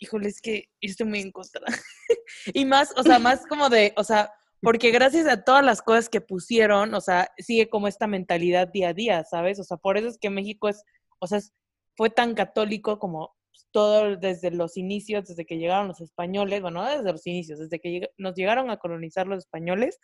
híjole, 0.00 0.28
es 0.28 0.40
que 0.40 0.68
yo 0.80 0.90
estoy 0.90 1.06
muy 1.06 1.20
en 1.20 1.30
contra. 1.30 1.60
y 2.54 2.64
más, 2.64 2.94
o 2.96 3.02
sea, 3.02 3.18
más 3.18 3.46
como 3.46 3.68
de, 3.68 3.92
o 3.96 4.04
sea, 4.04 4.32
porque 4.62 4.90
gracias 4.90 5.26
a 5.26 5.44
todas 5.44 5.64
las 5.64 5.82
cosas 5.82 6.08
que 6.08 6.20
pusieron, 6.20 6.94
o 6.94 7.00
sea, 7.00 7.28
sigue 7.38 7.68
como 7.68 7.88
esta 7.88 8.06
mentalidad 8.06 8.68
día 8.68 8.88
a 8.90 8.94
día, 8.94 9.24
¿sabes? 9.24 9.58
O 9.60 9.64
sea, 9.64 9.76
por 9.76 9.96
eso 9.98 10.08
es 10.08 10.18
que 10.18 10.30
México 10.30 10.68
es, 10.68 10.82
o 11.20 11.26
sea, 11.26 11.38
es- 11.38 11.52
fue 11.96 12.10
tan 12.10 12.34
católico 12.34 12.98
como 12.98 13.34
todo 13.72 14.16
desde 14.16 14.50
los 14.52 14.76
inicios, 14.76 15.26
desde 15.26 15.44
que 15.44 15.58
llegaron 15.58 15.88
los 15.88 16.00
españoles, 16.00 16.62
bueno, 16.62 16.82
no 16.84 16.88
desde 16.90 17.10
los 17.12 17.26
inicios, 17.26 17.58
desde 17.58 17.80
que 17.80 17.88
lleg- 17.90 18.10
nos 18.16 18.34
llegaron 18.34 18.70
a 18.70 18.76
colonizar 18.78 19.26
los 19.26 19.38
españoles, 19.44 19.98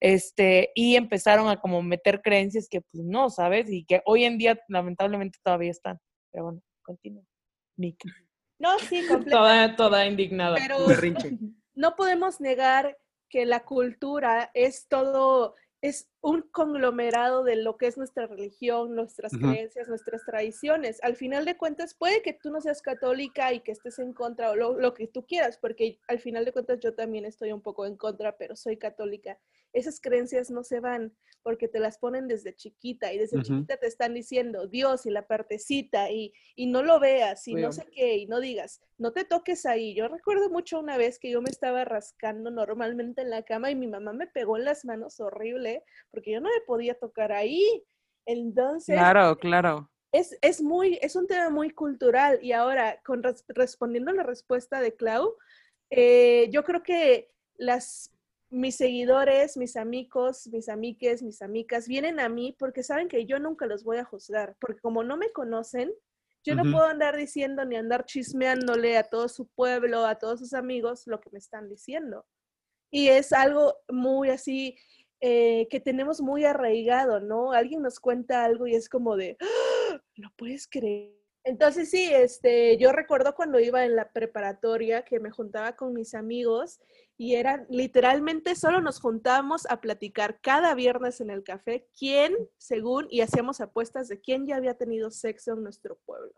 este, 0.00 0.70
y 0.74 0.96
empezaron 0.96 1.48
a 1.48 1.60
como 1.60 1.82
meter 1.82 2.22
creencias 2.22 2.68
que 2.70 2.80
pues 2.80 3.04
no, 3.04 3.28
¿sabes? 3.30 3.70
Y 3.70 3.84
que 3.84 4.00
hoy 4.06 4.24
en 4.24 4.38
día 4.38 4.58
lamentablemente 4.68 5.38
todavía 5.42 5.70
están. 5.70 5.98
Pero 6.32 6.44
bueno, 6.44 6.62
continúa. 6.82 7.22
Mica. 7.76 8.08
no, 8.58 8.78
sí, 8.78 9.00
completamente. 9.08 9.30
Toda, 9.30 9.76
toda 9.76 10.06
indignada. 10.06 10.56
Pero 10.56 10.86
Berrinche. 10.86 11.30
no 11.74 11.96
podemos 11.96 12.40
negar 12.40 12.96
que 13.30 13.46
la 13.46 13.64
cultura 13.64 14.50
es 14.52 14.88
todo, 14.88 15.54
es 15.80 16.09
un 16.22 16.42
conglomerado 16.42 17.44
de 17.44 17.56
lo 17.56 17.76
que 17.78 17.86
es 17.86 17.96
nuestra 17.96 18.26
religión, 18.26 18.94
nuestras 18.94 19.32
creencias, 19.32 19.88
nuestras 19.88 20.24
tradiciones. 20.26 20.98
Al 21.02 21.16
final 21.16 21.46
de 21.46 21.56
cuentas, 21.56 21.94
puede 21.94 22.20
que 22.20 22.34
tú 22.34 22.50
no 22.50 22.60
seas 22.60 22.82
católica 22.82 23.52
y 23.54 23.60
que 23.60 23.72
estés 23.72 23.98
en 23.98 24.12
contra 24.12 24.50
o 24.50 24.56
lo, 24.56 24.78
lo 24.78 24.92
que 24.92 25.06
tú 25.06 25.26
quieras, 25.26 25.56
porque 25.56 25.98
al 26.08 26.18
final 26.18 26.44
de 26.44 26.52
cuentas 26.52 26.78
yo 26.80 26.94
también 26.94 27.24
estoy 27.24 27.52
un 27.52 27.62
poco 27.62 27.86
en 27.86 27.96
contra, 27.96 28.36
pero 28.36 28.54
soy 28.54 28.76
católica. 28.76 29.38
Esas 29.72 30.00
creencias 30.00 30.50
no 30.50 30.62
se 30.62 30.80
van 30.80 31.14
porque 31.42 31.68
te 31.68 31.80
las 31.80 31.98
ponen 31.98 32.28
desde 32.28 32.54
chiquita 32.54 33.12
y 33.12 33.18
desde 33.18 33.42
chiquita 33.42 33.76
te 33.76 33.86
están 33.86 34.14
diciendo 34.14 34.66
Dios 34.66 35.06
y 35.06 35.10
la 35.10 35.26
partecita 35.26 36.10
y, 36.10 36.32
y 36.54 36.66
no 36.66 36.82
lo 36.82 37.00
veas 37.00 37.46
y 37.48 37.54
no 37.54 37.72
sé 37.72 37.86
qué 37.90 38.16
y 38.16 38.26
no 38.26 38.40
digas, 38.40 38.80
no 38.98 39.12
te 39.12 39.24
toques 39.24 39.64
ahí. 39.64 39.94
Yo 39.94 40.08
recuerdo 40.08 40.50
mucho 40.50 40.78
una 40.78 40.98
vez 40.98 41.18
que 41.18 41.30
yo 41.30 41.40
me 41.40 41.50
estaba 41.50 41.84
rascando 41.84 42.50
normalmente 42.50 43.22
en 43.22 43.30
la 43.30 43.42
cama 43.42 43.70
y 43.70 43.74
mi 43.74 43.86
mamá 43.86 44.12
me 44.12 44.26
pegó 44.26 44.56
en 44.58 44.64
las 44.64 44.84
manos 44.84 45.20
horrible 45.20 45.84
porque 46.10 46.32
yo 46.32 46.40
no 46.40 46.48
me 46.48 46.60
podía 46.66 46.94
tocar 46.98 47.32
ahí. 47.32 47.84
Entonces, 48.26 48.96
Claro, 48.96 49.36
claro. 49.38 49.90
es, 50.12 50.36
es 50.42 50.62
muy, 50.62 50.98
es 51.02 51.16
un 51.16 51.26
tema 51.26 51.50
muy 51.50 51.70
cultural. 51.70 52.38
Y 52.42 52.52
ahora, 52.52 53.00
con 53.04 53.22
res- 53.22 53.44
respondiendo 53.48 54.10
a 54.10 54.14
la 54.14 54.22
respuesta 54.22 54.80
de 54.80 54.94
Clau, 54.94 55.36
eh, 55.90 56.48
yo 56.50 56.62
creo 56.64 56.82
que 56.82 57.30
las, 57.56 58.10
mis 58.50 58.76
seguidores, 58.76 59.56
mis 59.56 59.76
amigos, 59.76 60.46
mis 60.48 60.68
amiques, 60.68 61.22
mis 61.22 61.42
amigas, 61.42 61.86
vienen 61.88 62.20
a 62.20 62.28
mí 62.28 62.54
porque 62.58 62.82
saben 62.82 63.08
que 63.08 63.26
yo 63.26 63.38
nunca 63.38 63.66
los 63.66 63.84
voy 63.84 63.98
a 63.98 64.04
juzgar, 64.04 64.56
porque 64.60 64.80
como 64.80 65.02
no 65.04 65.16
me 65.16 65.30
conocen, 65.32 65.92
yo 66.42 66.54
no 66.54 66.62
puedo 66.62 66.86
andar 66.86 67.16
diciendo 67.16 67.64
ni 67.66 67.76
andar 67.76 68.06
chismeándole 68.06 68.96
a 68.96 69.02
todo 69.04 69.28
su 69.28 69.46
pueblo, 69.48 70.06
a 70.06 70.14
todos 70.18 70.40
sus 70.40 70.54
amigos 70.54 71.06
lo 71.06 71.20
que 71.20 71.28
me 71.30 71.38
están 71.38 71.68
diciendo. 71.68 72.24
Y 72.90 73.08
es 73.08 73.32
algo 73.34 73.76
muy 73.90 74.30
así 74.30 74.76
eh, 75.20 75.68
que 75.70 75.80
tenemos 75.80 76.20
muy 76.20 76.44
arraigado, 76.44 77.20
¿no? 77.20 77.52
Alguien 77.52 77.82
nos 77.82 78.00
cuenta 78.00 78.44
algo 78.44 78.66
y 78.66 78.74
es 78.74 78.88
como 78.88 79.16
de, 79.16 79.36
"¡Ah! 79.40 80.00
puedes 80.36 80.66
creer. 80.68 81.16
Entonces 81.42 81.90
sí, 81.90 82.10
este, 82.12 82.76
yo 82.76 82.92
recuerdo 82.92 83.34
cuando 83.34 83.58
iba 83.60 83.84
en 83.84 83.96
la 83.96 84.12
preparatoria 84.12 85.04
que 85.06 85.20
me 85.20 85.30
juntaba 85.30 85.74
con 85.74 85.94
mis 85.94 86.14
amigos 86.14 86.80
y 87.16 87.36
eran 87.36 87.66
literalmente 87.70 88.54
solo 88.56 88.82
nos 88.82 89.00
juntábamos 89.00 89.66
a 89.70 89.80
platicar 89.80 90.38
cada 90.42 90.74
viernes 90.74 91.20
en 91.22 91.30
el 91.30 91.42
café 91.42 91.88
quién, 91.98 92.34
según, 92.58 93.06
y 93.10 93.22
hacíamos 93.22 93.62
apuestas 93.62 94.08
de 94.08 94.20
quién 94.20 94.46
ya 94.46 94.56
había 94.56 94.74
tenido 94.76 95.10
sexo 95.10 95.54
en 95.54 95.62
nuestro 95.62 95.96
pueblo. 96.04 96.34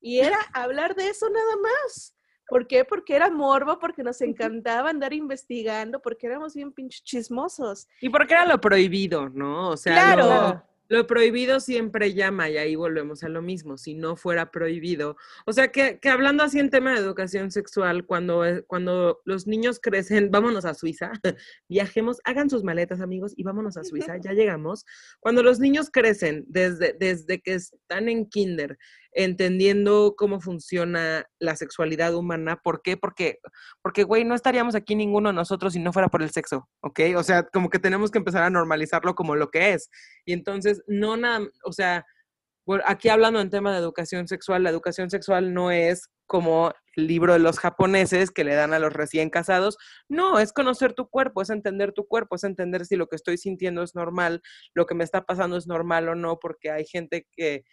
Y 0.00 0.20
era 0.20 0.38
hablar 0.54 0.94
de 0.94 1.08
eso 1.08 1.28
nada 1.28 1.56
más. 1.56 2.15
¿Por 2.48 2.66
qué? 2.66 2.84
Porque 2.84 3.16
era 3.16 3.30
morbo, 3.30 3.78
porque 3.78 4.02
nos 4.02 4.20
encantaba 4.20 4.90
andar 4.90 5.12
investigando, 5.12 6.00
porque 6.00 6.26
éramos 6.26 6.54
bien 6.54 6.72
pinches 6.72 7.02
chismosos. 7.02 7.88
Y 8.00 8.08
porque 8.08 8.34
era 8.34 8.46
lo 8.46 8.60
prohibido, 8.60 9.28
¿no? 9.28 9.70
O 9.70 9.76
sea, 9.76 9.94
Claro. 9.94 10.22
lo, 10.22 10.62
lo 10.88 11.06
prohibido 11.08 11.58
siempre 11.58 12.14
llama 12.14 12.48
y 12.48 12.56
ahí 12.58 12.76
volvemos 12.76 13.24
a 13.24 13.28
lo 13.28 13.42
mismo. 13.42 13.76
Si 13.76 13.94
no 13.94 14.14
fuera 14.14 14.52
prohibido. 14.52 15.16
O 15.44 15.52
sea, 15.52 15.72
que, 15.72 15.98
que 15.98 16.08
hablando 16.08 16.44
así 16.44 16.60
en 16.60 16.70
tema 16.70 16.92
de 16.92 17.00
educación 17.00 17.50
sexual, 17.50 18.06
cuando, 18.06 18.44
eh, 18.44 18.62
cuando 18.66 19.20
los 19.24 19.48
niños 19.48 19.80
crecen, 19.80 20.30
vámonos 20.30 20.64
a 20.64 20.74
Suiza, 20.74 21.10
viajemos, 21.68 22.20
hagan 22.24 22.48
sus 22.48 22.62
maletas, 22.62 23.00
amigos, 23.00 23.32
y 23.36 23.42
vámonos 23.42 23.76
a 23.76 23.82
Suiza, 23.82 24.18
ya 24.18 24.32
llegamos. 24.32 24.84
Cuando 25.18 25.42
los 25.42 25.58
niños 25.58 25.90
crecen 25.90 26.44
desde, 26.46 26.92
desde 26.92 27.40
que 27.40 27.54
están 27.54 28.08
en 28.08 28.26
kinder, 28.26 28.78
entendiendo 29.16 30.14
cómo 30.16 30.40
funciona 30.40 31.24
la 31.38 31.56
sexualidad 31.56 32.14
humana. 32.14 32.60
¿Por 32.62 32.82
qué? 32.82 32.98
Porque, 32.98 33.38
porque, 33.82 34.04
güey, 34.04 34.24
no 34.24 34.34
estaríamos 34.34 34.74
aquí 34.74 34.94
ninguno 34.94 35.30
de 35.30 35.34
nosotros 35.34 35.72
si 35.72 35.80
no 35.80 35.92
fuera 35.92 36.08
por 36.08 36.22
el 36.22 36.30
sexo, 36.30 36.68
¿ok? 36.82 37.00
O 37.16 37.22
sea, 37.22 37.42
como 37.44 37.70
que 37.70 37.78
tenemos 37.78 38.10
que 38.10 38.18
empezar 38.18 38.42
a 38.42 38.50
normalizarlo 38.50 39.14
como 39.14 39.34
lo 39.34 39.50
que 39.50 39.72
es. 39.72 39.88
Y 40.26 40.34
entonces, 40.34 40.82
no 40.86 41.16
nada, 41.16 41.46
o 41.64 41.72
sea, 41.72 42.04
aquí 42.84 43.08
hablando 43.08 43.40
en 43.40 43.48
tema 43.48 43.72
de 43.72 43.78
educación 43.78 44.28
sexual, 44.28 44.62
la 44.62 44.70
educación 44.70 45.08
sexual 45.08 45.54
no 45.54 45.70
es 45.70 46.10
como 46.26 46.74
el 46.96 47.06
libro 47.06 47.32
de 47.32 47.38
los 47.38 47.58
japoneses 47.58 48.30
que 48.30 48.44
le 48.44 48.54
dan 48.54 48.74
a 48.74 48.78
los 48.78 48.92
recién 48.92 49.30
casados. 49.30 49.78
No, 50.08 50.38
es 50.38 50.52
conocer 50.52 50.92
tu 50.92 51.08
cuerpo, 51.08 51.40
es 51.40 51.48
entender 51.48 51.92
tu 51.92 52.06
cuerpo, 52.06 52.36
es 52.36 52.44
entender 52.44 52.84
si 52.84 52.96
lo 52.96 53.06
que 53.06 53.16
estoy 53.16 53.38
sintiendo 53.38 53.82
es 53.82 53.94
normal, 53.94 54.42
lo 54.74 54.84
que 54.84 54.94
me 54.94 55.04
está 55.04 55.24
pasando 55.24 55.56
es 55.56 55.66
normal 55.66 56.08
o 56.10 56.14
no, 56.14 56.38
porque 56.38 56.70
hay 56.70 56.84
gente 56.84 57.26
que 57.32 57.64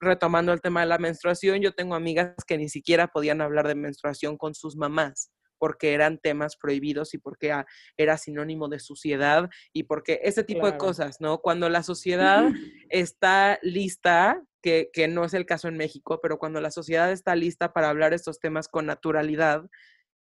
retomando 0.00 0.52
el 0.52 0.60
tema 0.60 0.80
de 0.80 0.86
la 0.86 0.98
menstruación, 0.98 1.60
yo 1.60 1.72
tengo 1.72 1.94
amigas 1.94 2.34
que 2.46 2.58
ni 2.58 2.68
siquiera 2.68 3.08
podían 3.08 3.40
hablar 3.40 3.66
de 3.68 3.74
menstruación 3.74 4.36
con 4.36 4.54
sus 4.54 4.76
mamás 4.76 5.30
porque 5.58 5.92
eran 5.92 6.18
temas 6.18 6.56
prohibidos 6.56 7.14
y 7.14 7.18
porque 7.18 7.52
ah, 7.52 7.66
era 7.96 8.16
sinónimo 8.16 8.68
de 8.68 8.78
suciedad 8.78 9.50
y 9.72 9.84
porque 9.84 10.20
ese 10.22 10.44
tipo 10.44 10.66
de 10.66 10.78
cosas, 10.78 11.20
¿no? 11.20 11.38
Cuando 11.38 11.68
la 11.68 11.82
sociedad 11.82 12.48
está 12.88 13.58
lista, 13.62 14.42
que, 14.62 14.90
que 14.92 15.08
no 15.08 15.24
es 15.24 15.34
el 15.34 15.46
caso 15.46 15.68
en 15.68 15.76
México, 15.76 16.20
pero 16.22 16.38
cuando 16.38 16.60
la 16.60 16.70
sociedad 16.70 17.12
está 17.12 17.34
lista 17.36 17.72
para 17.72 17.90
hablar 17.90 18.14
estos 18.14 18.40
temas 18.40 18.68
con 18.68 18.86
naturalidad, 18.86 19.68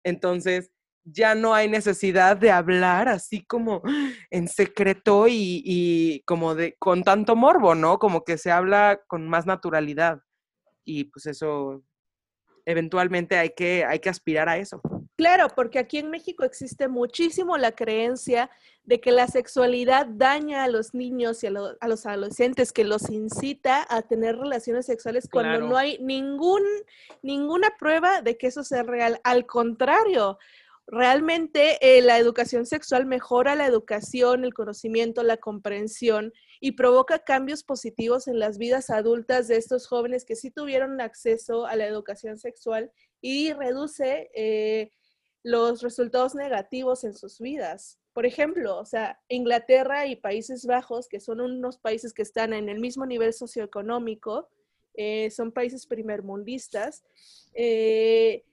entonces 0.03 0.72
ya 1.06 1.36
no 1.36 1.53
hay 1.53 1.70
necesidad 1.70 2.36
de 2.36 2.49
hablar 2.51 3.08
así 3.08 3.45
como 3.45 3.82
en 4.32 4.47
secreto 4.47 5.28
y, 5.28 5.62
y 5.64 6.22
como 6.26 6.56
de 6.56 6.76
con 6.80 7.03
tanto 7.03 7.36
morbo, 7.36 7.76
¿no? 7.76 7.99
Como 7.99 8.24
que 8.24 8.38
se 8.39 8.51
habla 8.51 8.99
con 9.08 9.28
más 9.30 9.45
naturalidad. 9.45 10.20
Y 10.84 11.06
pues 11.06 11.28
eso 11.28 11.84
eventualmente 12.66 13.38
hay 13.38 13.49
que, 13.51 13.86
hay 13.86 13.99
que 13.99 14.10
aspirar 14.10 14.49
a 14.49 14.58
eso. 14.58 14.82
Claro, 15.18 15.47
porque 15.56 15.80
aquí 15.80 15.97
en 15.99 16.10
México 16.10 16.43
existe 16.43 16.88
muchísimo 16.88 17.58
la 17.58 17.72
creencia 17.72 18.49
de 18.84 18.99
que 18.99 19.12
la 19.12 19.28
sexualidad 19.28 20.08
daña 20.08 20.64
a 20.64 20.68
los 20.68 20.93
niños 20.93 21.43
y 21.43 21.47
a, 21.47 21.51
lo- 21.51 21.78
a 21.80 21.88
los 21.88 22.06
adolescentes, 22.06 22.72
que 22.74 22.84
los 22.84 23.10
incita 23.10 23.86
a 23.89 24.01
tener 24.01 24.36
relaciones 24.38 24.88
sexuales 24.88 25.30
cuando 25.32 25.51
Claro. 25.51 25.70
no 25.70 25.78
hay 25.78 25.99
ningún, 25.99 26.64
ninguna 27.22 27.70
prueba 27.80 28.22
de 28.22 28.38
que 28.38 28.47
eso 28.47 28.64
sea 28.64 28.84
real. 28.84 29.22
Al 29.24 29.45
contrario, 29.45 30.38
realmente 30.88 31.78
eh, 31.82 32.02
la 32.02 32.18
educación 32.18 32.66
sexual 32.66 33.06
mejora 33.06 33.56
la 33.56 33.66
educación, 33.66 34.46
el 34.46 34.54
conocimiento, 34.54 35.24
la 35.24 35.38
comprensión 35.38 36.34
y 36.60 36.74
provoca 36.74 37.20
cambios 37.20 37.64
positivos 37.64 38.28
en 38.28 38.40
las 38.40 38.58
vidas 38.58 38.90
adultas 38.90 39.48
de 39.48 39.58
estos 39.58 39.88
jóvenes 39.88 40.26
que 40.26 40.36
sí 40.36 40.52
tuvieron 40.52 41.02
acceso 41.02 41.66
a 41.66 41.76
la 41.76 41.88
educación 41.88 42.38
sexual 42.38 42.92
y 43.22 43.54
reduce 43.54 44.30
eh, 44.36 44.92
los 45.44 45.82
resultados 45.82 46.36
negativos 46.36 47.04
en 47.04 47.14
sus 47.14 47.40
vidas. 47.40 48.00
Por 48.14 48.26
ejemplo, 48.26 48.78
o 48.78 48.86
sea, 48.86 49.20
Inglaterra 49.28 50.08
y 50.08 50.16
Países 50.16 50.66
Bajos, 50.66 51.08
que 51.08 51.20
son 51.20 51.42
unos 51.42 51.78
países 51.78 52.14
que 52.14 52.22
están 52.22 52.54
en 52.54 52.70
el 52.70 52.80
mismo 52.80 53.06
nivel 53.06 53.34
socioeconómico, 53.34 54.50
eh, 54.94 55.30
son 55.32 55.52
países 55.52 55.86
primermundistas, 55.86 57.04
eh, 57.54 58.46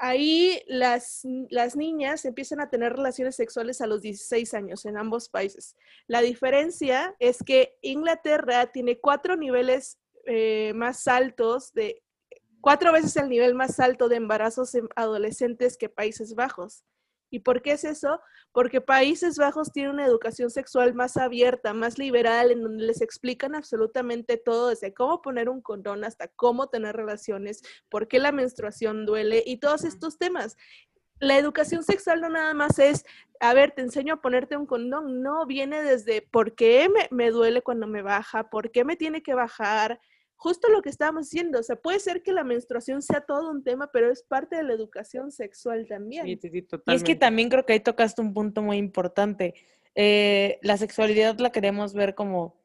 ahí 0.00 0.62
las, 0.66 1.20
las 1.50 1.76
niñas 1.76 2.24
empiezan 2.24 2.60
a 2.60 2.70
tener 2.70 2.94
relaciones 2.94 3.36
sexuales 3.36 3.80
a 3.80 3.86
los 3.86 4.00
16 4.00 4.54
años 4.54 4.86
en 4.86 4.96
ambos 4.96 5.28
países. 5.28 5.76
La 6.06 6.22
diferencia 6.22 7.14
es 7.18 7.42
que 7.44 7.78
Inglaterra 7.82 8.72
tiene 8.72 8.98
cuatro 8.98 9.36
niveles 9.36 9.98
eh, 10.26 10.72
más 10.74 11.06
altos 11.06 11.72
de 11.74 12.02
cuatro 12.60 12.92
veces 12.92 13.16
el 13.16 13.28
nivel 13.28 13.54
más 13.54 13.78
alto 13.78 14.08
de 14.08 14.16
embarazos 14.16 14.74
en 14.74 14.88
adolescentes 14.96 15.76
que 15.76 15.88
Países 15.88 16.34
Bajos. 16.34 16.84
¿Y 17.30 17.40
por 17.40 17.62
qué 17.62 17.72
es 17.72 17.84
eso? 17.84 18.20
Porque 18.52 18.80
Países 18.80 19.36
Bajos 19.38 19.72
tiene 19.72 19.90
una 19.90 20.04
educación 20.04 20.50
sexual 20.50 20.94
más 20.94 21.16
abierta, 21.16 21.72
más 21.72 21.98
liberal, 21.98 22.50
en 22.50 22.62
donde 22.62 22.84
les 22.84 23.00
explican 23.00 23.54
absolutamente 23.54 24.36
todo, 24.36 24.68
desde 24.68 24.92
cómo 24.92 25.22
poner 25.22 25.48
un 25.48 25.62
condón 25.62 26.04
hasta 26.04 26.28
cómo 26.28 26.68
tener 26.68 26.96
relaciones, 26.96 27.62
por 27.88 28.08
qué 28.08 28.18
la 28.18 28.32
menstruación 28.32 29.06
duele 29.06 29.42
y 29.46 29.58
todos 29.58 29.84
estos 29.84 30.18
temas. 30.18 30.56
La 31.20 31.38
educación 31.38 31.84
sexual 31.84 32.20
no 32.20 32.30
nada 32.30 32.54
más 32.54 32.78
es, 32.78 33.04
a 33.40 33.54
ver, 33.54 33.72
te 33.72 33.82
enseño 33.82 34.14
a 34.14 34.20
ponerte 34.20 34.56
un 34.56 34.66
condón, 34.66 35.22
no, 35.22 35.46
viene 35.46 35.82
desde 35.82 36.22
por 36.22 36.54
qué 36.54 36.88
me, 36.88 37.08
me 37.10 37.30
duele 37.30 37.62
cuando 37.62 37.86
me 37.86 38.02
baja, 38.02 38.50
por 38.50 38.70
qué 38.70 38.84
me 38.84 38.96
tiene 38.96 39.22
que 39.22 39.34
bajar, 39.34 40.00
justo 40.40 40.70
lo 40.70 40.80
que 40.80 40.88
estábamos 40.88 41.28
diciendo, 41.28 41.60
o 41.60 41.62
sea, 41.62 41.76
puede 41.76 42.00
ser 42.00 42.22
que 42.22 42.32
la 42.32 42.44
menstruación 42.44 43.02
sea 43.02 43.20
todo 43.20 43.50
un 43.50 43.62
tema, 43.62 43.90
pero 43.92 44.10
es 44.10 44.22
parte 44.22 44.56
de 44.56 44.62
la 44.62 44.72
educación 44.72 45.30
sexual 45.30 45.86
también. 45.86 46.24
Sí, 46.24 46.38
sí, 46.40 46.48
sí, 46.48 46.66
Y 46.86 46.94
es 46.94 47.04
que 47.04 47.14
también 47.14 47.50
creo 47.50 47.66
que 47.66 47.74
ahí 47.74 47.80
tocaste 47.80 48.22
un 48.22 48.32
punto 48.32 48.62
muy 48.62 48.78
importante. 48.78 49.54
Eh, 49.94 50.58
la 50.62 50.78
sexualidad 50.78 51.38
la 51.40 51.52
queremos 51.52 51.92
ver 51.92 52.14
como 52.14 52.58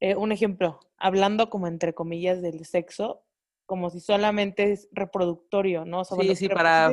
eh, 0.00 0.16
un 0.16 0.32
ejemplo, 0.32 0.80
hablando 0.98 1.50
como 1.50 1.68
entre 1.68 1.94
comillas 1.94 2.42
del 2.42 2.64
sexo, 2.64 3.22
como 3.64 3.90
si 3.90 4.00
solamente 4.00 4.72
es 4.72 4.88
reproductorio, 4.90 5.84
¿no? 5.84 6.00
O 6.00 6.04
sea, 6.04 6.16
Sí, 6.16 6.22
bueno, 6.22 6.34
sí, 6.34 6.48
para. 6.48 6.90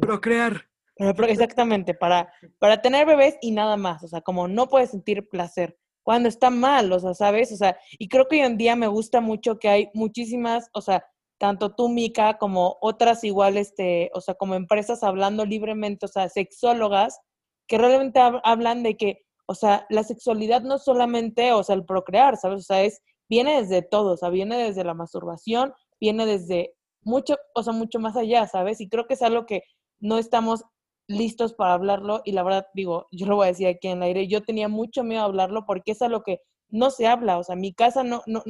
Procrear. 0.00 0.66
Pero, 0.96 1.14
pero 1.14 1.28
exactamente, 1.28 1.94
para, 1.94 2.32
para 2.58 2.82
tener 2.82 3.06
bebés 3.06 3.38
y 3.40 3.52
nada 3.52 3.76
más, 3.76 4.02
o 4.02 4.08
sea, 4.08 4.20
como 4.20 4.48
no 4.48 4.68
puedes 4.68 4.90
sentir 4.90 5.28
placer, 5.28 5.78
cuando 6.02 6.28
está 6.28 6.50
mal, 6.50 6.92
o 6.92 6.98
sea, 7.00 7.14
¿sabes? 7.14 7.52
O 7.52 7.56
sea, 7.56 7.76
y 7.98 8.08
creo 8.08 8.26
que 8.28 8.36
hoy 8.36 8.42
en 8.42 8.56
día 8.58 8.76
me 8.76 8.86
gusta 8.88 9.20
mucho 9.20 9.58
que 9.58 9.68
hay 9.68 9.90
muchísimas, 9.94 10.68
o 10.72 10.80
sea, 10.80 11.04
tanto 11.38 11.74
tú, 11.74 11.88
Mica, 11.88 12.38
como 12.38 12.76
otras 12.80 13.24
igual, 13.24 13.56
este, 13.56 14.10
o 14.14 14.20
sea, 14.20 14.34
como 14.34 14.54
empresas 14.54 15.02
hablando 15.02 15.44
libremente, 15.46 16.06
o 16.06 16.08
sea, 16.08 16.28
sexólogas, 16.28 17.18
que 17.66 17.78
realmente 17.78 18.20
hab- 18.20 18.40
hablan 18.44 18.82
de 18.82 18.96
que, 18.96 19.22
o 19.46 19.54
sea, 19.54 19.86
la 19.90 20.04
sexualidad 20.04 20.62
no 20.62 20.76
es 20.76 20.84
solamente, 20.84 21.52
o 21.52 21.62
sea, 21.62 21.74
el 21.76 21.84
procrear, 21.84 22.36
¿sabes? 22.36 22.60
O 22.60 22.62
sea, 22.64 22.82
es, 22.82 23.00
viene 23.28 23.60
desde 23.60 23.82
todo, 23.82 24.12
o 24.14 24.16
sea, 24.16 24.28
viene 24.30 24.56
desde 24.58 24.84
la 24.84 24.94
masturbación, 24.94 25.72
viene 26.00 26.26
desde 26.26 26.74
mucho, 27.02 27.36
o 27.54 27.62
sea, 27.62 27.72
mucho 27.72 27.98
más 28.00 28.16
allá, 28.16 28.46
¿sabes? 28.46 28.80
Y 28.80 28.88
creo 28.88 29.06
que 29.06 29.14
es 29.14 29.22
algo 29.22 29.46
que 29.46 29.62
no 30.00 30.18
estamos 30.18 30.64
listos 31.10 31.54
para 31.54 31.74
hablarlo 31.74 32.22
y 32.24 32.32
la 32.32 32.42
verdad 32.42 32.66
digo, 32.74 33.06
yo 33.10 33.26
lo 33.26 33.36
voy 33.36 33.46
a 33.46 33.48
decir 33.48 33.66
aquí 33.66 33.88
en 33.88 33.98
el 33.98 34.02
aire, 34.04 34.28
yo 34.28 34.42
tenía 34.42 34.68
mucho 34.68 35.02
miedo 35.02 35.22
a 35.22 35.24
hablarlo 35.24 35.66
porque 35.66 35.92
es 35.92 36.02
algo 36.02 36.22
que 36.22 36.40
no 36.68 36.90
se 36.90 37.06
habla, 37.08 37.38
o 37.38 37.42
sea, 37.44 37.56
mi 37.56 37.74
casa 37.74 38.04
no, 38.04 38.22
no, 38.26 38.42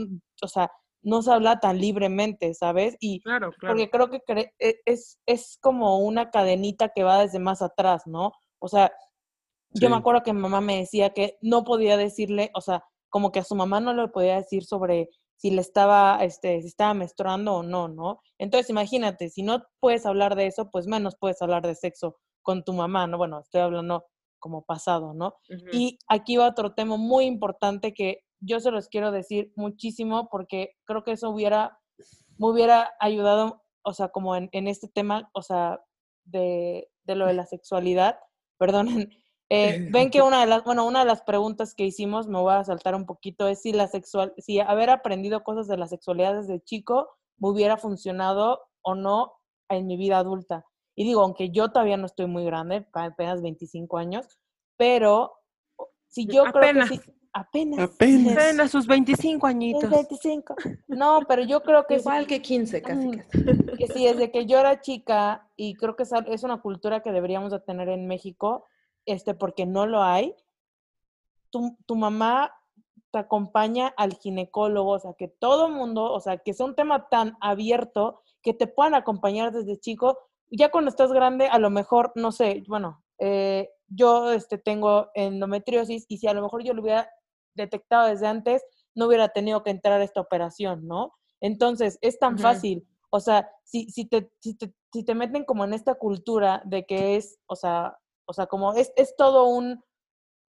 o 0.42 0.48
sea, 0.48 0.70
no 1.02 1.22
se 1.22 1.32
habla 1.32 1.58
tan 1.61 1.80
libremente, 1.80 2.52
¿sabes? 2.52 2.96
Y 3.00 3.20
Claro, 3.22 3.52
claro. 3.52 3.72
porque 3.74 3.88
creo 3.90 4.11
que 4.11 4.20
cre- 4.20 4.52
e- 4.58 4.80
es, 4.84 5.18
es 5.26 5.56
como 5.62 5.98
una 6.00 6.30
cadenita 6.30 6.90
que 6.94 7.02
va 7.02 7.20
desde 7.22 7.38
más 7.38 7.62
atrás, 7.62 8.02
¿no? 8.06 8.32
O 8.58 8.68
sea, 8.68 8.92
yo 9.72 9.88
me 9.88 9.96
acuerdo 9.96 10.22
que 10.22 10.32
mi 10.34 10.40
mamá 10.40 10.61
me 10.61 10.76
decía 10.78 11.11
que 11.11 11.38
no 11.40 11.64
podía 11.64 11.96
decirle, 11.96 12.50
o 12.54 12.61
sea, 12.61 12.84
como 13.08 13.32
que 13.32 13.38
a 13.38 13.44
su 13.44 13.54
mamá 13.54 13.80
no 13.80 13.94
le 13.94 14.08
podía 14.08 14.36
decir 14.36 14.64
sobre 14.64 15.08
si 15.36 15.50
le 15.50 15.62
estaba, 15.62 16.18
este, 16.22 16.61
si 16.61 16.68
estaba 16.68 16.92
menstruando 16.92 17.54
o 17.54 17.62
no, 17.62 17.88
¿no? 17.88 18.20
Entonces, 18.38 18.68
imagínate, 18.68 19.30
si 19.30 19.42
no 19.42 19.62
puedes 19.80 20.04
hablar 20.04 20.34
de 20.34 20.46
eso, 20.46 20.68
pues 20.70 20.86
menos 20.86 21.16
puedes 21.18 21.40
hablar 21.40 21.66
de 21.66 21.74
sexo 21.74 22.16
con 22.43 22.64
tu 22.64 22.72
mamá, 22.72 23.07
¿no? 23.07 23.18
Bueno, 23.18 23.41
estoy 23.41 23.61
hablando 23.61 24.07
como 24.38 24.62
pasado, 24.64 25.14
¿no? 25.14 25.34
Y 25.72 25.99
aquí 26.09 26.36
va 26.36 26.49
otro 26.49 26.74
tema 26.74 26.97
muy 26.97 27.26
importante 27.26 27.93
que 27.93 28.24
yo 28.41 28.59
se 28.59 28.70
los 28.70 28.88
quiero 28.88 29.12
decir 29.12 29.53
muchísimo 29.55 30.28
porque 30.30 30.72
creo 30.84 31.05
que 31.05 31.12
eso 31.12 31.30
hubiera, 31.30 31.78
me 32.38 32.49
hubiera 32.49 32.91
ayudado, 32.99 33.62
o 33.82 33.93
sea, 33.93 34.09
como 34.09 34.34
en, 34.34 34.49
en 34.53 34.66
este 34.66 34.88
tema, 34.88 35.30
o 35.34 35.43
sea, 35.43 35.80
de, 36.24 36.88
de 37.05 37.14
lo 37.14 37.26
de 37.26 37.34
la 37.34 37.47
sexualidad, 37.47 38.18
perdonen. 38.59 39.11
Eh, 39.51 39.88
ven 39.93 40.11
que 40.11 40.22
una 40.22 40.41
de 40.41 40.47
las, 40.47 40.64
bueno, 40.64 40.86
una 40.86 41.01
de 41.01 41.07
las 41.07 41.22
preguntas 41.22 41.74
que 41.74 41.84
hicimos, 41.84 42.28
me 42.28 42.38
voy 42.38 42.55
a 42.55 42.64
saltar 42.64 42.95
un 42.95 43.07
poquito, 43.07 43.49
es 43.49 43.62
si 43.62 43.72
la 43.72 43.88
sexual, 43.88 44.32
si 44.38 44.61
haber 44.61 44.91
aprendido 44.91 45.45
cosas 45.45 45.68
de 45.68 45.76
la 45.76 45.86
sexualidad 45.86 46.34
desde 46.34 46.62
chico 46.62 47.09
me 47.38 47.49
hubiera 47.49 47.76
funcionado 47.76 48.61
o 48.82 48.95
no 48.95 49.32
en 49.68 49.86
mi 49.86 49.97
vida 49.97 50.18
adulta. 50.18 50.64
Y 51.01 51.05
digo, 51.05 51.22
aunque 51.22 51.48
yo 51.48 51.70
todavía 51.70 51.96
no 51.96 52.05
estoy 52.05 52.26
muy 52.26 52.44
grande, 52.44 52.86
apenas 52.92 53.40
25 53.40 53.96
años, 53.96 54.38
pero 54.76 55.32
si 56.09 56.26
yo 56.26 56.46
Apenas. 56.46 56.90
creo 56.90 56.98
que 56.98 57.05
sí, 57.07 57.12
apenas. 57.32 57.78
Apenas. 57.90 58.34
Ven 58.34 58.61
a 58.61 58.68
sus 58.68 58.86
25 58.86 59.46
es 59.46 59.51
añitos. 59.51 59.88
25. 59.88 60.57
No, 60.88 61.20
pero 61.26 61.42
yo 61.42 61.62
creo 61.62 61.86
que 61.86 61.94
sí, 61.94 62.01
Igual 62.03 62.26
que 62.26 62.42
15, 62.42 62.82
casi, 62.82 63.09
Mm. 63.09 63.12
casi. 63.12 63.76
que 63.78 63.86
sí, 63.86 64.05
desde 64.05 64.30
que 64.30 64.44
yo 64.44 64.59
era 64.59 64.82
chica, 64.82 65.48
y 65.57 65.72
creo 65.72 65.96
que 65.96 66.03
es, 66.03 66.42
una 66.42 66.61
cultura 66.61 67.03
que 67.03 67.12
deberíamos 67.12 67.51
de 67.51 67.61
tener 67.61 67.88
en 67.88 68.07
México, 68.07 68.66
este, 69.07 69.32
porque 69.32 69.64
no 69.64 69.86
lo 69.86 70.03
hay, 70.03 70.34
tu, 71.48 71.78
tu 71.86 71.96
mamá 71.96 72.53
te 73.11 73.20
acompaña 73.20 73.94
al 73.96 74.18
ginecólogo, 74.18 74.90
o 74.90 74.98
sea, 74.98 75.14
que 75.14 75.28
todo 75.28 75.70
mundo, 75.70 76.12
o 76.12 76.20
sea, 76.20 76.36
que 76.36 76.53
sea 76.53 76.66
un 76.66 76.74
tema 76.74 77.09
tan 77.09 77.38
abierto 77.40 78.20
que 78.42 78.53
te 78.53 78.66
puedan 78.66 78.92
acompañar 78.94 79.51
desde 79.51 79.80
chico. 79.80 80.18
Ya 80.51 80.70
cuando 80.70 80.90
estás 80.90 81.12
grande, 81.12 81.46
a 81.46 81.59
lo 81.59 81.70
mejor, 81.70 82.12
no 82.16 82.32
sé, 82.32 82.62
bueno, 82.66 83.05
eh, 83.18 83.70
yo 83.86 84.32
este, 84.32 84.59
tengo 84.59 85.11
endometriosis 85.14 86.07
y 86.09 86.18
si 86.18 86.26
a 86.26 86.34
lo 86.34 86.42
mejor 86.42 86.64
yo 86.64 86.74
lo 86.74 86.82
hubiera 86.82 87.11
detectado 87.55 88.09
desde 88.09 88.26
antes, 88.26 88.64
no 88.94 89.07
hubiera 89.07 89.28
tenido 89.28 89.62
que 89.62 89.70
entrar 89.70 90.01
a 90.01 90.05
esta 90.05 90.20
operación, 90.20 90.86
¿no? 90.86 91.12
Entonces, 91.40 91.98
es 92.01 92.18
tan 92.18 92.38
fácil. 92.38 92.86
O 93.11 93.20
sea, 93.20 93.51
si, 93.64 93.90
si, 93.90 94.07
te, 94.07 94.30
si, 94.40 94.55
te, 94.55 94.74
si 94.92 95.05
te 95.05 95.14
meten 95.14 95.44
como 95.44 95.64
en 95.64 95.72
esta 95.72 95.94
cultura 95.94 96.62
de 96.64 96.84
que 96.84 97.16
es, 97.16 97.38
o 97.46 97.57
sea, 97.57 97.98
o 98.26 98.32
sea, 98.32 98.46
como 98.46 98.74
es, 98.74 98.92
es 98.96 99.16
todo 99.16 99.46
un 99.46 99.82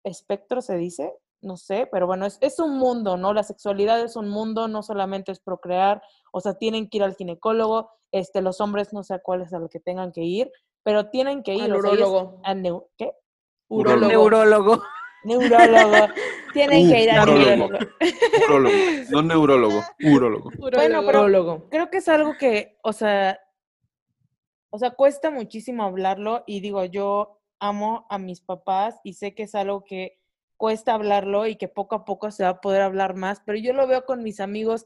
espectro, 0.04 0.62
se 0.62 0.78
dice, 0.78 1.14
no 1.42 1.58
sé, 1.58 1.88
pero 1.92 2.08
bueno, 2.08 2.26
es, 2.26 2.38
es 2.42 2.60
un 2.60 2.78
mundo, 2.78 3.18
¿no? 3.18 3.34
La 3.34 3.44
sexualidad 3.44 4.00
es 4.02 4.16
un 4.16 4.28
mundo, 4.30 4.68
no 4.68 4.82
solamente 4.84 5.32
es 5.32 5.40
procrear, 5.40 6.02
o 6.32 6.40
sea, 6.42 6.56
tienen 6.56 6.90
que 6.90 6.98
ir 6.98 7.04
al 7.04 7.16
ginecólogo, 7.16 7.90
este, 8.12 8.42
los 8.42 8.60
hombres 8.62 8.94
no 8.94 9.04
sé 9.04 9.14
a 9.16 9.20
cuál 9.20 9.42
es 9.42 9.54
a 9.54 9.60
lo 9.60 9.70
que 9.70 9.80
tengan 9.80 10.12
que 10.12 10.22
ir, 10.22 10.52
pero 10.84 11.10
tienen 11.10 11.44
que 11.44 11.54
ir. 11.56 11.64
Al 11.64 11.70
sea, 11.70 11.78
urólogo. 11.80 12.42
neu- 12.44 12.88
¿Qué? 12.98 13.12
Urólogo. 13.70 14.08
Neurólogo. 14.08 14.84
Neurólogo. 15.26 16.08
Tienen 16.54 16.90
que 16.90 17.04
ir 17.04 17.12
al 17.12 17.30
Urólogo. 17.30 17.50
neurólogo. 17.50 17.86
Urólogo, 18.48 18.76
no 19.12 19.22
neurólogo, 19.22 19.82
urólogo. 20.06 20.50
Bueno, 20.72 21.02
pero 21.06 21.70
creo 21.70 21.90
que 21.90 21.98
es 21.98 22.08
algo 22.08 22.36
que, 22.40 22.78
o 22.82 22.94
sea, 22.94 23.38
o 24.70 24.80
sea, 24.80 24.92
cuesta 24.92 25.30
muchísimo 25.30 25.84
hablarlo 25.84 26.44
y 26.48 26.62
digo, 26.62 26.84
yo 26.86 27.42
amo 27.60 28.06
a 28.10 28.18
mis 28.18 28.42
papás 28.42 29.00
y 29.04 29.14
sé 29.14 29.36
que 29.36 29.44
es 29.44 29.56
algo 29.56 29.84
que 29.84 30.20
cuesta 30.58 30.94
hablarlo 30.94 31.48
y 31.48 31.56
que 31.56 31.68
poco 31.68 31.96
a 31.96 32.06
poco 32.06 32.32
se 32.32 32.44
va 32.44 32.50
a 32.50 32.62
poder 32.62 32.82
hablar 32.82 33.16
más, 33.16 33.42
pero 33.46 33.58
yo 33.58 33.74
lo 33.74 33.88
veo 33.88 34.06
con 34.06 34.24
mis 34.24 34.40
amigos 34.40 34.86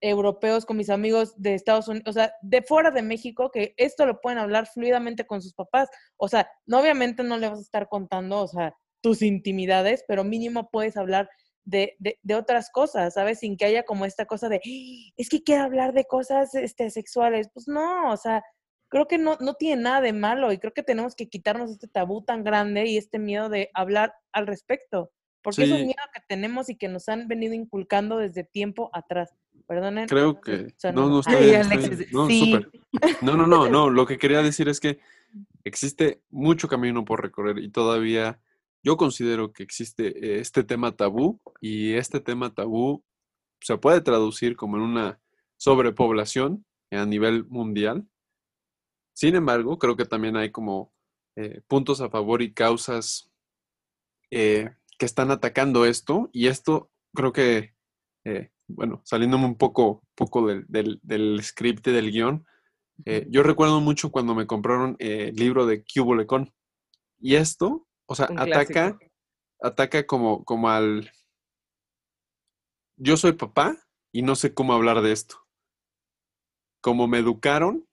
europeos, 0.00 0.64
con 0.64 0.76
mis 0.78 0.88
amigos 0.90 1.34
de 1.36 1.54
Estados 1.54 1.88
Unidos, 1.88 2.08
o 2.08 2.12
sea, 2.12 2.32
de 2.42 2.62
fuera 2.62 2.90
de 2.90 3.02
México, 3.02 3.50
que 3.50 3.74
esto 3.76 4.06
lo 4.06 4.20
pueden 4.20 4.38
hablar 4.38 4.66
fluidamente 4.66 5.26
con 5.26 5.42
sus 5.42 5.52
papás. 5.54 5.88
O 6.16 6.28
sea, 6.28 6.50
no 6.66 6.80
obviamente 6.80 7.22
no 7.22 7.36
le 7.36 7.48
vas 7.50 7.58
a 7.58 7.62
estar 7.62 7.88
contando, 7.88 8.40
o 8.40 8.48
sea, 8.48 8.74
tus 9.02 9.20
intimidades, 9.22 10.04
pero 10.08 10.24
mínimo 10.24 10.70
puedes 10.70 10.96
hablar 10.96 11.28
de, 11.64 11.96
de, 11.98 12.18
de 12.22 12.34
otras 12.34 12.70
cosas, 12.70 13.14
¿sabes? 13.14 13.40
Sin 13.40 13.56
que 13.56 13.66
haya 13.66 13.82
como 13.84 14.06
esta 14.06 14.24
cosa 14.26 14.48
de, 14.48 14.56
"Ah, 14.56 15.12
es 15.16 15.28
que 15.28 15.42
quiero 15.42 15.64
hablar 15.64 15.92
de 15.92 16.04
cosas 16.06 16.54
este, 16.54 16.90
sexuales. 16.90 17.48
Pues 17.52 17.68
no, 17.68 18.10
o 18.10 18.16
sea, 18.16 18.42
creo 18.90 19.08
que 19.08 19.16
no, 19.16 19.38
no 19.40 19.54
tiene 19.54 19.82
nada 19.82 20.00
de 20.02 20.12
malo 20.12 20.52
y 20.52 20.58
creo 20.58 20.74
que 20.74 20.82
tenemos 20.82 21.14
que 21.14 21.28
quitarnos 21.28 21.70
este 21.70 21.88
tabú 21.88 22.22
tan 22.22 22.44
grande 22.44 22.86
y 22.86 22.98
este 22.98 23.18
miedo 23.18 23.48
de 23.48 23.70
hablar 23.72 24.14
al 24.32 24.46
respecto, 24.46 25.12
porque 25.42 25.62
es 25.62 25.70
un 25.70 25.86
miedo 25.86 26.02
que 26.12 26.20
tenemos 26.28 26.68
y 26.68 26.76
que 26.76 26.88
nos 26.88 27.08
han 27.08 27.28
venido 27.28 27.54
inculcando 27.54 28.18
desde 28.18 28.44
tiempo 28.44 28.90
atrás. 28.92 29.34
Perdonen. 29.66 30.08
Creo 30.08 30.40
que. 30.40 30.74
No, 30.92 31.08
no, 31.08 31.20
está 31.20 31.38
bien, 31.38 31.60
está 31.60 31.74
Alexis, 31.74 31.98
bien. 31.98 32.10
No, 32.12 32.26
sí. 32.26 32.56
No, 33.22 33.36
no, 33.36 33.46
no, 33.46 33.68
no. 33.68 33.88
Lo 33.88 34.04
que 34.04 34.18
quería 34.18 34.42
decir 34.42 34.68
es 34.68 34.80
que 34.80 34.98
existe 35.62 36.20
mucho 36.28 36.66
camino 36.66 37.04
por 37.04 37.22
recorrer 37.22 37.58
y 37.58 37.70
todavía 37.70 38.40
yo 38.82 38.96
considero 38.96 39.52
que 39.52 39.62
existe 39.62 40.40
este 40.40 40.64
tema 40.64 40.96
tabú 40.96 41.40
y 41.60 41.94
este 41.94 42.18
tema 42.18 42.52
tabú 42.52 43.04
se 43.60 43.76
puede 43.78 44.00
traducir 44.00 44.56
como 44.56 44.76
en 44.76 44.82
una 44.82 45.20
sobrepoblación 45.56 46.64
a 46.90 47.06
nivel 47.06 47.44
mundial. 47.46 48.06
Sin 49.20 49.34
embargo, 49.34 49.78
creo 49.78 49.96
que 49.98 50.06
también 50.06 50.34
hay 50.38 50.50
como 50.50 50.94
eh, 51.36 51.60
puntos 51.68 52.00
a 52.00 52.08
favor 52.08 52.40
y 52.40 52.54
causas 52.54 53.30
eh, 54.30 54.70
que 54.98 55.04
están 55.04 55.30
atacando 55.30 55.84
esto 55.84 56.30
y 56.32 56.46
esto 56.46 56.90
creo 57.14 57.30
que 57.30 57.74
eh, 58.24 58.50
bueno, 58.66 59.02
saliéndome 59.04 59.44
un 59.44 59.58
poco, 59.58 60.02
poco 60.14 60.46
del, 60.46 60.64
del, 60.68 61.00
del 61.02 61.42
script 61.42 61.86
y 61.88 61.92
del 61.92 62.10
guion, 62.10 62.46
yo 63.28 63.42
recuerdo 63.42 63.82
mucho 63.82 64.10
cuando 64.10 64.34
me 64.34 64.46
compraron 64.46 64.96
el 64.98 65.34
libro 65.34 65.66
de 65.66 65.84
Cubo 65.84 66.14
Lecon. 66.14 66.54
Y 67.18 67.34
esto, 67.34 67.86
o 68.06 68.14
sea, 68.14 68.28
ataca, 68.36 68.98
ataca 69.60 70.06
como, 70.06 70.44
como 70.44 70.70
al... 70.70 71.10
Yo 72.96 73.18
soy 73.18 73.32
papá 73.32 73.76
y 74.12 74.22
no 74.22 74.34
sé 74.34 74.54
cómo 74.54 74.72
hablar 74.72 75.02
de 75.02 75.12
esto. 75.12 75.36
Como 76.82 77.06
me 77.06 77.18
educaron, 77.18 77.86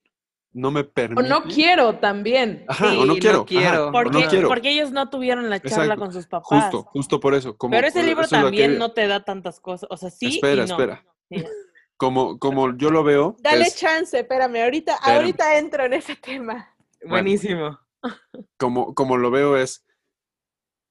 no 0.53 0.71
me 0.71 0.81
O 0.81 0.91
permiten... 0.91 1.29
no 1.29 1.43
quiero 1.43 1.99
también. 1.99 2.65
Ajá, 2.67 2.89
Sí, 2.91 2.97
o 2.97 3.05
no 3.05 3.13
no 3.13 3.19
quiero. 3.19 3.37
ajá, 3.39 3.45
quiero. 3.45 3.87
o 3.89 3.91
Porque, 3.91 4.21
no 4.23 4.29
quiero. 4.29 4.47
porque 4.47 4.69
ellos 4.71 4.91
no 4.91 5.09
tuvieron 5.09 5.49
la 5.49 5.59
charla 5.61 5.83
Exacto, 5.85 5.99
con 6.01 6.13
sus 6.13 6.27
papás. 6.27 6.47
Justo, 6.63 6.83
justo 6.83 7.19
por 7.19 7.33
eso. 7.35 7.55
Como, 7.57 7.71
Pero 7.71 7.87
ese 7.87 8.03
libro 8.03 8.23
eso 8.23 8.35
que- 8.35 8.41
también 8.41 8.77
no 8.77 8.91
te 8.93 9.07
da 9.07 9.23
tantas 9.23 9.59
cosas. 9.59 9.87
O 9.91 9.97
sea, 9.97 10.09
sí 10.09 10.35
Espera, 10.35 10.63
y 10.63 10.67
no. 10.67 10.73
espera. 10.73 11.05
Como, 11.99 12.37
como 12.37 12.77
yo 12.77 12.91
lo 12.91 13.03
veo... 13.03 13.35
Dale 13.39 13.63
es- 13.63 13.75
chance, 13.75 14.19
espérame, 14.19 14.57
ahorita, 14.63 14.93
Espérame. 14.93 15.15
ahorita 15.17 15.57
entro 15.57 15.83
en 15.85 15.93
ese 15.93 16.15
tema. 16.15 16.75
Buenísimo. 17.03 17.79
como, 18.59 18.93
como 18.93 19.17
lo 19.17 19.31
veo 19.31 19.57
es 19.57 19.83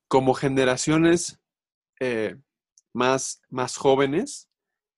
como 0.09 0.35
generaciones 0.35 1.41
eh, 2.01 2.37
más, 2.93 3.41
más 3.51 3.77
jóvenes, 3.77 4.49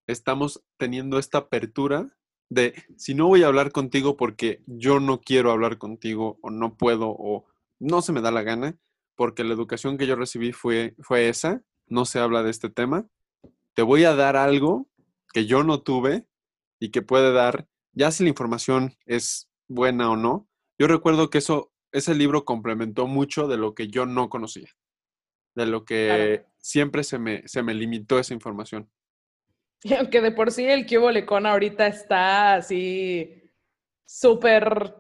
estamos 0.06 0.64
teniendo 0.78 1.18
esta 1.18 1.38
apertura 1.38 2.06
de 2.48 2.74
si 2.96 3.14
no 3.14 3.26
voy 3.26 3.42
a 3.42 3.48
hablar 3.48 3.72
contigo 3.72 4.16
porque 4.16 4.62
yo 4.66 5.00
no 5.00 5.20
quiero 5.20 5.50
hablar 5.50 5.78
contigo 5.78 6.38
o 6.40 6.50
no 6.50 6.76
puedo 6.76 7.08
o 7.10 7.46
no 7.78 8.02
se 8.02 8.12
me 8.12 8.20
da 8.20 8.30
la 8.30 8.42
gana, 8.42 8.76
porque 9.14 9.44
la 9.44 9.54
educación 9.54 9.98
que 9.98 10.06
yo 10.06 10.16
recibí 10.16 10.52
fue, 10.52 10.94
fue 11.00 11.28
esa, 11.28 11.62
no 11.86 12.04
se 12.04 12.18
habla 12.18 12.42
de 12.42 12.50
este 12.50 12.70
tema, 12.70 13.06
te 13.74 13.82
voy 13.82 14.04
a 14.04 14.14
dar 14.14 14.36
algo 14.36 14.88
que 15.32 15.46
yo 15.46 15.62
no 15.62 15.82
tuve 15.82 16.26
y 16.80 16.90
que 16.90 17.02
puede 17.02 17.32
dar, 17.32 17.68
ya 17.92 18.10
si 18.10 18.22
la 18.22 18.30
información 18.30 18.96
es 19.06 19.48
buena 19.68 20.10
o 20.10 20.16
no. 20.16 20.48
Yo 20.78 20.86
recuerdo 20.86 21.30
que 21.30 21.38
eso, 21.38 21.72
ese 21.92 22.14
libro 22.14 22.44
complementó 22.44 23.06
mucho 23.06 23.48
de 23.48 23.56
lo 23.56 23.74
que 23.74 23.88
yo 23.88 24.06
no 24.06 24.28
conocía, 24.28 24.68
de 25.54 25.66
lo 25.66 25.84
que 25.84 26.44
siempre 26.58 27.04
se 27.04 27.18
me, 27.18 27.46
se 27.46 27.62
me 27.62 27.74
limitó 27.74 28.18
esa 28.18 28.34
información. 28.34 28.88
Y 29.82 29.94
aunque 29.94 30.20
de 30.20 30.32
por 30.32 30.50
sí 30.50 30.64
el 30.66 30.86
Cubo 30.86 31.10
Lecon 31.10 31.46
ahorita 31.46 31.86
está 31.86 32.54
así 32.54 33.42
súper 34.04 34.94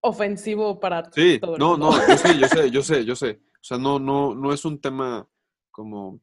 ofensivo 0.00 0.78
para 0.78 1.10
Sí, 1.12 1.38
todo 1.40 1.54
el 1.54 1.58
no, 1.58 1.70
mundo. 1.70 1.90
no, 1.90 2.08
yo 2.08 2.16
sé, 2.16 2.38
yo 2.38 2.48
sé, 2.48 2.70
yo 2.70 2.82
sé, 2.82 3.04
yo 3.04 3.16
sé. 3.16 3.40
O 3.54 3.64
sea, 3.68 3.78
no, 3.78 3.98
no, 3.98 4.34
no 4.34 4.52
es 4.52 4.64
un 4.64 4.80
tema 4.80 5.26
como 5.72 6.20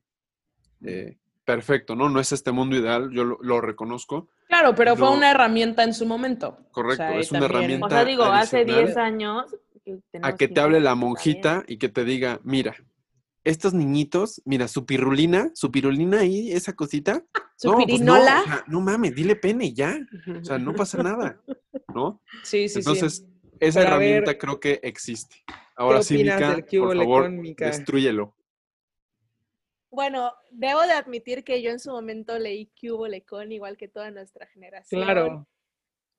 eh, 0.86 1.18
perfecto, 1.44 1.96
¿no? 1.96 2.10
No 2.10 2.20
es 2.20 2.32
este 2.32 2.52
mundo 2.52 2.76
ideal, 2.78 3.10
yo 3.12 3.26
lo, 3.26 3.38
lo 3.42 3.60
reconozco. 3.60 4.30
Claro, 4.48 4.74
pero 4.76 4.96
fue 4.96 5.10
una 5.10 5.32
herramienta 5.32 5.84
en 5.84 5.94
su 5.94 6.06
momento. 6.06 6.58
Correcto, 6.72 7.04
es 7.20 7.32
una 7.32 7.46
herramienta 7.46 7.86
O 7.86 7.90
sea, 7.90 8.06
digo, 8.06 8.24
hace 8.24 8.58
adicional 8.60 8.86
10 8.86 8.98
años. 8.98 9.56
que 9.84 10.00
A 10.22 10.32
que 10.38 10.48
te 10.48 10.54
15, 10.54 10.62
hable 10.62 10.80
la 10.80 10.96
monjita 10.96 11.64
y 11.68 11.78
que 11.78 11.90
te 11.90 12.06
diga, 12.06 12.40
mira, 12.44 12.76
estos 13.44 13.74
niñitos, 13.74 14.42
mira, 14.46 14.68
su 14.68 14.86
pirulina, 14.86 15.52
su 15.54 15.72
pirulina 15.72 16.20
ahí, 16.20 16.52
esa 16.52 16.74
cosita. 16.74 17.24
Su 17.56 17.70
no, 17.70 17.76
pues 17.76 18.02
no, 18.02 18.14
pirinola. 18.16 18.42
o 18.42 18.44
sea, 18.46 18.64
no 18.68 18.82
mames, 18.82 19.16
dile 19.16 19.36
pene 19.36 19.74
ya. 19.74 19.96
O 20.42 20.44
sea, 20.44 20.58
no 20.58 20.74
pasa 20.74 20.98
nada, 21.04 21.40
¿no? 21.94 22.22
Sí, 22.44 22.68
sí, 22.68 22.80
Entonces, 22.80 23.18
sí. 23.18 23.26
esa 23.60 23.82
Pero 23.82 23.96
a 23.96 23.98
ver, 24.00 24.08
herramienta 24.10 24.38
creo 24.38 24.60
que 24.60 24.80
existe. 24.84 25.36
Ahora 25.76 26.04
sí, 26.04 26.18
Mica, 26.18 26.58
por 26.72 26.98
favor, 26.98 27.30
Mica? 27.30 27.68
destrúyelo. 27.68 28.36
Bueno, 29.92 30.34
debo 30.52 30.82
de 30.82 30.94
admitir 30.94 31.44
que 31.44 31.62
yo 31.62 31.70
en 31.70 31.80
su 31.80 31.92
momento 31.92 32.38
leí 32.40 32.72
Cubo 32.82 33.08
Lecón, 33.08 33.52
igual 33.52 33.78
que 33.78 33.88
toda 33.88 34.10
nuestra 34.12 34.48
generación. 34.48 35.04
Claro. 35.04 35.48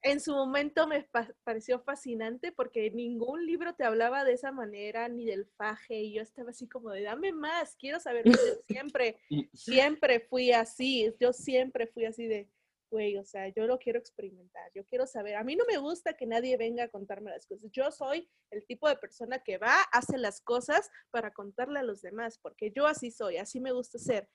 En 0.06 0.20
su 0.20 0.32
momento 0.32 0.86
me 0.86 1.02
pa- 1.04 1.34
pareció 1.44 1.80
fascinante 1.80 2.52
porque 2.52 2.90
ningún 2.90 3.46
libro 3.46 3.74
te 3.74 3.84
hablaba 3.84 4.22
de 4.22 4.34
esa 4.34 4.52
manera, 4.52 5.08
ni 5.08 5.24
del 5.24 5.46
faje, 5.56 5.98
y 6.02 6.12
yo 6.12 6.20
estaba 6.22 6.50
así 6.50 6.68
como 6.68 6.90
de, 6.90 7.02
dame 7.02 7.32
más, 7.32 7.74
quiero 7.76 7.98
saber. 7.98 8.26
más". 8.26 8.38
Yo 8.38 8.60
siempre, 8.68 9.16
siempre 9.54 10.20
fui 10.20 10.52
así, 10.52 11.10
yo 11.18 11.32
siempre 11.32 11.86
fui 11.86 12.04
así 12.04 12.26
de, 12.26 12.50
güey, 12.90 13.16
o 13.16 13.24
sea, 13.24 13.48
yo 13.48 13.66
lo 13.66 13.78
quiero 13.78 13.98
experimentar, 13.98 14.70
yo 14.74 14.84
quiero 14.84 15.06
saber. 15.06 15.36
A 15.36 15.42
mí 15.42 15.56
no 15.56 15.64
me 15.64 15.78
gusta 15.78 16.12
que 16.12 16.26
nadie 16.26 16.58
venga 16.58 16.84
a 16.84 16.88
contarme 16.88 17.30
las 17.30 17.46
cosas. 17.46 17.70
Yo 17.72 17.90
soy 17.90 18.28
el 18.50 18.64
tipo 18.66 18.86
de 18.88 18.96
persona 18.96 19.38
que 19.42 19.56
va, 19.56 19.74
hace 19.90 20.18
las 20.18 20.42
cosas 20.42 20.90
para 21.10 21.32
contarle 21.32 21.78
a 21.80 21.82
los 21.82 22.02
demás, 22.02 22.38
porque 22.38 22.70
yo 22.76 22.86
así 22.86 23.10
soy, 23.10 23.38
así 23.38 23.58
me 23.58 23.72
gusta 23.72 23.98
ser. 23.98 24.28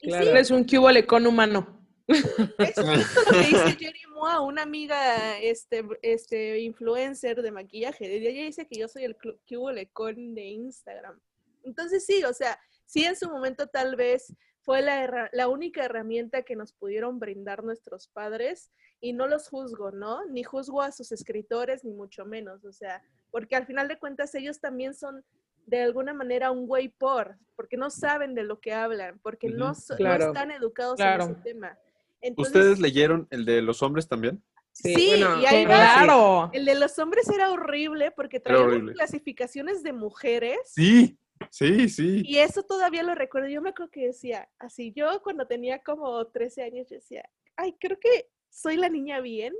Y 0.00 0.06
Claro. 0.08 0.24
sí, 0.24 0.30
Eres 0.30 0.50
un 0.52 0.62
Cubo 0.64 0.88
Lecon 0.90 1.26
humano. 1.26 1.82
Es 2.08 2.74
justo 2.74 2.82
lo 3.26 3.32
que 3.32 3.46
dice 3.46 3.76
Jerry 3.78 4.06
Moa, 4.12 4.40
una 4.40 4.62
amiga 4.62 5.38
este, 5.38 5.84
este, 6.02 6.60
influencer 6.60 7.42
de 7.42 7.50
maquillaje. 7.50 8.06
Ella 8.14 8.30
dice 8.44 8.66
que 8.66 8.78
yo 8.78 8.88
soy 8.88 9.04
el 9.04 9.16
clu- 9.16 9.38
cubo 9.48 9.70
lecón 9.72 10.34
de 10.34 10.44
Instagram. 10.44 11.18
Entonces 11.64 12.04
sí, 12.06 12.22
o 12.24 12.32
sea, 12.32 12.58
sí 12.84 13.04
en 13.04 13.16
su 13.16 13.28
momento 13.28 13.66
tal 13.66 13.96
vez 13.96 14.32
fue 14.60 14.82
la, 14.82 15.28
la 15.32 15.48
única 15.48 15.84
herramienta 15.84 16.42
que 16.42 16.56
nos 16.56 16.72
pudieron 16.72 17.18
brindar 17.18 17.62
nuestros 17.64 18.08
padres 18.08 18.70
y 19.00 19.12
no 19.12 19.26
los 19.26 19.48
juzgo, 19.48 19.90
¿no? 19.92 20.24
Ni 20.26 20.42
juzgo 20.42 20.82
a 20.82 20.92
sus 20.92 21.12
escritores, 21.12 21.84
ni 21.84 21.92
mucho 21.92 22.24
menos, 22.24 22.64
o 22.64 22.72
sea, 22.72 23.02
porque 23.30 23.54
al 23.56 23.66
final 23.66 23.88
de 23.88 23.98
cuentas 23.98 24.34
ellos 24.34 24.60
también 24.60 24.94
son 24.94 25.24
de 25.66 25.82
alguna 25.82 26.14
manera 26.14 26.50
un 26.52 26.66
güey 26.66 26.88
por, 26.88 27.36
porque 27.56 27.76
no 27.76 27.90
saben 27.90 28.34
de 28.34 28.44
lo 28.44 28.60
que 28.60 28.72
hablan, 28.72 29.18
porque 29.20 29.48
no, 29.48 29.74
so- 29.74 29.94
no 29.94 29.98
Claro, 29.98 30.26
están 30.28 30.50
educados 30.52 30.96
claro. 30.96 31.24
en 31.24 31.30
ese 31.32 31.40
tema. 31.42 31.78
Entonces, 32.26 32.54
¿Ustedes 32.54 32.80
leyeron 32.80 33.28
el 33.30 33.44
de 33.44 33.62
los 33.62 33.82
hombres 33.82 34.08
también? 34.08 34.42
Sí, 34.72 35.06
bueno, 35.08 35.40
y 35.40 35.46
ahí 35.46 35.64
va. 35.64 35.76
Claro. 35.76 36.50
El 36.52 36.64
de 36.66 36.74
los 36.74 36.98
hombres 36.98 37.28
era 37.30 37.50
horrible 37.50 38.10
porque 38.10 38.42
horrible. 38.44 38.92
clasificaciones 38.92 39.82
de 39.82 39.92
mujeres. 39.92 40.58
Sí, 40.66 41.18
sí, 41.50 41.88
sí. 41.88 42.22
Y 42.24 42.38
eso 42.38 42.62
todavía 42.62 43.02
lo 43.02 43.14
recuerdo. 43.14 43.48
Yo 43.48 43.62
me 43.62 43.70
acuerdo 43.70 43.90
que 43.90 44.08
decía, 44.08 44.48
así, 44.58 44.92
yo 44.94 45.22
cuando 45.22 45.46
tenía 45.46 45.78
como 45.82 46.26
13 46.26 46.64
años, 46.64 46.88
yo 46.90 46.96
decía, 46.96 47.24
ay, 47.56 47.76
creo 47.80 47.98
que 47.98 48.28
soy 48.50 48.76
la 48.76 48.88
niña 48.88 49.20
bien, 49.20 49.54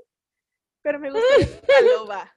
pero 0.83 1.01
me 1.01 1.11
gusta 1.11 1.27
la 1.69 1.81
loba. 1.81 2.37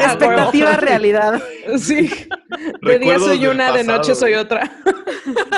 Expectativa, 0.00 0.76
realidad. 0.76 1.42
Sí. 1.78 2.10
De 2.82 2.98
día 2.98 3.18
soy 3.18 3.46
una, 3.46 3.72
de 3.72 3.84
noche 3.84 4.14
soy 4.14 4.34
otra. 4.34 4.70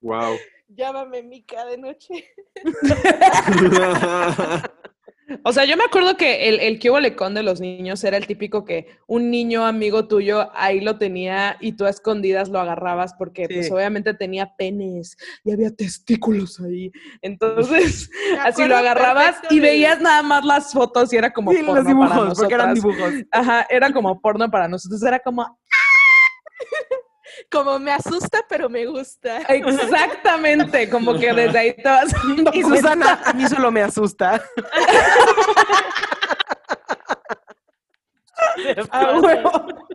Wow. 0.00 0.36
Llámame 0.68 1.22
Mica 1.22 1.64
de 1.66 1.78
noche. 1.78 2.26
O 5.44 5.52
sea, 5.52 5.64
yo 5.64 5.76
me 5.76 5.84
acuerdo 5.84 6.16
que 6.16 6.48
el, 6.48 6.58
el 6.58 6.80
que 6.80 6.90
hubo 6.90 6.98
lecón 6.98 7.34
de 7.34 7.44
los 7.44 7.60
niños 7.60 8.02
era 8.02 8.16
el 8.16 8.26
típico 8.26 8.64
que 8.64 8.88
un 9.06 9.30
niño 9.30 9.64
amigo 9.64 10.08
tuyo 10.08 10.50
ahí 10.54 10.80
lo 10.80 10.98
tenía 10.98 11.56
y 11.60 11.76
tú 11.76 11.84
a 11.86 11.90
escondidas 11.90 12.48
lo 12.48 12.58
agarrabas 12.58 13.14
porque 13.14 13.46
pues 13.48 13.70
obviamente 13.70 14.12
tenía 14.14 14.56
penes 14.56 15.16
y 15.44 15.52
había 15.52 15.70
testículos 15.70 16.58
ahí. 16.60 16.90
Entonces, 17.22 18.10
así 18.40 18.64
lo 18.66 18.76
agarrabas 18.76 19.36
y 19.50 19.60
de- 19.60 19.68
veías 19.68 20.00
nada 20.00 20.24
más 20.24 20.44
las 20.44 20.72
fotos 20.72 21.12
y 21.12 21.16
era 21.16 21.32
como 21.32 21.52
Sí, 21.52 21.58
porno 21.58 21.74
los 21.74 21.84
para 21.84 21.94
dibujos, 22.16 22.38
porque 22.38 22.54
eran 22.54 22.74
dibujos. 22.74 23.12
Ajá, 23.30 23.66
era 23.70 23.92
como 23.92 24.20
porno 24.20 24.50
para 24.50 24.66
nosotros. 24.66 25.00
Era 25.04 25.20
como, 25.20 25.60
Como 27.50 27.78
me 27.78 27.92
asusta, 27.92 28.44
pero 28.48 28.68
me 28.68 28.86
gusta. 28.86 29.38
exactamente, 29.48 30.88
como 30.88 31.18
que 31.18 31.32
desde 31.32 31.58
ahí 31.58 31.74
te 31.74 31.82
vas 31.84 32.12
dando 32.24 32.50
Y 32.54 32.62
cuenta. 32.62 32.78
Susana, 32.80 33.22
a 33.24 33.32
mí 33.32 33.46
solo 33.46 33.70
me 33.70 33.82
asusta. 33.82 34.42
Ah. 38.90 39.12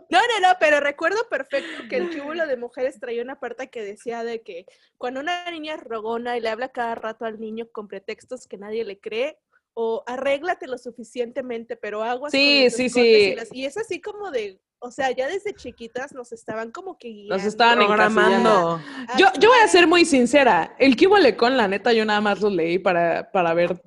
No, 0.08 0.20
no, 0.20 0.40
no, 0.40 0.54
pero 0.60 0.78
recuerdo 0.80 1.28
perfecto 1.28 1.82
que 1.90 1.96
el 1.96 2.16
cúbulo 2.16 2.46
de 2.46 2.56
mujeres 2.56 3.00
traía 3.00 3.22
una 3.22 3.40
parte 3.40 3.68
que 3.70 3.82
decía 3.82 4.22
de 4.22 4.42
que 4.42 4.66
cuando 4.98 5.20
una 5.20 5.50
niña 5.50 5.74
es 5.74 5.80
rogona 5.82 6.36
y 6.36 6.40
le 6.40 6.48
habla 6.48 6.68
cada 6.68 6.94
rato 6.94 7.24
al 7.24 7.40
niño 7.40 7.66
con 7.72 7.88
pretextos 7.88 8.46
que 8.46 8.56
nadie 8.56 8.84
le 8.84 9.00
cree, 9.00 9.38
o 9.74 10.04
arréglate 10.06 10.68
lo 10.68 10.78
suficientemente, 10.78 11.76
pero 11.76 12.02
aguas 12.04 12.30
Sí, 12.30 12.68
sí, 12.70 12.88
sí. 12.88 13.00
Y, 13.00 13.34
las- 13.34 13.52
y 13.52 13.64
es 13.66 13.76
así 13.76 14.00
como 14.00 14.30
de, 14.30 14.60
o 14.86 14.90
sea, 14.90 15.10
ya 15.10 15.26
desde 15.28 15.54
chiquitas 15.54 16.12
nos 16.12 16.32
estaban 16.32 16.70
como 16.70 16.96
que 16.98 17.08
guiando. 17.08 17.36
Nos 17.36 17.44
estaban 17.44 17.78
Programando. 17.86 18.80
Yo, 19.18 19.26
yo 19.38 19.48
voy 19.48 19.58
a 19.64 19.68
ser 19.68 19.86
muy 19.86 20.04
sincera. 20.04 20.74
El 20.78 20.96
hubo 21.06 21.18
lecón, 21.18 21.56
la 21.56 21.68
neta, 21.68 21.92
yo 21.92 22.04
nada 22.04 22.20
más 22.20 22.40
lo 22.40 22.50
leí 22.50 22.78
para, 22.78 23.30
para 23.30 23.54
ver 23.54 23.80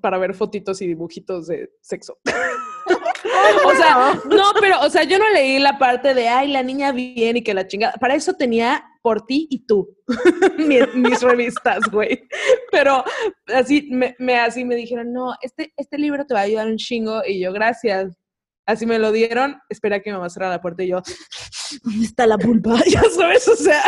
para 0.00 0.18
ver 0.18 0.34
fotitos 0.34 0.82
y 0.82 0.86
dibujitos 0.86 1.46
de 1.46 1.70
sexo. 1.80 2.18
o 3.64 3.74
sea, 3.74 4.20
no, 4.28 4.52
pero, 4.60 4.80
o 4.80 4.90
sea, 4.90 5.04
yo 5.04 5.18
no 5.18 5.28
leí 5.30 5.58
la 5.58 5.78
parte 5.78 6.14
de, 6.14 6.28
ay, 6.28 6.48
la 6.48 6.62
niña 6.62 6.92
bien 6.92 7.36
y 7.36 7.42
que 7.42 7.54
la 7.54 7.66
chingada. 7.66 7.94
Para 7.94 8.14
eso 8.14 8.34
tenía 8.34 8.84
por 9.02 9.24
ti 9.24 9.46
y 9.50 9.66
tú 9.66 9.96
mi- 10.58 10.80
mis 10.94 11.22
revistas, 11.22 11.80
güey. 11.90 12.28
Pero 12.70 13.02
así 13.46 13.88
me, 13.90 14.14
me- 14.18 14.38
así 14.38 14.64
me 14.64 14.74
dijeron, 14.76 15.12
no, 15.12 15.34
este, 15.42 15.72
este 15.76 15.98
libro 15.98 16.26
te 16.26 16.34
va 16.34 16.40
a 16.40 16.44
ayudar 16.44 16.66
un 16.66 16.76
chingo. 16.76 17.22
Y 17.26 17.40
yo, 17.40 17.52
gracias. 17.52 18.14
Así 18.64 18.86
me 18.86 18.98
lo 18.98 19.10
dieron, 19.10 19.60
espera 19.68 20.00
que 20.00 20.12
me 20.12 20.30
cerrar 20.30 20.50
la 20.50 20.60
puerta 20.60 20.82
y 20.84 20.88
yo, 20.88 21.02
¿dónde 21.82 22.04
está 22.06 22.26
la 22.26 22.36
vulva? 22.36 22.78
Ya 22.88 23.02
sabes, 23.14 23.48
o 23.48 23.56
sea, 23.56 23.82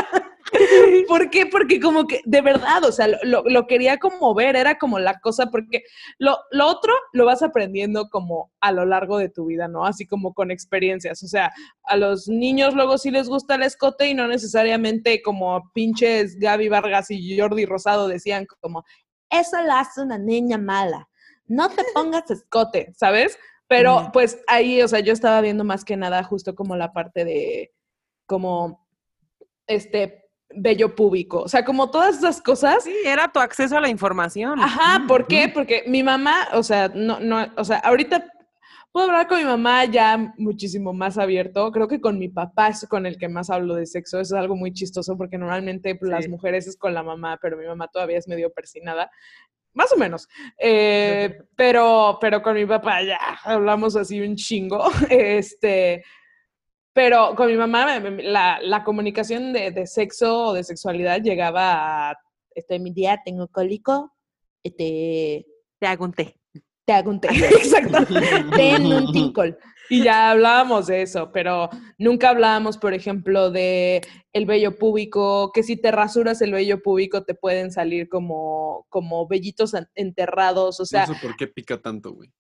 ¿por 1.09 1.31
qué? 1.31 1.47
Porque 1.47 1.81
como 1.81 2.07
que, 2.07 2.20
de 2.25 2.41
verdad, 2.41 2.85
o 2.85 2.93
sea, 2.93 3.09
lo, 3.22 3.43
lo- 3.45 3.66
quería 3.66 3.99
como 3.99 4.35
ver, 4.35 4.57
era 4.57 4.77
como 4.79 4.99
la 4.99 5.18
cosa, 5.20 5.47
porque 5.47 5.83
lo, 6.18 6.39
lo 6.51 6.66
otro 6.66 6.93
lo 7.12 7.25
vas 7.25 7.43
aprendiendo 7.43 8.09
como 8.11 8.51
a 8.61 8.72
lo 8.72 8.85
largo 8.85 9.18
de 9.18 9.29
tu 9.29 9.47
vida, 9.47 9.68
¿no? 9.68 9.87
Así 9.87 10.07
como 10.07 10.35
con 10.35 10.51
experiencias, 10.51 11.22
o 11.22 11.29
sea, 11.29 11.53
a 11.85 11.97
los 11.97 12.29
niños 12.29 12.75
luego 12.75 12.99
sí 12.99 13.11
les 13.11 13.29
gusta 13.29 13.55
el 13.55 13.62
escote 13.62 14.09
y 14.09 14.14
no 14.14 14.27
necesariamente 14.27 15.22
como 15.22 15.70
pinches 15.72 16.37
Gaby 16.39 16.68
Vargas 16.68 17.11
y 17.11 17.39
Jordi 17.39 17.64
Rosado 17.64 18.09
decían 18.09 18.47
como, 18.61 18.85
eso 19.31 19.61
lo 19.62 19.72
hace 19.72 20.01
una 20.03 20.18
niña 20.18 20.59
mala, 20.59 21.09
no 21.47 21.68
te 21.68 21.85
pongas 21.95 22.31
escote, 22.31 22.93
¿sabes? 22.97 23.39
Pero 23.69 24.11
pues 24.12 24.43
ahí, 24.47 24.83
o 24.83 24.89
sea, 24.89 25.01
yo 25.01 25.12
estaba 25.12 25.41
viendo 25.41 25.65
más 25.65 25.85
que 25.85 25.97
nada 25.97 26.23
justo 26.23 26.55
como 26.55 26.77
la 26.77 26.93
parte 26.93 27.25
de, 27.25 27.73
como, 28.27 28.87
este, 29.67 30.25
bello 30.57 30.95
público, 30.95 31.41
o 31.41 31.49
sea, 31.49 31.65
como 31.65 31.91
todas 31.91 32.19
esas 32.19 32.41
cosas. 32.41 32.85
Sí, 32.85 32.95
era 33.05 33.33
tu 33.33 33.41
acceso 33.41 33.77
a 33.77 33.81
la 33.81 33.89
información. 33.89 34.61
Ajá, 34.61 35.05
¿por 35.07 35.27
qué? 35.27 35.51
Porque 35.53 35.85
mi 35.87 36.03
mamá, 36.03 36.49
o 36.53 36.62
sea, 36.62 36.89
no, 36.95 37.19
no, 37.21 37.47
o 37.57 37.65
sea, 37.65 37.79
ahorita 37.79 38.27
puedo 38.93 39.09
hablar 39.09 39.27
con 39.27 39.39
mi 39.39 39.45
mamá 39.45 39.85
ya 39.87 40.33
muchísimo 40.39 40.93
más 40.93 41.19
abierto. 41.19 41.73
Creo 41.73 41.89
que 41.89 42.01
con 42.01 42.17
mi 42.19 42.29
papá 42.29 42.69
es 42.69 42.87
con 42.89 43.07
el 43.07 43.19
que 43.19 43.29
más 43.29 43.51
hablo 43.51 43.75
de 43.75 43.87
sexo. 43.87 44.21
Eso 44.21 44.37
es 44.37 44.41
algo 44.41 44.55
muy 44.55 44.73
chistoso 44.73 45.17
porque 45.17 45.37
normalmente 45.37 45.97
pues, 45.97 46.11
las 46.11 46.29
mujeres 46.29 46.69
es 46.69 46.77
con 46.77 46.95
la 46.95 47.03
mamá, 47.03 47.39
pero 47.43 47.57
mi 47.57 47.67
mamá 47.67 47.89
todavía 47.89 48.19
es 48.19 48.29
medio 48.29 48.53
persinada. 48.53 49.11
Más 49.75 49.93
o 49.93 49.97
menos. 49.97 50.29
Eh, 50.59 51.37
pero, 51.57 52.18
pero 52.20 52.41
con 52.43 52.55
mi 52.55 52.64
papá 52.64 53.03
ya 53.03 53.18
hablamos 53.45 53.97
así 53.97 54.20
un 54.20 54.37
chingo. 54.37 54.85
Este, 55.11 56.03
pero 56.93 57.35
con 57.35 57.49
mi 57.49 57.57
mamá 57.57 57.99
la, 57.99 58.61
la 58.62 58.85
comunicación 58.85 59.53
de, 59.53 59.72
de 59.72 59.87
sexo 59.87 60.47
o 60.47 60.53
de 60.55 60.62
sexualidad 60.62 61.20
llegaba 61.20 62.11
a, 62.11 62.16
este, 62.55 62.79
mi 62.79 62.93
día 62.93 63.20
tengo 63.25 63.49
cólico, 63.49 64.14
este, 64.62 65.47
Te 65.79 65.87
hago 65.87 66.05
un 66.05 66.12
té. 66.12 66.37
te 66.85 66.93
hago 66.93 67.11
un 67.11 67.20
té. 67.20 67.29
Exacto. 67.33 67.99
Ten 68.57 68.87
un 68.87 69.12
tincol. 69.12 69.59
Y 69.91 70.03
ya 70.03 70.30
hablábamos 70.30 70.87
de 70.87 71.03
eso, 71.03 71.30
pero 71.32 71.68
nunca 71.99 72.30
hablábamos, 72.30 72.78
por 72.78 72.95
ejemplo, 72.95 73.51
de 73.51 74.01
el 74.32 74.47
vello 74.47 74.78
púbico, 74.78 75.53
que 75.53 75.62
si 75.62 75.76
te 75.76 75.91
rasuras 75.91 76.41
el 76.43 76.53
vello 76.53 76.80
púbico 76.82 77.24
te 77.24 77.35
pueden 77.35 77.70
salir 77.70 78.09
como, 78.09 78.87
como 78.89 79.26
vellitos 79.28 79.74
en- 79.74 79.87
enterrados, 79.95 80.80
o 80.80 80.87
sea, 80.87 81.07
no 81.07 81.14
sé 81.14 81.20
por 81.20 81.37
qué 81.37 81.47
pica 81.49 81.76
tanto, 81.80 82.12
güey. 82.14 82.30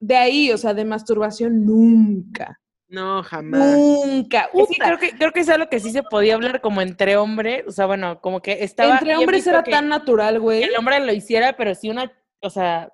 de 0.00 0.16
ahí, 0.16 0.50
o 0.52 0.56
sea, 0.58 0.72
de 0.74 0.84
masturbación 0.84 1.66
nunca, 1.66 2.58
No, 2.88 3.22
jamás. 3.22 3.76
nunca. 3.76 4.48
Uta. 4.54 4.72
creo 4.86 4.98
que 4.98 5.10
creo 5.10 5.32
que 5.32 5.40
es 5.40 5.48
algo 5.50 5.68
que 5.68 5.80
sí 5.80 5.90
se 5.90 6.02
podía 6.02 6.34
hablar 6.36 6.60
como 6.62 6.80
entre 6.80 7.16
hombres, 7.18 7.64
o 7.66 7.70
sea, 7.72 7.84
bueno, 7.86 8.20
como 8.22 8.40
que 8.40 8.64
estaba 8.64 8.94
Entre 8.98 9.14
hombres 9.16 9.46
era 9.46 9.62
tan 9.62 9.88
natural, 9.88 10.40
güey. 10.40 10.62
el 10.62 10.74
hombre 10.78 11.00
lo 11.00 11.12
hiciera, 11.12 11.54
pero 11.56 11.74
si 11.74 11.90
una, 11.90 12.10
o 12.40 12.48
sea, 12.48 12.90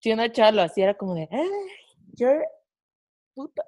si 0.00 0.10
una 0.12 0.30
chava 0.32 0.50
lo 0.52 0.62
hacía 0.62 0.84
era 0.84 0.94
como 0.94 1.14
de, 1.14 1.28
"Ay, 1.30 1.46
yo 2.14 2.28
puta. 3.38 3.62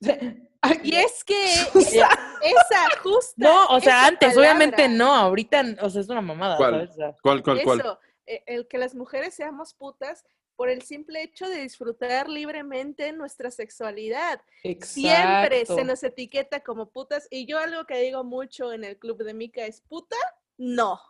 Y 0.82 0.94
es 0.94 1.24
que 1.24 1.44
esa 1.74 3.00
justa. 3.02 3.34
No, 3.36 3.68
o 3.68 3.80
sea, 3.80 4.06
antes, 4.06 4.36
obviamente 4.36 4.88
no, 4.88 5.14
ahorita, 5.14 5.64
o 5.80 5.88
sea, 5.88 6.02
es 6.02 6.08
una 6.08 6.20
mamada, 6.20 6.56
¿Cuál? 6.56 6.72
¿sabes? 6.72 6.90
O 6.90 6.94
sea, 6.94 7.16
¿Cuál, 7.22 7.42
cuál? 7.42 7.60
Eso, 7.60 7.98
eh, 8.26 8.42
el 8.46 8.68
que 8.68 8.76
las 8.76 8.94
mujeres 8.94 9.34
seamos 9.34 9.72
putas 9.72 10.26
por 10.54 10.68
el 10.68 10.82
simple 10.82 11.22
hecho 11.22 11.48
de 11.48 11.62
disfrutar 11.62 12.28
libremente 12.28 13.12
nuestra 13.12 13.50
sexualidad. 13.50 14.42
Siempre 14.82 15.64
se 15.64 15.84
nos 15.84 16.02
etiqueta 16.02 16.60
como 16.60 16.90
putas. 16.90 17.28
Y 17.30 17.46
yo 17.46 17.58
algo 17.58 17.86
que 17.86 17.98
digo 18.00 18.24
mucho 18.24 18.72
en 18.72 18.84
el 18.84 18.98
club 18.98 19.22
de 19.22 19.34
Mica 19.34 19.64
es 19.64 19.80
puta, 19.80 20.16
no, 20.58 21.00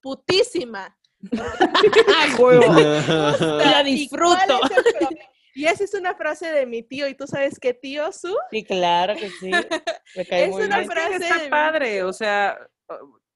putísima. 0.00 0.96
Ay, 2.16 2.34
huevo. 2.38 2.72
La 2.72 3.32
¿Y 3.32 3.38
cuál 3.38 3.84
disfruto. 3.84 4.60
es 4.62 4.76
el 4.76 4.92
problema? 4.98 5.35
Y 5.56 5.66
esa 5.66 5.84
es 5.84 5.94
una 5.94 6.14
frase 6.14 6.52
de 6.52 6.66
mi 6.66 6.82
tío. 6.82 7.08
¿Y 7.08 7.14
tú 7.14 7.26
sabes 7.26 7.58
qué 7.58 7.74
tío, 7.74 8.12
Su? 8.12 8.36
Sí, 8.50 8.62
claro 8.62 9.14
que 9.14 9.30
sí. 9.30 9.50
Me 10.16 10.26
cae 10.26 10.44
Es 10.44 10.50
muy 10.50 10.64
una 10.64 10.78
bien. 10.78 10.90
Es 10.90 10.94
que 10.94 10.94
frase 10.94 11.18
de 11.18 11.24
está 11.26 11.42
mi 11.42 11.50
padre, 11.50 11.94
tío. 11.94 12.08
o 12.08 12.12
sea, 12.12 12.58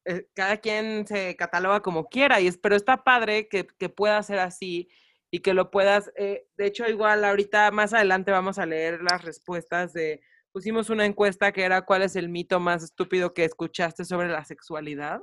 eh, 0.04 0.28
cada 0.34 0.58
quien 0.58 1.06
se 1.06 1.34
cataloga 1.36 1.80
como 1.80 2.08
quiera, 2.08 2.40
y 2.40 2.46
es, 2.46 2.58
pero 2.58 2.76
está 2.76 3.02
padre 3.02 3.48
que, 3.48 3.66
que 3.66 3.88
pueda 3.88 4.22
ser 4.22 4.38
así 4.38 4.88
y 5.30 5.40
que 5.40 5.54
lo 5.54 5.70
puedas, 5.70 6.10
eh, 6.16 6.46
de 6.56 6.66
hecho 6.66 6.88
igual 6.88 7.24
ahorita 7.24 7.70
más 7.70 7.92
adelante 7.92 8.32
vamos 8.32 8.58
a 8.58 8.66
leer 8.66 9.00
las 9.02 9.22
respuestas 9.22 9.92
de, 9.92 10.20
pusimos 10.52 10.90
una 10.90 11.06
encuesta 11.06 11.52
que 11.52 11.62
era 11.62 11.82
cuál 11.82 12.02
es 12.02 12.16
el 12.16 12.28
mito 12.28 12.58
más 12.60 12.82
estúpido 12.82 13.32
que 13.32 13.44
escuchaste 13.44 14.04
sobre 14.04 14.28
la 14.28 14.44
sexualidad 14.44 15.20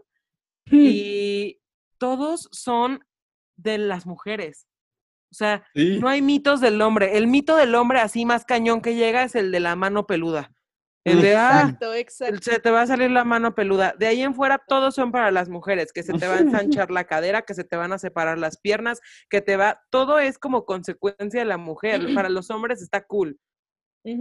y 0.70 1.60
todos 1.98 2.50
son 2.52 3.00
de 3.56 3.78
las 3.78 4.06
mujeres. 4.06 4.68
O 5.32 5.34
sea, 5.36 5.64
Sí. 5.76 6.00
no 6.00 6.08
hay 6.10 6.22
mitos 6.22 6.62
del 6.62 6.82
hombre. 6.82 7.18
El 7.18 7.28
mito 7.28 7.56
del 7.56 7.76
hombre 7.76 8.00
así 8.00 8.26
más 8.26 8.46
cañón 8.46 8.82
que 8.82 8.96
llega 8.96 9.24
es 9.24 9.36
el 9.36 9.52
de 9.52 9.60
la 9.60 9.76
mano 9.76 10.08
peluda. 10.08 10.52
El 11.04 11.22
de, 11.22 11.38
ah, 11.38 11.62
Exacto, 11.64 11.94
exacto. 11.94 12.42
se 12.52 12.60
te 12.60 12.70
va 12.70 12.82
a 12.82 12.88
salir 12.88 13.10
la 13.12 13.24
mano 13.24 13.56
peluda. 13.56 13.96
De 13.98 14.08
ahí 14.08 14.22
en 14.22 14.36
fuera, 14.36 14.62
todos 14.68 14.94
son 14.94 15.14
para 15.14 15.32
las 15.32 15.48
mujeres, 15.48 15.94
que 15.94 16.04
se 16.04 16.12
te 16.14 16.28
va 16.28 16.36
a 16.36 16.40
ensanchar 16.86 16.92
la 16.92 17.06
cadera, 17.06 17.44
que 17.44 17.54
se 17.54 17.64
te 17.64 17.78
van 17.78 17.94
a 17.94 17.98
separar 17.98 18.38
las 18.38 18.58
piernas, 18.58 19.00
que 19.30 19.40
te 19.42 19.56
va, 19.56 19.80
todo 19.90 20.20
es 20.20 20.38
como 20.38 20.66
consecuencia 20.66 21.40
de 21.40 21.46
la 21.46 21.56
mujer. 21.58 22.00
Para 22.28 22.30
los 22.30 22.50
hombres 22.52 22.82
está 22.82 23.06
cool. 23.06 23.40
Sí, 24.04 24.16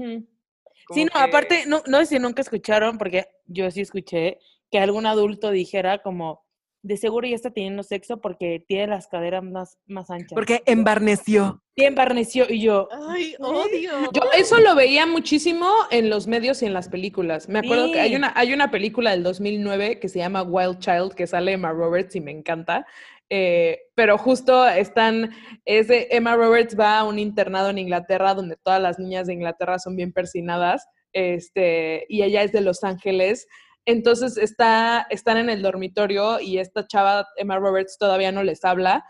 no, 1.05 1.11
que- 1.13 1.19
aparte, 1.19 1.65
no, 1.67 1.83
no 1.87 1.99
sé 1.99 2.07
si 2.07 2.19
nunca 2.21 2.43
escucharon, 2.43 2.99
porque 2.99 3.27
yo 3.47 3.69
sí 3.71 3.81
escuché 3.81 4.39
que 4.71 4.79
algún 4.79 5.07
adulto 5.07 5.51
dijera 5.51 6.03
como, 6.03 6.46
de 6.87 6.97
seguro 6.97 7.27
ya 7.27 7.35
está 7.35 7.51
teniendo 7.51 7.83
sexo 7.83 8.21
porque 8.21 8.65
tiene 8.67 8.87
las 8.87 9.09
caderas 9.09 9.43
más, 9.43 9.77
más 9.87 10.09
anchas. 10.09 10.35
Porque 10.35 10.63
embarneció. 10.67 11.61
Sí, 11.77 11.85
embarneció 11.85 12.47
y 12.49 12.61
yo, 12.61 12.89
Ay, 13.09 13.35
odio. 13.41 13.91
Yo 14.13 14.23
eso 14.39 14.59
lo 14.61 14.77
veía 14.77 15.05
muchísimo 15.05 15.69
en 15.91 16.09
los 16.09 16.29
medios 16.29 16.63
y 16.63 16.67
en 16.67 16.73
las 16.73 16.89
películas. 16.89 17.49
Me 17.49 17.59
acuerdo 17.59 17.91
que 17.91 18.01
hay 18.01 18.15
una, 18.15 18.33
hay 18.37 18.55
una 18.55 18.71
película 18.71 19.11
del 19.11 19.25
2009 19.25 19.99
que 19.99 20.09
se 20.09 20.21
llama 20.21 20.43
Wild 20.43 20.79
Child, 20.79 21.15
que 21.15 21.27
sale 21.27 21.53
Emma 21.53 21.73
Roberts 21.73 22.15
y 22.15 22.21
me 22.21 22.31
encanta. 22.31 22.87
Eh, 23.29 23.81
pero 23.97 24.17
justo 24.17 24.67
están, 24.69 25.35
es 25.65 25.89
de 25.89 26.07
Emma 26.13 26.37
Roberts 26.37 26.79
va 26.79 27.01
a 27.01 27.05
un 27.05 27.19
internado 27.19 27.71
en 27.71 27.79
Inglaterra 27.79 28.35
donde 28.35 28.57
todas 28.63 28.81
las 28.81 29.01
niñas 29.01 29.27
de 29.27 29.35
Inglaterra 29.35 29.81
son 29.81 29.97
bien 29.97 30.13
persinadas, 30.13 30.87
este, 31.13 32.07
y 32.09 32.23
ella 32.23 32.45
es 32.45 32.53
de 32.53 32.61
Los 32.61 32.85
Ángeles. 32.85 33.49
Entonces 33.87 34.37
está, 34.37 35.07
están 35.11 35.37
en 35.39 35.49
el 35.49 35.63
dormitorio 35.63 36.41
y 36.41 36.59
esta 36.59 36.87
chava, 36.87 37.27
Emma 37.37 37.59
Roberts, 37.59 37.97
todavía 37.99 38.33
no 38.33 38.43
les 38.43 38.65
habla 38.65 39.05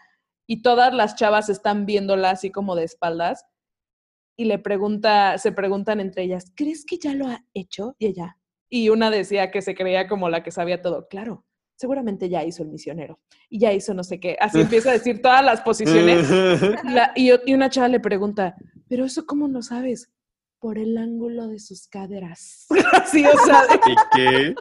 y 0.46 0.62
todas 0.62 0.94
las 0.94 1.16
chavas 1.16 1.48
están 1.48 1.86
viéndola 1.86 2.30
así 2.30 2.50
como 2.50 2.76
de 2.76 2.84
espaldas 2.84 3.44
y 4.38 4.44
le 4.44 4.58
pregunta, 4.58 5.38
se 5.38 5.50
preguntan 5.50 5.98
entre 5.98 6.24
ellas, 6.24 6.52
¿crees 6.54 6.84
que 6.84 6.98
ya 6.98 7.14
lo 7.14 7.26
ha 7.26 7.42
hecho? 7.54 7.96
Y 7.98 8.06
ella, 8.06 8.38
y 8.68 8.90
una 8.90 9.10
decía 9.10 9.50
que 9.50 9.62
se 9.62 9.74
creía 9.74 10.08
como 10.08 10.28
la 10.28 10.42
que 10.42 10.50
sabía 10.50 10.82
todo, 10.82 11.08
claro, 11.08 11.46
seguramente 11.74 12.28
ya 12.28 12.44
hizo 12.44 12.62
el 12.62 12.68
misionero 12.68 13.18
y 13.48 13.58
ya 13.60 13.72
hizo 13.72 13.94
no 13.94 14.04
sé 14.04 14.20
qué, 14.20 14.36
así 14.38 14.60
empieza 14.60 14.90
a 14.90 14.94
decir 14.94 15.22
todas 15.22 15.42
las 15.44 15.62
posiciones 15.62 16.28
La- 16.84 17.12
y, 17.16 17.30
y 17.50 17.54
una 17.54 17.70
chava 17.70 17.88
le 17.88 18.00
pregunta, 18.00 18.54
¿pero 18.88 19.06
eso 19.06 19.24
cómo 19.24 19.48
lo 19.48 19.62
sabes? 19.62 20.12
Por 20.58 20.78
el 20.78 20.96
ángulo 20.98 21.48
de 21.48 21.58
sus 21.58 21.86
caderas. 21.88 22.66
Así, 22.92 23.24
o 23.26 23.38
sea, 23.44 23.62
de- 23.66 23.92
¿Y 23.92 23.96
qué? 24.14 24.54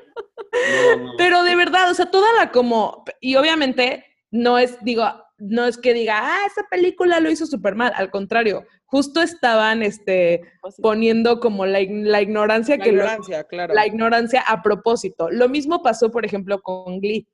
No, 0.97 1.03
no. 1.03 1.11
pero 1.17 1.43
de 1.43 1.55
verdad, 1.55 1.89
o 1.91 1.93
sea, 1.93 2.09
toda 2.11 2.27
la 2.37 2.51
como, 2.51 3.03
y 3.19 3.35
obviamente 3.35 4.05
no 4.31 4.57
es, 4.57 4.77
digo, 4.83 5.05
no 5.37 5.65
es 5.65 5.77
que 5.77 5.93
diga, 5.93 6.19
ah, 6.21 6.45
esa 6.47 6.63
película 6.69 7.19
lo 7.19 7.29
hizo 7.29 7.45
súper 7.45 7.75
mal, 7.75 7.91
al 7.95 8.09
contrario, 8.09 8.65
justo 8.85 9.21
estaban, 9.21 9.83
este, 9.83 10.41
poniendo 10.81 11.39
como 11.41 11.65
la, 11.65 11.79
la 11.89 12.21
ignorancia 12.21 12.77
La 12.77 12.83
que 12.83 12.91
lo- 12.91 13.03
ignorancia, 13.03 13.43
claro. 13.45 13.73
la 13.73 13.85
ignorancia 13.87 14.41
a 14.47 14.61
propósito. 14.61 15.29
Lo 15.29 15.49
mismo 15.49 15.81
pasó, 15.83 16.09
por 16.11 16.25
ejemplo, 16.25 16.61
con 16.61 16.99
Glee. 17.01 17.27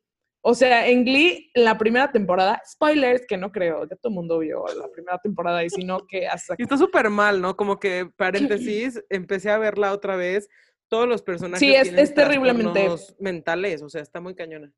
O 0.43 0.55
sea, 0.55 0.87
en 0.87 1.05
Glee, 1.05 1.51
en 1.53 1.65
la 1.65 1.77
primera 1.77 2.11
temporada, 2.11 2.61
spoilers, 2.67 3.25
que 3.27 3.37
no 3.37 3.51
creo, 3.51 3.83
ya 3.87 3.95
todo 3.95 4.09
el 4.09 4.15
mundo 4.15 4.39
vio 4.39 4.65
la 4.75 4.87
primera 4.89 5.19
temporada 5.19 5.63
y 5.63 5.69
si 5.69 5.83
no, 5.83 6.07
que 6.07 6.27
hasta 6.27 6.55
Y 6.57 6.63
está 6.63 6.77
súper 6.77 7.09
mal, 7.11 7.41
¿no? 7.41 7.55
Como 7.55 7.79
que, 7.79 8.07
paréntesis, 8.15 8.99
empecé 9.09 9.51
a 9.51 9.59
verla 9.59 9.93
otra 9.93 10.15
vez. 10.15 10.49
Todos 10.87 11.07
los 11.07 11.21
personajes 11.21 11.59
Sí, 11.59 11.73
es- 11.75 11.93
es 11.93 12.13
terriblemente- 12.15 12.89
mentales, 13.19 13.81
o 13.83 13.89
sea, 13.89 14.01
está 14.01 14.19
muy 14.19 14.33
cañona. 14.35 14.73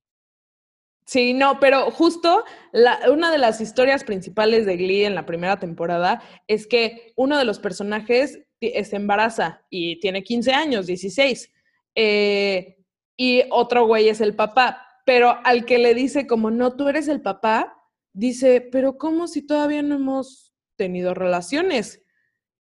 Sí, 1.06 1.34
no, 1.34 1.60
pero 1.60 1.92
justo 1.92 2.44
la- 2.72 3.00
una 3.12 3.32
de 3.32 3.38
las 3.38 3.60
historias 3.62 4.04
principales 4.04 4.66
de 4.66 4.78
Glee 4.78 5.06
en 5.06 5.16
la 5.16 5.26
primera 5.26 5.60
temporada 5.60 6.22
es 6.48 6.68
que 6.68 7.14
uno 7.16 7.38
de 7.38 7.46
los 7.46 7.60
personajes 7.60 8.40
eh, 8.62 8.84
se 8.86 8.96
embaraza 8.96 9.62
y 9.70 10.00
tiene 10.00 10.24
15 10.24 10.54
años, 10.54 10.86
16, 10.88 11.52
eh, 11.96 12.78
y 13.18 13.44
otro 13.50 13.86
güey 13.86 14.08
es 14.08 14.22
el 14.22 14.36
papá, 14.36 14.88
pero 15.06 15.38
al 15.44 15.66
que 15.66 15.78
le 15.78 15.94
dice 15.94 16.28
como, 16.28 16.52
no, 16.52 16.76
tú 16.76 16.88
eres 16.88 17.08
el 17.08 17.22
papá, 17.22 17.78
dice, 18.14 18.62
pero 18.62 18.98
¿cómo 18.98 19.28
si 19.28 19.42
todavía 19.42 19.82
no 19.82 19.96
hemos 19.96 20.54
tenido 20.78 21.14
relaciones? 21.14 22.04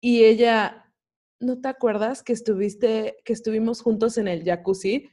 Y 0.02 0.24
ella, 0.26 0.94
¿no 1.40 1.60
te 1.60 1.68
acuerdas 1.68 2.24
que 2.24 2.34
estuviste, 2.34 3.18
que 3.26 3.34
estuvimos 3.34 3.82
juntos 3.82 4.18
en 4.18 4.28
el 4.28 4.44
jacuzzi? 4.44 5.10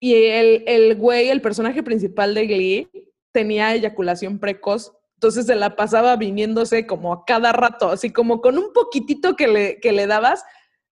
Y 0.00 0.14
el, 0.14 0.64
el 0.66 0.96
güey, 0.96 1.28
el 1.28 1.42
personaje 1.42 1.82
principal 1.82 2.34
de 2.34 2.46
Glee, 2.46 2.90
tenía 3.32 3.74
eyaculación 3.74 4.38
precoz, 4.38 4.92
entonces 5.14 5.46
se 5.46 5.54
la 5.54 5.76
pasaba 5.76 6.16
viniéndose 6.16 6.86
como 6.86 7.12
a 7.12 7.24
cada 7.26 7.52
rato, 7.52 7.90
así 7.90 8.10
como 8.10 8.40
con 8.40 8.56
un 8.56 8.72
poquitito 8.72 9.36
que 9.36 9.48
le, 9.48 9.80
que 9.80 9.92
le 9.92 10.06
dabas, 10.06 10.44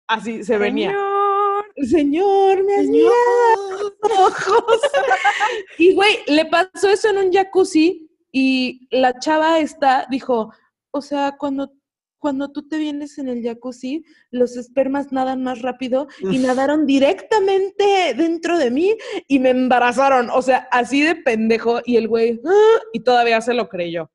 así 0.07 0.45
se 0.45 0.59
venía. 0.59 0.91
Señor, 0.91 1.22
me 1.91 2.75
has 2.77 2.87
mirado 2.87 3.13
a 3.13 4.09
los 4.09 4.19
ojos. 4.19 4.81
y 5.79 5.95
güey, 5.95 6.19
le 6.27 6.47
pasó 6.47 6.89
eso 6.89 7.09
en 7.11 7.19
un 7.19 7.33
jacuzzi 7.33 8.09
y 8.31 8.89
la 8.91 9.19
chava 9.19 9.59
esta 9.59 10.07
dijo, 10.11 10.53
o 10.93 11.03
sea, 11.03 11.37
cuando, 11.39 11.73
cuando 12.19 12.51
tú 12.53 12.69
te 12.69 12.79
vienes 12.79 13.19
en 13.19 13.29
el 13.29 13.43
jacuzzi, 13.43 14.05
los 14.31 14.57
espermas 14.57 15.13
nadan 15.13 15.43
más 15.43 15.61
rápido 15.63 16.07
y 16.21 16.39
nadaron 16.39 16.87
directamente 16.87 18.15
dentro 18.17 18.59
de 18.59 18.71
mí 18.71 18.97
y 19.29 19.39
me 19.39 19.51
embarazaron. 19.51 20.31
O 20.31 20.41
sea, 20.43 20.69
así 20.71 21.03
de 21.03 21.17
pendejo 21.17 21.81
y 21.85 21.97
el 21.97 22.09
güey, 22.09 22.41
"Ah", 22.47 22.81
y 22.93 23.01
todavía 23.01 23.41
se 23.41 23.55
lo 23.55 23.69
creyó. 23.69 24.11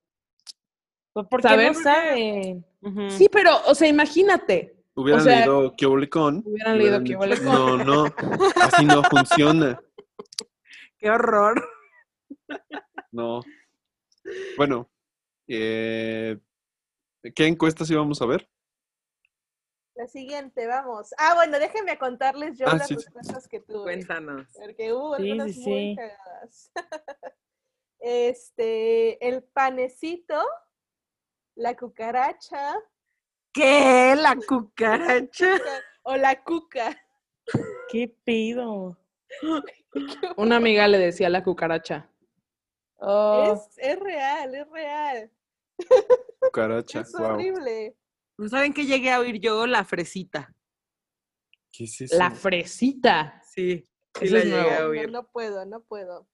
¿Por 1.13 1.41
qué 1.41 1.47
¿Sabes? 1.47 1.77
no 1.77 1.83
saben? 1.83 2.65
Sí, 3.09 3.27
pero, 3.31 3.51
o 3.67 3.75
sea, 3.75 3.87
imagínate. 3.87 4.76
Hubieran 4.97 5.21
o 5.21 5.23
sea, 5.25 5.37
leído 5.37 5.75
¿Qué 5.77 5.85
huele 5.85 6.09
con? 6.09 6.41
hubieran 6.43 6.77
leído 6.79 7.03
¿Qué 7.03 7.15
huele 7.15 7.35
dicho, 7.35 7.45
con. 7.51 7.77
No, 7.85 8.05
no, 8.07 8.15
así 8.61 8.83
no 8.83 9.03
funciona. 9.03 9.79
Qué 10.97 11.11
horror. 11.11 11.63
No. 13.11 13.41
Bueno, 14.57 14.89
eh, 15.47 16.39
¿qué 17.35 17.45
encuestas 17.45 17.89
íbamos 17.91 18.19
a 18.23 18.25
ver? 18.25 18.49
La 19.93 20.07
siguiente, 20.07 20.65
vamos. 20.65 21.13
Ah, 21.19 21.35
bueno, 21.35 21.59
déjenme 21.59 21.97
contarles 21.99 22.57
yo 22.57 22.67
Ah, 22.67 22.75
las 22.77 22.87
sí, 22.87 22.95
sí. 22.95 23.03
respuestas 23.03 23.47
que 23.47 23.59
tuve. 23.59 23.83
Cuéntanos. 23.83 24.47
Porque 24.59 24.93
hubo 24.93 25.15
Sí, 25.17 25.29
algunas 25.31 25.53
sí, 25.53 25.59
muy 25.61 25.79
sí. 25.91 25.95
cagadas. 25.95 26.71
este, 27.99 29.27
el 29.27 29.43
panecito, 29.43 30.43
la 31.55 31.75
cucaracha 31.77 32.75
¿Qué? 33.57 34.15
¿La 34.15 34.35
cucaracha? 34.47 35.57
o 36.03 36.15
la 36.15 36.43
cuca. 36.43 36.95
¿Qué 37.89 38.07
pido? 38.23 38.97
Una 40.37 40.57
amiga 40.57 40.87
le 40.87 40.99
decía 40.99 41.27
la 41.29 41.43
cucaracha. 41.43 42.07
Oh, 42.99 43.53
Es, 43.53 43.77
es 43.77 43.99
real, 43.99 44.53
es 44.53 44.69
real. 44.69 45.31
Cucaracha, 46.39 47.01
Es 47.01 47.11
wow. 47.13 47.33
horrible. 47.33 47.95
¿No 48.37 48.47
saben 48.47 48.73
qué 48.73 48.85
llegué 48.85 49.11
a 49.11 49.19
oír 49.19 49.39
yo? 49.39 49.65
La 49.65 49.83
fresita. 49.83 50.53
¿Qué 51.71 51.85
es 51.85 52.01
eso? 52.01 52.15
La 52.17 52.29
fresita. 52.31 53.41
Sí, 53.43 53.83
sí 54.19 54.27
la 54.29 54.37
es 54.39 54.45
llegué 54.45 54.71
a 54.71 54.79
No, 54.81 54.89
oír. 54.89 55.11
no 55.11 55.27
puedo, 55.31 55.65
no 55.65 55.81
puedo. 55.81 56.27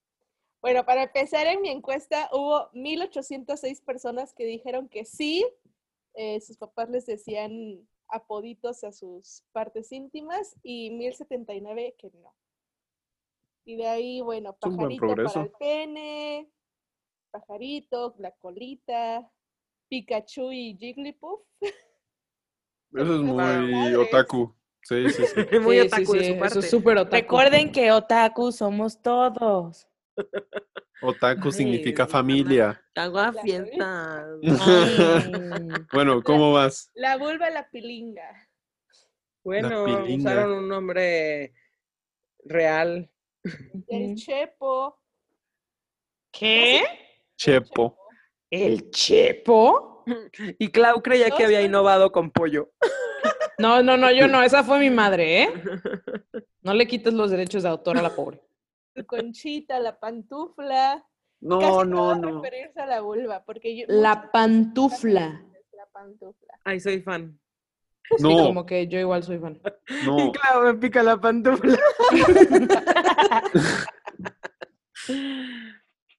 Bueno, 0.60 0.84
para 0.84 1.04
empezar 1.04 1.46
en 1.46 1.62
mi 1.62 1.70
encuesta 1.70 2.28
hubo 2.32 2.68
1806 2.74 3.80
personas 3.80 4.34
que 4.34 4.44
dijeron 4.44 4.88
que 4.88 5.04
sí. 5.06 5.46
Eh, 6.14 6.40
sus 6.40 6.56
papás 6.56 6.88
les 6.90 7.06
decían 7.06 7.86
apoditos 8.08 8.84
a 8.84 8.92
sus 8.92 9.44
partes 9.52 9.92
íntimas 9.92 10.56
y 10.62 10.90
1079 10.90 11.94
que 11.98 12.10
no. 12.10 12.34
Y 13.64 13.76
de 13.76 13.86
ahí, 13.88 14.20
bueno, 14.20 14.54
pajarito 14.54 15.06
para 15.06 15.42
el 15.42 15.50
pene, 15.58 16.50
pajarito, 17.30 18.14
la 18.18 18.30
colita, 18.32 19.30
Pikachu 19.88 20.52
y 20.52 20.76
Jigglypuff. 20.76 21.40
Eso 22.92 23.16
es 23.16 23.22
muy 23.22 23.94
otaku. 23.94 24.54
Sí, 24.82 25.08
sí, 25.10 25.24
sí. 25.24 25.34
Muy 25.60 25.80
Sí, 25.80 25.86
otaku 25.86 26.12
sí, 26.12 26.18
de 26.18 26.24
sí, 26.24 26.32
su 26.32 26.38
parte. 26.38 26.46
Eso 26.46 26.58
es 26.60 26.70
súper 26.70 26.98
otaku. 26.98 27.14
recuerden 27.14 27.72
que 27.72 27.90
otaku 27.90 28.52
somos 28.52 29.00
todos. 29.00 29.88
Otaku 31.02 31.48
Ay, 31.48 31.52
significa 31.52 32.06
familia. 32.06 32.80
Hago 32.94 33.18
a. 33.18 33.32
Ay. 33.44 34.40
Bueno, 35.92 36.22
¿cómo 36.22 36.52
vas? 36.52 36.90
La 36.94 37.16
vulva, 37.16 37.50
la 37.50 37.68
pilinga. 37.70 38.48
Bueno, 39.42 39.84
pilinga. 39.84 40.30
usaron 40.30 40.52
un 40.58 40.68
nombre 40.68 41.54
real. 42.44 43.10
El 43.88 44.14
chepo. 44.14 44.98
¿Qué? 46.32 46.82
Chepo. 47.36 47.98
¿El 48.50 48.90
chepo? 48.90 50.04
Y 50.58 50.68
Clau 50.70 51.02
creía 51.02 51.30
que 51.30 51.44
había 51.44 51.62
innovado 51.62 52.12
con 52.12 52.30
pollo. 52.30 52.72
No, 53.58 53.82
no, 53.82 53.96
no, 53.96 54.10
yo 54.10 54.28
no. 54.28 54.42
Esa 54.42 54.64
fue 54.64 54.78
mi 54.78 54.90
madre, 54.90 55.42
¿eh? 55.42 55.48
No 56.62 56.72
le 56.72 56.86
quites 56.86 57.12
los 57.12 57.30
derechos 57.30 57.62
de 57.62 57.68
autor 57.68 57.98
a 57.98 58.02
la 58.02 58.08
pobre. 58.08 58.40
Su 58.94 59.06
conchita, 59.06 59.78
la 59.80 59.98
pantufla. 59.98 61.04
No, 61.40 61.58
Casi 61.58 61.88
no, 61.88 62.14
no. 62.16 62.40
referirse 62.42 62.80
a 62.80 62.86
la 62.86 63.00
vulva, 63.02 63.44
porque 63.44 63.76
yo, 63.76 63.84
La 63.88 64.30
pantufla. 64.32 65.44
La 65.72 65.86
pantufla. 65.92 66.58
Ay, 66.64 66.80
soy 66.80 67.02
fan. 67.02 67.38
Sí, 68.16 68.22
No, 68.22 68.44
como 68.44 68.66
que 68.66 68.86
yo 68.86 68.98
igual 68.98 69.22
soy 69.22 69.38
fan. 69.38 69.60
Y 69.88 70.06
no. 70.06 70.16
Clau 70.32 70.62
me 70.64 70.74
pica 70.74 71.02
la 71.02 71.20
pantufla. 71.20 71.78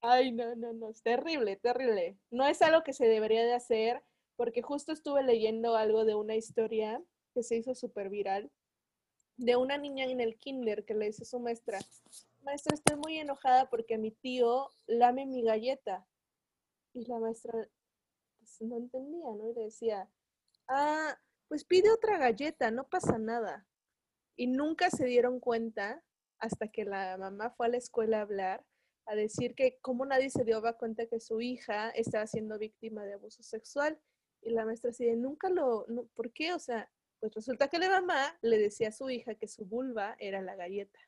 Ay, 0.02 0.32
no, 0.32 0.56
no, 0.56 0.74
no, 0.74 0.90
es 0.90 1.02
terrible, 1.02 1.56
terrible. 1.56 2.18
No 2.30 2.46
es 2.46 2.62
algo 2.62 2.84
que 2.84 2.94
se 2.94 3.08
debería 3.08 3.44
de 3.44 3.54
hacer, 3.56 4.04
porque 4.36 4.62
justo 4.62 4.92
estuve 4.92 5.24
leyendo 5.24 5.76
algo 5.76 6.06
de 6.06 6.14
una 6.16 6.36
historia 6.36 7.02
que 7.34 7.42
se 7.42 7.56
hizo 7.56 7.74
súper 7.74 8.10
viral, 8.10 8.52
de 9.38 9.56
una 9.56 9.78
niña 9.78 10.06
en 10.06 10.22
el 10.22 10.38
kinder 10.38 10.86
que 10.86 10.94
le 10.94 11.08
dice 11.08 11.24
a 11.24 11.26
su 11.26 11.40
maestra, 11.40 11.80
maestra, 12.46 12.76
estoy 12.76 12.98
muy 12.98 13.18
enojada 13.18 13.70
porque 13.70 13.98
mi 13.98 14.12
tío 14.12 14.70
lame 14.88 15.26
mi 15.26 15.44
galleta. 15.44 16.08
Y 16.94 17.06
la 17.06 17.20
maestra 17.20 17.68
pues, 18.38 18.62
no 18.62 18.78
entendía, 18.78 19.26
¿no? 19.36 19.50
Y 19.50 19.54
le 19.54 19.64
decía, 19.64 20.10
ah, 20.70 21.18
pues 21.48 21.66
pide 21.66 21.92
otra 21.92 22.18
galleta, 22.18 22.72
no 22.72 22.88
pasa 22.88 23.18
nada. 23.18 23.68
Y 24.38 24.48
nunca 24.48 24.90
se 24.90 25.06
dieron 25.06 25.40
cuenta 25.40 26.04
hasta 26.38 26.68
que 26.68 26.86
la 26.86 27.18
mamá 27.18 27.50
fue 27.52 27.68
a 27.68 27.70
la 27.70 27.78
escuela 27.78 28.20
a 28.20 28.22
hablar, 28.22 28.66
a 29.06 29.16
decir 29.16 29.56
que 29.56 29.78
como 29.82 30.06
nadie 30.06 30.30
se 30.30 30.44
dio 30.44 30.62
cuenta 30.78 31.08
que 31.08 31.20
su 31.20 31.42
hija 31.42 31.90
estaba 31.90 32.28
siendo 32.28 32.58
víctima 32.58 33.04
de 33.04 33.14
abuso 33.14 33.44
sexual. 33.44 34.00
Y 34.42 34.52
la 34.52 34.66
maestra 34.66 34.92
así 34.92 35.06
de, 35.06 35.16
nunca 35.16 35.50
lo, 35.50 35.86
¿por 36.14 36.32
qué? 36.32 36.54
O 36.54 36.60
sea, 36.60 36.92
pues 37.20 37.34
resulta 37.34 37.68
que 37.68 37.80
la 37.80 37.90
mamá 37.90 38.38
le 38.42 38.58
decía 38.58 38.90
a 38.90 38.92
su 38.92 39.10
hija 39.10 39.36
que 39.36 39.48
su 39.48 39.66
vulva 39.66 40.16
era 40.20 40.42
la 40.42 40.56
galleta. 40.56 41.00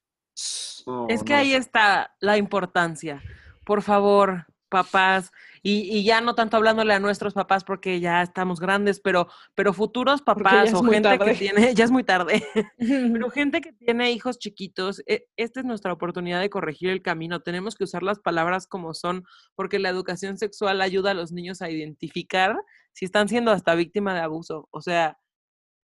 No, 0.85 1.07
Es 1.09 1.23
que 1.23 1.33
no. 1.33 1.39
ahí 1.39 1.53
está 1.53 2.15
la 2.19 2.37
importancia. 2.37 3.21
Por 3.65 3.81
favor, 3.81 4.45
papás, 4.69 5.31
y, 5.63 5.97
y 5.97 6.03
ya 6.03 6.21
no 6.21 6.35
tanto 6.35 6.57
hablándole 6.57 6.93
a 6.93 6.99
nuestros 6.99 7.33
papás 7.33 7.63
porque 7.63 7.99
ya 7.99 8.21
estamos 8.21 8.59
grandes, 8.59 8.99
pero, 8.99 9.27
pero 9.55 9.73
futuros 9.73 10.21
papás 10.21 10.73
o 10.73 10.83
gente 10.83 11.17
que 11.17 11.33
tiene, 11.35 11.73
ya 11.75 11.85
es 11.85 11.91
muy 11.91 12.03
tarde, 12.03 12.43
pero 12.77 13.29
gente 13.29 13.61
que 13.61 13.73
tiene 13.73 14.11
hijos 14.11 14.39
chiquitos, 14.39 15.01
e- 15.07 15.27
esta 15.37 15.61
es 15.61 15.65
nuestra 15.65 15.93
oportunidad 15.93 16.41
de 16.41 16.49
corregir 16.49 16.89
el 16.89 17.01
camino. 17.01 17.41
Tenemos 17.41 17.75
que 17.75 17.85
usar 17.85 18.03
las 18.03 18.19
palabras 18.19 18.67
como 18.67 18.93
son, 18.93 19.23
porque 19.55 19.79
la 19.79 19.89
educación 19.89 20.37
sexual 20.37 20.81
ayuda 20.81 21.11
a 21.11 21.15
los 21.15 21.31
niños 21.31 21.61
a 21.61 21.69
identificar 21.69 22.55
si 22.93 23.05
están 23.05 23.29
siendo 23.29 23.51
hasta 23.51 23.75
víctima 23.75 24.13
de 24.13 24.21
abuso. 24.21 24.67
O 24.71 24.81
sea, 24.81 25.17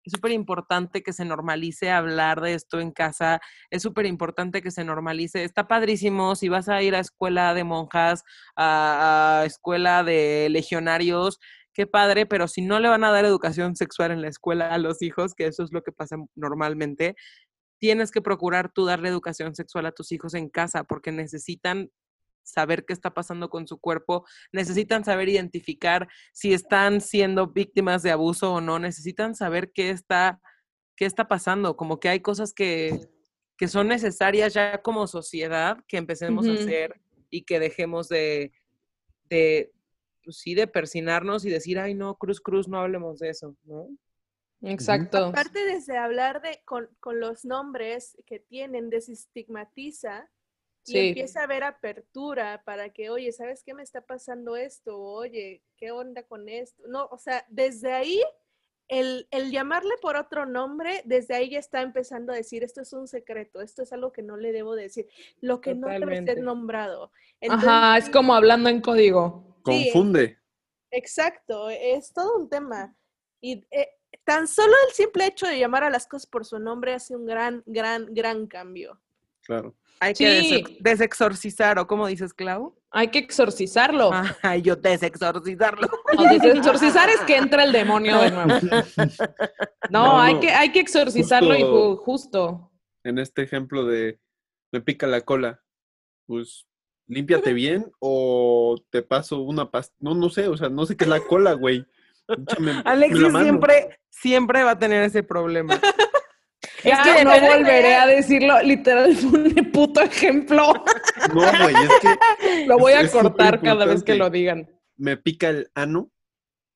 es 0.04 0.12
súper 0.12 0.32
importante 0.32 1.02
que 1.02 1.14
se 1.14 1.26
normalice 1.26 1.92
hablar 1.92 2.42
de 2.42 2.54
esto 2.54 2.80
en 2.80 2.92
casa, 2.92 3.40
es 3.70 3.82
súper 3.82 4.06
importante 4.06 4.62
que 4.62 4.72
se 4.72 4.84
normalice. 4.84 5.44
Está 5.44 5.68
padrísimo 5.68 6.36
si 6.36 6.50
vas 6.50 6.70
a 6.70 6.82
ir 6.82 6.96
a 6.96 7.00
escuela 7.00 7.54
de 7.54 7.64
monjas, 7.64 8.24
a, 8.56 9.42
a 9.42 9.46
escuela 9.46 10.04
de 10.04 10.48
legionarios, 10.50 11.40
qué 11.74 11.88
padre, 11.88 12.26
pero 12.26 12.48
si 12.48 12.62
no 12.62 12.80
le 12.80 12.90
van 12.90 13.04
a 13.04 13.12
dar 13.12 13.26
educación 13.26 13.76
sexual 13.76 14.12
en 14.12 14.22
la 14.22 14.28
escuela 14.28 14.74
a 14.74 14.78
los 14.78 15.02
hijos, 15.02 15.34
que 15.34 15.48
eso 15.48 15.64
es 15.64 15.72
lo 15.72 15.82
que 15.84 15.92
pasa 15.92 16.18
normalmente, 16.36 17.16
tienes 17.80 18.12
que 18.12 18.22
procurar 18.22 18.72
tú 18.74 18.86
darle 18.86 19.10
educación 19.10 19.56
sexual 19.56 19.86
a 19.86 19.92
tus 19.92 20.12
hijos 20.12 20.34
en 20.34 20.50
casa 20.50 20.84
porque 20.84 21.12
necesitan 21.12 21.90
saber 22.44 22.86
qué 22.86 22.94
está 22.94 23.14
pasando 23.14 23.50
con 23.50 23.68
su 23.68 23.80
cuerpo, 23.80 24.26
necesitan 24.52 25.06
saber 25.06 25.30
identificar 25.30 26.08
si 26.34 26.54
están 26.54 27.02
siendo 27.02 27.48
víctimas 27.48 28.04
de 28.04 28.12
abuso 28.12 28.54
o 28.54 28.62
no, 28.62 28.80
necesitan 28.80 29.36
saber 29.36 29.72
qué 29.72 29.92
está, 29.92 30.40
qué 30.96 31.06
está 31.06 31.28
pasando, 31.28 31.76
como 31.76 32.00
que 32.00 32.10
hay 32.10 32.20
cosas 32.20 32.54
que, 32.54 33.00
que 33.58 33.68
son 33.68 33.88
necesarias 33.88 34.54
ya 34.54 34.82
como 34.82 35.08
sociedad 35.08 35.78
que 35.88 35.98
empecemos 35.98 36.48
a 36.48 36.54
hacer 36.54 37.00
y 37.30 37.44
que 37.44 37.60
dejemos 37.60 38.10
de, 38.10 38.52
de 39.30 39.72
pues 40.24 40.38
sí, 40.38 40.56
de 40.56 40.68
persinarnos 40.68 41.46
y 41.46 41.50
decir, 41.50 41.80
ay, 41.80 41.94
no, 41.94 42.16
cruz, 42.16 42.42
cruz, 42.42 42.68
no 42.68 42.80
hablemos 42.80 43.20
de 43.20 43.30
eso, 43.30 43.56
¿no? 43.64 43.88
Exacto. 44.62 45.26
Aparte 45.26 45.64
desde 45.66 45.98
hablar 45.98 46.42
de 46.42 46.62
con, 46.66 46.90
con 47.00 47.20
los 47.20 47.46
nombres 47.46 48.18
que 48.26 48.40
tienen, 48.40 48.90
desestigmatiza 48.90 50.30
y 50.90 50.94
Sí. 50.94 51.08
empieza 51.10 51.42
a 51.42 51.44
haber 51.44 51.64
apertura 51.64 52.64
para 52.66 52.90
que, 52.90 53.10
oye, 53.10 53.32
¿sabes 53.32 53.64
qué 53.64 53.74
me 53.74 53.84
está 53.84 54.02
pasando 54.02 54.56
esto? 54.56 55.00
Oye, 55.00 55.62
¿qué 55.78 55.92
onda 55.92 56.24
con 56.24 56.50
esto? 56.50 56.84
No, 56.88 57.06
o 57.12 57.18
sea, 57.18 57.46
desde 57.50 57.94
ahí, 57.94 58.22
el, 58.88 59.28
el 59.30 59.52
llamarle 59.52 59.96
por 60.02 60.16
otro 60.18 60.46
nombre, 60.48 61.04
desde 61.06 61.36
ahí 61.36 61.52
ya 61.52 61.60
está 61.60 61.82
empezando 61.82 62.34
a 62.34 62.36
decir, 62.36 62.64
esto 62.64 62.82
es 62.82 62.92
un 62.94 63.08
secreto, 63.08 63.62
esto 63.62 63.84
es 63.84 63.94
algo 63.94 64.12
que 64.12 64.24
no 64.24 64.36
le 64.36 64.52
debo 64.52 64.76
decir, 64.76 65.08
lo 65.42 65.62
que 65.62 65.76
no 65.76 65.88
debe 65.88 66.26
ser 66.26 66.42
nombrado. 66.42 67.12
Ajá, 67.48 67.98
es 67.98 68.10
como 68.10 68.34
hablando 68.34 68.70
en 68.70 68.82
código. 68.82 69.46
Sí, 69.66 69.92
Confunde. 69.92 70.40
Exacto, 70.92 71.70
es 71.70 72.12
todo 72.14 72.36
un 72.38 72.50
tema. 72.50 72.96
Y 73.42 73.68
eh, 73.70 73.90
tan 74.24 74.48
solo 74.48 74.74
el 74.88 74.94
simple 74.94 75.28
hecho 75.28 75.46
de 75.46 75.60
llamar 75.60 75.84
a 75.84 75.90
las 75.90 76.08
cosas 76.08 76.26
por 76.28 76.46
su 76.46 76.58
nombre 76.60 76.94
hace 76.94 77.16
un 77.16 77.26
gran, 77.26 77.62
gran, 77.68 78.08
gran 78.14 78.48
cambio. 78.48 79.00
Claro. 79.50 79.76
Hay 80.00 80.14
que 80.14 80.42
Sí. 80.42 80.52
desex- 80.64 80.78
desexorcizar, 80.80 81.80
¿o 81.80 81.88
cómo 81.88 82.06
dices, 82.06 82.36
Clau? 82.36 82.76
Hay 82.92 83.08
que 83.10 83.18
exorcizarlo. 83.18 84.12
Ay, 84.44 84.62
yo 84.62 84.76
desexorcizarlo. 84.76 85.90
No, 86.16 86.30
dices, 86.30 86.56
exorcizar 86.56 87.10
es 87.10 87.20
que 87.22 87.36
entra 87.36 87.64
el 87.64 87.72
demonio 87.72 88.20
de 88.20 88.30
nuevo. 88.30 88.54
No, 89.90 90.04
No, 90.06 90.22
hay, 90.22 90.36
no. 90.36 90.40
que, 90.40 90.52
hay 90.52 90.72
que 90.72 90.80
exorcizarlo 90.82 91.56
y 91.56 91.62
Justo- 91.64 91.74
ju- 91.74 91.98
justo. 91.98 92.72
En 93.04 93.18
este 93.18 93.42
ejemplo 93.42 93.86
de 93.86 94.20
me 94.72 94.82
pica 94.82 95.08
la 95.08 95.22
cola, 95.22 95.64
pues 96.28 96.68
límpiate 97.08 97.54
bien 97.54 97.92
o 98.00 98.76
te 98.92 99.02
paso 99.02 99.40
una 99.42 99.72
pasta. 99.72 99.96
No, 100.00 100.14
no 100.14 100.30
sé, 100.30 100.48
o 100.48 100.56
sea, 100.58 100.70
no 100.70 100.86
sé 100.86 100.96
qué 100.96 101.06
es 101.06 101.10
la 101.10 101.22
cola, 101.22 101.54
güey. 101.54 101.84
Échame 102.28 102.72
Alexis 102.86 103.28
siempre, 103.42 104.00
siempre 104.12 104.62
va 104.64 104.72
a 104.72 104.80
tener 104.80 105.02
ese 105.04 105.24
problema. 105.24 105.74
Ya 106.84 107.04
que 107.04 107.24
no 107.26 107.32
volveré 107.32 107.96
a 107.96 108.08
decirlo. 108.08 108.62
Literal, 108.62 109.16
fue 109.16 109.40
un 109.40 109.72
puto 109.72 110.02
ejemplo. 110.02 110.74
No, 111.34 111.42
güey, 111.42 111.76
es 111.76 111.90
que 112.02 112.66
Lo 112.66 112.78
voy 112.78 112.94
a 112.94 113.02
Es 113.02 113.12
cortar 113.12 113.62
cada 113.62 113.86
vez 113.86 114.04
que 114.04 114.16
lo 114.16 114.30
digan. 114.30 114.70
me 114.98 115.18
pica 115.18 115.50
el 115.50 115.70
ano 115.76 116.12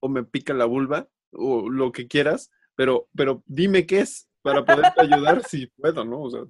o 0.02 0.10
me 0.10 0.24
pica 0.24 0.54
la 0.54 0.66
vulva 0.66 1.08
o 1.32 1.70
lo 1.70 1.92
que 1.92 2.08
quieras, 2.08 2.52
pero, 2.76 3.08
pero 3.16 3.42
dime 3.46 3.86
qué 3.86 4.02
es 4.02 4.28
para 4.42 4.64
poderte 4.66 5.02
ayudar 5.02 5.42
si 5.48 5.68
puedo, 5.68 6.04
¿no? 6.04 6.22
O 6.24 6.30
sea, 6.30 6.42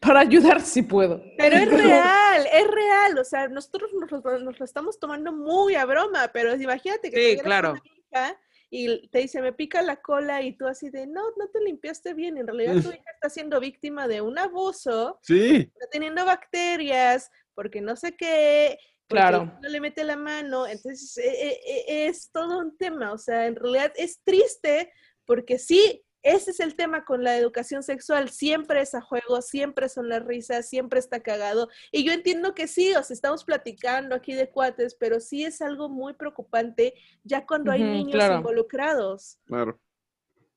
Para 0.00 0.20
ayudar 0.20 0.60
si 0.60 0.82
puedo. 0.82 1.22
Pero 1.38 1.56
es 1.56 1.68
real, 1.70 2.46
es 2.52 2.66
real. 2.68 3.18
O 3.18 3.24
sea, 3.24 3.48
nosotros 3.48 3.90
nos 3.94 4.10
lo, 4.10 4.38
nos 4.40 4.58
lo 4.58 4.64
estamos 4.64 4.98
tomando 4.98 5.32
muy 5.32 5.76
a 5.76 5.84
broma, 5.84 6.30
pero 6.32 6.54
imagínate 6.56 7.10
que 7.10 7.36
Sí, 7.36 7.38
claro. 7.42 7.72
una 7.72 7.82
hija 7.84 8.40
y 8.70 9.08
te 9.08 9.18
dice, 9.18 9.42
me 9.42 9.52
pica 9.52 9.82
la 9.82 10.00
cola 10.00 10.42
y 10.42 10.56
tú 10.56 10.66
así 10.68 10.90
de, 10.90 11.06
no, 11.06 11.22
no 11.36 11.48
te 11.48 11.60
limpiaste 11.60 12.14
bien. 12.14 12.38
En 12.38 12.46
realidad 12.46 12.74
tu 12.74 12.88
hija 12.98 13.10
está 13.12 13.28
siendo 13.28 13.58
víctima 13.60 14.06
de 14.06 14.20
un 14.20 14.38
abuso, 14.38 15.18
sí, 15.22 15.70
está 15.74 15.86
teniendo 15.90 16.24
bacterias, 16.24 17.30
porque 17.54 17.80
no 17.80 17.96
sé 17.96 18.16
qué, 18.16 18.78
Claro. 19.08 19.52
no 19.60 19.68
le 19.68 19.80
mete 19.80 20.04
la 20.04 20.14
mano. 20.14 20.68
Entonces, 20.68 21.18
e- 21.18 21.28
e- 21.28 21.60
e- 21.66 22.06
es 22.06 22.30
todo 22.30 22.60
un 22.60 22.76
tema. 22.78 23.12
O 23.12 23.18
sea, 23.18 23.46
en 23.46 23.56
realidad 23.56 23.92
es 23.96 24.22
triste 24.22 24.92
porque 25.24 25.58
sí, 25.58 26.04
ese 26.22 26.50
es 26.50 26.60
el 26.60 26.74
tema 26.74 27.04
con 27.04 27.24
la 27.24 27.36
educación 27.36 27.82
sexual. 27.82 28.30
Siempre 28.30 28.82
es 28.82 28.94
a 28.94 29.00
juego, 29.00 29.40
siempre 29.42 29.88
son 29.88 30.08
las 30.08 30.24
risas, 30.24 30.68
siempre 30.68 30.98
está 30.98 31.20
cagado. 31.20 31.68
Y 31.92 32.04
yo 32.04 32.12
entiendo 32.12 32.54
que 32.54 32.66
sí, 32.66 32.92
o 32.94 33.02
sea, 33.02 33.14
estamos 33.14 33.44
platicando 33.44 34.14
aquí 34.14 34.34
de 34.34 34.50
cuates, 34.50 34.94
pero 34.94 35.20
sí 35.20 35.44
es 35.44 35.62
algo 35.62 35.88
muy 35.88 36.14
preocupante 36.14 36.94
ya 37.24 37.46
cuando 37.46 37.72
hay 37.72 37.82
niños 37.82 38.14
claro. 38.14 38.36
involucrados. 38.36 39.38
claro. 39.44 39.78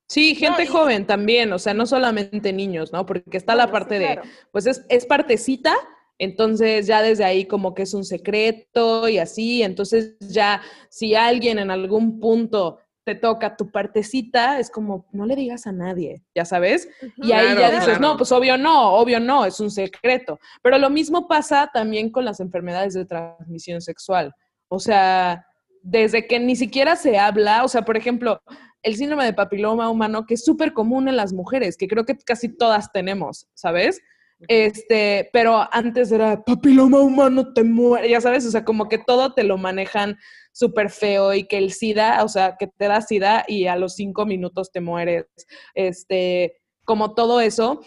Sí, 0.07 0.35
gente 0.35 0.63
y- 0.63 0.67
joven 0.67 1.07
también, 1.07 1.51
o 1.53 1.57
sea, 1.59 1.73
no 1.73 1.87
solamente 1.87 2.53
niños, 2.53 2.91
¿no? 2.91 3.05
Porque 3.05 3.37
está 3.37 3.55
la 3.55 3.65
sí, 3.65 3.71
parte 3.71 3.99
de, 3.99 4.19
pues 4.51 4.67
es, 4.67 4.85
es 4.89 5.05
partecita, 5.07 5.73
entonces 6.19 6.85
ya 6.85 7.01
desde 7.01 7.23
ahí 7.23 7.45
como 7.45 7.73
que 7.73 7.83
es 7.83 7.93
un 7.93 8.03
secreto 8.03 9.07
y 9.07 9.17
así, 9.17 9.63
entonces 9.63 10.15
ya 10.19 10.61
si 10.89 11.15
alguien 11.15 11.57
en 11.57 11.71
algún 11.71 12.19
punto 12.19 12.79
te 13.05 13.15
toca 13.15 13.55
tu 13.57 13.69
partecita, 13.69 14.59
es 14.59 14.69
como, 14.69 15.05
no 15.11 15.25
le 15.25 15.35
digas 15.35 15.67
a 15.67 15.71
nadie, 15.71 16.23
ya 16.33 16.45
sabes, 16.45 16.87
y 17.17 17.31
ahí 17.31 17.55
ya 17.57 17.69
dices, 17.69 17.85
claro. 17.85 18.01
no, 18.01 18.17
pues 18.17 18.31
obvio 18.31 18.57
no, 18.57 18.93
obvio 18.93 19.19
no, 19.19 19.45
es 19.45 19.59
un 19.59 19.71
secreto. 19.71 20.39
Pero 20.61 20.77
lo 20.77 20.89
mismo 20.89 21.27
pasa 21.27 21.69
también 21.73 22.11
con 22.11 22.25
las 22.25 22.39
enfermedades 22.39 22.93
de 22.93 23.05
transmisión 23.05 23.81
sexual. 23.81 24.33
O 24.69 24.79
sea, 24.79 25.45
desde 25.81 26.27
que 26.27 26.39
ni 26.39 26.55
siquiera 26.55 26.95
se 26.95 27.19
habla, 27.19 27.63
o 27.63 27.67
sea, 27.67 27.83
por 27.83 27.97
ejemplo, 27.97 28.41
el 28.81 28.95
síndrome 28.95 29.25
de 29.25 29.33
papiloma 29.33 29.89
humano, 29.89 30.25
que 30.25 30.35
es 30.35 30.43
súper 30.43 30.73
común 30.73 31.07
en 31.07 31.17
las 31.17 31.33
mujeres, 31.33 31.77
que 31.77 31.87
creo 31.87 32.05
que 32.05 32.17
casi 32.17 32.49
todas 32.49 32.91
tenemos, 32.91 33.47
¿sabes? 33.53 34.01
Este, 34.47 35.29
pero 35.31 35.67
antes 35.71 36.11
era 36.11 36.43
papiloma 36.43 36.99
humano, 36.99 37.53
te 37.53 37.63
muere, 37.63 38.09
ya 38.09 38.19
sabes, 38.19 38.45
o 38.45 38.51
sea, 38.51 38.65
como 38.65 38.89
que 38.89 38.97
todo 38.97 39.33
te 39.33 39.43
lo 39.43 39.57
manejan 39.57 40.17
súper 40.53 40.89
feo 40.89 41.33
y 41.33 41.45
que 41.45 41.57
el 41.57 41.73
SIDA, 41.73 42.23
o 42.23 42.29
sea, 42.29 42.55
que 42.57 42.67
te 42.67 42.87
da 42.87 43.01
SIDA 43.01 43.43
y 43.47 43.67
a 43.67 43.75
los 43.75 43.95
cinco 43.95 44.25
minutos 44.25 44.71
te 44.71 44.79
mueres, 44.79 45.25
este, 45.73 46.61
como 46.85 47.13
todo 47.13 47.41
eso. 47.41 47.81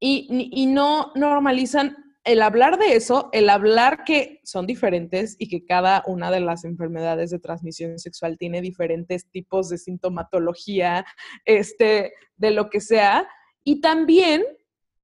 Y, 0.00 0.26
y 0.52 0.66
no 0.66 1.12
normalizan 1.14 1.96
el 2.24 2.40
hablar 2.40 2.78
de 2.78 2.94
eso, 2.94 3.28
el 3.32 3.50
hablar 3.50 4.04
que 4.04 4.40
son 4.44 4.66
diferentes 4.66 5.34
y 5.38 5.48
que 5.48 5.64
cada 5.64 6.04
una 6.06 6.30
de 6.30 6.40
las 6.40 6.64
enfermedades 6.64 7.30
de 7.30 7.40
transmisión 7.40 7.98
sexual 7.98 8.38
tiene 8.38 8.60
diferentes 8.60 9.28
tipos 9.30 9.68
de 9.68 9.78
sintomatología, 9.78 11.04
este, 11.44 12.12
de 12.36 12.50
lo 12.52 12.70
que 12.70 12.80
sea. 12.80 13.28
Y 13.64 13.80
también 13.80 14.44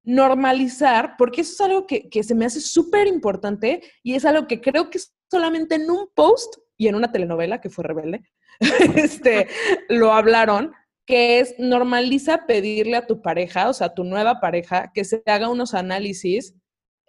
normalizar, 0.03 1.15
porque 1.17 1.41
eso 1.41 1.53
es 1.53 1.61
algo 1.61 1.85
que, 1.85 2.09
que 2.09 2.23
se 2.23 2.35
me 2.35 2.45
hace 2.45 2.61
súper 2.61 3.07
importante 3.07 3.81
y 4.01 4.15
es 4.15 4.23
algo 4.25 4.47
que 4.47 4.61
creo 4.61 4.89
que 4.89 4.99
solamente 5.29 5.75
en 5.75 5.91
un 5.91 6.07
post 6.15 6.55
y 6.79 6.87
en 6.87 6.95
una 6.95 7.11
telenovela 7.11 7.59
que 7.61 7.69
fue 7.69 7.83
rebelde, 7.83 8.21
este, 8.95 9.47
lo 9.89 10.13
hablaron, 10.13 10.73
que 11.05 11.39
es 11.39 11.55
normaliza 11.59 12.45
pedirle 12.47 12.95
a 12.95 13.05
tu 13.05 13.21
pareja, 13.21 13.69
o 13.69 13.73
sea, 13.73 13.87
a 13.87 13.93
tu 13.93 14.03
nueva 14.05 14.39
pareja, 14.39 14.91
que 14.93 15.03
se 15.03 15.21
haga 15.25 15.49
unos 15.49 15.73
análisis 15.73 16.55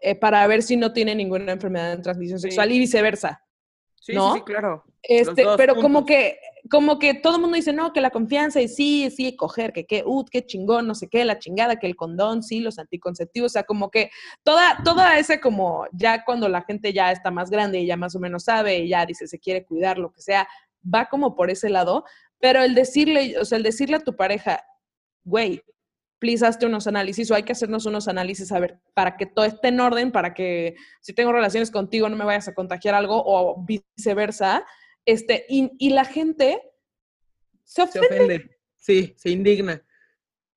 eh, 0.00 0.16
para 0.16 0.44
ver 0.48 0.62
si 0.62 0.76
no 0.76 0.92
tiene 0.92 1.14
ninguna 1.14 1.52
enfermedad 1.52 1.96
de 1.96 2.02
transmisión 2.02 2.38
Sí. 2.40 2.48
sexual 2.48 2.72
y 2.72 2.78
viceversa. 2.80 3.44
Sí, 3.94 4.12
¿No? 4.12 4.32
sí, 4.32 4.38
sí, 4.40 4.44
claro. 4.44 4.84
Este, 5.02 5.44
pero 5.56 5.76
como 5.76 6.04
que, 6.04 6.38
como 6.70 6.98
que 7.00 7.14
todo 7.14 7.36
el 7.36 7.42
mundo 7.42 7.56
dice, 7.56 7.72
no, 7.72 7.92
que 7.92 8.00
la 8.00 8.10
confianza 8.10 8.60
y 8.60 8.68
sí, 8.68 9.10
sí, 9.10 9.34
coger, 9.34 9.72
que 9.72 9.86
qué, 9.86 10.04
uh, 10.06 10.24
qué 10.24 10.46
chingón, 10.46 10.86
no 10.86 10.94
sé 10.94 11.08
qué, 11.08 11.24
la 11.24 11.38
chingada, 11.38 11.76
que 11.76 11.86
el 11.86 11.96
condón, 11.96 12.42
sí, 12.42 12.60
los 12.60 12.78
anticonceptivos, 12.78 13.50
o 13.50 13.54
sea, 13.54 13.64
como 13.64 13.90
que 13.90 14.10
toda, 14.44 14.78
toda 14.84 15.18
ese 15.18 15.40
como, 15.40 15.86
ya 15.92 16.24
cuando 16.24 16.48
la 16.48 16.62
gente 16.62 16.92
ya 16.92 17.10
está 17.10 17.30
más 17.30 17.50
grande 17.50 17.80
y 17.80 17.86
ya 17.86 17.96
más 17.96 18.14
o 18.14 18.20
menos 18.20 18.44
sabe 18.44 18.86
ya 18.86 19.04
dice, 19.04 19.26
se 19.26 19.40
quiere 19.40 19.64
cuidar, 19.64 19.98
lo 19.98 20.12
que 20.12 20.22
sea, 20.22 20.48
va 20.82 21.06
como 21.06 21.34
por 21.34 21.50
ese 21.50 21.70
lado, 21.70 22.04
pero 22.38 22.62
el 22.62 22.74
decirle, 22.74 23.36
o 23.38 23.44
sea, 23.44 23.58
el 23.58 23.64
decirle 23.64 23.96
a 23.96 24.00
tu 24.00 24.14
pareja, 24.14 24.64
güey, 25.24 25.62
please 26.20 26.46
hazte 26.46 26.66
unos 26.66 26.86
análisis 26.86 27.30
o 27.30 27.34
hay 27.34 27.42
que 27.42 27.52
hacernos 27.52 27.86
unos 27.86 28.06
análisis 28.06 28.52
a 28.52 28.60
ver, 28.60 28.78
para 28.94 29.16
que 29.16 29.26
todo 29.26 29.44
esté 29.44 29.68
en 29.68 29.80
orden, 29.80 30.12
para 30.12 30.34
que 30.34 30.76
si 31.00 31.12
tengo 31.14 31.32
relaciones 31.32 31.70
contigo 31.70 32.08
no 32.08 32.16
me 32.16 32.24
vayas 32.24 32.46
a 32.46 32.54
contagiar 32.54 32.94
algo 32.94 33.22
o 33.24 33.64
viceversa. 33.64 34.64
Este, 35.04 35.46
y, 35.48 35.70
y 35.78 35.90
la 35.90 36.04
gente 36.04 36.62
se 37.64 37.86
Se 37.86 37.98
ofende. 38.00 38.24
ofende. 38.24 38.58
Sí, 38.76 39.14
se 39.16 39.30
indigna. 39.30 39.82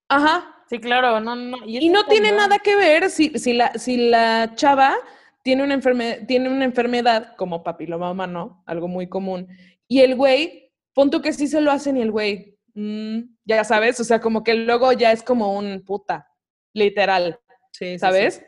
Aja. 0.10 0.50
Sí, 0.70 0.80
claro, 0.80 1.20
no, 1.20 1.36
no. 1.36 1.58
Y, 1.66 1.90
no 1.90 2.06
tiene 2.06 2.32
nada 2.32 2.58
que 2.60 2.76
ver 2.76 3.10
si, 3.10 3.30
si, 3.38 3.54
la, 3.54 3.74
si 3.74 4.10
la 4.10 4.54
chava 4.56 4.96
tiene 5.44 5.64
una, 5.64 5.76
enferme- 5.76 6.26
tiene 6.26 6.50
una 6.50 6.66
enfermedad 6.66 7.36
como 7.36 7.64
papiloma 7.64 8.10
humano, 8.12 8.64
algo 8.66 8.88
muy 8.88 9.08
común, 9.08 9.48
y 9.88 10.00
el 10.00 10.16
güey, 10.16 10.72
pon 10.94 11.12
tú 11.12 11.22
que 11.22 11.34
sí 11.34 11.48
se 11.48 11.62
lo 11.62 11.70
hacen 11.72 11.98
y 11.98 12.02
el 12.02 12.12
güey, 12.12 12.58
mm, 12.74 13.20
ya 13.44 13.64
sabes, 13.66 14.00
o 14.00 14.04
sea, 14.04 14.20
como 14.22 14.44
que 14.44 14.54
luego 14.56 14.94
ya 14.94 15.12
es 15.12 15.22
como 15.22 15.56
un 15.58 15.84
puta, 15.86 16.28
literal, 16.74 17.40
Sí, 17.72 18.00
sí, 18.00 18.32
sí. 18.32 18.40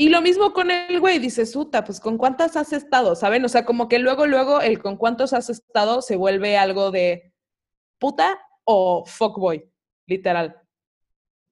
Y 0.00 0.10
lo 0.10 0.22
mismo 0.22 0.52
con 0.52 0.70
el 0.70 1.00
güey, 1.00 1.18
dices, 1.18 1.52
puta, 1.52 1.82
pues 1.82 1.98
con 1.98 2.18
cuántas 2.18 2.56
has 2.56 2.72
estado, 2.72 3.16
¿saben? 3.16 3.44
O 3.44 3.48
sea, 3.48 3.64
como 3.64 3.88
que 3.88 3.98
luego, 3.98 4.28
luego 4.28 4.60
el 4.60 4.78
con 4.78 4.96
cuántos 4.96 5.32
has 5.32 5.50
estado 5.50 6.02
se 6.02 6.14
vuelve 6.14 6.56
algo 6.56 6.92
de 6.92 7.34
puta 7.98 8.38
o 8.62 9.04
fuckboy, 9.04 9.68
literal. 10.06 10.56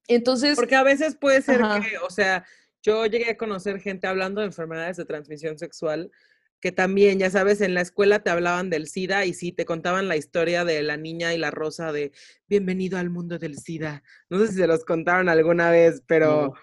Entonces, 0.06 0.54
Porque 0.54 0.76
a 0.76 0.84
veces 0.84 1.16
puede 1.16 1.42
ser 1.42 1.60
Ajá. 1.60 1.80
que, 1.80 1.98
o 1.98 2.08
sea, 2.08 2.46
yo 2.84 3.04
llegué 3.06 3.30
a 3.30 3.36
conocer 3.36 3.80
gente 3.80 4.06
hablando 4.06 4.40
de 4.40 4.46
enfermedades 4.46 4.96
de 4.96 5.06
transmisión 5.06 5.58
sexual 5.58 6.12
que 6.60 6.70
también, 6.70 7.18
ya 7.18 7.30
sabes, 7.30 7.60
en 7.60 7.74
la 7.74 7.80
escuela 7.80 8.20
te 8.20 8.30
hablaban 8.30 8.70
del 8.70 8.86
SIDA 8.86 9.24
y 9.24 9.34
sí, 9.34 9.50
te 9.50 9.64
contaban 9.64 10.06
la 10.06 10.16
historia 10.16 10.64
de 10.64 10.82
la 10.84 10.96
niña 10.96 11.34
y 11.34 11.38
la 11.38 11.50
rosa 11.50 11.90
de 11.90 12.12
bienvenido 12.46 12.96
al 12.96 13.10
mundo 13.10 13.40
del 13.40 13.58
SIDA. 13.58 14.04
No 14.30 14.38
sé 14.38 14.48
si 14.48 14.54
se 14.54 14.68
los 14.68 14.84
contaron 14.84 15.28
alguna 15.28 15.70
vez, 15.72 16.02
pero 16.06 16.46
No. 16.46 16.54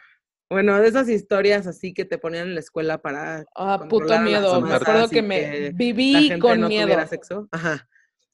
Bueno, 0.53 0.79
de 0.79 0.87
esas 0.87 1.09
historias 1.09 1.67
así 1.67 1.93
que 1.93 2.05
te 2.05 2.17
ponían 2.17 2.47
en 2.47 2.53
la 2.53 2.59
escuela 2.61 3.01
para 3.01 3.45
Ah, 3.55 3.85
puto 3.89 4.17
miedo. 4.21 4.61
Me 4.61 4.73
acuerdo 4.73 5.09
que 5.09 5.21
me 5.21 5.39
que 5.41 5.61
la 5.61 5.69
viví 5.71 6.13
gente 6.29 6.39
con 6.39 6.61
no 6.61 6.67
miedo. 6.69 6.83
tuviera 6.83 7.07
sexo. 7.07 7.49
Ajá. 7.51 7.89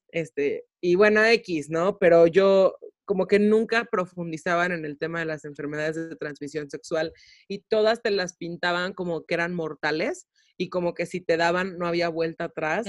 Este, 0.09 0.65
y 0.82 0.95
bueno, 0.95 1.24
X, 1.24 1.70
¿no? 1.70 1.97
Pero 1.97 2.28
yo 2.28 2.76
como 3.05 3.26
que 3.26 3.39
nunca 3.39 3.86
profundizaban 3.91 4.72
en 4.72 4.86
el 4.86 4.97
tema 4.99 5.20
de 5.20 5.26
las 5.26 5.43
enfermedades 5.43 5.95
de 5.95 6.15
transmisión 6.15 6.70
sexual 6.70 7.11
y 7.47 7.59
todas 7.67 8.03
te 8.03 8.11
las 8.11 8.36
pintaban 8.36 8.93
como 8.93 9.26
que 9.26 9.34
eran 9.34 9.55
mortales 9.55 10.28
y 10.57 10.70
como 10.70 10.93
que 10.93 11.07
si 11.07 11.20
te 11.20 11.36
daban 11.36 11.80
no 11.80 11.88
había 11.88 12.09
vuelta 12.09 12.43
atrás 12.45 12.86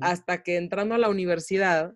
hasta 0.00 0.42
que 0.42 0.56
entrando 0.56 0.94
a 0.94 0.98
la 0.98 1.10
universidad, 1.10 1.92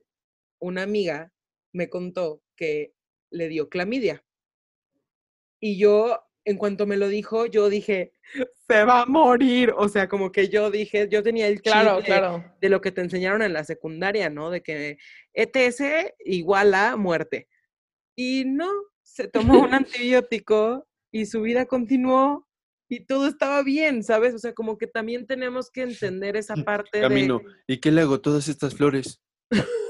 una 0.59 0.83
amiga 0.83 1.33
me 1.73 1.89
contó 1.89 2.43
que 2.57 2.93
le 3.31 3.49
dio 3.49 3.69
clamidia. 3.69 4.23
Y 5.61 5.79
yo, 5.79 6.21
en 6.47 6.57
cuanto 6.57 6.87
me 6.87 6.97
lo 6.97 7.09
dijo, 7.09 7.47
yo 7.47 7.69
dije, 7.69 8.13
se 8.69 8.85
va 8.85 9.03
a 9.03 9.07
morir. 9.07 9.75
O 9.77 9.89
sea, 9.89 10.09
como 10.09 10.31
que 10.31 10.49
yo 10.49 10.71
dije, 10.71 11.09
yo 11.11 11.23
tenía 11.23 11.49
el 11.49 11.61
Claro, 11.61 11.97
de, 11.97 12.05
claro. 12.05 12.45
de 12.61 12.69
lo 12.69 12.81
que 12.81 12.93
te 12.93 13.01
enseñaron 13.01 13.43
en 13.43 13.53
la 13.53 13.65
secundaria, 13.65 14.31
¿no? 14.31 14.51
De 14.51 14.63
que 14.63 14.97
ETS 15.35 15.83
igual 16.25 16.73
a 16.75 16.97
muerte. 16.97 17.49
Y 18.17 18.45
no, 18.47 18.71
se 19.03 19.27
tomó 19.27 19.61
un 19.61 19.75
antibiótico 19.75 20.87
y 21.13 21.27
su 21.27 21.43
vida 21.43 21.67
continuó 21.67 22.47
y 22.89 23.07
todo 23.07 23.27
estaba 23.27 23.65
bien, 23.65 24.05
¿sabes? 24.05 24.33
O 24.33 24.39
sea, 24.39 24.55
como 24.55 24.79
que 24.79 24.87
también 24.87 25.27
tenemos 25.27 25.73
que 25.73 25.83
entender 25.83 26.37
esa 26.37 26.55
parte 26.55 27.01
Camino. 27.01 27.41
de... 27.41 27.75
¿Y 27.75 27.81
qué 27.81 27.91
le 27.91 28.03
hago 28.03 28.21
todas 28.21 28.49
estas 28.49 28.75
flores? 28.75 29.21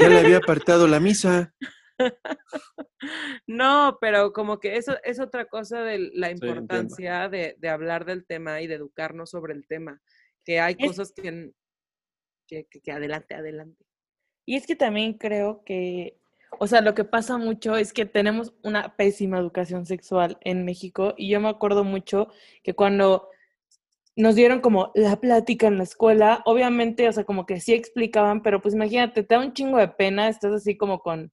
Ya 0.00 0.08
le 0.08 0.18
había 0.18 0.38
apartado 0.38 0.88
la 0.88 0.98
misa. 0.98 1.54
No, 3.46 3.98
pero 4.00 4.32
como 4.32 4.60
que 4.60 4.76
eso 4.76 4.96
es 5.04 5.18
otra 5.20 5.46
cosa 5.46 5.82
de 5.82 6.10
la 6.14 6.28
Sí, 6.28 6.34
importancia 6.34 7.28
de, 7.28 7.56
de 7.58 7.68
hablar 7.68 8.04
del 8.04 8.24
tema 8.26 8.60
y 8.60 8.66
de 8.66 8.74
educarnos 8.76 9.30
sobre 9.30 9.54
el 9.54 9.66
tema. 9.66 10.00
Que 10.44 10.60
hay 10.60 10.76
Es- 10.78 10.88
cosas 10.88 11.12
que, 11.12 11.50
que- 12.46 12.66
que 12.66 12.92
adelante, 12.92 13.34
adelante. 13.34 13.84
Y 14.46 14.56
es 14.56 14.66
que 14.66 14.76
también 14.76 15.14
creo 15.14 15.62
que, 15.64 16.18
o 16.58 16.66
sea, 16.66 16.80
lo 16.80 16.94
que 16.94 17.04
pasa 17.04 17.38
mucho 17.38 17.76
es 17.76 17.92
que 17.92 18.06
tenemos 18.06 18.52
una 18.62 18.96
pésima 18.96 19.38
educación 19.38 19.86
sexual 19.86 20.38
en 20.42 20.64
México 20.64 21.14
y 21.16 21.28
yo 21.30 21.40
me 21.40 21.48
acuerdo 21.48 21.84
mucho 21.84 22.28
que 22.62 22.74
cuando 22.74 23.28
nos 24.16 24.34
dieron 24.34 24.60
como 24.60 24.90
la 24.94 25.20
plática 25.20 25.68
en 25.68 25.78
la 25.78 25.84
escuela, 25.84 26.42
obviamente, 26.44 27.08
o 27.08 27.12
sea, 27.12 27.24
como 27.24 27.46
que 27.46 27.60
sí 27.60 27.72
explicaban, 27.72 28.42
pero 28.42 28.60
pues 28.60 28.74
imagínate, 28.74 29.22
te 29.22 29.34
da 29.34 29.40
un 29.40 29.54
chingo 29.54 29.78
de 29.78 29.88
pena, 29.88 30.28
estás 30.28 30.52
así 30.52 30.76
como 30.76 31.00
con 31.00 31.32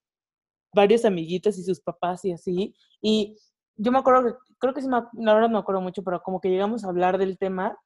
varios 0.74 1.06
amiguitos 1.06 1.58
y 1.58 1.64
sus 1.64 1.80
papás 1.82 2.24
y 2.26 2.32
así, 2.32 2.76
y 3.02 3.38
yo 3.76 3.92
me 3.92 4.00
acuerdo 4.00 4.24
que, 4.26 4.34
creo 4.60 4.74
que 4.74 4.82
sí, 4.82 4.88
me, 4.88 4.98
la 5.14 5.34
verdad 5.34 5.48
no 5.50 5.54
me 5.54 5.60
acuerdo 5.60 5.82
mucho, 5.82 6.04
pero 6.04 6.22
como 6.22 6.42
que 6.42 6.50
llegamos 6.50 6.84
a 6.84 6.90
hablar 6.90 7.18
del 7.18 7.38
tema, 7.38 7.78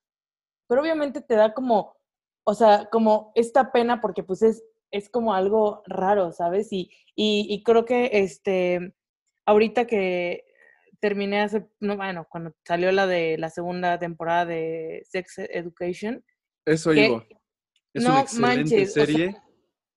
pero 0.67 0.81
obviamente 0.81 1.21
te 1.21 1.36
da 1.36 1.53
como, 1.53 1.95
o 2.45 2.53
sea, 2.55 2.89
como 2.91 3.31
esta 3.36 3.71
pena 3.71 4.01
porque 4.01 4.23
pues 4.23 4.41
es, 4.41 4.63
es 4.91 5.09
como 5.09 5.34
algo 5.34 5.84
raro, 5.86 6.31
¿sabes? 6.31 6.71
Y, 6.73 6.89
y, 7.15 7.45
y 7.49 7.63
creo 7.63 7.86
que 7.86 8.09
este, 8.13 8.95
ahorita 9.45 9.86
que 9.86 10.45
terminé 10.99 11.41
hace, 11.41 11.67
no, 11.79 11.95
bueno, 11.97 12.25
cuando 12.29 12.53
salió 12.65 12.91
la 12.91 13.05
de 13.07 13.38
la 13.38 13.49
segunda 13.49 13.99
temporada 13.99 14.45
de 14.45 15.03
Sex 15.09 15.38
Education, 15.38 16.23
Eso 16.65 16.91
que- 16.91 17.07
iba. 17.07 17.25
Es 17.93 18.03
no 18.03 18.09
una 18.13 18.21
excelente 18.21 18.57
manches, 18.57 18.89
o 18.89 18.93
sea, 18.93 19.05
serie. 19.05 19.38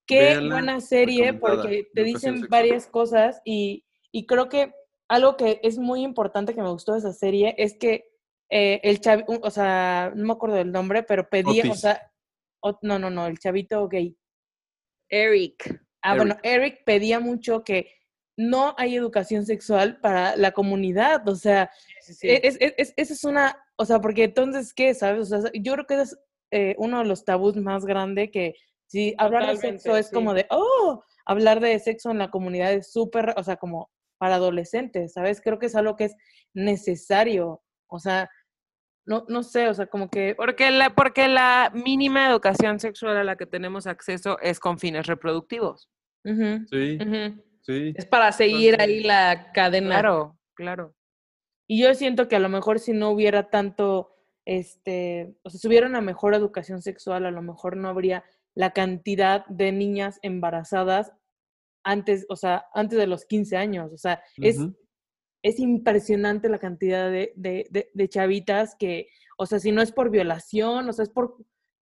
Qué 0.06 0.20
Véanla, 0.20 0.54
buena 0.54 0.80
serie 0.80 1.32
porque 1.34 1.88
te 1.92 2.04
dicen 2.04 2.46
varias 2.48 2.86
cosas 2.86 3.40
y, 3.44 3.84
y 4.12 4.26
creo 4.26 4.48
que 4.48 4.72
algo 5.08 5.36
que 5.36 5.60
es 5.62 5.78
muy 5.78 6.02
importante 6.02 6.54
que 6.54 6.62
me 6.62 6.70
gustó 6.70 6.92
de 6.92 7.00
esa 7.00 7.12
serie 7.12 7.54
es 7.58 7.76
que 7.76 8.08
eh, 8.50 8.80
el 8.84 9.00
chavito, 9.00 9.32
o 9.42 9.50
sea, 9.50 10.12
no 10.14 10.24
me 10.24 10.32
acuerdo 10.32 10.56
del 10.56 10.70
nombre, 10.70 11.02
pero 11.02 11.28
pedía, 11.28 11.64
o 11.70 11.74
sea, 11.74 12.00
no, 12.82 12.98
no, 12.98 13.10
no, 13.10 13.26
el 13.26 13.38
chavito 13.38 13.88
gay. 13.88 14.16
Eric. 15.08 15.80
Ah, 16.02 16.14
bueno, 16.16 16.36
Eric 16.42 16.84
pedía 16.84 17.18
mucho 17.20 17.64
que 17.64 17.92
no 18.36 18.74
hay 18.78 18.94
educación 18.96 19.46
sexual 19.46 19.98
para 20.00 20.36
la 20.36 20.52
comunidad, 20.52 21.26
o 21.28 21.34
sea, 21.36 21.70
e- 22.22 22.40
es, 22.44 22.56
es, 22.60 22.74
es- 22.76 22.94
esa 22.96 23.12
es 23.14 23.24
una, 23.24 23.56
o 23.76 23.84
sea, 23.84 24.00
porque 24.00 24.24
entonces, 24.24 24.72
¿qué, 24.74 24.94
sabes? 24.94 25.32
O 25.32 25.40
sea, 25.40 25.50
yo 25.54 25.72
creo 25.72 25.86
que 25.86 25.94
ese 25.94 26.02
es 26.02 26.18
eh, 26.52 26.74
uno 26.78 26.98
de 27.00 27.06
los 27.06 27.24
tabús 27.24 27.56
más 27.56 27.84
grandes 27.84 28.30
que 28.30 28.54
si 28.86 29.14
hablar 29.18 29.46
de 29.46 29.56
sexo 29.56 29.96
es 29.96 30.08
sí. 30.08 30.14
como 30.14 30.34
de, 30.34 30.46
oh, 30.50 31.02
hablar 31.24 31.60
de 31.60 31.78
sexo 31.78 32.10
en 32.10 32.18
la 32.18 32.30
comunidad 32.30 32.72
es 32.72 32.92
súper, 32.92 33.34
o 33.36 33.42
sea, 33.42 33.56
como 33.56 33.90
para 34.18 34.36
adolescentes, 34.36 35.12
¿sabes? 35.12 35.40
Creo 35.40 35.58
que 35.58 35.66
es 35.66 35.74
algo 35.74 35.96
que 35.96 36.04
es 36.04 36.16
necesario, 36.54 37.62
o 37.88 37.98
sea, 37.98 38.30
no, 39.06 39.24
no 39.28 39.42
sé, 39.42 39.68
o 39.68 39.74
sea, 39.74 39.86
como 39.86 40.10
que... 40.10 40.34
Porque 40.36 40.70
la, 40.70 40.94
porque 40.94 41.28
la 41.28 41.70
mínima 41.72 42.28
educación 42.28 42.80
sexual 42.80 43.16
a 43.16 43.24
la 43.24 43.36
que 43.36 43.46
tenemos 43.46 43.86
acceso 43.86 44.38
es 44.40 44.58
con 44.58 44.78
fines 44.78 45.06
reproductivos. 45.06 45.88
Sí, 46.24 46.98
sí. 47.62 47.94
Es 47.96 48.06
para 48.06 48.32
seguir 48.32 48.74
Entonces, 48.74 48.96
ahí 48.96 49.02
la 49.04 49.52
cadena. 49.52 50.00
Claro, 50.00 50.38
claro. 50.54 50.94
Y 51.68 51.82
yo 51.82 51.94
siento 51.94 52.26
que 52.26 52.36
a 52.36 52.40
lo 52.40 52.48
mejor 52.48 52.80
si 52.80 52.92
no 52.92 53.10
hubiera 53.10 53.48
tanto, 53.48 54.12
este, 54.44 55.36
o 55.42 55.50
sea, 55.50 55.60
si 55.60 55.68
hubiera 55.68 55.86
una 55.86 56.00
mejor 56.00 56.34
educación 56.34 56.82
sexual, 56.82 57.26
a 57.26 57.30
lo 57.30 57.42
mejor 57.42 57.76
no 57.76 57.88
habría 57.88 58.24
la 58.56 58.72
cantidad 58.72 59.46
de 59.46 59.70
niñas 59.70 60.18
embarazadas 60.22 61.12
antes, 61.84 62.26
o 62.28 62.36
sea, 62.36 62.66
antes 62.74 62.98
de 62.98 63.06
los 63.06 63.26
15 63.26 63.56
años. 63.56 63.92
O 63.92 63.98
sea, 63.98 64.22
es, 64.38 64.58
es 65.44 65.60
impresionante 65.60 66.48
la 66.48 66.58
cantidad 66.58 67.10
de, 67.10 67.32
de, 67.36 67.66
de, 67.70 67.90
de 67.92 68.08
chavitas 68.08 68.74
que, 68.76 69.08
o 69.38 69.46
sea, 69.46 69.60
si 69.60 69.70
no 69.70 69.82
es 69.82 69.92
por 69.92 70.10
violación, 70.10 70.88
o 70.88 70.92
sea, 70.92 71.02
es 71.04 71.10
por, 71.10 71.36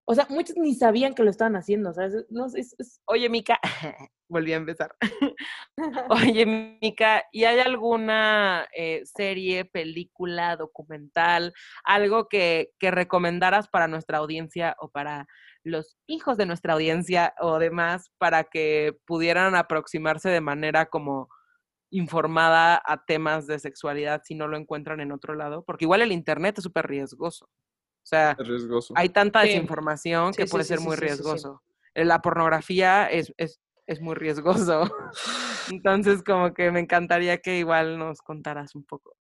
o 0.06 0.16
sea, 0.16 0.26
muchos 0.30 0.58
ni 0.58 0.74
sabían 0.74 1.14
que 1.14 1.24
lo 1.24 1.30
estaban 1.30 1.56
haciendo. 1.56 1.94
No, 2.30 2.50
sé, 2.50 2.60
es, 2.60 2.76
es- 2.80 3.02
Oye, 3.06 3.30
Mica, 3.30 3.60
volví 4.28 4.52
a 4.52 4.58
empezar. 4.58 4.96
Oye, 6.10 6.46
Mica, 6.82 7.24
¿y 7.32 7.46
hay 7.46 7.60
alguna 7.60 8.68
eh, 8.76 9.04
serie, 9.06 9.64
película, 9.64 10.58
documental, 10.58 11.54
algo 11.84 12.28
que, 12.28 12.72
que 12.80 12.90
recomendaras 12.92 13.70
para 13.70 13.88
nuestra 13.88 14.18
audiencia 14.18 14.76
o 14.80 14.90
para 14.90 15.28
los 15.64 15.98
hijos 16.08 16.38
de 16.38 16.46
nuestra 16.46 16.74
audiencia 16.74 17.34
o 17.40 17.60
demás 17.60 18.12
para 18.18 18.44
que 18.44 18.98
pudieran 19.06 19.56
aproximarse 19.56 20.30
de 20.30 20.42
manera 20.42 20.88
como 20.88 21.30
informada 21.92 22.82
a 22.86 23.06
temas 23.06 23.46
de 23.48 23.60
sexualidad 23.60 24.22
si 24.26 24.36
no 24.36 24.48
lo 24.48 24.58
encuentran 24.58 25.00
en 25.00 25.12
otro 25.12 25.36
lado? 25.36 25.64
Porque 25.64 25.86
igual 25.86 26.02
el 26.02 26.12
Internet 26.12 26.58
es 26.58 26.64
súper 26.64 26.88
riesgoso. 26.88 27.46
O 27.46 28.06
sea, 28.06 28.36
riesgoso. 28.40 28.94
hay 28.98 29.10
tanta 29.10 29.42
Sí. 29.44 29.50
desinformación 29.50 30.34
que 30.34 30.46
Sí, 30.46 30.52
puede 30.52 30.64
sí, 30.64 30.70
ser 30.70 30.80
sí, 30.80 30.84
muy 30.86 30.96
sí, 30.96 31.00
sí, 31.02 31.02
sí. 31.02 31.14
riesgoso. 31.14 31.62
Eh, 31.94 32.04
La 32.04 32.20
pornografía 32.22 33.06
es, 33.08 33.34
es, 33.38 33.62
es 33.88 34.02
muy 34.02 34.16
riesgoso. 34.16 34.84
Entonces, 35.72 36.24
como 36.24 36.54
que 36.54 36.72
me 36.72 36.80
encantaría 36.82 37.38
que 37.38 37.60
igual 37.60 37.98
nos 37.98 38.22
contaras 38.22 38.76
un 38.76 38.84
poco. 38.84 39.16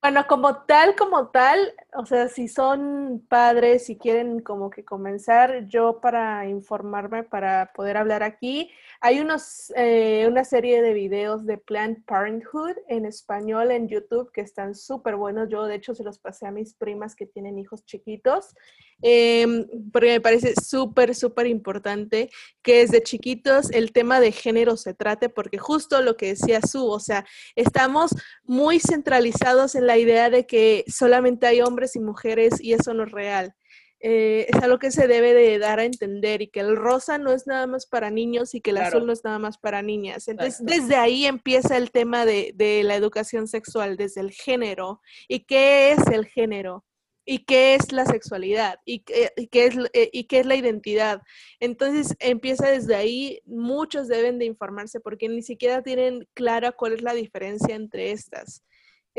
Bueno, 0.00 0.28
como 0.28 0.62
tal, 0.62 0.94
como 0.94 1.30
tal, 1.30 1.74
o 1.96 2.06
sea, 2.06 2.28
si 2.28 2.46
son 2.46 3.26
padres 3.28 3.90
y 3.90 3.98
quieren 3.98 4.38
como 4.38 4.70
que 4.70 4.84
comenzar, 4.84 5.66
yo 5.66 6.00
para 6.00 6.46
informarme, 6.48 7.24
para 7.24 7.72
poder 7.74 7.96
hablar 7.96 8.22
aquí, 8.22 8.70
hay 9.00 9.18
unos, 9.18 9.72
eh, 9.74 10.24
una 10.28 10.44
serie 10.44 10.82
de 10.82 10.92
videos 10.92 11.46
de 11.46 11.58
Planned 11.58 12.04
Parenthood 12.04 12.76
en 12.86 13.06
español 13.06 13.72
en 13.72 13.88
YouTube 13.88 14.30
que 14.30 14.40
están 14.40 14.76
súper 14.76 15.16
buenos. 15.16 15.48
Yo, 15.48 15.64
de 15.66 15.74
hecho, 15.74 15.96
se 15.96 16.04
los 16.04 16.20
pasé 16.20 16.46
a 16.46 16.52
mis 16.52 16.74
primas 16.74 17.16
que 17.16 17.26
tienen 17.26 17.58
hijos 17.58 17.84
chiquitos, 17.84 18.54
em, 19.02 19.66
porque 19.92 20.10
me 20.10 20.20
parece 20.20 20.54
súper, 20.62 21.14
súper 21.16 21.46
importante 21.48 22.30
que 22.62 22.80
desde 22.80 23.02
chiquitos 23.02 23.70
el 23.72 23.90
tema 23.92 24.20
de 24.20 24.30
género 24.30 24.76
se 24.76 24.94
trate, 24.94 25.28
porque 25.28 25.58
justo 25.58 26.02
lo 26.02 26.16
que 26.16 26.28
decía 26.28 26.60
Su, 26.60 26.88
o 26.88 27.00
sea, 27.00 27.24
estamos 27.56 28.12
muy 28.44 28.78
centralizados 28.78 29.74
en 29.74 29.87
la 29.88 29.96
idea 29.98 30.28
de 30.30 30.46
que 30.46 30.84
solamente 30.86 31.46
hay 31.46 31.60
hombres 31.62 31.96
y 31.96 32.00
mujeres 32.00 32.60
y 32.60 32.74
eso 32.74 32.92
no 32.94 33.04
es 33.04 33.10
real. 33.10 33.54
Eh, 34.00 34.46
es 34.48 34.62
algo 34.62 34.78
que 34.78 34.92
se 34.92 35.08
debe 35.08 35.32
de 35.34 35.58
dar 35.58 35.80
a 35.80 35.84
entender 35.84 36.40
y 36.42 36.48
que 36.48 36.60
el 36.60 36.76
rosa 36.76 37.18
no 37.18 37.32
es 37.32 37.46
nada 37.48 37.66
más 37.66 37.86
para 37.86 38.10
niños 38.10 38.54
y 38.54 38.60
que 38.60 38.70
el 38.70 38.76
Claro. 38.76 38.88
azul 38.98 39.06
no 39.06 39.12
es 39.12 39.24
nada 39.24 39.40
más 39.40 39.58
para 39.58 39.82
niñas. 39.82 40.28
Entonces, 40.28 40.64
desde 40.64 40.94
ahí 40.94 41.24
empieza 41.26 41.76
el 41.76 41.90
tema 41.90 42.24
de, 42.24 42.52
de 42.54 42.84
la 42.84 42.94
educación 42.94 43.48
sexual, 43.48 43.96
desde 43.96 44.20
el 44.20 44.30
género. 44.30 45.00
¿Y 45.26 45.40
qué 45.46 45.92
es 45.92 46.06
el 46.12 46.26
género? 46.26 46.84
¿Y 47.30 47.44
qué 47.44 47.74
es 47.74 47.90
la 47.92 48.06
sexualidad? 48.06 48.78
¿Y 48.84 49.00
qué, 49.00 49.32
y 49.36 49.48
qué 49.48 49.66
es, 49.66 49.74
eh, 49.92 50.08
¿Y 50.12 50.24
qué 50.28 50.38
es 50.40 50.46
la 50.46 50.54
identidad? 50.54 51.20
Entonces 51.60 52.14
empieza 52.20 52.70
desde 52.70 52.94
ahí, 52.94 53.40
muchos 53.44 54.06
deben 54.06 54.38
de 54.38 54.44
informarse 54.46 55.00
porque 55.00 55.28
ni 55.28 55.42
siquiera 55.42 55.82
tienen 55.82 56.26
clara 56.34 56.70
cuál 56.72 56.92
es 56.92 57.02
la 57.02 57.14
diferencia 57.14 57.74
entre 57.74 58.12
estas. 58.12 58.62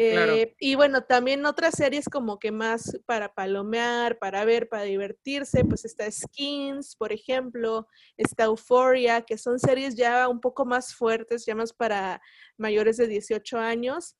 Eh, 0.01 0.55
y 0.59 0.75
bueno, 0.75 1.03
también 1.03 1.45
otras 1.45 1.75
series 1.75 2.07
como 2.07 2.39
que 2.39 2.53
más 2.53 2.97
para 3.05 3.33
palomear, 3.33 4.17
para 4.17 4.45
ver, 4.45 4.69
para 4.69 4.83
divertirse, 4.83 5.65
pues 5.65 5.83
está 5.83 6.09
Skins, 6.09 6.95
por 6.95 7.11
ejemplo, 7.11 7.85
está 8.15 8.45
Euphoria, 8.45 9.23
que 9.23 9.37
son 9.37 9.59
series 9.59 9.95
ya 9.95 10.29
un 10.29 10.39
poco 10.39 10.65
más 10.65 10.95
fuertes, 10.95 11.45
ya 11.45 11.53
más 11.53 11.73
para 11.73 12.21
mayores 12.57 12.95
de 12.95 13.07
18 13.07 13.57
años. 13.57 14.15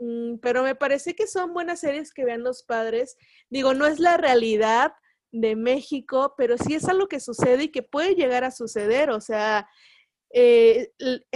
Mm, 0.00 0.38
pero 0.42 0.64
me 0.64 0.74
parece 0.74 1.14
que 1.14 1.28
son 1.28 1.52
buenas 1.52 1.78
series 1.78 2.12
que 2.12 2.24
vean 2.24 2.42
los 2.42 2.64
padres. 2.64 3.16
Digo, 3.50 3.72
no 3.72 3.86
es 3.86 4.00
la 4.00 4.16
realidad 4.16 4.94
de 5.30 5.54
México, 5.54 6.34
pero 6.36 6.58
sí 6.58 6.74
es 6.74 6.88
algo 6.88 7.06
que 7.06 7.20
sucede 7.20 7.64
y 7.64 7.68
que 7.70 7.84
puede 7.84 8.16
llegar 8.16 8.42
a 8.42 8.50
suceder. 8.50 9.10
O 9.10 9.20
sea, 9.20 9.68
eh, 10.32 10.92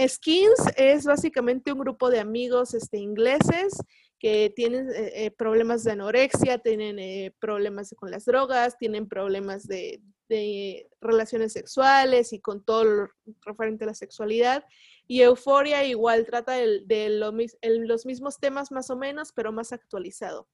Skins 0.07 0.59
es 0.77 1.05
básicamente 1.05 1.73
un 1.73 1.79
grupo 1.79 2.09
de 2.09 2.19
amigos 2.19 2.73
este, 2.73 2.97
ingleses 2.97 3.77
que 4.19 4.53
tienen 4.55 4.89
eh, 4.89 5.25
eh, 5.25 5.31
problemas 5.31 5.83
de 5.83 5.91
anorexia, 5.91 6.59
tienen 6.59 7.33
problemas 7.39 7.93
con 7.97 8.09
las 8.09 8.25
drogas, 8.25 8.77
tienen 8.77 9.07
problemas 9.07 9.67
de, 9.67 10.01
relaciones 11.01 11.53
sexuales 11.53 12.33
y 12.33 12.39
con 12.39 12.65
todo 12.65 12.83
lo 12.83 13.09
referente 13.41 13.83
a 13.83 13.87
la 13.87 13.93
sexualidad. 13.93 14.63
Y 15.07 15.21
Euforia 15.21 15.83
igual 15.83 16.25
trata 16.25 16.53
de, 16.53 17.09
los 17.09 18.05
mismos 18.05 18.39
temas 18.39 18.71
más 18.71 18.89
o 18.89 18.95
menos, 18.95 19.31
pero 19.33 19.51
más 19.51 19.71
actualizado. 19.71 20.47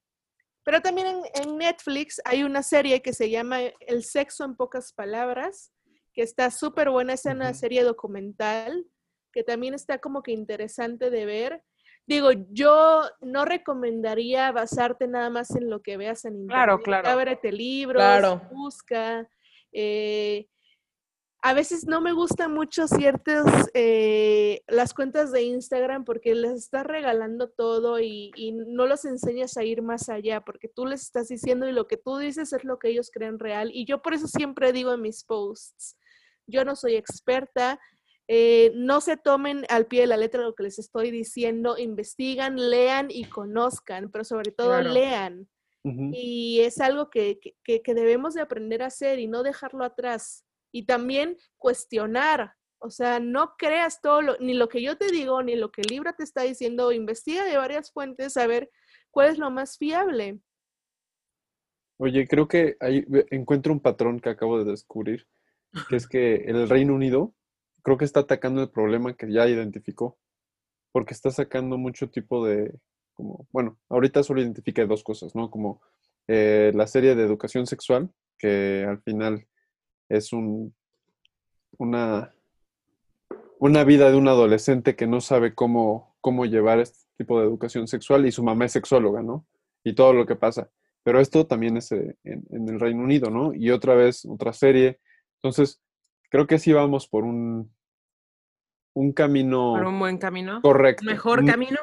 Pero 0.64 0.82
también 0.82 1.22
en 1.34 1.56
Netflix 1.56 2.20
hay 2.24 2.42
una 2.44 2.62
serie 2.62 3.00
que 3.00 3.14
se 3.14 3.30
llama 3.30 3.60
El 3.80 4.04
sexo 4.04 4.44
en 4.44 4.56
pocas 4.56 4.92
palabras, 4.92 5.71
que 6.14 6.22
está 6.22 6.50
súper 6.50 6.90
buena, 6.90 7.14
es 7.14 7.24
una 7.24 7.54
serie 7.54 7.82
documental, 7.84 8.86
que 9.32 9.42
también 9.42 9.74
está 9.74 9.98
como 9.98 10.22
que 10.22 10.32
interesante 10.32 11.10
de 11.10 11.24
ver. 11.26 11.62
Digo, 12.06 12.30
yo 12.50 13.02
no 13.20 13.44
recomendaría 13.44 14.50
basarte 14.52 15.06
nada 15.06 15.30
más 15.30 15.54
en 15.54 15.70
lo 15.70 15.80
que 15.82 15.96
veas 15.96 16.24
en 16.24 16.34
internet. 16.34 16.54
Claro, 16.56 16.78
claro. 16.82 17.08
Ábrete 17.08 17.52
libros, 17.52 18.02
Claro. 18.02 18.42
busca. 18.52 19.28
eh, 19.72 20.48
a 21.44 21.54
veces 21.54 21.86
no 21.88 22.00
me 22.00 22.12
gustan 22.12 22.52
mucho 22.54 22.86
ciertas, 22.86 23.44
eh, 23.74 24.62
las 24.68 24.94
cuentas 24.94 25.32
de 25.32 25.42
Instagram 25.42 26.04
porque 26.04 26.36
les 26.36 26.52
estás 26.52 26.86
regalando 26.86 27.48
todo 27.50 27.98
y, 27.98 28.30
y 28.36 28.52
no 28.52 28.86
los 28.86 29.04
enseñas 29.04 29.56
a 29.56 29.64
ir 29.64 29.82
más 29.82 30.08
allá 30.08 30.42
porque 30.42 30.68
tú 30.68 30.86
les 30.86 31.02
estás 31.02 31.26
diciendo 31.28 31.66
y 31.68 31.72
lo 31.72 31.88
que 31.88 31.96
tú 31.96 32.16
dices 32.18 32.52
es 32.52 32.62
lo 32.62 32.78
que 32.78 32.90
ellos 32.90 33.10
creen 33.12 33.40
real. 33.40 33.70
Y 33.72 33.86
yo 33.86 34.02
por 34.02 34.14
eso 34.14 34.28
siempre 34.28 34.72
digo 34.72 34.92
en 34.94 35.00
mis 35.02 35.24
posts, 35.24 35.96
yo 36.46 36.64
no 36.64 36.76
soy 36.76 36.96
experta, 36.96 37.78
eh, 38.28 38.72
no 38.74 39.00
se 39.00 39.16
tomen 39.16 39.64
al 39.68 39.86
pie 39.86 40.02
de 40.02 40.06
la 40.06 40.16
letra 40.16 40.42
lo 40.42 40.54
que 40.54 40.62
les 40.62 40.78
estoy 40.78 41.10
diciendo, 41.10 41.76
investigan, 41.78 42.56
lean 42.70 43.08
y 43.10 43.24
conozcan, 43.24 44.10
pero 44.10 44.24
sobre 44.24 44.52
todo 44.52 44.68
Claro. 44.70 44.92
lean. 44.92 45.48
Y 46.12 46.60
es 46.60 46.80
algo 46.80 47.10
que, 47.10 47.40
que- 47.64 47.82
que- 47.82 47.94
debemos 47.94 48.34
de 48.34 48.40
aprender 48.40 48.82
a 48.82 48.86
hacer 48.86 49.18
y 49.18 49.26
no 49.26 49.42
dejarlo 49.42 49.84
atrás. 49.84 50.44
Y 50.72 50.84
también 50.86 51.36
cuestionar. 51.58 52.54
O 52.78 52.88
sea, 52.90 53.18
no 53.18 53.54
creas 53.58 54.00
todo, 54.00 54.22
lo- 54.22 54.36
ni 54.38 54.54
lo 54.54 54.68
que 54.68 54.80
yo 54.80 54.96
te 54.96 55.10
digo, 55.10 55.42
ni 55.42 55.56
lo 55.56 55.72
que 55.72 55.80
el 55.82 55.88
libro 55.88 56.12
te 56.16 56.22
está 56.22 56.42
diciendo. 56.42 56.92
Investiga 56.92 57.44
de 57.44 57.56
varias 57.56 57.92
fuentes 57.92 58.36
a 58.36 58.46
ver 58.46 58.70
cuál 59.10 59.30
es 59.30 59.38
lo 59.38 59.50
más 59.50 59.76
fiable. 59.76 60.38
Oye, 61.98 62.26
creo 62.26 62.48
que 62.48 62.76
ahí 62.80 63.04
encuentro 63.30 63.72
un 63.72 63.80
patrón 63.80 64.20
que 64.20 64.30
acabo 64.30 64.58
de 64.62 64.70
descubrir, 64.70 65.26
que 65.88 65.96
es 65.96 66.06
que 66.06 66.36
el 66.46 66.68
Reino 66.68 66.94
Unido 66.94 67.34
creo 67.82 67.96
que 67.96 68.04
está 68.04 68.20
atacando 68.20 68.62
el 68.62 68.70
problema 68.70 69.14
que 69.14 69.30
ya 69.30 69.46
identificó, 69.48 70.18
porque 70.92 71.14
está 71.14 71.30
sacando 71.30 71.78
mucho 71.78 72.10
tipo 72.10 72.46
de, 72.46 72.72
como, 73.14 73.46
bueno, 73.50 73.78
ahorita 73.88 74.22
solo 74.22 74.40
identifiqué 74.40 74.86
dos 74.86 75.02
cosas, 75.02 75.34
¿no? 75.34 75.50
Como 75.50 75.80
eh, 76.28 76.72
la 76.74 76.86
serie 76.86 77.14
de 77.14 77.24
educación 77.24 77.66
sexual, 77.66 78.10
que 78.38 78.84
al 78.88 79.00
final 79.02 79.46
es 80.08 80.32
un, 80.32 80.74
una, 81.78 82.34
una 83.58 83.84
vida 83.84 84.10
de 84.10 84.16
un 84.16 84.28
adolescente 84.28 84.96
que 84.96 85.06
no 85.06 85.20
sabe 85.20 85.54
cómo, 85.54 86.16
cómo 86.20 86.46
llevar 86.46 86.80
este 86.80 87.06
tipo 87.16 87.40
de 87.40 87.46
educación 87.46 87.88
sexual 87.88 88.26
y 88.26 88.32
su 88.32 88.42
mamá 88.42 88.66
es 88.66 88.72
sexóloga, 88.72 89.22
¿no? 89.22 89.46
Y 89.84 89.94
todo 89.94 90.12
lo 90.12 90.26
que 90.26 90.36
pasa. 90.36 90.70
Pero 91.02 91.20
esto 91.20 91.46
también 91.46 91.76
es 91.76 91.90
eh, 91.92 92.16
en 92.24 92.68
el 92.68 92.78
Reino 92.78 93.02
Unido, 93.02 93.30
¿no? 93.30 93.52
Y 93.54 93.70
otra 93.70 93.94
vez, 93.94 94.24
otra 94.24 94.52
serie. 94.52 95.00
Entonces, 95.42 95.80
creo 96.30 96.46
que 96.46 96.58
sí 96.58 96.72
vamos 96.72 97.08
por 97.08 97.24
un, 97.24 97.72
un 98.94 99.12
camino 99.12 99.74
Por 99.76 99.86
un 99.86 99.98
buen 99.98 100.18
camino. 100.18 100.60
correcto. 100.62 101.04
Mejor 101.04 101.40
Un- 101.40 101.46
camino. 101.46 101.78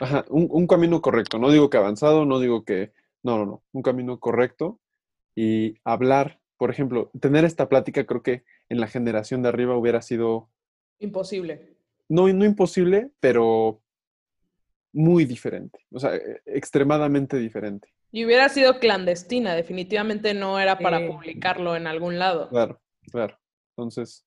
Ajá, 0.00 0.24
un, 0.30 0.46
un 0.50 0.66
camino 0.66 1.02
correcto. 1.02 1.38
No 1.38 1.50
digo 1.50 1.68
que 1.70 1.76
avanzado, 1.76 2.24
no 2.24 2.38
digo 2.38 2.64
que. 2.64 2.92
No, 3.22 3.36
no, 3.36 3.44
no. 3.46 3.62
Un 3.72 3.82
camino 3.82 4.18
correcto. 4.18 4.78
Y 5.34 5.76
hablar, 5.84 6.40
por 6.56 6.70
ejemplo, 6.70 7.10
tener 7.20 7.44
esta 7.44 7.68
plática, 7.68 8.06
creo 8.06 8.22
que 8.22 8.44
en 8.68 8.80
la 8.80 8.86
generación 8.86 9.42
de 9.42 9.48
arriba 9.50 9.76
hubiera 9.76 10.00
sido. 10.02 10.48
Imposible. 11.00 11.76
No, 12.08 12.28
no 12.28 12.44
imposible, 12.44 13.10
pero 13.20 13.82
muy 14.92 15.24
diferente. 15.24 15.80
O 15.92 15.98
sea, 16.00 16.14
e- 16.16 16.40
extremadamente 16.46 17.36
diferente. 17.38 17.88
Y 18.12 18.24
hubiera 18.24 18.48
sido 18.48 18.80
clandestina, 18.80 19.54
definitivamente 19.54 20.34
no 20.34 20.58
era 20.58 20.78
para 20.78 21.06
publicarlo 21.06 21.76
en 21.76 21.86
algún 21.86 22.18
lado. 22.18 22.48
Claro, 22.48 22.80
claro. 23.10 23.38
Entonces, 23.76 24.24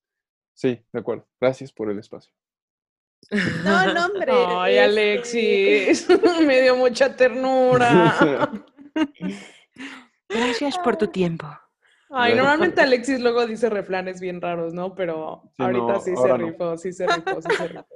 sí, 0.53 0.83
de 0.91 0.99
acuerdo. 0.99 1.27
Gracias 1.39 1.71
por 1.71 1.89
el 1.89 1.99
espacio. 1.99 2.33
No, 3.63 3.93
no, 3.93 4.05
hombre. 4.07 4.31
Ay, 4.33 4.73
este, 4.75 4.83
Alexis, 4.83 6.07
me 6.45 6.61
dio 6.61 6.75
mucha 6.75 7.15
ternura. 7.15 8.49
Gracias 10.29 10.77
por 10.79 10.97
tu 10.97 11.07
tiempo. 11.07 11.47
Ay, 12.15 12.35
normalmente 12.35 12.79
Alexis 12.81 13.19
luego 13.19 13.47
dice 13.47 13.69
refranes 13.71 14.21
bien 14.21 14.39
raros, 14.39 14.71
¿no? 14.73 14.93
Pero 14.93 15.41
Sí, 15.57 15.63
ahorita 15.63 15.93
no, 15.93 15.99
sí 15.99 16.15
se 16.15 16.27
no. 16.27 16.37
rifó, 16.37 16.77
sí 16.77 16.93
se 16.93 17.07
rifó, 17.07 17.41
sí 17.41 17.55
se 17.57 17.67
rifó. 17.67 17.87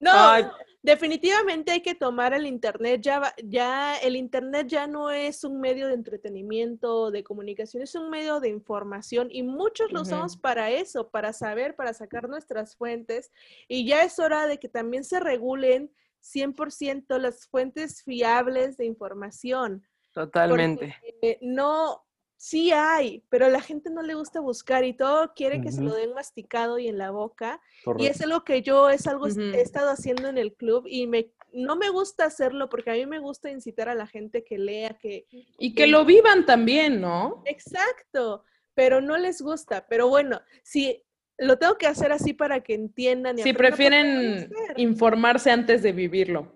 No, 0.00 0.10
Ay. 0.12 0.44
Definitivamente 0.84 1.72
hay 1.72 1.80
que 1.80 1.94
tomar 1.94 2.34
el 2.34 2.46
internet. 2.46 3.00
Ya, 3.00 3.34
ya 3.42 3.96
el 3.96 4.16
internet 4.16 4.68
ya 4.68 4.86
no 4.86 5.10
es 5.10 5.42
un 5.42 5.58
medio 5.58 5.88
de 5.88 5.94
entretenimiento, 5.94 7.10
de 7.10 7.24
comunicación, 7.24 7.82
es 7.82 7.94
un 7.94 8.10
medio 8.10 8.38
de 8.38 8.50
información 8.50 9.28
y 9.30 9.42
muchos 9.42 9.90
lo 9.92 10.02
usamos 10.02 10.36
para 10.36 10.70
eso, 10.70 11.08
para 11.08 11.32
saber, 11.32 11.74
para 11.74 11.94
sacar 11.94 12.28
nuestras 12.28 12.76
fuentes. 12.76 13.32
Y 13.66 13.86
ya 13.86 14.04
es 14.04 14.18
hora 14.18 14.46
de 14.46 14.58
que 14.58 14.68
también 14.68 15.04
se 15.04 15.20
regulen 15.20 15.90
100% 16.22 17.18
las 17.18 17.46
fuentes 17.46 18.02
fiables 18.02 18.76
de 18.76 18.84
información. 18.84 19.82
Totalmente. 20.12 20.94
porque 21.00 21.38
no, 21.40 22.04
sí 22.44 22.72
hay, 22.72 23.22
pero 23.30 23.46
a 23.46 23.48
la 23.48 23.62
gente 23.62 23.88
no 23.88 24.02
le 24.02 24.12
gusta 24.12 24.38
buscar 24.38 24.84
y 24.84 24.92
todo 24.92 25.32
quiere 25.34 25.62
que 25.62 25.72
se 25.72 25.80
lo 25.80 25.94
den 25.94 26.12
masticado 26.12 26.78
y 26.78 26.88
en 26.88 26.98
la 26.98 27.10
boca. 27.10 27.62
Y 27.96 28.04
es 28.04 28.20
algo 28.20 28.44
que 28.44 28.60
yo 28.60 28.90
es 28.90 29.06
algo 29.06 29.28
he 29.28 29.62
estado 29.62 29.88
haciendo 29.88 30.28
en 30.28 30.36
el 30.36 30.52
club 30.52 30.84
y 30.86 31.06
me 31.06 31.32
no 31.54 31.76
me 31.76 31.88
gusta 31.88 32.26
hacerlo 32.26 32.68
porque 32.68 32.90
a 32.90 32.94
mí 32.94 33.06
me 33.06 33.18
gusta 33.18 33.50
incitar 33.50 33.88
a 33.88 33.94
la 33.94 34.06
gente 34.06 34.44
que 34.44 34.58
lea, 34.58 34.98
que 35.00 35.26
Y 35.30 35.74
que 35.74 35.86
lo 35.86 36.04
vivan 36.04 36.44
también, 36.44 37.00
¿no? 37.00 37.42
exacto, 37.46 38.44
pero 38.74 39.00
no 39.00 39.16
les 39.16 39.40
gusta. 39.40 39.86
Pero 39.88 40.08
bueno, 40.08 40.42
si 40.62 41.02
lo 41.38 41.56
tengo 41.56 41.78
que 41.78 41.86
hacer 41.86 42.12
así 42.12 42.34
para 42.34 42.62
que 42.62 42.74
entiendan. 42.74 43.38
y 43.38 43.42
Si 43.42 43.52
lo 43.52 43.58
prefieren 43.58 44.50
informarse 44.76 45.50
antes 45.50 45.82
de 45.82 45.92
vivirlo. 45.92 46.52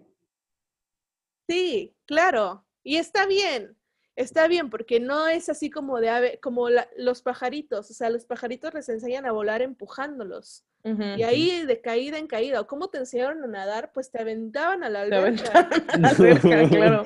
Sí, 1.48 1.96
claro. 2.04 2.66
Y 2.82 2.96
está 2.96 3.24
bien. 3.24 3.77
Está 4.18 4.48
bien, 4.48 4.68
porque 4.68 4.98
no 4.98 5.28
es 5.28 5.48
así 5.48 5.70
como 5.70 6.00
de 6.00 6.08
ave, 6.10 6.40
como 6.42 6.68
la- 6.70 6.88
los 6.96 7.22
pajaritos. 7.22 7.88
O 7.88 7.94
sea, 7.94 8.10
los 8.10 8.24
pajaritos 8.24 8.74
les 8.74 8.88
enseñan 8.88 9.26
a 9.26 9.32
volar 9.32 9.62
empujándolos. 9.62 10.64
Y 10.82 11.22
ahí 11.22 11.64
de 11.66 11.80
caída 11.80 12.18
en 12.18 12.26
caída. 12.26 12.60
¿O 12.60 12.66
cómo 12.66 12.88
te 12.88 12.98
enseñaron 12.98 13.44
a 13.44 13.46
nadar? 13.46 13.92
Pues 13.92 14.10
te 14.10 14.20
aventaban 14.20 14.82
a 14.82 14.88
la 14.88 15.02
alberca. 15.02 15.68
aventaban 15.68 15.88
a 15.92 15.98
la 15.98 16.08
alberca, 16.08 16.68
claro. 16.68 17.04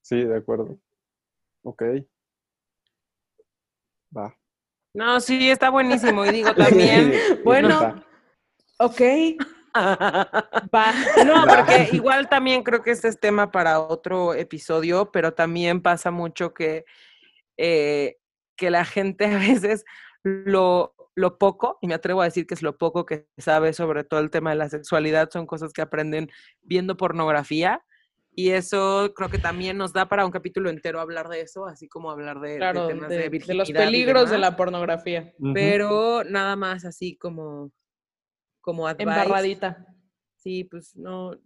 Sí, 0.00 0.24
de 0.24 0.36
acuerdo. 0.36 0.78
Ok. 1.64 1.82
Va. 4.16 4.34
No, 4.94 5.20
sí, 5.20 5.50
está 5.50 5.68
buenísimo. 5.70 6.24
Y 6.24 6.30
digo 6.30 6.54
también. 6.54 7.12
Bueno. 7.44 8.02
Ok, 8.78 9.00
va. 9.74 10.92
No, 11.24 11.44
porque 11.48 11.88
igual 11.92 12.28
también 12.28 12.62
creo 12.62 12.82
que 12.82 12.90
este 12.90 13.08
es 13.08 13.18
tema 13.18 13.50
para 13.50 13.80
otro 13.80 14.34
episodio, 14.34 15.10
pero 15.10 15.32
también 15.34 15.80
pasa 15.80 16.10
mucho 16.10 16.54
que, 16.54 16.84
eh, 17.56 18.18
que 18.56 18.70
la 18.70 18.84
gente 18.84 19.26
a 19.34 19.38
veces 19.38 19.84
lo, 20.22 20.94
lo 21.14 21.38
poco, 21.38 21.78
y 21.80 21.88
me 21.88 21.94
atrevo 21.94 22.22
a 22.22 22.26
decir 22.26 22.46
que 22.46 22.54
es 22.54 22.62
lo 22.62 22.76
poco 22.76 23.06
que 23.06 23.26
sabe 23.38 23.72
sobre 23.72 24.04
todo 24.04 24.20
el 24.20 24.30
tema 24.30 24.50
de 24.50 24.56
la 24.56 24.68
sexualidad, 24.68 25.30
son 25.30 25.46
cosas 25.46 25.72
que 25.72 25.82
aprenden 25.82 26.30
viendo 26.62 26.96
pornografía. 26.96 27.84
Y 28.34 28.52
eso 28.52 29.12
creo 29.14 29.28
que 29.28 29.36
también 29.36 29.76
nos 29.76 29.92
da 29.92 30.08
para 30.08 30.24
un 30.24 30.30
capítulo 30.30 30.70
entero 30.70 31.00
hablar 31.00 31.28
de 31.28 31.42
eso, 31.42 31.66
así 31.66 31.86
como 31.86 32.10
hablar 32.10 32.40
de, 32.40 32.58
temas 32.58 33.10
de, 33.10 33.28
de, 33.28 33.38
de 33.38 33.54
los 33.54 33.70
peligros 33.70 34.30
de 34.30 34.38
la 34.38 34.56
pornografía. 34.56 35.34
Pero 35.52 36.24
nada 36.24 36.56
más 36.56 36.86
así 36.86 37.14
como, 37.18 37.72
como 38.62 38.88
advice. 38.88 39.02
Embarradita. 39.02 39.86
Sí, 40.36 40.64
pues 40.64 40.96
no, 40.96 41.38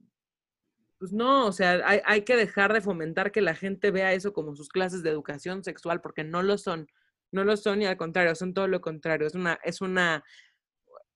pues 0.98 1.12
no, 1.12 1.47
o 1.47 1.52
sea, 1.52 1.82
hay, 1.84 2.01
hay 2.05 2.22
que 2.22 2.36
dejar 2.36 2.72
de 2.72 2.80
fomentar 2.80 3.32
que 3.32 3.43
la 3.43 3.55
gente 3.55 3.90
vea 3.90 4.12
eso 4.12 4.32
como 4.32 4.55
sus 4.55 4.68
clases 4.68 5.02
de 5.02 5.10
educación 5.10 5.64
sexual, 5.64 6.01
porque 6.01 6.22
no 6.22 6.43
lo 6.43 6.56
son, 6.56 6.88
no 7.32 7.43
lo 7.43 7.56
son 7.56 7.82
y 7.82 7.86
al 7.86 7.97
contrario, 7.97 8.34
son 8.36 8.55
todo 8.55 8.68
lo 8.68 8.80
contrario, 8.80 9.26
es 9.26 9.34
una, 9.34 9.59
es 9.64 9.80
una, 9.80 10.24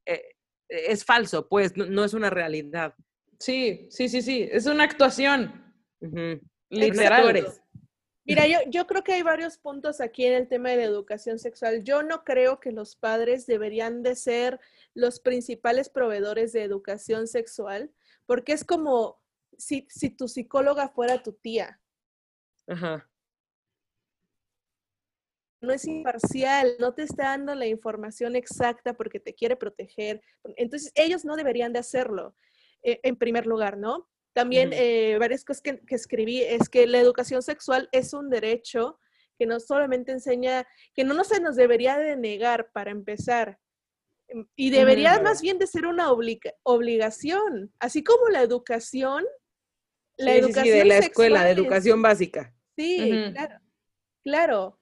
eh, 0.05 0.25
es 0.69 1.05
falso, 1.05 1.49
pues, 1.49 1.77
no, 1.77 1.87
no 1.87 2.05
es 2.05 2.13
una 2.13 2.29
realidad. 2.29 2.95
Sí, 3.39 3.89
sí, 3.91 4.09
sí, 4.09 4.21
sí. 4.21 4.47
Es 4.53 4.67
una 4.67 4.85
actuación. 4.85 5.75
Ujú. 6.01 6.41
Literal. 6.69 7.47
Mira, 8.25 8.47
yo, 8.47 8.59
yo 8.69 8.87
creo 8.87 9.03
que 9.03 9.15
hay 9.15 9.23
varios 9.23 9.57
puntos 9.57 10.01
aquí 10.01 10.27
en 10.27 10.35
el 10.35 10.47
tema 10.47 10.69
de 10.69 10.77
la 10.77 10.85
educación 10.85 11.39
sexual. 11.39 11.83
Yo 11.83 12.03
no 12.03 12.23
creo 12.23 12.61
que 12.61 12.71
los 12.71 12.95
padres 12.95 13.47
deberían 13.47 14.03
de 14.03 14.15
ser 14.15 14.61
los 14.95 15.21
principales 15.21 15.89
proveedores 15.89 16.53
de 16.53 16.63
educación 16.63 17.27
sexual, 17.27 17.93
porque 18.27 18.53
es 18.53 18.65
como 18.65 19.21
si, 19.57 19.87
si 19.91 20.11
tu 20.11 20.29
psicóloga 20.29 20.89
fuera 20.89 21.23
tu 21.23 21.33
tía. 21.33 21.81
Ajá. 22.67 23.09
No 25.63 25.73
es 25.73 25.85
imparcial, 25.87 26.77
no 26.79 26.95
te 26.95 27.03
está 27.03 27.25
dando 27.25 27.55
la 27.55 27.67
información 27.67 28.35
exacta 28.35 28.95
porque 28.95 29.21
te 29.21 29.35
quiere 29.35 29.57
proteger. 29.57 30.23
Entonces, 30.57 30.91
ellos 30.95 31.25
no 31.25 31.37
deberían 31.37 31.73
de 31.73 31.81
hacerlo, 31.81 32.35
eh, 32.83 32.99
en 33.03 33.17
primer 33.17 33.47
lugar, 33.47 33.77
¿no? 33.77 34.09
También 34.33 34.71
eh, 34.73 35.19
varias 35.19 35.45
cosas 35.45 35.61
que, 35.61 35.81
que 35.81 35.97
escribí 35.97 36.41
es 36.41 36.69
que 36.69 36.87
la 36.87 36.99
educación 36.99 37.43
sexual 37.43 37.89
es 37.93 38.15
un 38.15 38.31
derecho 38.31 38.99
que 39.41 39.47
no 39.47 39.59
solamente 39.59 40.13
enseña, 40.13 40.67
que 40.95 41.03
no, 41.03 41.15
no 41.15 41.25
se 41.25 41.41
nos 41.41 41.57
debería 41.57 41.97
de 41.97 42.15
negar 42.15 42.71
para 42.73 42.91
empezar, 42.91 43.49
em, 43.49 43.57
y 44.57 44.71
debería 44.71 45.21
más 45.21 45.41
bien 45.43 45.59
de 45.59 45.67
ser 45.67 45.87
una 45.87 46.11
obliga- 46.11 46.55
obligación, 46.63 47.73
así 47.79 48.03
como 48.05 48.29
la 48.29 48.43
educación, 48.43 49.25
la 50.17 50.33
Sí, 50.35 50.39
sí, 50.39 50.43
sí, 50.43 50.51
educación 50.51 50.79
de 50.79 50.85
la 50.85 50.99
escuela, 50.99 51.45
de 51.45 51.51
educación 51.51 52.03
básica. 52.03 52.55
Sí, 52.77 53.21
claro, 53.33 53.61
claro. 54.23 54.80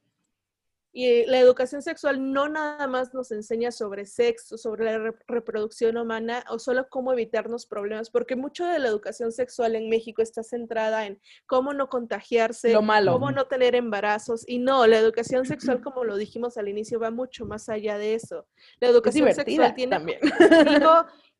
Y 1.01 1.25
la 1.27 1.39
educación 1.39 1.81
sexual 1.81 2.33
no 2.33 2.49
nada 2.49 2.89
más 2.89 3.15
nos 3.15 3.31
enseña 3.31 3.71
sobre 3.71 4.05
sexo, 4.05 4.59
sobre 4.59 4.85
la 4.87 4.99
re- 4.99 5.15
reproducción 5.29 5.97
humana 5.97 6.43
o 6.51 6.59
solo 6.59 6.89
cómo 6.89 7.13
evitarnos 7.13 7.67
problemas, 7.67 8.11
porque 8.11 8.35
mucho 8.35 8.67
de 8.67 8.81
la 8.81 8.89
educación 8.89 9.31
sexual 9.31 9.77
en 9.77 9.89
México 9.89 10.23
está 10.23 10.43
centrada 10.43 11.07
en 11.07 11.21
cómo 11.47 11.73
no 11.73 11.89
contagiarse, 11.89 12.73
Lo 12.73 12.83
malo. 12.83 13.13
cómo 13.13 13.31
no 13.31 13.47
tener 13.47 13.77
embarazos. 13.77 14.43
Y 14.49 14.59
no, 14.59 14.89
la 14.89 14.99
educación 14.99 15.47
sexual, 15.47 15.81
como 15.83 16.03
lo 16.03 16.17
dijimos 16.17 16.57
al 16.59 16.67
inicio, 16.69 16.99
va 16.99 17.13
mucho 17.13 17.47
más 17.47 17.69
allá 17.69 17.97
de 17.97 18.15
eso. 18.15 18.49
La 18.81 18.89
educación 18.89 19.33
sexual 19.33 19.75
tiene 19.77 19.91
también. 19.97 20.19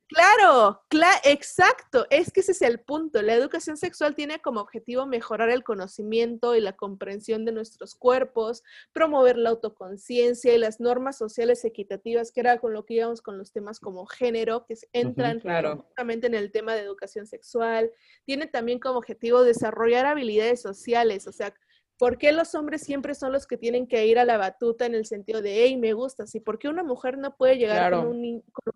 claro, 0.09 0.83
cla- 0.91 1.21
exacto, 1.25 2.07
es 2.11 2.33
que 2.33 2.41
ese 2.41 2.53
es 2.53 2.63
el 2.63 2.81
punto. 2.81 3.23
La 3.23 3.35
educación 3.35 3.77
sexual 3.77 4.15
tiene 4.15 4.41
como 4.41 4.61
objetivo 4.61 5.07
mejorar 5.07 5.51
el 5.51 5.63
conocimiento 5.63 6.55
y 6.57 6.61
la 6.61 6.77
comprensión 6.77 7.45
de 7.45 7.53
nuestros 7.53 7.95
cuerpos, 7.95 8.63
promover 8.93 9.37
la 9.37 9.51
autoconciencia 9.51 10.55
y 10.55 10.59
las 10.59 10.81
normas 10.81 11.17
sociales 11.19 11.65
equitativas, 11.65 12.33
que 12.33 12.41
era 12.41 12.59
con 12.59 12.73
lo 12.73 12.85
que 12.85 12.95
íbamos 12.95 13.23
con 13.23 13.39
los 13.39 13.53
temas 13.53 13.81
como 13.81 14.07
género, 14.07 14.65
que 14.67 14.75
entran 14.93 15.41
claro. 15.41 15.85
justamente 15.87 16.27
en 16.27 16.35
el 16.35 16.51
tema 16.51 16.75
de 16.75 16.81
educación 16.81 17.27
sexual. 17.27 17.93
Tiene 18.25 18.47
también 18.47 18.79
como 18.81 18.99
objetivo 18.99 19.43
desarrollar 19.43 20.07
habilidades 20.07 20.61
sociales, 20.63 21.27
o 21.27 21.33
sea, 21.33 21.55
¿Por 22.01 22.17
qué 22.17 22.31
los 22.31 22.55
hombres 22.55 22.83
siempre 22.83 23.17
son 23.17 23.33
los 23.33 23.49
que 23.49 23.57
tienen 23.57 23.89
que 23.89 24.07
ir 24.07 24.21
a 24.21 24.25
la 24.25 24.37
batuta 24.37 24.87
en 24.87 24.95
el 24.95 25.05
sentido 25.05 25.43
de, 25.43 25.65
hey, 25.65 25.77
me 25.77 25.95
gustas? 25.95 26.33
¿Y 26.37 26.39
por 26.39 26.61
qué 26.61 26.69
una 26.69 26.85
mujer 26.85 27.19
no 27.19 27.37
puede 27.37 27.57
llegar 27.57 27.91
Claro. 27.91 27.99
con 28.07 28.11
un 28.17 28.41
con 28.53 28.73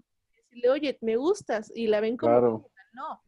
decirle, 0.52 0.70
oye, 0.70 0.98
me 1.00 1.16
gustas? 1.16 1.72
Y 1.74 1.86
la 1.86 2.00
ven 2.00 2.16
como, 2.16 2.32
Claro. 2.32 2.70
no. 2.92 3.22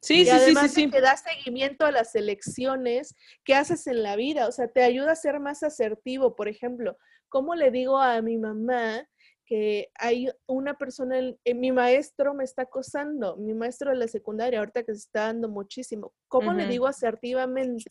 Sí, 0.00 0.20
y 0.20 0.26
sí, 0.26 0.30
sí, 0.30 0.30
sí, 0.30 0.42
además 0.42 0.74
de 0.74 0.82
sí. 0.82 0.90
que 0.90 1.00
da 1.00 1.16
seguimiento 1.16 1.84
a 1.84 1.90
las 1.90 2.14
elecciones 2.14 3.14
que 3.44 3.54
haces 3.54 3.86
en 3.86 4.02
la 4.02 4.14
vida, 4.14 4.46
o 4.46 4.52
sea, 4.52 4.68
te 4.68 4.82
ayuda 4.82 5.12
a 5.12 5.16
ser 5.16 5.40
más 5.40 5.62
asertivo. 5.62 6.36
Por 6.36 6.48
ejemplo, 6.48 6.96
¿cómo 7.28 7.54
le 7.54 7.70
digo 7.70 7.98
a 7.98 8.20
mi 8.22 8.36
mamá 8.38 9.08
que 9.46 9.90
hay 9.98 10.28
una 10.46 10.74
persona, 10.74 11.18
en- 11.18 11.60
mi 11.60 11.72
maestro 11.72 12.34
me 12.34 12.44
está 12.44 12.62
acosando, 12.62 13.36
mi 13.36 13.54
maestro 13.54 13.90
de 13.90 13.96
la 13.96 14.06
secundaria, 14.06 14.58
ahorita 14.60 14.84
que 14.84 14.92
se 14.92 15.00
está 15.00 15.22
dando 15.22 15.48
muchísimo? 15.48 16.12
¿Cómo 16.28 16.52
le 16.52 16.66
digo 16.66 16.86
asertivamente 16.86 17.84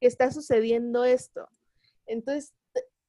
que 0.00 0.06
está 0.06 0.30
sucediendo 0.30 1.04
esto? 1.04 1.46
Entonces, 2.06 2.54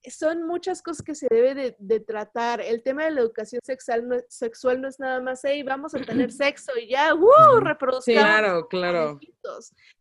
son 0.10 0.48
muchas 0.48 0.82
cosas 0.82 1.04
que 1.06 1.14
se 1.16 1.28
debe 1.30 1.54
de, 1.54 1.76
de 1.78 2.00
tratar. 2.00 2.60
El 2.62 2.82
tema 2.82 3.04
de 3.06 3.12
la 3.12 3.22
educación 3.22 3.62
sexual 3.64 4.08
no, 4.08 4.16
es- 4.16 4.26
sexual 4.30 4.82
no 4.82 4.88
es 4.88 5.00
nada 5.00 5.22
más, 5.22 5.42
hey, 5.44 5.62
vamos 5.64 5.94
a 5.94 6.00
tener 6.00 6.32
sexo 6.32 6.72
y 6.82 6.88
ya, 6.90 7.14
¡uh! 7.14 7.60
Reproduzcamos 7.60 8.22
Claro, 8.24 8.68
claro. 8.68 9.20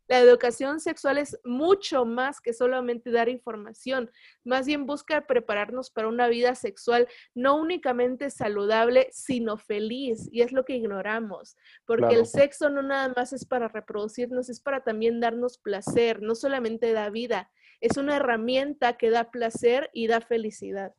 La 0.08 0.18
educación 0.18 0.80
sexual 0.80 1.18
es 1.18 1.38
mucho 1.44 2.04
más 2.04 2.40
que 2.40 2.52
solamente 2.52 3.12
dar 3.12 3.28
información, 3.28 4.10
más 4.44 4.66
bien 4.66 4.84
busca 4.84 5.24
prepararnos 5.26 5.90
para 5.90 6.08
una 6.08 6.26
vida 6.26 6.56
sexual 6.56 7.06
no 7.32 7.54
únicamente 7.56 8.28
saludable, 8.30 9.08
sino 9.12 9.56
feliz, 9.56 10.28
y 10.32 10.42
es 10.42 10.50
lo 10.50 10.64
que 10.64 10.74
ignoramos, 10.74 11.56
porque 11.86 12.06
Claro. 12.06 12.20
el 12.20 12.26
sexo 12.26 12.70
no 12.70 12.82
nada 12.82 13.12
más 13.16 13.32
es 13.32 13.44
para 13.46 13.68
reproducirnos, 13.68 14.48
es 14.50 14.60
para 14.60 14.82
también 14.82 15.20
darnos 15.20 15.58
placer, 15.58 16.20
no 16.22 16.34
solamente 16.34 16.92
da 16.92 17.08
vida, 17.10 17.50
es 17.80 17.96
una 17.96 18.16
herramienta 18.16 18.96
que 18.96 19.10
da 19.10 19.30
placer 19.30 19.90
y 19.92 20.06
da 20.06 20.20
felicidad. 20.20 20.92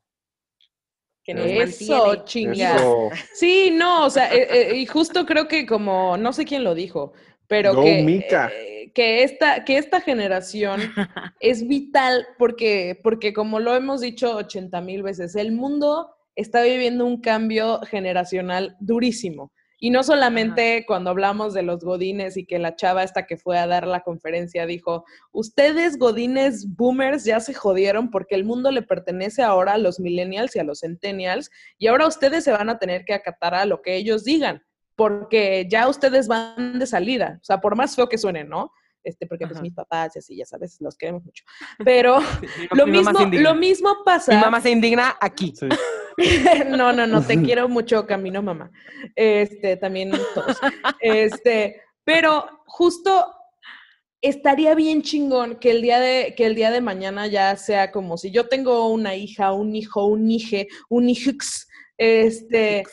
Que 1.23 1.33
nos 1.35 1.45
Eso, 1.45 2.07
mantiene. 2.07 2.25
chinga. 2.25 2.75
Eso. 2.75 3.09
Sí, 3.33 3.69
no, 3.71 4.05
o 4.05 4.09
sea, 4.09 4.33
eh, 4.33 4.47
eh, 4.71 4.75
y 4.77 4.85
justo 4.87 5.25
creo 5.25 5.47
que 5.47 5.65
como, 5.67 6.17
no 6.17 6.33
sé 6.33 6.45
quién 6.45 6.63
lo 6.63 6.73
dijo, 6.73 7.13
pero 7.47 7.79
que, 7.83 8.01
Mika. 8.01 8.49
eh, 8.51 8.91
que, 8.95 9.23
esta, 9.23 9.63
que 9.63 9.77
esta 9.77 10.01
generación 10.01 10.81
es 11.39 11.67
vital 11.67 12.25
porque, 12.39 12.99
porque 13.03 13.33
como 13.33 13.59
lo 13.59 13.75
hemos 13.75 14.01
dicho 14.01 14.35
80 14.35 14.81
mil 14.81 15.03
veces, 15.03 15.35
el 15.35 15.51
mundo 15.51 16.15
está 16.35 16.63
viviendo 16.63 17.05
un 17.05 17.21
cambio 17.21 17.81
generacional 17.81 18.75
durísimo. 18.79 19.51
Y 19.83 19.89
no 19.89 20.03
solamente 20.03 20.85
cuando 20.85 21.09
hablamos 21.09 21.55
de 21.55 21.63
los 21.63 21.83
godines 21.83 22.37
y 22.37 22.45
que 22.45 22.59
la 22.59 22.75
chava 22.75 23.01
esta 23.01 23.25
que 23.25 23.35
fue 23.35 23.57
a 23.57 23.65
dar 23.65 23.87
la 23.87 24.01
conferencia 24.01 24.67
dijo, 24.67 25.05
ustedes 25.31 25.97
godines 25.97 26.75
boomers 26.75 27.25
ya 27.25 27.39
se 27.39 27.55
jodieron 27.55 28.11
porque 28.11 28.35
el 28.35 28.45
mundo 28.45 28.69
le 28.69 28.83
pertenece 28.83 29.41
ahora 29.41 29.73
a 29.73 29.77
los 29.79 29.99
millennials 29.99 30.55
y 30.55 30.59
a 30.59 30.63
los 30.63 30.81
centennials 30.81 31.49
y 31.79 31.87
ahora 31.87 32.05
ustedes 32.05 32.43
se 32.43 32.51
van 32.51 32.69
a 32.69 32.77
tener 32.77 33.05
que 33.05 33.15
acatar 33.15 33.55
a 33.55 33.65
lo 33.65 33.81
que 33.81 33.95
ellos 33.95 34.23
digan 34.23 34.61
porque 34.95 35.67
ya 35.67 35.87
ustedes 35.87 36.27
van 36.27 36.77
de 36.77 36.85
salida. 36.85 37.39
O 37.41 37.43
sea, 37.43 37.59
por 37.59 37.75
más 37.75 37.95
feo 37.95 38.07
que 38.07 38.19
suene, 38.19 38.43
¿no? 38.43 38.71
Este, 39.03 39.25
porque 39.25 39.45
pues 39.45 39.57
Ajá. 39.57 39.63
mis 39.63 39.73
papás 39.73 40.15
y 40.15 40.19
así, 40.19 40.35
ya 40.35 40.45
sabes, 40.45 40.77
los 40.79 40.95
queremos 40.95 41.23
mucho. 41.23 41.43
Pero 41.85 42.19
lo 42.71 42.87
mismo, 42.87 43.19
lo 43.31 43.55
mismo 43.55 43.95
pasa. 44.05 44.33
Mi 44.33 44.39
mamá 44.39 44.61
se 44.61 44.69
indigna 44.69 45.17
aquí. 45.19 45.53
Sí. 45.57 45.67
no, 46.69 46.93
no, 46.93 47.07
no, 47.07 47.21
te 47.21 47.41
quiero 47.43 47.67
mucho, 47.67 48.05
Camino, 48.05 48.41
mamá. 48.41 48.71
Este, 49.15 49.77
también 49.77 50.11
todos. 50.33 50.57
Este, 50.99 51.81
pero 52.03 52.63
justo 52.65 53.33
estaría 54.21 54.75
bien 54.75 55.01
chingón 55.01 55.55
que 55.55 55.71
el 55.71 55.81
día 55.81 55.99
de, 55.99 56.35
que 56.35 56.45
el 56.45 56.55
día 56.55 56.69
de 56.69 56.81
mañana 56.81 57.27
ya 57.27 57.55
sea 57.55 57.91
como 57.91 58.17
si 58.17 58.31
yo 58.31 58.47
tengo 58.47 58.87
una 58.87 59.15
hija, 59.15 59.51
un 59.51 59.75
hijo, 59.75 60.05
un 60.05 60.29
hije, 60.29 60.67
un 60.89 61.09
hijux, 61.09 61.67
este, 61.97 62.83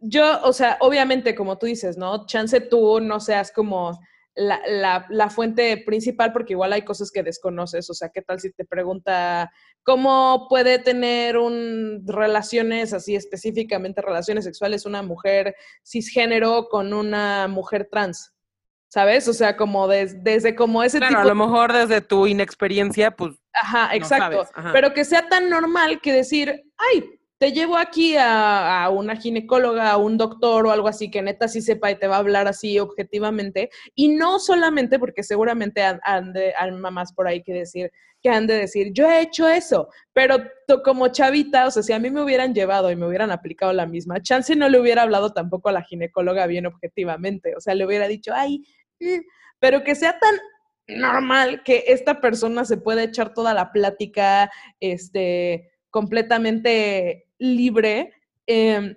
yo, 0.00 0.42
o 0.42 0.52
sea, 0.52 0.78
obviamente, 0.80 1.34
como 1.34 1.58
tú 1.58 1.66
dices, 1.66 1.96
¿no? 1.96 2.26
Chance 2.26 2.60
tú 2.60 3.00
no 3.00 3.20
seas 3.20 3.52
como 3.52 4.00
la, 4.34 4.60
la, 4.66 5.06
la, 5.10 5.30
fuente 5.30 5.76
principal, 5.84 6.32
porque 6.32 6.54
igual 6.54 6.72
hay 6.72 6.82
cosas 6.82 7.10
que 7.10 7.22
desconoces. 7.22 7.88
O 7.90 7.94
sea, 7.94 8.08
¿qué 8.08 8.22
tal 8.22 8.40
si 8.40 8.50
te 8.52 8.64
pregunta 8.64 9.50
cómo 9.82 10.46
puede 10.48 10.78
tener 10.78 11.36
un, 11.36 12.02
relaciones 12.06 12.92
así 12.92 13.14
específicamente, 13.14 14.00
relaciones 14.00 14.44
sexuales, 14.44 14.86
una 14.86 15.02
mujer 15.02 15.54
cisgénero 15.84 16.68
con 16.70 16.92
una 16.92 17.48
mujer 17.48 17.88
trans? 17.90 18.32
¿Sabes? 18.88 19.26
O 19.26 19.32
sea, 19.32 19.56
como 19.56 19.88
desde 19.88 20.54
como 20.54 20.82
ese 20.82 20.98
claro, 20.98 21.14
tipo. 21.14 21.22
a 21.22 21.24
lo 21.24 21.34
mejor 21.34 21.72
desde 21.72 22.02
tu 22.02 22.26
inexperiencia, 22.26 23.10
pues. 23.10 23.32
Ajá, 23.54 23.94
exacto. 23.94 24.46
Pero 24.72 24.92
que 24.92 25.04
sea 25.04 25.28
tan 25.28 25.48
normal 25.48 26.00
que 26.02 26.12
decir, 26.12 26.62
ay, 26.76 27.04
te 27.42 27.50
llevo 27.50 27.76
aquí 27.76 28.14
a, 28.16 28.88
una 28.92 29.16
ginecóloga, 29.16 29.90
a 29.90 29.96
un 29.96 30.16
doctor 30.16 30.64
o 30.64 30.70
algo 30.70 30.86
así 30.86 31.10
que 31.10 31.22
neta 31.22 31.48
sí 31.48 31.60
sepa 31.60 31.90
y 31.90 31.98
te 31.98 32.06
va 32.06 32.14
a 32.14 32.18
hablar 32.20 32.46
así 32.46 32.78
objetivamente. 32.78 33.68
Y 33.96 34.10
no 34.10 34.38
solamente 34.38 35.00
porque 35.00 35.24
seguramente 35.24 35.82
han, 35.82 36.32
de, 36.32 36.54
mamás 36.78 37.12
por 37.12 37.26
ahí 37.26 37.42
que 37.42 37.52
decir, 37.52 37.90
que 38.22 38.28
han 38.28 38.46
de 38.46 38.54
decir, 38.54 38.92
yo 38.92 39.10
he 39.10 39.22
hecho 39.22 39.48
eso, 39.48 39.88
pero 40.12 40.36
como 40.84 41.08
chavita, 41.08 41.66
o 41.66 41.72
sea, 41.72 41.82
si 41.82 41.92
a 41.92 41.98
mí 41.98 42.12
me 42.12 42.22
hubieran 42.22 42.54
llevado 42.54 42.92
y 42.92 42.96
me 42.96 43.08
hubieran 43.08 43.32
aplicado 43.32 43.72
la 43.72 43.86
misma, 43.86 44.22
chance 44.22 44.54
no 44.54 44.68
le 44.68 44.78
hubiera 44.78 45.02
hablado 45.02 45.32
tampoco 45.32 45.68
a 45.68 45.72
la 45.72 45.82
ginecóloga 45.82 46.46
bien 46.46 46.66
objetivamente, 46.66 47.56
o 47.56 47.60
sea, 47.60 47.74
le 47.74 47.84
hubiera 47.84 48.06
dicho, 48.06 48.32
ay, 48.32 48.62
mm", 49.00 49.18
pero 49.58 49.82
que 49.82 49.96
sea 49.96 50.16
tan 50.20 50.36
normal 50.86 51.64
que 51.64 51.86
esta 51.88 52.20
persona 52.20 52.64
se 52.64 52.76
pueda 52.76 53.02
echar 53.02 53.34
toda 53.34 53.52
la 53.52 53.72
plática, 53.72 54.48
este, 54.78 55.72
completamente 55.92 57.26
libre 57.42 58.12
em, 58.46 58.94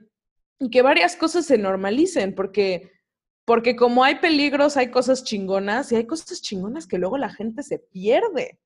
y 0.60 0.70
que 0.70 0.82
varias 0.82 1.16
cosas 1.16 1.46
se 1.46 1.58
normalicen, 1.58 2.36
porque, 2.36 2.92
porque 3.44 3.76
como 3.76 4.04
hay 4.04 4.16
peligros, 4.16 4.78
hay 4.78 4.90
cosas 4.90 5.24
chingonas 5.24 5.92
y 5.92 5.96
hay 5.96 6.06
cosas 6.06 6.42
chingonas 6.42 6.88
que 6.88 6.98
luego 6.98 7.18
la 7.18 7.30
gente 7.30 7.64
se 7.64 7.80
pierde 7.80 8.60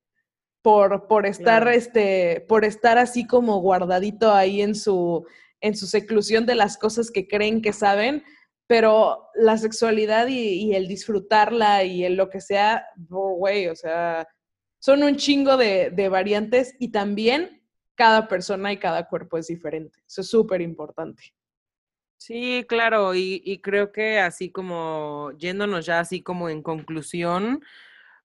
por, 0.62 1.08
por 1.08 1.26
estar, 1.26 1.66
este, 1.68 2.44
por 2.46 2.64
estar 2.64 2.98
así 2.98 3.26
como 3.26 3.60
guardadito 3.60 4.32
ahí 4.32 4.60
en 4.60 4.74
su, 4.74 5.26
en 5.60 5.74
su 5.74 5.86
seclusión 5.86 6.44
de 6.44 6.54
las 6.54 6.76
cosas 6.76 7.10
que 7.10 7.26
creen 7.26 7.62
que 7.62 7.72
saben, 7.72 8.22
pero 8.66 9.28
la 9.34 9.56
sexualidad 9.56 10.28
y, 10.28 10.74
el 10.74 10.86
disfrutarla 10.86 11.84
y 11.84 12.04
el 12.04 12.14
lo 12.14 12.28
que 12.28 12.40
sea, 12.40 12.86
oh, 13.10 13.34
güey, 13.34 13.68
o 13.68 13.74
sea, 13.74 14.28
son 14.78 15.02
un 15.02 15.16
chingo 15.16 15.56
de, 15.56 15.90
de 15.90 16.08
variantes 16.08 16.74
y 16.78 16.92
también 16.92 17.59
cada 17.94 18.28
persona 18.28 18.72
y 18.72 18.78
cada 18.78 19.06
cuerpo 19.08 19.38
es 19.38 19.46
diferente. 19.48 19.98
Eso 20.06 20.20
es 20.22 20.28
súper 20.28 20.60
importante. 20.60 21.34
Sí, 22.16 22.66
claro, 22.68 23.14
y, 23.14 23.60
creo 23.62 23.92
que 23.92 24.18
así 24.18 24.52
como 24.52 25.32
yéndonos 25.38 25.86
ya 25.86 26.00
así 26.00 26.22
como 26.22 26.50
en 26.50 26.62
conclusión, 26.62 27.64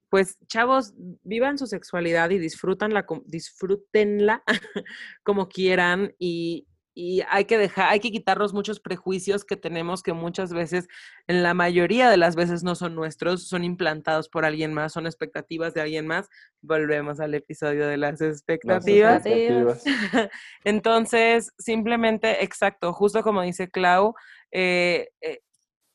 pues 0.10 0.38
chavos, 0.48 0.94
vivan 1.24 1.58
su 1.58 1.66
sexualidad 1.66 2.30
y 2.30 2.38
disfrutanla, 2.38 3.06
disfrútenla 3.26 4.44
como 5.24 5.48
quieran 5.48 6.14
y, 6.20 6.68
y 6.98 7.22
hay 7.30 7.44
que 7.44 7.58
dejar, 7.58 7.90
hay 7.90 8.00
que 8.00 8.10
quitarnos 8.10 8.54
muchos 8.54 8.80
prejuicios 8.80 9.44
que 9.44 9.58
tenemos 9.58 10.02
que 10.02 10.14
muchas 10.14 10.54
veces, 10.54 10.88
en 11.28 11.44
la 11.44 11.54
mayoría 11.54 12.10
de 12.10 12.16
las 12.16 12.38
veces 12.38 12.64
no 12.64 12.74
son 12.74 12.96
nuestros, 12.96 13.50
son 13.50 13.66
implantados 13.66 14.30
por 14.30 14.46
alguien 14.46 14.74
más, 14.74 14.94
son 14.94 15.06
expectativas 15.06 15.74
de 15.74 15.82
alguien 15.82 16.08
más. 16.08 16.30
Volvemos 16.62 17.20
al 17.20 17.34
episodio 17.34 17.86
de 17.86 17.98
las 17.98 18.22
expectativas. 18.22 19.24
Entonces, 20.64 21.52
simplemente, 21.60 22.46
exacto, 22.46 22.94
justo 22.94 23.24
como 23.24 23.42
dice 23.42 23.70
Clau, 23.70 24.16
eh, 24.52 25.10
eh, 25.20 25.42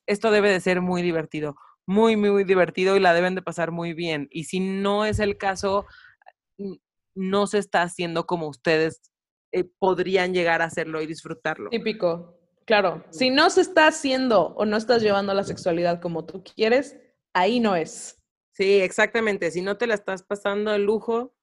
esto 0.06 0.30
debe 0.30 0.50
de 0.50 0.60
ser 0.60 0.82
muy 0.82 1.00
divertido, 1.00 1.56
muy, 1.86 2.16
muy 2.16 2.44
divertido 2.44 2.94
y 2.94 3.00
la 3.00 3.14
deben 3.14 3.34
de 3.34 3.42
pasar 3.42 3.70
muy 3.70 3.94
bien. 3.94 4.28
Y 4.30 4.44
si 4.44 4.60
no 4.60 5.06
es 5.06 5.18
el 5.18 5.38
caso, 5.38 5.86
no 7.14 7.46
se 7.46 7.56
está 7.56 7.80
haciendo 7.80 8.26
como 8.26 8.48
ustedes 8.48 9.10
eh, 9.52 9.64
podrían 9.64 10.32
llegar 10.32 10.62
a 10.62 10.66
hacerlo 10.66 11.00
y 11.02 11.06
disfrutarlo. 11.06 11.70
Típico, 11.70 12.38
claro. 12.64 13.04
Si 13.10 13.30
no 13.30 13.50
se 13.50 13.62
está 13.62 13.86
haciendo 13.86 14.48
o 14.56 14.64
no 14.64 14.76
estás 14.76 15.02
llevando 15.02 15.34
la 15.34 15.44
sexualidad 15.44 16.00
como 16.00 16.24
tú 16.24 16.42
quieres, 16.42 16.96
ahí 17.32 17.60
no 17.60 17.76
es. 17.76 18.16
Sí, 18.52 18.80
exactamente. 18.80 19.50
Si 19.50 19.62
no 19.62 19.76
te 19.76 19.86
la 19.86 19.94
estás 19.94 20.22
pasando 20.22 20.74
el 20.74 20.84
lujo, 20.84 21.34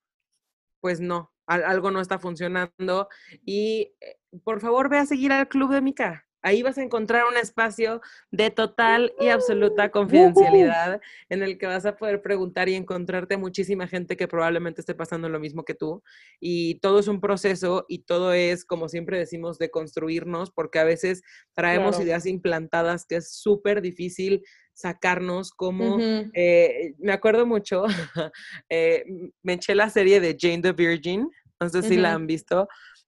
pues 0.81 0.99
no, 0.99 1.33
algo 1.47 1.91
no 1.91 2.01
está 2.01 2.19
funcionando. 2.19 3.09
Y 3.45 3.95
eh, 4.01 4.19
por 4.43 4.59
favor, 4.59 4.89
ve 4.89 4.99
a 4.99 5.05
seguir 5.05 5.31
al 5.31 5.47
Club 5.47 5.71
de 5.71 5.81
Mica. 5.81 6.26
Ahí 6.41 6.61
vas 6.61 6.77
a 6.77 6.83
encontrar 6.83 7.25
un 7.29 7.37
espacio 7.37 8.01
de 8.31 8.51
total 8.51 9.13
y 9.19 9.27
absoluta 9.29 9.89
confidencialidad 9.89 11.01
en 11.29 11.43
el 11.43 11.57
que 11.57 11.65
vas 11.65 11.85
a 11.85 11.95
poder 11.95 12.21
preguntar 12.21 12.69
y 12.69 12.75
encontrarte 12.75 13.37
muchísima 13.37 13.87
gente 13.87 14.17
que 14.17 14.27
probablemente 14.27 14.81
esté 14.81 14.93
pasando 14.93 15.29
lo 15.29 15.39
mismo 15.39 15.63
que 15.63 15.73
tú. 15.73 16.03
Y 16.39 16.79
todo 16.79 16.99
es 16.99 17.07
un 17.07 17.19
proceso 17.19 17.85
y 17.87 17.99
todo 17.99 18.33
es, 18.33 18.65
como 18.65 18.87
siempre 18.87 19.17
decimos, 19.17 19.57
de 19.57 19.71
construirnos, 19.71 20.51
porque 20.51 20.79
a 20.79 20.83
veces 20.83 21.21
traemos 21.53 21.99
ideas 21.99 22.25
implantadas 22.25 23.05
que 23.05 23.17
es 23.17 23.31
súper 23.31 23.81
difícil 23.81 24.43
sacarnos 24.73 25.51
como, 25.51 25.97
eh, 26.33 26.93
me 26.99 27.11
acuerdo 27.11 27.47
mucho, 27.47 27.85
eh, 28.69 29.03
me 29.41 29.53
eché 29.53 29.73
la 29.73 29.89
serie 29.89 30.19
de 30.19 30.37
Jane 30.39 30.61
the 30.61 30.71
Virgin, 30.71 31.27
no 31.59 31.69
sé 31.69 31.81
si 31.81 31.97
la 31.97 32.13
han 32.13 32.27
visto, 32.27 32.67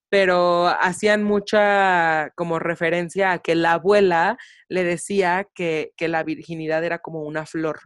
pero 0.10 0.68
hacían 0.68 1.24
mucha 1.24 2.32
como 2.36 2.60
referencia 2.60 3.32
a 3.32 3.40
que 3.40 3.56
la 3.56 3.74
abuela 3.74 4.38
le 4.68 4.84
decía 4.84 5.48
que, 5.54 5.92
que, 5.96 6.08
la 6.08 6.24
virginidad 6.24 6.84
era 6.84 7.00
como 7.00 7.22
una 7.22 7.46
flor. 7.46 7.80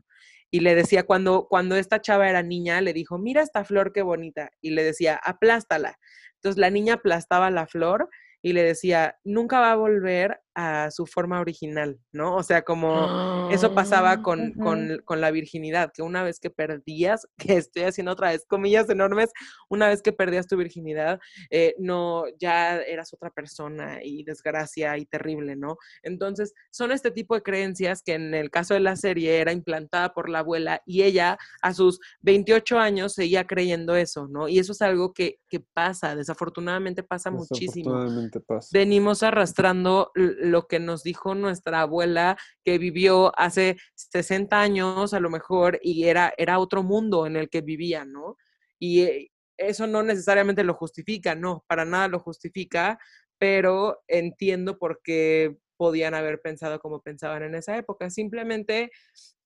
Y 0.50 0.62
le 0.62 0.76
decía, 0.76 1.04
cuando, 1.04 1.48
cuando 1.50 1.76
esta 1.76 2.00
chava 2.00 2.30
era 2.30 2.44
niña, 2.44 2.80
le 2.82 2.94
dijo, 2.94 3.18
mira 3.18 3.42
esta 3.42 3.66
flor 3.66 3.92
qué 3.92 4.04
bonita. 4.04 4.52
Y 4.62 4.72
le 4.72 4.84
decía, 4.84 5.20
aplástala. 5.24 5.98
Entonces 6.36 6.60
la 6.60 6.70
niña 6.70 6.96
aplastaba 6.96 7.50
la 7.50 7.68
flor 7.68 8.10
y 8.42 8.54
le 8.54 8.64
decía, 8.64 9.18
nunca 9.24 9.60
va 9.60 9.72
a 9.72 9.76
volver 9.76 10.43
a 10.56 10.92
su 10.92 11.06
forma 11.06 11.40
original, 11.40 12.00
¿no? 12.12 12.36
O 12.36 12.44
sea, 12.44 12.62
como 12.62 13.50
eso 13.52 13.74
pasaba 13.74 14.14
Ah, 14.14 14.22
con, 14.22 14.54
con, 14.54 15.02
con 15.06 15.22
la 15.22 15.32
virginidad, 15.32 15.92
que 15.92 16.04
una 16.04 16.24
vez 16.24 16.40
que 16.40 16.50
perdías, 16.50 17.28
que 17.38 17.58
estoy 17.58 17.84
haciendo 17.84 18.12
otra 18.12 18.30
vez 18.30 18.46
comillas 18.48 18.90
enormes, 18.90 19.32
una 19.70 19.88
vez 19.88 20.02
que 20.02 20.14
perdías 20.14 20.48
tu 20.48 20.56
virginidad, 20.56 21.20
eh, 21.50 21.74
no, 21.80 22.26
ya 22.40 22.78
eras 22.78 23.14
otra 23.14 23.32
persona 23.32 24.00
y 24.04 24.24
desgracia 24.24 24.98
y 24.98 25.06
terrible, 25.06 25.56
¿no? 25.56 25.78
Entonces, 26.04 26.54
son 26.72 26.92
este 26.92 27.12
tipo 27.12 27.36
de 27.36 27.42
creencias 27.42 28.04
que 28.04 28.14
en 28.14 28.34
el 28.34 28.52
caso 28.52 28.74
de 28.74 28.82
la 28.82 28.96
serie 28.96 29.40
era 29.40 29.52
implantada 29.52 30.14
por 30.14 30.30
la 30.30 30.40
abuela 30.40 30.82
y 30.86 31.04
ella 31.04 31.38
a 31.62 31.74
sus 31.74 32.00
28 32.22 32.78
años 32.78 33.14
seguía 33.14 33.48
creyendo 33.48 33.96
eso, 33.96 34.28
¿no? 34.28 34.48
Y 34.48 34.60
eso 34.60 34.74
es 34.74 34.82
algo 34.82 35.14
que, 35.14 35.40
que 35.50 35.60
pasa, 35.60 36.16
desafortunadamente 36.16 37.04
pasa 37.04 37.32
muchísimo 37.32 38.06
pasa. 38.48 38.70
venimos 38.72 39.24
arrastrando 39.24 40.12
lo 40.44 40.68
que 40.68 40.80
nos 40.80 41.04
dijo 41.04 41.36
nuestra 41.36 41.82
abuela 41.82 42.38
que 42.64 42.78
vivió 42.78 43.32
hace 43.40 43.78
60 43.96 44.60
años 44.60 45.14
a 45.14 45.20
lo 45.20 45.30
mejor 45.30 45.80
y 45.82 46.06
era, 46.06 46.34
era 46.38 46.60
otro 46.60 46.84
mundo 46.84 47.26
en 47.26 47.36
el 47.36 47.50
que 47.50 47.62
vivía, 47.62 48.06
¿no? 48.06 48.38
Y 48.80 49.02
eh, 49.02 49.32
eso 49.58 49.88
no 49.88 50.04
necesariamente 50.04 50.64
lo 50.64 50.74
justifica, 50.74 51.36
no, 51.36 51.64
para 51.68 51.86
nada 51.86 52.08
lo 52.08 52.20
justifica, 52.20 53.00
pero 53.38 54.02
entiendo 54.08 54.78
por 54.78 55.02
qué 55.04 55.58
podían 55.78 56.14
haber 56.14 56.42
pensado 56.42 56.80
como 56.80 57.02
pensaban 57.02 57.44
en 57.44 57.56
esa 57.56 57.78
época. 57.78 58.10
Simplemente, 58.10 58.92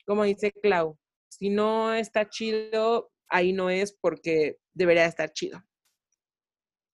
como 0.05 0.23
dice 0.23 0.51
Clau, 0.51 0.97
si 1.29 1.49
no 1.49 1.93
está 1.93 2.29
chido, 2.29 3.11
ahí 3.27 3.53
no 3.53 3.69
es 3.69 3.93
porque 3.93 4.57
debería 4.73 5.05
estar 5.05 5.31
chido. 5.31 5.61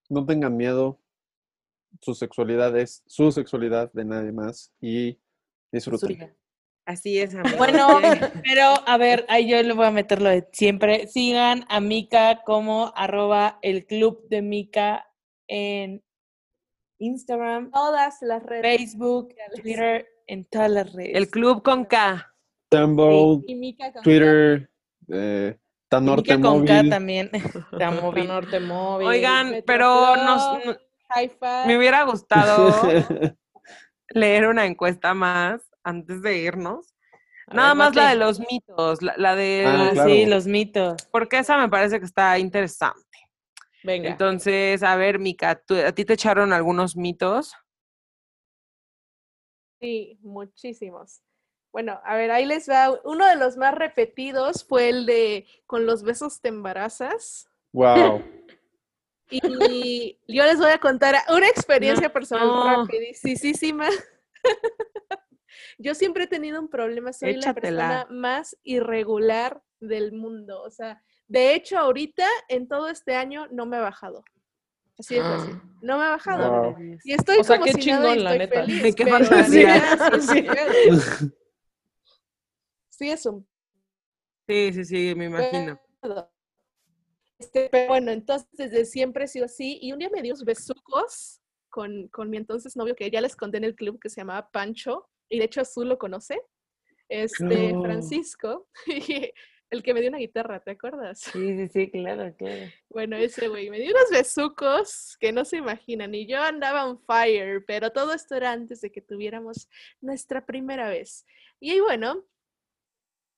No 0.10 0.26
tengan 0.26 0.58
miedo. 0.58 1.03
Su 2.02 2.14
sexualidad 2.14 2.76
es 2.78 3.04
su 3.08 3.32
sexualidad 3.32 3.92
de 3.94 4.06
nadie 4.06 4.32
más 4.32 4.74
y 4.82 5.18
disfruten. 5.72 6.36
Así 6.86 7.18
es, 7.20 7.34
amigos. 7.34 7.58
Bueno, 7.58 7.88
pero 8.44 8.74
a 8.86 8.98
ver, 8.98 9.26
ahí 9.30 9.50
yo 9.50 9.62
le 9.64 9.74
voy 9.74 9.86
a 9.86 9.92
meter 9.92 10.22
lo 10.22 10.30
de 10.30 10.48
siempre. 10.52 11.08
Sigan 11.08 11.66
a 11.70 11.80
Mika 11.80 12.42
como 12.46 12.92
arroba 12.96 13.58
el 13.62 13.86
club 13.86 14.28
de 14.28 14.42
Mika 14.42 15.06
en 15.48 16.04
Instagram, 17.00 17.72
Todas 17.72 18.18
las 18.22 18.44
redes. 18.44 18.64
Facebook. 18.78 19.34
Twitter, 19.62 20.08
en 20.28 20.46
todas 20.46 20.72
las 20.72 20.92
redes. 20.94 21.16
el 21.16 21.30
club 21.30 21.64
con 21.64 21.86
K. 21.86 22.34
Tumblr, 22.70 23.44
Y 23.48 23.56
Mika 23.56 23.94
con 23.94 24.04
Twitter, 24.04 24.70
eh, 25.10 25.56
Y 25.58 25.60
Tanorte 25.90 26.38
Mika 26.38 26.50
con 26.50 26.66
K 26.66 26.74
Móvil. 26.76 26.90
también. 26.90 27.30
Está 27.34 27.78
Tan 27.78 28.02
móvil. 28.02 28.28
Norte 28.28 28.60
Móvil. 28.60 29.08
Oigan, 29.08 29.64
pero 29.66 30.16
nos, 30.18 30.60
me 31.68 31.78
hubiera 31.78 32.04
gustado 32.04 32.56
leer 34.10 34.48
una 34.48 34.66
encuesta 34.66 35.14
más 35.14 35.62
antes 35.84 36.22
de 36.22 36.38
irnos. 36.38 36.94
A 37.48 37.56
Nada 37.56 37.70
ver, 37.70 37.78
más 37.78 37.96
la 37.96 38.10
de 38.10 38.16
los 38.16 38.40
mitos, 38.40 39.02
la, 39.02 39.14
la 39.18 39.36
de... 39.36 39.64
Ah, 39.66 39.88
Ah, 39.90 39.92
claro. 39.94 40.10
sí, 40.10 40.26
los 40.26 40.48
mitos. 40.48 41.08
Porque 41.12 41.40
esa 41.40 41.58
me 41.58 41.70
parece 41.70 42.00
que 42.00 42.06
está 42.06 42.40
interesante. 42.40 43.02
Venga. 43.84 44.10
Entonces, 44.12 44.82
a 44.82 44.96
ver, 44.96 45.20
Mica, 45.20 45.56
¿tú- 45.56 45.76
¿a 45.76 45.92
ti 45.92 46.06
te 46.06 46.14
echaron 46.14 46.54
algunos 46.54 46.96
mitos? 46.96 47.54
Sí, 49.80 50.18
muchísimos. 50.22 51.22
Bueno, 51.74 52.00
a 52.06 52.16
ver, 52.16 52.32
ahí 52.32 52.46
les 52.46 52.70
va. 52.70 52.98
Uno 53.04 53.28
de 53.28 53.36
los 53.36 53.58
más 53.58 53.76
repetidos 53.76 54.64
fue 54.64 54.90
el 54.90 55.06
de 55.06 55.46
con 55.66 55.86
los 55.86 56.04
besos 56.04 56.40
te 56.40 56.48
embarazas. 56.50 57.50
Wow. 57.74 58.24
Y 59.36 60.18
yo 60.28 60.44
les 60.46 60.58
voy 60.58 60.70
a 60.72 60.78
contar 60.80 61.16
una 61.30 61.48
experiencia 61.48 62.12
personal 62.14 62.48
no. 62.48 62.86
rapidísima. 62.86 63.88
Yo 65.80 65.96
siempre 65.96 66.26
he 66.26 66.28
tenido 66.28 66.60
un 66.60 66.68
problema, 66.70 67.14
soy 67.14 67.36
la 67.36 67.54
persona 67.54 68.06
más 68.10 68.58
irregular 68.64 69.62
del 69.80 70.12
mundo. 70.12 70.62
O 70.62 70.70
sea, 70.70 71.02
de 71.28 71.56
hecho, 71.56 71.78
ahorita, 71.80 72.28
en 72.48 72.68
todo 72.68 72.90
este 72.90 73.16
año, 73.16 73.48
no 73.52 73.66
me 73.66 73.78
ha 73.78 73.82
bajado. 73.82 74.24
Así 75.00 75.16
es 75.18 75.24
así. 75.24 75.50
No 75.82 75.98
me 75.98 76.04
ha 76.06 76.10
bajado. 76.10 76.74
Wow. 76.74 76.76
Y 77.04 77.14
estoy 77.14 77.38
O 77.40 77.44
sea, 77.44 77.58
como 77.60 77.66
qué 77.74 77.82
si 77.82 77.90
nada 77.92 78.10
y 78.14 78.18
chingón, 78.18 78.24
la 78.24 78.36
estoy 78.36 78.48
neta. 78.48 78.66
feliz, 78.66 78.96
Qué 78.96 79.04
pero 79.04 79.20
la 79.20 79.26
fantasía. 79.26 79.98
sí, 80.22 80.28
Sí. 80.28 80.48
sí, 81.20 81.32
sí 82.90 83.10
es 83.10 83.26
un 83.26 83.48
Sí, 84.48 84.74
sí, 84.74 84.86
sí, 84.86 85.16
me 85.16 85.26
imagino. 85.26 85.80
pedo. 86.02 86.33
Este, 87.44 87.70
pero 87.70 87.88
bueno, 87.88 88.12
entonces 88.12 88.50
desde 88.52 88.86
siempre 88.86 89.26
he 89.26 89.28
sido 89.28 89.46
así. 89.46 89.80
Y 89.82 89.92
un 89.92 90.00
día 90.00 90.10
me 90.10 90.22
dio 90.22 90.34
unos 90.34 90.46
besucos 90.46 91.42
con, 91.70 92.08
con 92.08 92.30
mi 92.30 92.38
entonces 92.38 92.76
novio, 92.76 92.96
que 92.96 93.12
ya 93.12 93.22
les 93.22 93.36
conté 93.36 93.58
en 93.58 93.66
el 93.66 93.76
club, 93.76 94.00
que 94.00 94.10
se 94.10 94.22
llamaba 94.22 94.50
Pancho. 94.52 95.10
Y 95.30 95.40
de 95.40 95.46
hecho 95.46 95.62
Azul 95.62 95.90
lo 95.90 95.98
conoce. 95.98 96.42
Este, 97.10 97.74
No. 97.74 97.82
Francisco. 97.84 98.68
el 99.70 99.84
que 99.84 99.94
me 99.94 100.02
dio 100.02 100.10
una 100.10 100.20
guitarra, 100.20 100.60
¿te 100.60 100.72
acuerdas? 100.72 101.20
Sí, 101.20 101.58
sí, 101.58 101.68
sí, 101.68 101.92
claro, 101.92 102.34
claro. 102.38 102.72
Bueno, 102.90 103.18
ese 103.18 103.48
güey 103.48 103.70
me 103.72 103.80
dio 103.80 103.90
unos 103.92 104.10
besucos 104.12 105.18
que 105.20 105.32
no 105.32 105.46
se 105.46 105.58
imaginan. 105.58 106.14
Y 106.14 106.28
yo 106.28 106.40
andaba 106.40 106.86
on 106.86 107.00
fire, 107.00 107.64
pero 107.66 107.92
todo 107.92 108.14
esto 108.14 108.36
era 108.36 108.52
antes 108.52 108.82
de 108.82 108.92
que 108.92 109.02
tuviéramos 109.02 109.68
nuestra 110.00 110.46
primera 110.46 110.90
vez. 110.90 111.26
Y 111.60 111.80
bueno, 111.80 112.24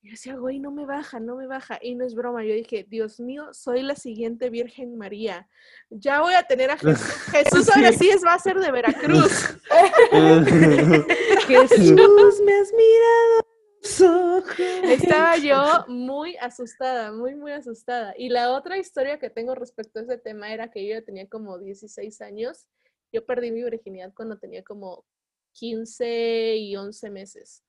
yo 0.06 0.12
decía, 0.12 0.36
güey, 0.36 0.60
no 0.60 0.70
me 0.70 0.86
baja, 0.86 1.20
no 1.20 1.36
me 1.36 1.48
baja. 1.48 1.80
Y 1.82 1.96
no 1.96 2.06
es 2.06 2.14
broma. 2.14 2.44
Yo 2.44 2.54
dije, 2.54 2.86
Dios 2.88 3.20
mío, 3.20 3.52
soy 3.54 3.82
la 3.82 3.96
siguiente 3.96 4.52
Virgen 4.52 5.00
María. 5.00 5.50
Ya 5.90 6.22
voy 6.22 6.36
a 6.36 6.44
tener 6.44 6.70
a 6.70 6.78
Jesús. 6.78 7.02
Jesús 7.32 7.76
ahora 7.76 7.92
sí 7.92 8.10
es, 8.10 8.24
va 8.24 8.36
a 8.36 8.40
ser 8.40 8.60
de 8.60 8.72
Veracruz. 8.72 9.58
Jesús, 11.48 12.42
me 12.46 12.54
has 12.54 12.72
mirado. 12.72 13.46
Estaba 14.84 15.38
yo 15.38 15.86
muy 15.88 16.36
asustada, 16.38 17.12
muy, 17.12 17.34
muy 17.34 17.54
asustada. 17.54 18.14
Y 18.16 18.30
la 18.30 18.52
otra 18.52 18.78
historia 18.78 19.18
que 19.18 19.32
tengo 19.32 19.56
respecto 19.56 20.00
a 20.00 20.04
ese 20.04 20.20
tema 20.20 20.54
era 20.54 20.70
que 20.70 20.86
yo 20.86 20.94
ya 20.94 21.02
tenía 21.02 21.28
como 21.28 21.58
16 21.58 22.22
años. 22.22 22.68
Yo 23.12 23.26
perdí 23.26 23.50
mi 23.50 23.64
virginidad 23.64 24.14
cuando 24.14 24.38
tenía 24.38 24.64
como 24.64 25.04
15 25.54 26.58
y 26.58 26.76
11 26.76 27.10
meses. 27.10 27.64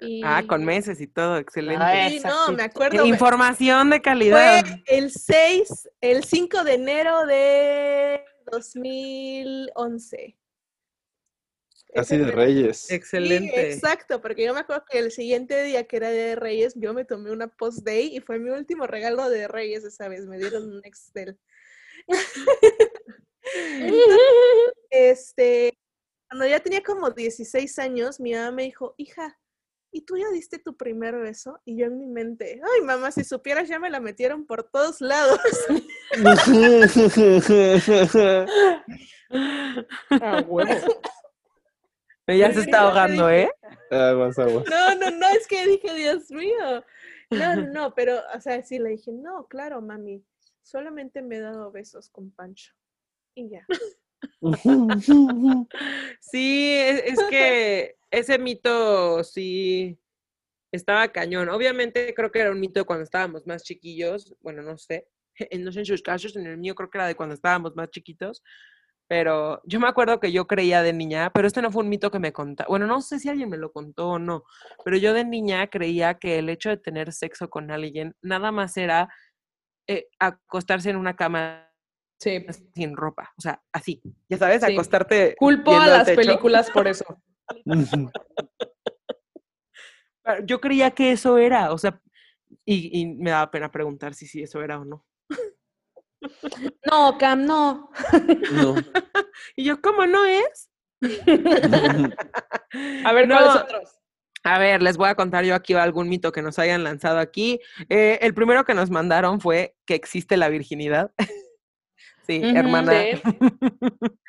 Y... 0.00 0.22
Ah, 0.24 0.44
con 0.46 0.64
meses 0.64 1.00
y 1.00 1.06
todo, 1.06 1.38
excelente. 1.38 1.82
Ah, 1.82 2.08
Sí, 2.10 2.20
no, 2.24 2.52
me 2.52 2.64
acuerdo. 2.64 3.04
Información 3.06 3.90
de 3.90 4.02
calidad. 4.02 4.64
Fue 4.64 4.82
el 4.86 5.10
6, 5.10 5.88
el 6.00 6.24
5 6.24 6.64
de 6.64 6.74
enero 6.74 7.26
de 7.26 8.24
2011. 8.50 10.36
Así 11.94 12.18
de 12.18 12.30
Reyes. 12.30 12.78
Sí, 12.78 12.94
Excelente. 12.94 13.72
exacto, 13.72 14.20
porque 14.20 14.44
yo 14.44 14.52
me 14.52 14.60
acuerdo 14.60 14.84
que 14.90 14.98
el 14.98 15.10
siguiente 15.10 15.62
día 15.62 15.84
que 15.84 15.96
era 15.96 16.10
Día 16.10 16.26
de 16.26 16.36
Reyes, 16.36 16.74
yo 16.76 16.92
me 16.92 17.06
tomé 17.06 17.30
una 17.30 17.48
post-day 17.48 18.14
y 18.14 18.20
fue 18.20 18.38
mi 18.38 18.50
último 18.50 18.86
regalo 18.86 19.30
de 19.30 19.48
Reyes 19.48 19.84
esa 19.84 20.08
vez, 20.08 20.26
me 20.26 20.36
dieron 20.38 20.70
un 20.70 20.84
Excel. 20.84 21.38
este, 24.90 25.78
cuando 26.28 26.46
ya 26.46 26.60
tenía 26.60 26.82
como 26.82 27.10
16 27.10 27.78
años, 27.78 28.20
mi 28.20 28.34
mamá 28.34 28.50
me 28.50 28.64
dijo, 28.64 28.94
hija, 28.98 29.38
¿y 29.96 30.02
tú 30.02 30.18
ya 30.18 30.28
diste 30.30 30.58
tu 30.58 30.76
primer 30.76 31.16
beso? 31.16 31.58
Y 31.64 31.78
yo 31.78 31.86
en 31.86 31.98
mi 31.98 32.06
mente, 32.06 32.60
ay 32.62 32.82
mamá, 32.82 33.10
si 33.10 33.24
supieras 33.24 33.66
ya 33.66 33.78
me 33.78 33.88
la 33.88 33.98
metieron 33.98 34.46
por 34.46 34.64
todos 34.64 35.00
lados. 35.00 35.40
Ah, 40.08 40.40
huevo. 40.46 41.00
Ella 42.28 42.52
se 42.52 42.60
está 42.60 42.82
ahogando, 42.82 43.28
¿eh? 43.28 43.50
aguas, 43.90 44.38
aguas. 44.38 44.64
No, 44.70 44.94
no, 44.94 45.10
no, 45.10 45.28
es 45.30 45.48
que 45.48 45.66
dije, 45.66 45.92
Dios 45.94 46.30
mío. 46.30 46.84
No, 47.30 47.56
no, 47.56 47.72
no, 47.72 47.94
pero, 47.94 48.20
o 48.32 48.40
sea, 48.40 48.62
sí 48.62 48.78
le 48.78 48.90
dije, 48.90 49.10
no, 49.12 49.48
claro, 49.48 49.82
mami, 49.82 50.24
solamente 50.62 51.22
me 51.22 51.38
he 51.38 51.40
dado 51.40 51.72
besos 51.72 52.08
con 52.08 52.30
Pancho. 52.30 52.72
Y 53.34 53.50
ya. 53.50 53.66
Sí, 56.20 56.74
es, 56.76 57.18
que 57.30 57.96
ese 58.10 58.38
mito 58.38 59.22
sí 59.24 59.98
estaba 60.72 61.08
cañón. 61.08 61.48
Obviamente 61.48 62.12
creo 62.14 62.30
que 62.30 62.40
era 62.40 62.50
un 62.50 62.60
mito 62.60 62.84
cuando 62.84 63.04
estábamos 63.04 63.46
más 63.46 63.62
chiquillos. 63.62 64.34
Bueno, 64.40 64.62
no 64.62 64.76
sé. 64.76 65.08
No 65.60 65.70
sé 65.70 65.80
en 65.80 65.86
sus 65.86 66.02
casos, 66.02 66.34
en 66.36 66.46
el 66.46 66.56
mío 66.56 66.74
creo 66.74 66.88
que 66.88 66.98
era 66.98 67.06
de 67.06 67.14
cuando 67.14 67.34
estábamos 67.34 67.76
más 67.76 67.90
chiquitos. 67.90 68.42
Pero 69.08 69.60
yo 69.64 69.78
me 69.78 69.86
acuerdo 69.86 70.18
que 70.18 70.32
yo 70.32 70.46
creía 70.46 70.82
de 70.82 70.92
niña, 70.92 71.30
pero 71.32 71.46
este 71.46 71.62
no 71.62 71.70
fue 71.70 71.84
un 71.84 71.88
mito 71.88 72.10
que 72.10 72.18
me 72.18 72.32
contaba. 72.32 72.68
Bueno, 72.68 72.86
no 72.86 73.00
sé 73.00 73.20
si 73.20 73.28
alguien 73.28 73.48
me 73.48 73.56
lo 73.56 73.70
contó 73.70 74.08
o 74.10 74.18
no, 74.18 74.44
pero 74.84 74.96
yo 74.96 75.12
de 75.14 75.24
niña 75.24 75.68
creía 75.68 76.14
que 76.14 76.38
el 76.38 76.48
hecho 76.48 76.70
de 76.70 76.76
tener 76.78 77.12
sexo 77.12 77.48
con 77.48 77.70
alguien 77.70 78.16
nada 78.20 78.50
más 78.50 78.76
era 78.76 79.08
eh, 79.86 80.08
acostarse 80.18 80.90
en 80.90 80.96
una 80.96 81.14
cama 81.14 81.70
Sí. 82.18 82.44
sin 82.74 82.96
ropa. 82.96 83.32
O 83.36 83.40
sea, 83.42 83.62
así. 83.72 84.00
Ya 84.28 84.38
sabes, 84.38 84.62
Sí. 84.62 84.72
acostarte. 84.72 85.34
Culpo 85.38 85.76
a 85.76 85.86
las 85.86 86.06
techo. 86.06 86.16
películas 86.20 86.70
por 86.70 86.88
eso. 86.88 87.04
Yo 90.44 90.60
creía 90.60 90.90
que 90.90 91.12
eso 91.12 91.38
era, 91.38 91.72
o 91.72 91.78
sea, 91.78 92.00
y, 92.64 93.00
y 93.00 93.06
me 93.14 93.30
daba 93.30 93.48
pena 93.50 93.70
preguntar 93.70 94.12
si 94.14 94.26
sí 94.26 94.42
eso 94.42 94.60
era 94.60 94.80
o 94.80 94.84
no. 94.84 95.04
No, 96.90 97.16
Cam, 97.18 97.44
no. 97.44 97.90
No. 98.52 98.74
Y 99.56 99.64
yo, 99.64 99.80
¿cómo 99.82 100.06
no 100.06 100.24
es? 100.24 100.70
A 103.04 103.12
ver, 103.12 103.28
No. 103.28 103.36
¿cuáles 103.36 103.54
otros? 103.62 103.98
A 104.42 104.58
ver, 104.58 104.80
les 104.82 104.96
voy 104.96 105.08
a 105.08 105.14
contar 105.14 105.44
yo 105.44 105.54
aquí 105.54 105.74
algún 105.74 106.08
mito 106.08 106.32
que 106.32 106.40
nos 106.42 106.58
hayan 106.58 106.82
lanzado 106.84 107.18
aquí. 107.18 107.60
Eh, 107.88 108.18
el 108.22 108.32
primero 108.34 108.64
que 108.64 108.74
nos 108.74 108.90
mandaron 108.90 109.40
fue 109.40 109.76
que 109.84 109.94
existe 109.94 110.36
la 110.36 110.48
virginidad. 110.48 111.12
Sí, 112.26 112.40
hermana. 112.42 112.92
sí. 112.92 113.22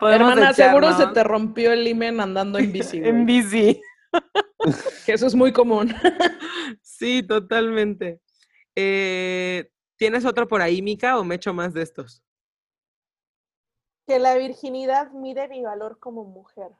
Hermana, 0.00 0.52
seguro 0.52 0.92
se 0.92 1.06
te 1.08 1.24
rompió 1.24 1.72
el 1.72 1.86
imen 1.86 2.20
andando 2.20 2.58
en 2.58 2.72
bici. 2.72 2.98
güey. 3.00 3.10
En 3.10 3.26
bici. 3.26 3.80
Que 5.06 5.12
eso 5.12 5.26
es 5.26 5.34
muy 5.34 5.52
común. 5.52 5.92
Sí, 6.82 7.22
totalmente. 7.22 8.20
Eh, 8.74 9.70
¿Tienes 9.98 10.24
otro 10.24 10.48
por 10.48 10.62
ahí, 10.62 10.80
Mica, 10.80 11.18
o 11.18 11.24
me 11.24 11.34
echo 11.34 11.52
más 11.52 11.74
de 11.74 11.82
estos? 11.82 12.22
Que 14.06 14.18
la 14.18 14.36
virginidad 14.36 15.10
mide 15.12 15.46
mi 15.48 15.62
valor 15.62 15.98
como 15.98 16.24
mujer. 16.24 16.70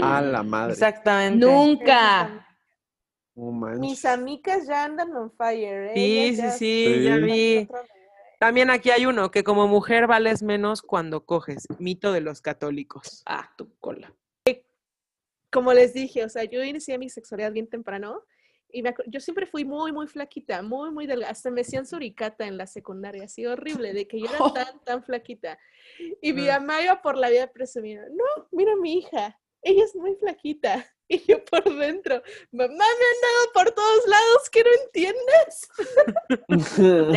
A 0.00 0.20
la 0.20 0.44
madre. 0.44 0.74
Exactamente. 0.74 1.44
Nunca. 1.44 2.46
Mis 3.34 4.04
amigas 4.04 4.66
ya 4.66 4.84
andan 4.84 5.14
on 5.16 5.32
fire. 5.32 5.90
¿eh? 5.90 5.94
Sí, 5.94 6.36
sí, 6.36 6.50
sí, 6.58 7.02
ya 7.04 7.16
vi. 7.16 7.68
También 8.38 8.70
aquí 8.70 8.90
hay 8.90 9.04
uno, 9.06 9.30
que 9.30 9.42
como 9.42 9.66
mujer 9.66 10.06
vales 10.06 10.42
menos 10.42 10.80
cuando 10.82 11.24
coges. 11.24 11.66
Mito 11.78 12.12
de 12.12 12.20
los 12.20 12.40
católicos. 12.40 13.22
Ah, 13.26 13.52
tu 13.56 13.74
cola. 13.78 14.14
Como 15.50 15.72
les 15.72 15.94
dije, 15.94 16.24
o 16.24 16.28
sea, 16.28 16.44
yo 16.44 16.62
inicié 16.62 16.98
mi 16.98 17.08
sexualidad 17.08 17.52
bien 17.52 17.68
temprano 17.68 18.22
y 18.70 18.82
me 18.82 18.94
yo 19.06 19.18
siempre 19.18 19.46
fui 19.46 19.64
muy, 19.64 19.92
muy 19.92 20.06
flaquita, 20.06 20.60
muy, 20.62 20.90
muy 20.90 21.06
delgada. 21.06 21.32
Hasta 21.32 21.50
me 21.50 21.62
hacían 21.62 21.86
suricata 21.86 22.46
en 22.46 22.58
la 22.58 22.66
secundaria, 22.66 23.24
así 23.24 23.46
horrible, 23.46 23.94
de 23.94 24.06
que 24.06 24.20
yo 24.20 24.26
era 24.26 24.38
tan, 24.54 24.84
tan 24.84 25.02
flaquita. 25.02 25.58
Y 26.20 26.34
mi 26.34 26.46
Ah. 26.50 26.60
mamá 26.60 26.82
iba 26.82 27.00
por 27.00 27.16
la 27.16 27.30
vida 27.30 27.50
presumiendo, 27.50 28.06
no, 28.10 28.46
mira 28.52 28.74
a 28.74 28.76
mi 28.76 28.98
hija, 28.98 29.40
ella 29.62 29.84
es 29.84 29.94
muy 29.94 30.14
flaquita. 30.16 30.86
Y 31.10 31.24
yo 31.26 31.42
por 31.42 31.64
dentro, 31.64 32.22
mamá, 32.52 32.68
me 32.68 32.82
han 32.82 33.20
dado 33.22 33.52
por 33.54 33.70
todos 33.72 34.06
lados, 34.06 34.50
¿que 34.50 34.62
no 34.62 34.68
entiendes? 34.84 35.68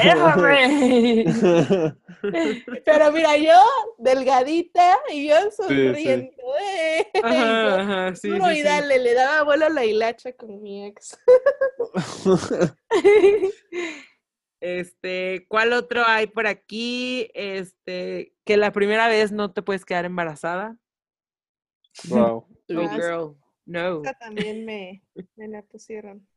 ¡Déjame! 0.01 1.25
Pero 2.85 3.11
mira, 3.11 3.35
yo 3.35 3.59
delgadita 3.97 4.97
y 5.09 5.27
yo 5.27 5.35
sonriendo. 5.51 6.31
¡eh! 6.61 7.05
Y 7.15 7.19
yo, 7.19 7.27
Ajá, 7.27 7.81
ajá, 7.81 8.15
sí, 8.15 8.29
duro 8.29 8.45
sí, 8.45 8.51
y 8.51 8.55
sí. 8.59 8.63
dale, 8.63 8.97
le 8.99 9.13
daba 9.13 9.43
vuelo 9.43 9.65
a 9.65 9.69
la 9.69 9.83
hilacha 9.83 10.31
con 10.31 10.61
mi 10.61 10.85
ex. 10.85 11.19
Este, 14.61 15.47
¿cuál 15.49 15.73
otro 15.73 16.03
hay 16.07 16.27
por 16.27 16.47
aquí? 16.47 17.29
Este, 17.33 18.33
que 18.45 18.57
la 18.57 18.71
primera 18.71 19.07
vez 19.09 19.31
no 19.31 19.51
te 19.51 19.63
puedes 19.63 19.83
quedar 19.83 20.05
embarazada. 20.05 20.77
Wow. 22.09 22.45
Sweet 22.67 22.91
girl. 22.91 23.35
No. 23.65 24.01
También 24.19 24.65
me, 24.65 25.03
me 25.35 25.47
la 25.47 25.61
pusieron. 25.61 26.27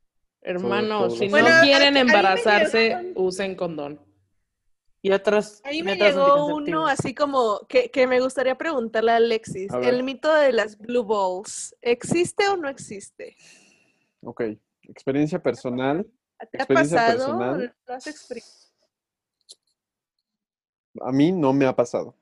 Hermanos, 0.42 1.08
todo 1.08 1.16
si 1.16 1.28
no 1.28 1.38
quieren 1.62 1.96
embarazarse, 1.96 3.12
usen 3.14 3.54
condón. 3.54 3.98
Y 5.00 5.10
otros. 5.10 5.60
Ahí 5.64 5.82
me 5.82 5.96
llegó 5.96 6.46
uno 6.54 6.86
así 6.86 7.14
como 7.14 7.60
que, 7.68 7.90
que 7.90 8.06
me 8.06 8.20
gustaría 8.20 8.56
preguntarle 8.56 9.12
a 9.12 9.16
Alexis. 9.16 9.72
A. 9.72 9.80
El 9.80 10.02
mito 10.02 10.32
de 10.34 10.52
las 10.52 10.78
blue 10.78 11.04
balls, 11.04 11.74
¿existe 11.80 12.46
o 12.48 12.56
no 12.56 12.68
existe? 12.68 13.36
ok. 14.22 14.42
Experiencia 14.88 15.42
personal. 15.42 16.06
¿Te 16.50 16.62
ha 16.62 16.66
pasado? 16.66 17.18
personal. 17.18 17.74
¿Lo 17.86 17.94
has 17.94 18.06
experimentado? 18.06 18.54
A 21.00 21.12
mí 21.12 21.32
no 21.32 21.52
me 21.52 21.66
ha 21.66 21.74
pasado. 21.74 22.14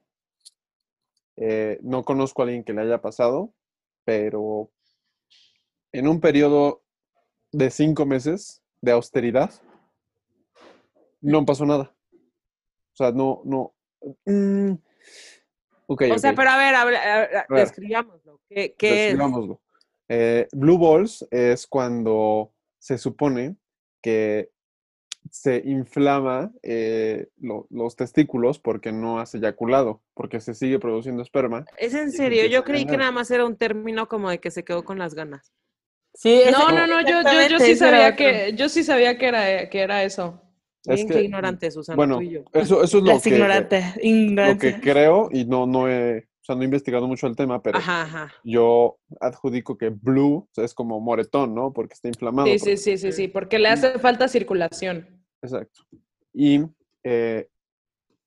Eh, 1.37 1.79
no 1.83 2.05
conozco 2.05 2.43
a 2.43 2.45
alguien 2.45 2.65
que 2.65 2.73
le 2.73 2.83
haya 2.83 3.01
pasado, 3.01 3.55
pero 4.05 4.71
en 5.93 6.09
un 6.09 6.21
periodo 6.21 6.83
de 7.53 7.71
cinco 7.71 8.07
meses 8.07 8.63
de 8.81 8.93
austeridad, 8.93 9.51
no 11.21 11.45
pasó 11.45 11.65
nada. 11.67 11.95
O 12.93 12.97
sea, 12.97 13.13
no, 13.13 13.43
no. 13.45 13.75
mm, 14.27 14.73
ok, 15.87 16.03
O 16.15 16.19
sea, 16.19 16.35
pero 16.35 16.51
a 16.51 16.57
ver, 16.59 16.75
a 16.75 16.85
ver, 16.85 16.97
a 16.97 17.19
ver, 17.21 17.37
A 17.37 17.47
ver. 17.49 17.61
describámoslo. 17.61 18.41
¿Qué, 18.49 18.75
qué 18.77 18.89
es? 18.89 19.13
describámoslo. 19.13 19.61
Eh, 20.09 20.49
blue 20.53 20.79
balls 20.79 21.27
es 21.31 21.67
cuando 21.67 22.53
se 22.79 22.99
supone 22.99 23.57
que 24.03 24.52
se 25.35 25.63
inflama 25.65 26.53
eh, 26.63 27.29
lo- 27.41 27.67
los 27.71 27.97
testículos 27.97 28.59
porque 28.59 28.93
no 28.93 29.19
has 29.19 29.35
eyaculado, 29.35 30.03
porque 30.13 30.41
se 30.41 30.53
sigue 30.53 30.79
produciendo 30.79 31.23
esperma. 31.23 31.65
Es 31.79 31.95
en 31.95 32.13
serio, 32.13 32.45
yo 32.47 32.65
creí 32.65 32.85
que 32.85 32.99
nada 32.99 33.13
más 33.13 33.31
era 33.31 33.47
un 33.47 33.57
término 33.57 34.09
como 34.09 34.29
de 34.29 34.41
que 34.41 34.51
se 34.51 34.63
quedó 34.63 34.85
con 34.85 34.99
las 34.99 35.15
ganas. 35.15 35.51
Sí, 36.15 36.43
No, 36.53 36.71
no, 36.71 36.87
no, 36.87 37.01
yo, 37.01 37.23
yo, 37.23 37.49
yo 37.49 37.59
sí 37.59 37.75
sabía 37.77 38.15
que, 38.15 38.53
yo 38.55 38.69
sí 38.69 38.85
sabía 38.85 39.17
que 39.17 39.27
era, 39.27 39.71
que 39.71 39.81
era 39.81 40.05
eso. 40.05 40.39
Es 40.85 40.97
Bien 40.97 41.09
que, 41.09 41.15
que 41.15 41.23
ignorante, 41.23 41.71
Susana, 41.71 41.97
bueno, 41.97 42.17
tú 42.17 42.23
y 42.23 42.31
yo. 42.31 42.41
eso, 42.53 42.83
eso 42.83 42.99
es 42.99 43.05
lo 43.05 43.13
Las 43.15 43.23
que, 43.23 43.31
ignorantes. 43.31 43.85
lo 43.87 43.93
que 44.03 44.07
ignorancia. 44.09 44.81
creo 44.83 45.29
y 45.33 45.45
no, 45.47 45.65
no 45.67 45.89
he, 45.89 46.19
o 46.19 46.45
sea, 46.45 46.57
no 46.57 46.63
he 46.63 46.65
investigado 46.67 47.07
mucho 47.09 47.27
el 47.29 47.37
tema, 47.37 47.63
pero 47.63 47.79
Ajá, 47.79 48.03
ajá. 48.03 48.33
yo 48.45 48.99
adjudico 49.21 49.79
que 49.79 49.89
blue 49.91 50.39
o 50.39 50.49
sea, 50.53 50.65
es 50.65 50.75
como 50.75 51.01
moretón, 51.01 51.55
¿no? 51.55 51.73
Porque 51.73 51.95
está 51.95 52.09
inflamado. 52.09 52.49
Sí, 52.49 52.59
porque- 52.59 52.77
sí, 52.77 52.99
sí, 52.99 52.99
sí, 52.99 53.13
sí, 53.13 53.29
porque 53.29 53.59
le 53.59 53.69
hace 53.69 53.99
falta 53.99 54.29
circulación. 54.29 55.22
Exacto. 55.43 55.83
Y 56.33 56.61
eh, 57.03 57.49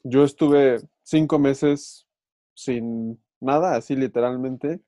yo 0.04 0.24
estuve 0.24 0.82
cinco 1.04 1.40
meses 1.40 2.08
sin 2.54 3.20
nada, 3.40 3.76
así 3.76 3.96
literalmente. 3.96 4.82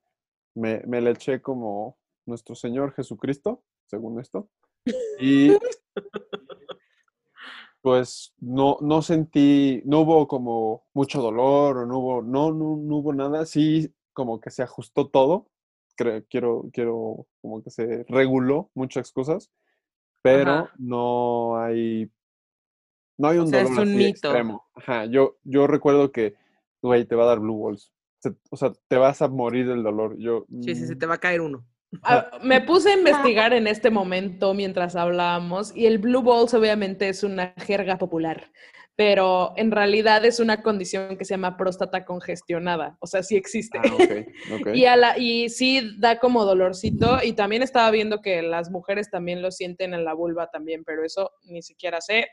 Me, 0.54 0.82
me 0.88 1.02
le 1.02 1.12
eché 1.12 1.42
como 1.42 1.98
nuestro 2.26 2.56
Señor 2.56 2.94
Jesucristo, 2.94 3.64
según 3.86 4.20
esto. 4.20 4.50
Y 5.20 5.50
pues 7.82 8.34
no, 8.40 8.78
no 8.82 9.02
sentí, 9.02 9.82
no 9.86 10.02
hubo 10.02 10.28
como 10.28 10.86
mucho 10.94 11.22
dolor 11.22 11.78
o 11.78 11.86
no 11.86 12.00
hubo, 12.00 12.22
no, 12.22 12.52
no, 12.52 12.78
no 12.78 12.98
hubo 12.98 13.14
nada. 13.14 13.46
Sí, 13.46 13.94
como 14.14 14.40
que 14.40 14.52
se 14.52 14.64
ajustó 14.64 15.10
todo. 15.10 15.48
Creo, 15.96 16.24
quiero, 16.30 16.70
quiero 16.74 17.28
como 17.42 17.64
que 17.64 17.72
se 17.72 18.04
reguló 18.08 18.70
muchas 18.76 19.12
cosas, 19.12 19.52
pero 20.22 20.52
Ajá. 20.52 20.72
no 20.78 21.58
hay, 21.60 22.12
no 23.18 23.28
hay 23.30 23.38
O 23.38 23.42
un 23.44 23.50
sea, 23.50 23.62
es 23.62 23.70
dolor 23.70 23.82
un 23.84 23.88
así 23.90 23.98
mito. 23.98 24.10
extremo. 24.10 24.66
Ajá, 24.76 25.06
yo, 25.06 25.38
yo 25.44 25.68
recuerdo 25.68 26.12
que, 26.12 26.36
güey, 26.82 27.06
te 27.06 27.16
va 27.16 27.24
a 27.24 27.28
dar 27.28 27.40
blue 27.40 27.64
balls. 27.64 27.92
Se- 28.20 28.36
o 28.50 28.58
sea, 28.58 28.72
te 28.88 28.98
vas 28.98 29.22
a 29.22 29.28
morir 29.28 29.68
del 29.68 29.84
dolor. 29.84 30.16
Yo, 30.18 30.46
Sí, 30.62 30.76
sí, 30.76 30.88
sí, 30.88 30.96
mm, 30.96 31.00
te 31.00 31.06
va 31.06 31.16
a 31.16 31.20
caer 31.20 31.42
uno. 31.42 31.66
Ah, 32.04 32.32
me 32.44 32.62
puse 32.62 32.90
a 32.90 32.98
investigar 32.98 33.54
en 33.54 33.68
este 33.68 33.90
momento 33.90 34.54
mientras 34.54 34.96
hablábamos 34.96 35.76
y 35.76 35.86
el 35.86 36.00
blue 36.00 36.22
balls 36.22 36.54
obviamente 36.54 37.08
es 37.10 37.24
una 37.24 37.54
jerga 37.58 37.98
popular, 37.98 38.52
pero 38.96 39.54
en 39.56 39.72
realidad 39.72 40.26
es 40.26 40.40
una 40.40 40.62
condición 40.64 41.18
que 41.18 41.24
se 41.24 41.36
llama 41.36 41.56
próstata 41.56 42.04
congestionada, 42.04 42.98
o 43.00 43.08
sea, 43.08 43.24
sí 43.24 43.38
existe. 43.38 43.78
Ah, 43.78 43.94
ok, 43.94 44.60
ok. 44.60 44.68
Y, 44.76 44.86
a 44.86 44.96
la, 44.98 45.18
y 45.18 45.50
sí 45.50 45.96
da 46.00 46.20
como 46.20 46.44
dolorcito 46.44 47.20
y 47.24 47.34
también 47.34 47.64
estaba 47.64 47.90
viendo 47.92 48.22
que 48.22 48.42
las 48.42 48.70
mujeres 48.70 49.10
también 49.10 49.42
lo 49.42 49.52
sienten 49.52 49.94
en 49.94 50.04
la 50.04 50.14
vulva 50.14 50.50
también, 50.52 50.84
pero 50.84 51.06
eso 51.06 51.32
ni 51.44 51.62
siquiera 51.62 52.02
sé. 52.02 52.28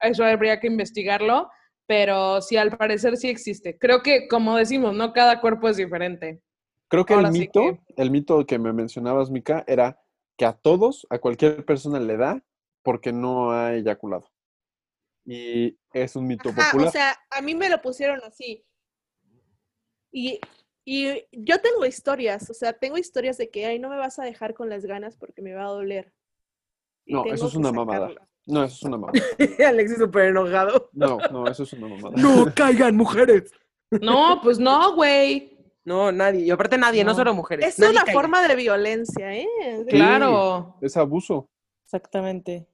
Eso 0.00 0.24
habría 0.24 0.60
que 0.60 0.66
investigarlo, 0.66 1.50
pero 1.86 2.40
sí, 2.42 2.56
al 2.56 2.76
parecer 2.76 3.16
sí 3.16 3.28
existe. 3.28 3.78
Creo 3.78 4.02
que, 4.02 4.28
como 4.28 4.56
decimos, 4.56 4.94
no 4.94 5.12
cada 5.12 5.40
cuerpo 5.40 5.68
es 5.68 5.76
diferente. 5.76 6.42
Creo 6.88 7.04
que 7.06 7.14
Ahora 7.14 7.28
el 7.28 7.34
sí 7.34 7.40
mito, 7.40 7.60
que- 7.62 7.80
el 7.96 8.10
mito 8.10 8.46
que 8.46 8.58
me 8.58 8.72
mencionabas, 8.72 9.30
Mika, 9.30 9.64
era 9.66 10.00
que 10.36 10.44
a 10.44 10.52
todos, 10.52 11.06
a 11.10 11.18
cualquier 11.18 11.64
persona 11.64 11.98
le 11.98 12.16
da 12.16 12.44
porque 12.82 13.12
no 13.12 13.50
ha 13.52 13.74
eyaculado. 13.74 14.30
Y 15.24 15.76
es 15.92 16.14
un 16.14 16.26
mito 16.28 16.50
Ajá, 16.50 16.66
popular. 16.70 16.88
o 16.88 16.92
sea, 16.92 17.16
a 17.30 17.40
mí 17.42 17.54
me 17.56 17.68
lo 17.68 17.80
pusieron 17.82 18.20
así. 18.22 18.64
Y, 20.12 20.40
y 20.84 21.24
yo 21.32 21.60
tengo 21.60 21.84
historias, 21.84 22.48
o 22.50 22.54
sea, 22.54 22.72
tengo 22.72 22.96
historias 22.96 23.36
de 23.38 23.50
que, 23.50 23.66
ay, 23.66 23.78
no 23.78 23.88
me 23.88 23.96
vas 23.96 24.18
a 24.18 24.24
dejar 24.24 24.54
con 24.54 24.68
las 24.68 24.84
ganas 24.86 25.16
porque 25.16 25.42
me 25.42 25.54
va 25.54 25.64
a 25.64 25.70
doler. 25.70 26.12
Y 27.04 27.14
no, 27.14 27.24
eso 27.24 27.48
es 27.48 27.54
una 27.56 27.72
mamada. 27.72 28.10
No, 28.46 28.64
eso 28.64 28.74
es 28.76 28.82
una 28.84 28.96
mamada. 28.96 29.20
Alexis 29.68 29.98
súper 29.98 30.26
enojado. 30.26 30.88
No, 30.92 31.18
no, 31.32 31.46
eso 31.48 31.64
es 31.64 31.72
una 31.72 31.88
mamada. 31.88 32.14
No 32.16 32.52
caigan 32.54 32.96
mujeres. 32.96 33.52
No, 33.90 34.40
pues 34.42 34.58
no, 34.58 34.94
güey. 34.94 35.56
No, 35.84 36.10
nadie. 36.12 36.44
Y 36.46 36.50
aparte 36.50 36.78
nadie, 36.78 37.04
no, 37.04 37.10
No. 37.10 37.16
solo 37.16 37.34
mujeres. 37.34 37.66
Es 37.66 37.78
Nadie 37.78 37.92
una 37.92 38.04
caiga. 38.04 38.20
forma 38.20 38.46
de 38.48 38.56
violencia, 38.56 39.36
¿eh? 39.36 39.46
Sí, 39.84 39.86
Claro. 39.88 40.76
Es 40.80 40.96
abuso. 40.96 41.48
Exactamente. 41.84 42.66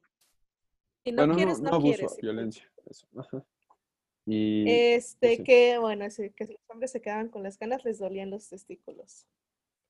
Y 1.03 1.11
no 1.11 1.23
bueno, 1.23 1.35
quieres, 1.35 1.59
no, 1.59 1.69
no, 1.71 1.75
abuso, 1.75 1.97
quieres. 1.97 2.17
violencia. 2.21 2.71
eso, 2.89 3.07
ajá. 3.17 3.43
Y 4.25 4.63
Este, 4.69 5.35
sí. 5.37 5.43
que, 5.43 5.77
bueno, 5.79 6.09
sí, 6.09 6.29
que 6.31 6.45
los 6.45 6.55
hombres 6.69 6.91
se 6.91 7.01
quedaban 7.01 7.29
con 7.29 7.43
las 7.43 7.59
ganas, 7.59 7.83
les 7.83 7.99
dolían 7.99 8.29
los 8.29 8.47
testículos. 8.49 9.27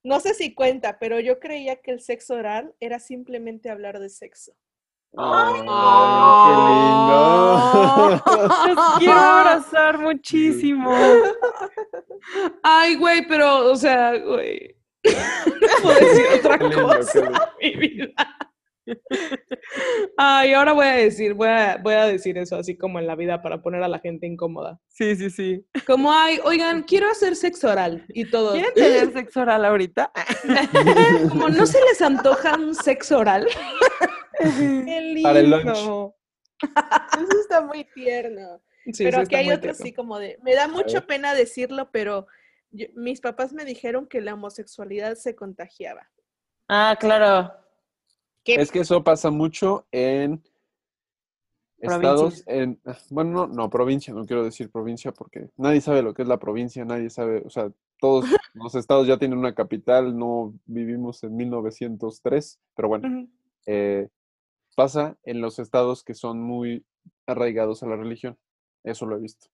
No 0.03 0.19
sé 0.19 0.33
si 0.33 0.53
cuenta, 0.53 0.97
pero 0.99 1.19
yo 1.19 1.39
creía 1.39 1.77
que 1.81 1.91
el 1.91 2.01
sexo 2.01 2.33
oral 2.33 2.73
era 2.79 2.99
simplemente 2.99 3.69
hablar 3.69 3.99
de 3.99 4.09
sexo. 4.09 4.53
Ay, 5.17 5.53
qué 5.53 6.55
lindo. 6.69 8.21
Los 8.67 8.79
quiero 8.99 9.19
abrazar 9.19 9.99
muchísimo. 9.99 10.91
Ay, 12.63 12.95
güey, 12.95 13.27
pero, 13.27 13.71
o 13.71 13.75
sea, 13.75 14.17
güey. 14.17 14.75
No 15.03 15.11
puedo 15.81 15.99
decir 15.99 16.25
otra 16.39 16.57
lindo, 16.57 16.83
cosa 16.83 17.51
mi 17.61 17.75
vida. 17.75 18.13
Ay, 20.17 20.53
ahora 20.53 20.73
voy 20.73 20.85
a 20.85 20.93
decir, 20.93 21.33
voy 21.33 21.47
a, 21.47 21.77
voy 21.81 21.93
a 21.93 22.05
decir 22.05 22.37
eso 22.37 22.55
así 22.55 22.77
como 22.77 22.99
en 22.99 23.07
la 23.07 23.15
vida 23.15 23.41
para 23.41 23.61
poner 23.61 23.83
a 23.83 23.87
la 23.87 23.99
gente 23.99 24.27
incómoda. 24.27 24.79
Sí, 24.87 25.15
sí, 25.15 25.29
sí. 25.29 25.65
Como, 25.85 26.11
ay, 26.11 26.39
oigan, 26.43 26.83
quiero 26.83 27.09
hacer 27.09 27.35
sexo 27.35 27.69
oral. 27.69 28.05
Y 28.09 28.25
todos, 28.25 28.53
¿Quieren 28.53 28.73
tener 28.73 29.13
sexo 29.13 29.41
oral 29.41 29.65
ahorita? 29.65 30.11
como, 31.29 31.49
¿no 31.49 31.65
se 31.65 31.79
les 31.81 32.01
antoja 32.01 32.55
un 32.55 32.75
sexo 32.75 33.19
oral? 33.19 33.47
Qué 34.37 35.01
lindo. 35.01 35.23
Para 35.29 35.39
el 35.39 35.49
lunch. 35.49 35.67
Eso 35.71 37.39
está 37.41 37.61
muy 37.61 37.83
tierno. 37.93 38.61
Sí, 38.85 39.03
pero 39.03 39.19
sí, 39.19 39.23
aquí 39.25 39.35
hay 39.35 39.45
muy 39.45 39.53
otro 39.53 39.61
tierno. 39.71 39.83
así 39.83 39.93
como 39.93 40.19
de, 40.19 40.37
me 40.43 40.55
da 40.55 40.67
mucha 40.67 41.01
pena 41.07 41.33
decirlo, 41.33 41.89
pero 41.91 42.27
yo- 42.71 42.87
mis 42.95 43.21
papás 43.21 43.53
me 43.53 43.63
dijeron 43.65 44.07
que 44.07 44.21
la 44.21 44.33
homosexualidad 44.33 45.15
se 45.15 45.35
contagiaba. 45.35 46.09
Ah, 46.67 46.97
claro. 46.99 47.53
¿Qué? 48.43 48.55
Es 48.55 48.71
que 48.71 48.79
eso 48.79 49.03
pasa 49.03 49.29
mucho 49.29 49.85
en 49.91 50.41
estados, 51.79 52.43
en, 52.47 52.79
bueno, 53.09 53.31
no, 53.31 53.47
no, 53.47 53.69
provincia, 53.69 54.13
no 54.13 54.25
quiero 54.25 54.43
decir 54.43 54.69
provincia 54.71 55.11
porque 55.11 55.49
nadie 55.57 55.81
sabe 55.81 56.01
lo 56.01 56.13
que 56.13 56.21
es 56.21 56.27
la 56.27 56.39
provincia, 56.39 56.85
nadie 56.85 57.09
sabe, 57.09 57.43
o 57.45 57.49
sea, 57.49 57.69
todos 57.99 58.25
los 58.53 58.75
estados 58.75 59.05
ya 59.07 59.17
tienen 59.17 59.37
una 59.37 59.53
capital, 59.53 60.17
no 60.17 60.53
vivimos 60.65 61.23
en 61.23 61.35
1903, 61.35 62.59
pero 62.75 62.87
bueno, 62.87 63.27
eh, 63.65 64.07
pasa 64.73 65.17
en 65.23 65.41
los 65.41 65.59
estados 65.59 66.03
que 66.03 66.13
son 66.13 66.41
muy 66.41 66.85
arraigados 67.27 67.83
a 67.83 67.87
la 67.87 67.95
religión, 67.95 68.37
eso 68.83 69.05
lo 69.05 69.17
he 69.17 69.19
visto. 69.21 69.47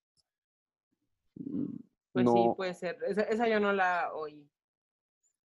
Y 1.36 1.68
Pues 2.14 2.26
sí, 2.28 2.34
no, 2.48 2.56
puede 2.56 2.74
ser. 2.74 2.98
Esa, 3.08 3.22
esa 3.24 3.48
yo 3.48 3.60
no 3.60 3.72
la 3.74 4.12
oí. 4.14 4.50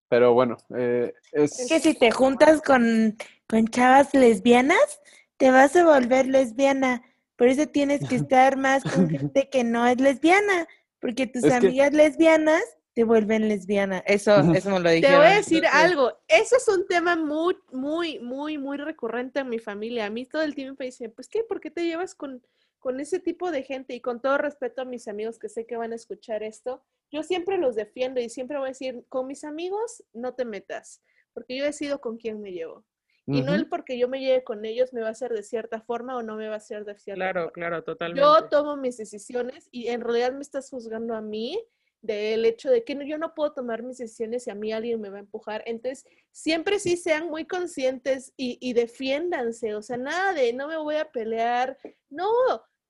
pero 0.09 0.33
bueno, 0.33 0.57
eh, 0.77 1.13
es... 1.31 1.59
Es 1.59 1.67
que 1.69 1.79
si 1.79 1.93
te 1.93 2.11
juntas 2.11 2.61
con, 2.61 3.15
con 3.47 3.67
chavas 3.67 4.13
lesbianas, 4.13 5.01
te 5.37 5.51
vas 5.51 5.75
a 5.75 5.83
volver 5.85 6.27
lesbiana. 6.27 7.03
Por 7.35 7.47
eso 7.47 7.67
tienes 7.67 8.07
que 8.07 8.15
estar 8.29 8.57
más 8.57 8.83
con 8.83 9.09
gente 9.09 9.49
que 9.49 9.63
no 9.63 9.85
es 9.87 9.99
lesbiana, 9.99 10.67
porque 10.99 11.27
tus 11.27 11.43
Es 11.43 11.51
que- 11.51 11.67
amigas 11.67 11.93
lesbianas 11.93 12.63
te 12.95 13.03
vuelven 13.03 13.47
lesbiana. 13.49 13.99
Eso, 13.99 14.31
eso 14.53 14.69
me 14.71 14.79
lo 14.79 14.89
Te 14.89 14.95
dijeron. 14.95 15.17
voy 15.19 15.27
a 15.27 15.35
decir 15.35 15.65
algo, 15.67 16.17
eso 16.29 16.55
es 16.55 16.67
un 16.69 16.87
tema 16.87 17.15
muy, 17.17 17.57
muy, 17.71 18.19
muy, 18.19 18.57
muy 18.57 18.77
recurrente 18.77 19.41
en 19.41 19.49
mi 19.49 19.59
familia. 19.59 20.05
A 20.05 20.09
mí 20.09 20.25
todo 20.25 20.41
el 20.41 20.55
tiempo 20.55 20.77
me 20.79 20.85
dicen, 20.85 21.11
pues 21.11 21.27
qué, 21.27 21.43
¿por 21.43 21.59
qué 21.59 21.69
te 21.69 21.83
llevas 21.83 22.15
con, 22.15 22.41
con 22.79 22.99
ese 23.01 23.19
tipo 23.19 23.51
de 23.51 23.63
gente? 23.63 23.93
Y 23.93 23.99
con 23.99 24.21
todo 24.21 24.37
respeto 24.37 24.81
a 24.81 24.85
mis 24.85 25.07
amigos 25.09 25.37
que 25.37 25.49
sé 25.49 25.65
que 25.65 25.75
van 25.75 25.91
a 25.91 25.95
escuchar 25.95 26.41
esto, 26.41 26.81
yo 27.11 27.21
siempre 27.21 27.57
los 27.57 27.75
defiendo 27.75 28.21
y 28.21 28.29
siempre 28.29 28.57
voy 28.57 28.67
a 28.67 28.69
decir, 28.69 29.05
con 29.09 29.27
mis 29.27 29.43
amigos 29.43 30.03
no 30.13 30.33
te 30.33 30.45
metas, 30.45 31.01
porque 31.33 31.57
yo 31.57 31.65
decido 31.65 31.99
con 31.99 32.17
quién 32.17 32.41
me 32.41 32.51
llevo. 32.53 32.85
Y 33.27 33.41
no 33.41 33.51
Ujú. 33.51 33.55
el 33.55 33.67
porque 33.67 33.97
yo 33.97 34.07
me 34.07 34.21
lleve 34.21 34.43
con 34.43 34.63
ellos 34.65 34.93
me 34.93 35.01
va 35.01 35.07
a 35.07 35.11
hacer 35.11 35.33
de 35.33 35.43
cierta 35.43 35.81
forma 35.81 36.15
o 36.15 36.21
no 36.23 36.35
me 36.37 36.47
va 36.47 36.53
a 36.53 36.57
hacer 36.57 36.85
de 36.85 36.97
cierta 36.97 37.19
Claro, 37.19 37.41
forma. 37.45 37.51
claro, 37.53 37.83
totalmente. 37.83 38.21
Yo 38.21 38.47
tomo 38.49 38.77
mis 38.77 38.97
decisiones 38.97 39.67
y 39.71 39.87
en 39.87 40.01
realidad 40.01 40.31
me 40.31 40.41
estás 40.41 40.69
juzgando 40.69 41.15
a 41.15 41.21
mí, 41.21 41.59
del 42.05 42.45
hecho 42.45 42.69
de 42.69 42.83
que 42.83 42.97
yo 43.07 43.17
no 43.17 43.33
puedo 43.33 43.53
tomar 43.53 43.83
mis 43.83 43.97
decisiones 43.97 44.47
y 44.47 44.51
a 44.51 44.55
mí 44.55 44.71
alguien 44.71 45.01
me 45.01 45.09
va 45.09 45.17
a 45.17 45.21
empujar. 45.21 45.63
Entonces, 45.65 46.05
siempre 46.31 46.79
sí 46.79 46.97
sean 46.97 47.29
muy 47.29 47.45
conscientes 47.45 48.33
y, 48.37 48.57
y 48.61 48.73
defiéndanse, 48.73 49.75
o 49.75 49.81
sea, 49.81 49.97
nada 49.97 50.33
de 50.33 50.53
no 50.53 50.67
me 50.67 50.77
voy 50.77 50.95
a 50.95 51.11
pelear, 51.11 51.77
no, 52.09 52.29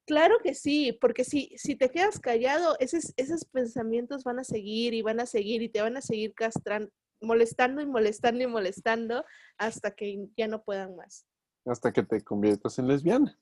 claro 0.06 0.38
que 0.44 0.54
sí, 0.54 0.98
porque 1.00 1.24
si, 1.24 1.54
si 1.58 1.76
te 1.76 1.90
quedas 1.90 2.20
callado, 2.20 2.76
esos, 2.80 3.14
esos 3.18 3.46
pensamientos 3.46 4.24
van 4.24 4.40
a 4.40 4.44
seguir 4.44 4.94
y 4.94 5.02
van 5.02 5.20
a 5.20 5.26
seguir 5.26 5.62
y 5.62 5.70
te 5.70 5.82
van 5.82 5.98
a 5.98 6.02
seguir 6.02 6.34
castrando, 6.34 6.90
molestando 7.22 7.82
y 7.82 7.86
molestando 7.86 8.44
y 8.44 8.48
molestando 8.48 9.26
hasta 9.58 9.92
que 9.92 10.28
ya 10.38 10.48
no 10.48 10.64
puedan 10.64 10.96
más. 10.96 11.26
Hasta 11.66 11.92
que 11.92 12.04
te 12.04 12.22
conviertas 12.22 12.78
en 12.80 12.88
lesbiana. 12.88 13.38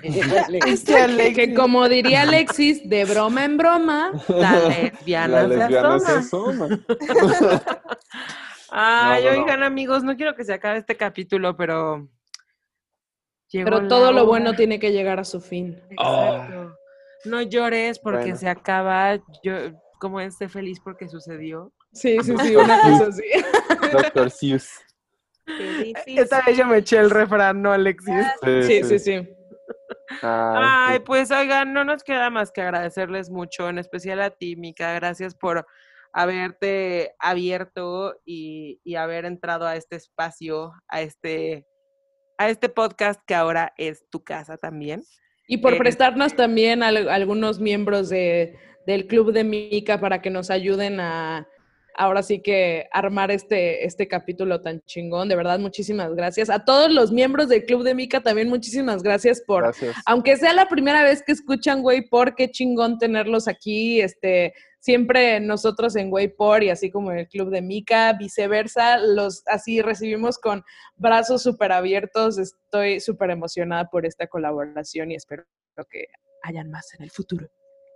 Que, 0.00 1.32
que 1.34 1.54
como 1.54 1.88
diría 1.88 2.22
Alexis, 2.22 2.88
de 2.88 3.04
broma 3.04 3.44
en 3.44 3.56
broma, 3.56 4.12
La 4.28 4.68
lesbiana, 4.68 5.42
La 5.42 5.46
lesbiana 5.48 5.98
se 5.98 6.06
se 6.06 6.12
asoma. 6.18 6.68
Ay, 8.70 9.24
No, 9.24 9.30
no, 9.30 9.36
no. 9.36 9.42
oigan, 9.42 9.62
amigos, 9.62 10.02
no 10.02 10.16
quiero 10.16 10.34
que 10.34 10.44
se 10.44 10.54
acabe 10.54 10.78
este 10.78 10.96
capítulo, 10.96 11.56
pero. 11.56 12.08
llegó 13.48 13.64
pero 13.64 13.88
todo 13.88 14.12
lo 14.12 14.26
bueno 14.26 14.54
tiene 14.54 14.78
que 14.80 14.92
llegar 14.92 15.20
a 15.20 15.24
su 15.24 15.40
fin. 15.40 15.80
Exacto. 15.90 16.76
No 17.24 17.42
llores 17.42 17.98
porque 17.98 18.20
Bueno. 18.20 18.36
se 18.36 18.48
acaba. 18.48 19.16
Yo, 19.44 19.54
como 20.00 20.20
esté 20.20 20.48
feliz 20.48 20.80
porque 20.82 21.08
sucedió. 21.08 21.72
Sí, 21.92 22.18
sí, 22.22 22.34
sí, 22.42 22.56
una 22.56 22.80
cosa 22.82 23.06
así. 23.08 23.22
Doctor 23.92 24.30
Seuss. 24.30 24.70
Esta 26.06 26.42
vez 26.46 26.56
yo 26.56 26.66
me 26.66 26.78
eché 26.78 26.98
el 26.98 27.10
refrán, 27.10 27.62
¿no, 27.62 27.72
Alexis? 27.72 28.26
Sí, 28.66 28.82
sí, 28.84 28.98
sí. 28.98 29.28
Ay, 30.22 30.62
Ay, 30.86 30.98
pues 31.00 31.30
oigan, 31.30 31.72
no 31.72 31.84
nos 31.84 32.02
queda 32.04 32.30
más 32.30 32.52
que 32.52 32.62
agradecerles 32.62 33.30
mucho, 33.30 33.68
en 33.68 33.78
especial 33.78 34.20
a 34.20 34.30
ti, 34.30 34.56
Mica. 34.56 34.92
Gracias 34.94 35.34
por 35.34 35.66
haberte 36.12 37.14
abierto 37.18 38.14
y, 38.24 38.80
y 38.84 38.96
haber 38.96 39.24
entrado 39.24 39.66
a 39.66 39.76
este 39.76 39.96
espacio, 39.96 40.72
a 40.88 41.00
este, 41.02 41.66
a 42.38 42.48
este 42.48 42.68
podcast 42.68 43.20
que 43.26 43.34
ahora 43.34 43.72
es 43.76 44.04
tu 44.10 44.22
casa 44.22 44.56
también. 44.56 45.02
Y 45.48 45.58
por 45.58 45.74
Eh, 45.74 45.78
prestarnos 45.78 46.36
también 46.36 46.82
a 46.82 46.88
al- 46.88 47.08
algunos 47.08 47.58
miembros 47.60 48.08
de, 48.08 48.56
del 48.86 49.06
Club 49.06 49.32
de 49.32 49.44
Mica 49.44 50.00
para 50.00 50.20
que 50.22 50.30
nos 50.30 50.50
ayuden 50.50 51.00
a 51.00 51.46
ahora 51.94 52.22
sí 52.22 52.40
que 52.40 52.88
armar 52.92 53.30
este, 53.30 53.84
este 53.86 54.08
capítulo 54.08 54.60
tan 54.62 54.80
chingón. 54.82 55.28
De 55.28 55.36
verdad, 55.36 55.58
muchísimas 55.58 56.14
gracias. 56.14 56.50
A 56.50 56.64
todos 56.64 56.92
los 56.92 57.12
miembros 57.12 57.48
del 57.48 57.64
Club 57.64 57.82
de 57.82 57.94
Mica 57.94 58.20
también 58.20 58.48
muchísimas 58.48 59.02
gracias 59.02 59.40
por, 59.46 59.62
gracias. 59.64 59.96
aunque 60.06 60.36
sea 60.36 60.52
la 60.52 60.68
primera 60.68 61.02
vez 61.02 61.22
que 61.22 61.32
escuchan 61.32 61.82
Güey 61.82 62.08
por, 62.08 62.34
qué 62.34 62.50
chingón 62.50 62.98
tenerlos 62.98 63.48
aquí, 63.48 64.00
este, 64.00 64.54
siempre 64.80 65.38
nosotros 65.40 65.94
en 65.96 66.10
por 66.36 66.62
y 66.62 66.70
así 66.70 66.90
como 66.90 67.12
en 67.12 67.18
el 67.18 67.28
Club 67.28 67.50
de 67.50 67.62
Mica, 67.62 68.12
viceversa, 68.14 68.98
los 68.98 69.42
así 69.46 69.80
recibimos 69.80 70.38
con 70.38 70.64
brazos 70.96 71.42
súper 71.42 71.72
abiertos, 71.72 72.38
estoy 72.38 73.00
súper 73.00 73.30
emocionada 73.30 73.88
por 73.90 74.06
esta 74.06 74.26
colaboración 74.26 75.10
y 75.12 75.14
espero 75.14 75.44
que 75.90 76.06
hayan 76.42 76.70
más 76.70 76.92
en 76.94 77.02
el 77.04 77.10
futuro. 77.10 77.48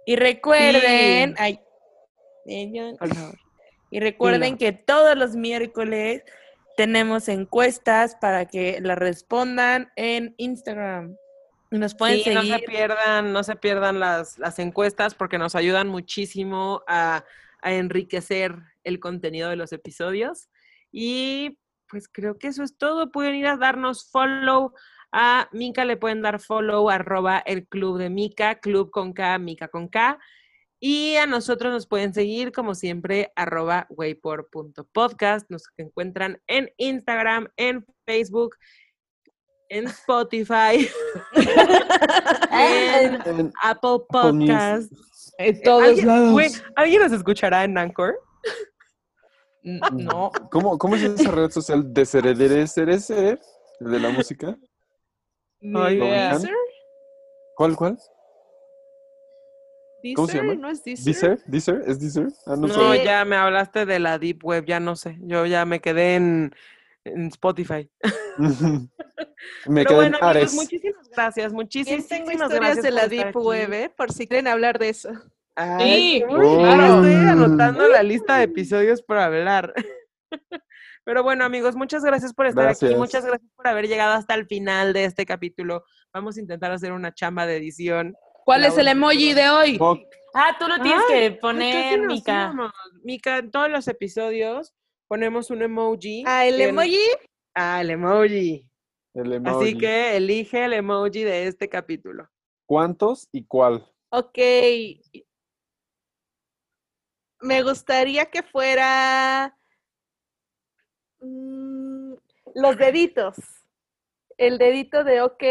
Y 0.06 0.14
recuerden, 0.14 1.31
Sí. 1.31 1.35
ay, 1.39 1.60
yo- 2.73 2.97
Por 2.97 3.12
favor. 3.12 3.35
Y 3.90 4.00
recuerden 4.00 4.58
que 4.58 4.72
todos 4.72 5.16
los 5.16 5.36
miércoles 5.36 6.22
tenemos 6.76 7.28
encuestas 7.28 8.16
para 8.20 8.46
que 8.46 8.80
las 8.82 8.98
respondan 8.98 9.90
en 9.96 10.34
Instagram. 10.36 11.16
Y 11.70 11.78
nos 11.78 11.94
pueden 11.94 12.20
Sí, 12.22 12.34
no 12.34 12.42
seguir. 12.42 12.58
se 12.60 12.62
pierdan, 12.66 13.32
no 13.32 13.42
se 13.42 13.56
pierdan 13.56 13.98
las, 13.98 14.38
las 14.38 14.58
encuestas 14.58 15.14
porque 15.14 15.38
nos 15.38 15.54
ayudan 15.54 15.88
muchísimo 15.88 16.82
a, 16.86 17.24
a 17.62 17.72
enriquecer 17.72 18.54
el 18.84 19.00
contenido 19.00 19.48
de 19.50 19.56
los 19.56 19.72
episodios. 19.72 20.48
Y 20.92 21.58
pues 21.88 22.08
creo 22.08 22.38
que 22.38 22.48
eso 22.48 22.62
es 22.62 22.76
todo. 22.76 23.10
Pueden 23.10 23.34
ir 23.34 23.46
a 23.46 23.56
darnos 23.56 24.10
follow. 24.10 24.72
A 25.12 25.48
Mica 25.52 25.84
le 25.84 25.96
pueden 25.96 26.20
dar 26.20 26.40
follow, 26.40 26.90
arroba 26.90 27.38
el 27.38 27.66
club 27.66 27.98
de 27.98 28.10
Mica, 28.10 28.56
club 28.56 28.90
con 28.90 29.12
K, 29.12 29.38
Mica 29.38 29.68
con 29.68 29.88
K. 29.88 30.18
Y 30.78 31.16
a 31.16 31.27
nosotros 31.27 31.73
nos 31.73 31.86
pueden 31.86 32.12
seguir, 32.12 32.53
como 32.53 32.74
siempre, 32.74 33.32
arroba 33.35 33.86
waypor.podcast. 33.90 35.51
Nos 35.51 35.65
encuentran 35.78 36.40
en 36.47 36.70
Instagram, 36.77 37.48
en 37.57 37.86
Facebook, 38.05 38.57
en 39.69 39.86
Spotify, 39.86 40.89
en 42.53 43.15
En- 43.27 43.53
Apple. 43.62 43.98
Podcast. 44.09 44.93
En 45.39 45.62
todos 45.62 45.82
¿Alguien, 45.82 46.07
lados. 46.07 46.62
¿Alguien 46.77 47.03
nos 47.03 47.12
escuchará 47.12 47.65
en 47.65 47.77
Anchor? 47.78 48.19
No. 49.93 50.31
¿Cómo, 50.53 50.78
¿Cómo 50.78 50.94
es 50.94 51.03
esa 51.03 51.28
red 51.32 51.51
social 51.51 51.93
de 51.93 52.07
Ceredere 52.07 52.66
de 53.81 53.98
la 53.98 54.11
música? 54.11 54.57
Ay, 55.74 55.97
idea. 55.97 56.39
¿Deezer? 60.02 60.14
¿Cómo 60.16 60.28
se 60.28 60.36
llama? 60.39 60.55
¿No 60.55 60.68
es 60.70 60.85
Deezer? 60.85 61.05
¿Deezer? 61.05 61.43
¿Deezer? 61.47 61.82
¿Es 61.86 62.01
Deezer? 62.01 62.28
Ah, 62.47 62.56
no, 62.56 62.66
No, 62.68 62.93
sé. 62.93 63.05
ya 63.05 63.24
me 63.24 63.36
hablaste 63.36 63.86
de 63.86 63.98
la 63.98 64.18
Deep 64.18 64.44
Web, 64.44 64.64
ya 64.66 64.78
no 64.81 64.94
sé. 64.97 65.16
Yo 65.20 65.47
ya 65.47 65.64
me 65.64 65.81
quedé 65.81 66.14
en, 66.16 66.55
en 67.05 67.27
Spotify. 67.28 67.90
Me 69.66 69.85
Pero 69.85 69.89
quedé 69.89 69.94
bueno, 69.97 70.18
en 70.18 70.24
amigos, 70.24 70.36
Ares. 70.36 70.55
muchísimas 70.55 71.09
gracias. 71.10 71.52
Muchísimas 71.52 72.09
tengo 72.09 72.27
gracias. 72.27 72.48
historias 72.51 72.82
de 72.82 72.90
la 72.90 73.06
Deep 73.09 73.28
aquí. 73.28 73.39
Web, 73.39 73.73
¿eh? 73.73 73.93
por 73.97 74.12
si 74.12 74.27
quieren 74.27 74.47
hablar 74.48 74.78
de 74.78 74.89
eso. 74.89 75.10
Ay, 75.55 76.18
Sí, 76.20 76.24
claro. 76.27 77.05
Estoy 77.06 77.14
anotando 77.14 77.89
la 77.89 78.02
lista 78.02 78.39
de 78.39 78.44
episodios 78.44 79.02
por 79.02 79.18
hablar. 79.18 79.73
Pero 81.05 81.23
bueno, 81.23 81.44
amigos, 81.44 81.77
muchas 81.77 82.02
gracias 82.05 82.35
por 82.35 82.47
estar 82.47 82.64
aquí. 82.66 82.78
Gracias. 82.81 82.98
Muchas 82.98 83.24
gracias 83.24 83.51
por 83.55 83.68
haber 83.68 83.86
llegado 83.89 84.14
hasta 84.14 84.35
el 84.35 84.47
final 84.47 84.93
de 84.93 85.05
este 85.05 85.24
capítulo. 85.24 85.85
Vamos 86.12 86.36
a 86.36 86.40
intentar 86.40 86.73
hacer 86.73 86.93
una 86.93 87.14
chamba 87.14 87.47
de 87.47 87.56
edición. 87.59 88.16
¿Cuál 88.47 88.60
La 88.60 88.68
es 88.68 88.78
el 88.78 88.86
emoji 88.86 89.35
de 89.35 89.48
hoy? 89.51 89.77
Ah, 90.32 90.55
tú 90.56 90.68
lo 90.68 90.81
tienes 90.81 91.02
Ay, 91.09 91.14
que 91.14 91.28
casi 91.31 91.40
poner, 91.40 91.98
nos 91.98 92.06
Mica. 92.14 92.55
Mica, 93.02 93.39
en 93.39 93.51
todos 93.51 93.68
los 93.68 93.89
episodios 93.89 94.73
ponemos 95.09 95.51
un 95.51 95.62
emoji. 95.62 96.23
Ah, 96.24 96.47
el 96.47 96.56
que- 96.59 96.68
emoji. 96.68 97.01
Ah, 97.56 97.81
el 97.81 97.90
emoji. 97.90 98.70
El 99.14 99.32
emoji. 99.32 99.64
Así 99.64 99.77
que 99.78 100.16
elige 100.16 100.64
el 100.64 100.74
emoji 100.74 101.24
de 101.24 101.48
este 101.48 101.68
capítulo. 101.68 102.28
¿Cuántos 102.66 103.28
y 103.32 103.44
cuál? 103.47 103.85
Ok. 104.10 104.39
Me 107.40 107.64
gustaría 107.64 108.27
que 108.27 108.44
fuera 108.44 109.59
mm, 111.18 112.14
los 112.55 112.77
deditos. 112.78 113.35
El 114.39 114.56
dedito 114.59 115.02
de 115.02 115.20
ok. 115.23 115.43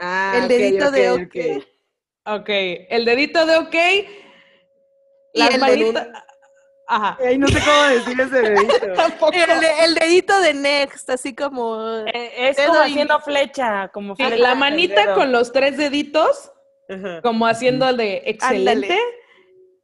Ah, 0.00 0.34
El 0.42 0.48
dedito 0.48 0.90
de 0.90 1.10
ok, 1.10 1.36
ok. 2.26 2.48
el 2.48 3.04
dedito 3.04 3.46
de 3.46 3.56
ok. 3.56 3.74
Y 5.34 5.38
Las 5.38 5.54
el 5.54 5.60
manitas. 5.60 6.08
Ajá. 6.88 7.18
Ay, 7.20 7.36
no 7.36 7.48
sé 7.48 7.58
cómo 7.64 7.82
decir 7.88 8.20
ese 8.20 8.40
dedito. 8.42 8.92
Tampoco. 8.96 9.32
El, 9.32 9.60
de- 9.60 9.84
el 9.84 9.94
dedito 9.96 10.40
de 10.40 10.54
next, 10.54 11.10
así 11.10 11.34
como. 11.34 12.04
Eh, 12.06 12.48
es 12.50 12.56
como 12.64 12.78
y- 12.78 12.90
haciendo 12.92 13.20
flecha, 13.20 13.88
como 13.92 14.14
Sí, 14.16 14.22
flecha 14.24 14.36
la 14.42 14.54
manita 14.54 15.14
con 15.14 15.32
los 15.32 15.50
tres 15.52 15.76
deditos, 15.76 16.52
Ajá. 16.88 17.20
como 17.22 17.46
haciendo 17.46 17.92
de 17.92 18.22
excelente. 18.26 18.86
Ándale. 18.92 19.00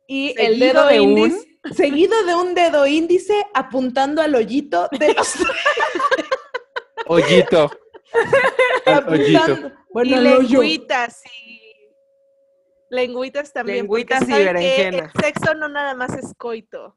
Y 0.06 0.34
el 0.38 0.58
dedo 0.60 0.86
de 0.86 1.00
un- 1.00 1.18
índice. 1.18 1.48
Seguido 1.76 2.24
de 2.24 2.34
un 2.34 2.54
dedo 2.54 2.86
índice 2.88 3.34
apuntando 3.54 4.20
al 4.20 4.34
hoyito 4.34 4.88
de 4.98 5.14
los 5.14 5.32
Hoyito. 7.06 7.70
Bueno, 9.92 10.16
y 10.16 10.20
lengüitas 10.20 11.22
y. 11.26 11.60
Lengüitas 12.90 13.52
también. 13.52 13.78
Lengüitas 13.78 14.22
y 14.22 14.26
saben 14.26 14.38
que 14.38 14.52
berenjena. 14.52 15.12
El 15.14 15.22
sexo 15.22 15.54
no 15.54 15.68
nada 15.68 15.94
más 15.94 16.16
es 16.16 16.32
coito. 16.36 16.96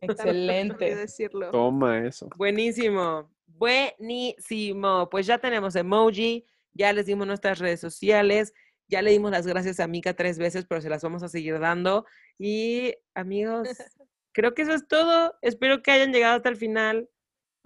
Excelente. 0.00 0.94
decirlo. 0.94 1.50
Toma 1.50 2.06
eso. 2.06 2.28
Buenísimo. 2.36 3.30
Buenísimo. 3.46 5.08
Pues 5.10 5.26
ya 5.26 5.38
tenemos 5.38 5.76
emoji, 5.76 6.44
ya 6.72 6.92
les 6.92 7.06
dimos 7.06 7.26
nuestras 7.26 7.58
redes 7.58 7.80
sociales, 7.80 8.52
ya 8.88 9.02
le 9.02 9.10
dimos 9.10 9.30
las 9.30 9.46
gracias 9.46 9.80
a 9.80 9.86
Mika 9.86 10.14
tres 10.14 10.38
veces, 10.38 10.66
pero 10.66 10.80
se 10.80 10.90
las 10.90 11.02
vamos 11.02 11.22
a 11.22 11.28
seguir 11.28 11.58
dando. 11.58 12.04
Y 12.38 12.94
amigos, 13.14 13.68
creo 14.32 14.54
que 14.54 14.62
eso 14.62 14.74
es 14.74 14.86
todo. 14.86 15.34
Espero 15.42 15.82
que 15.82 15.90
hayan 15.90 16.12
llegado 16.12 16.36
hasta 16.36 16.48
el 16.48 16.56
final. 16.56 17.08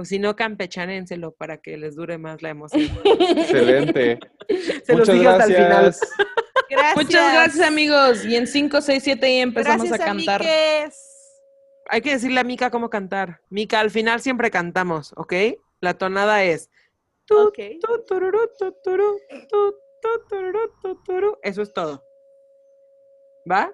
O 0.00 0.04
si 0.04 0.20
no, 0.20 0.36
campechanenselo 0.36 1.32
para 1.32 1.58
que 1.58 1.76
les 1.76 1.96
dure 1.96 2.18
más 2.18 2.40
la 2.40 2.50
emoción. 2.50 2.82
Excelente. 3.36 4.20
Se 4.84 4.94
los 4.94 5.08
Muchas 5.08 5.14
dije 5.16 5.28
hasta 5.28 5.44
el 5.44 5.54
final. 5.54 5.68
gracias. 5.70 6.10
Muchas 6.96 7.32
gracias, 7.34 7.66
amigos. 7.66 8.24
Y 8.24 8.36
en 8.36 8.46
5, 8.46 8.80
6, 8.80 9.02
7 9.02 9.28
y 9.30 9.38
empezamos 9.40 9.88
Gracias 9.88 10.00
a 10.00 10.04
cantar. 10.04 10.40
Miques. 10.40 11.04
Hay 11.90 12.00
que 12.00 12.12
decirle 12.12 12.38
a 12.38 12.44
Mika 12.44 12.70
cómo 12.70 12.90
cantar. 12.90 13.40
Mika, 13.50 13.80
al 13.80 13.90
final 13.90 14.20
siempre 14.20 14.52
cantamos, 14.52 15.12
¿ok? 15.16 15.32
La 15.80 15.94
tonada 15.94 16.44
es. 16.44 16.70
tu, 17.24 17.36
Ok. 17.48 17.58
tu, 17.80 18.04
tururú, 18.04 18.50
tu, 18.56 18.70
turú, 18.84 19.18
tu, 19.48 19.72
tu, 20.00 20.28
tururú, 20.28 20.60
tu, 20.80 20.94
turú. 21.02 21.38
Eso 21.42 21.62
es 21.62 21.72
todo. 21.72 22.04
¿Va? 23.50 23.72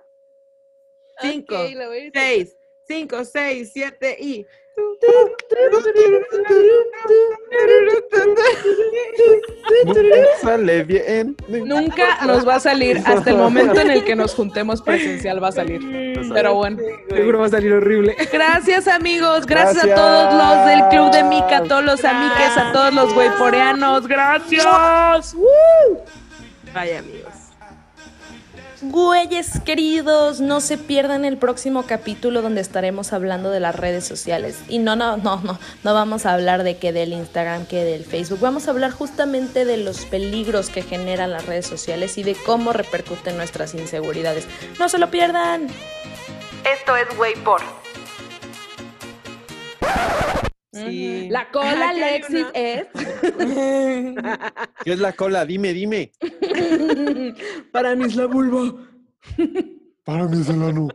Cinco, 1.20 1.54
Ok, 1.54 1.70
lo 1.74 1.88
voy 1.88 1.96
a 1.98 2.04
intentar. 2.06 2.22
seis, 2.22 2.56
cinco, 2.88 3.24
seis, 3.26 3.70
siete 3.74 4.16
y... 4.18 4.46
Nunca 9.84 10.02
sale 10.42 10.82
bien. 10.84 11.36
Nunca 11.48 12.24
nos 12.26 12.46
va 12.46 12.56
a 12.56 12.60
salir 12.60 13.00
hasta 13.04 13.30
el 13.30 13.36
momento 13.36 13.80
en 13.80 13.90
el 13.90 14.04
que 14.04 14.16
nos 14.16 14.34
juntemos 14.34 14.82
presencial 14.82 15.42
va 15.42 15.48
a 15.48 15.52
salir. 15.52 15.80
Pero 16.32 16.54
bueno. 16.54 16.78
Seguro 17.08 17.40
va 17.40 17.46
a 17.46 17.50
salir 17.50 17.72
horrible. 17.72 18.16
Gracias 18.32 18.88
amigos, 18.88 19.46
gracias, 19.46 19.84
a 19.84 19.86
Gracias. 19.86 19.96
todos 19.96 20.34
los 20.34 20.66
del 20.66 20.88
Club 20.88 21.10
de 21.12 21.22
Mica, 21.24 21.56
a 21.58 21.62
todos 21.64 21.84
los 21.84 22.04
amiques, 22.04 22.56
a 22.56 22.72
todos 22.72 22.94
los 22.94 23.14
güeyporeanos. 23.14 24.06
¡Gracias! 24.06 25.34
Vaya 26.72 26.98
amigos. 26.98 27.33
Güeyes 28.90 29.60
queridos, 29.60 30.40
no 30.40 30.60
se 30.60 30.76
pierdan 30.76 31.24
el 31.24 31.38
próximo 31.38 31.84
capítulo 31.84 32.42
donde 32.42 32.60
estaremos 32.60 33.14
hablando 33.14 33.50
de 33.50 33.58
las 33.58 33.74
redes 33.74 34.04
sociales. 34.04 34.58
Y 34.68 34.78
no, 34.78 34.94
no, 34.94 35.16
no, 35.16 35.40
no, 35.42 35.58
no 35.82 35.94
vamos 35.94 36.26
a 36.26 36.34
hablar 36.34 36.64
de 36.64 36.76
que 36.76 36.92
del 36.92 37.14
Instagram, 37.14 37.66
que 37.66 37.82
del 37.84 38.04
Facebook. 38.04 38.40
Vamos 38.40 38.68
a 38.68 38.72
hablar 38.72 38.90
justamente 38.90 39.64
de 39.64 39.78
los 39.78 40.04
peligros 40.04 40.68
que 40.68 40.82
generan 40.82 41.30
las 41.30 41.46
redes 41.46 41.66
sociales 41.66 42.18
y 42.18 42.24
de 42.24 42.34
cómo 42.34 42.74
repercuten 42.74 43.36
nuestras 43.38 43.74
inseguridades. 43.74 44.46
No 44.78 44.88
se 44.90 44.98
lo 44.98 45.10
pierdan. 45.10 45.68
Esto 46.64 46.96
es 46.96 47.18
Way 47.18 47.34
por. 47.36 47.62
Sí. 50.74 51.28
La 51.30 51.50
cola, 51.50 51.90
Alexis, 51.90 52.46
es 52.52 52.86
¿Qué 54.84 54.92
es 54.92 54.98
la 54.98 55.12
cola? 55.12 55.46
Dime, 55.46 55.72
dime. 55.72 56.10
para 57.72 57.94
mí 57.94 58.06
es 58.06 58.16
la 58.16 58.26
vulva. 58.26 58.74
Para 60.04 60.26
mí 60.28 60.40
es 60.40 60.48
el 60.50 60.62
ano. 60.62 60.88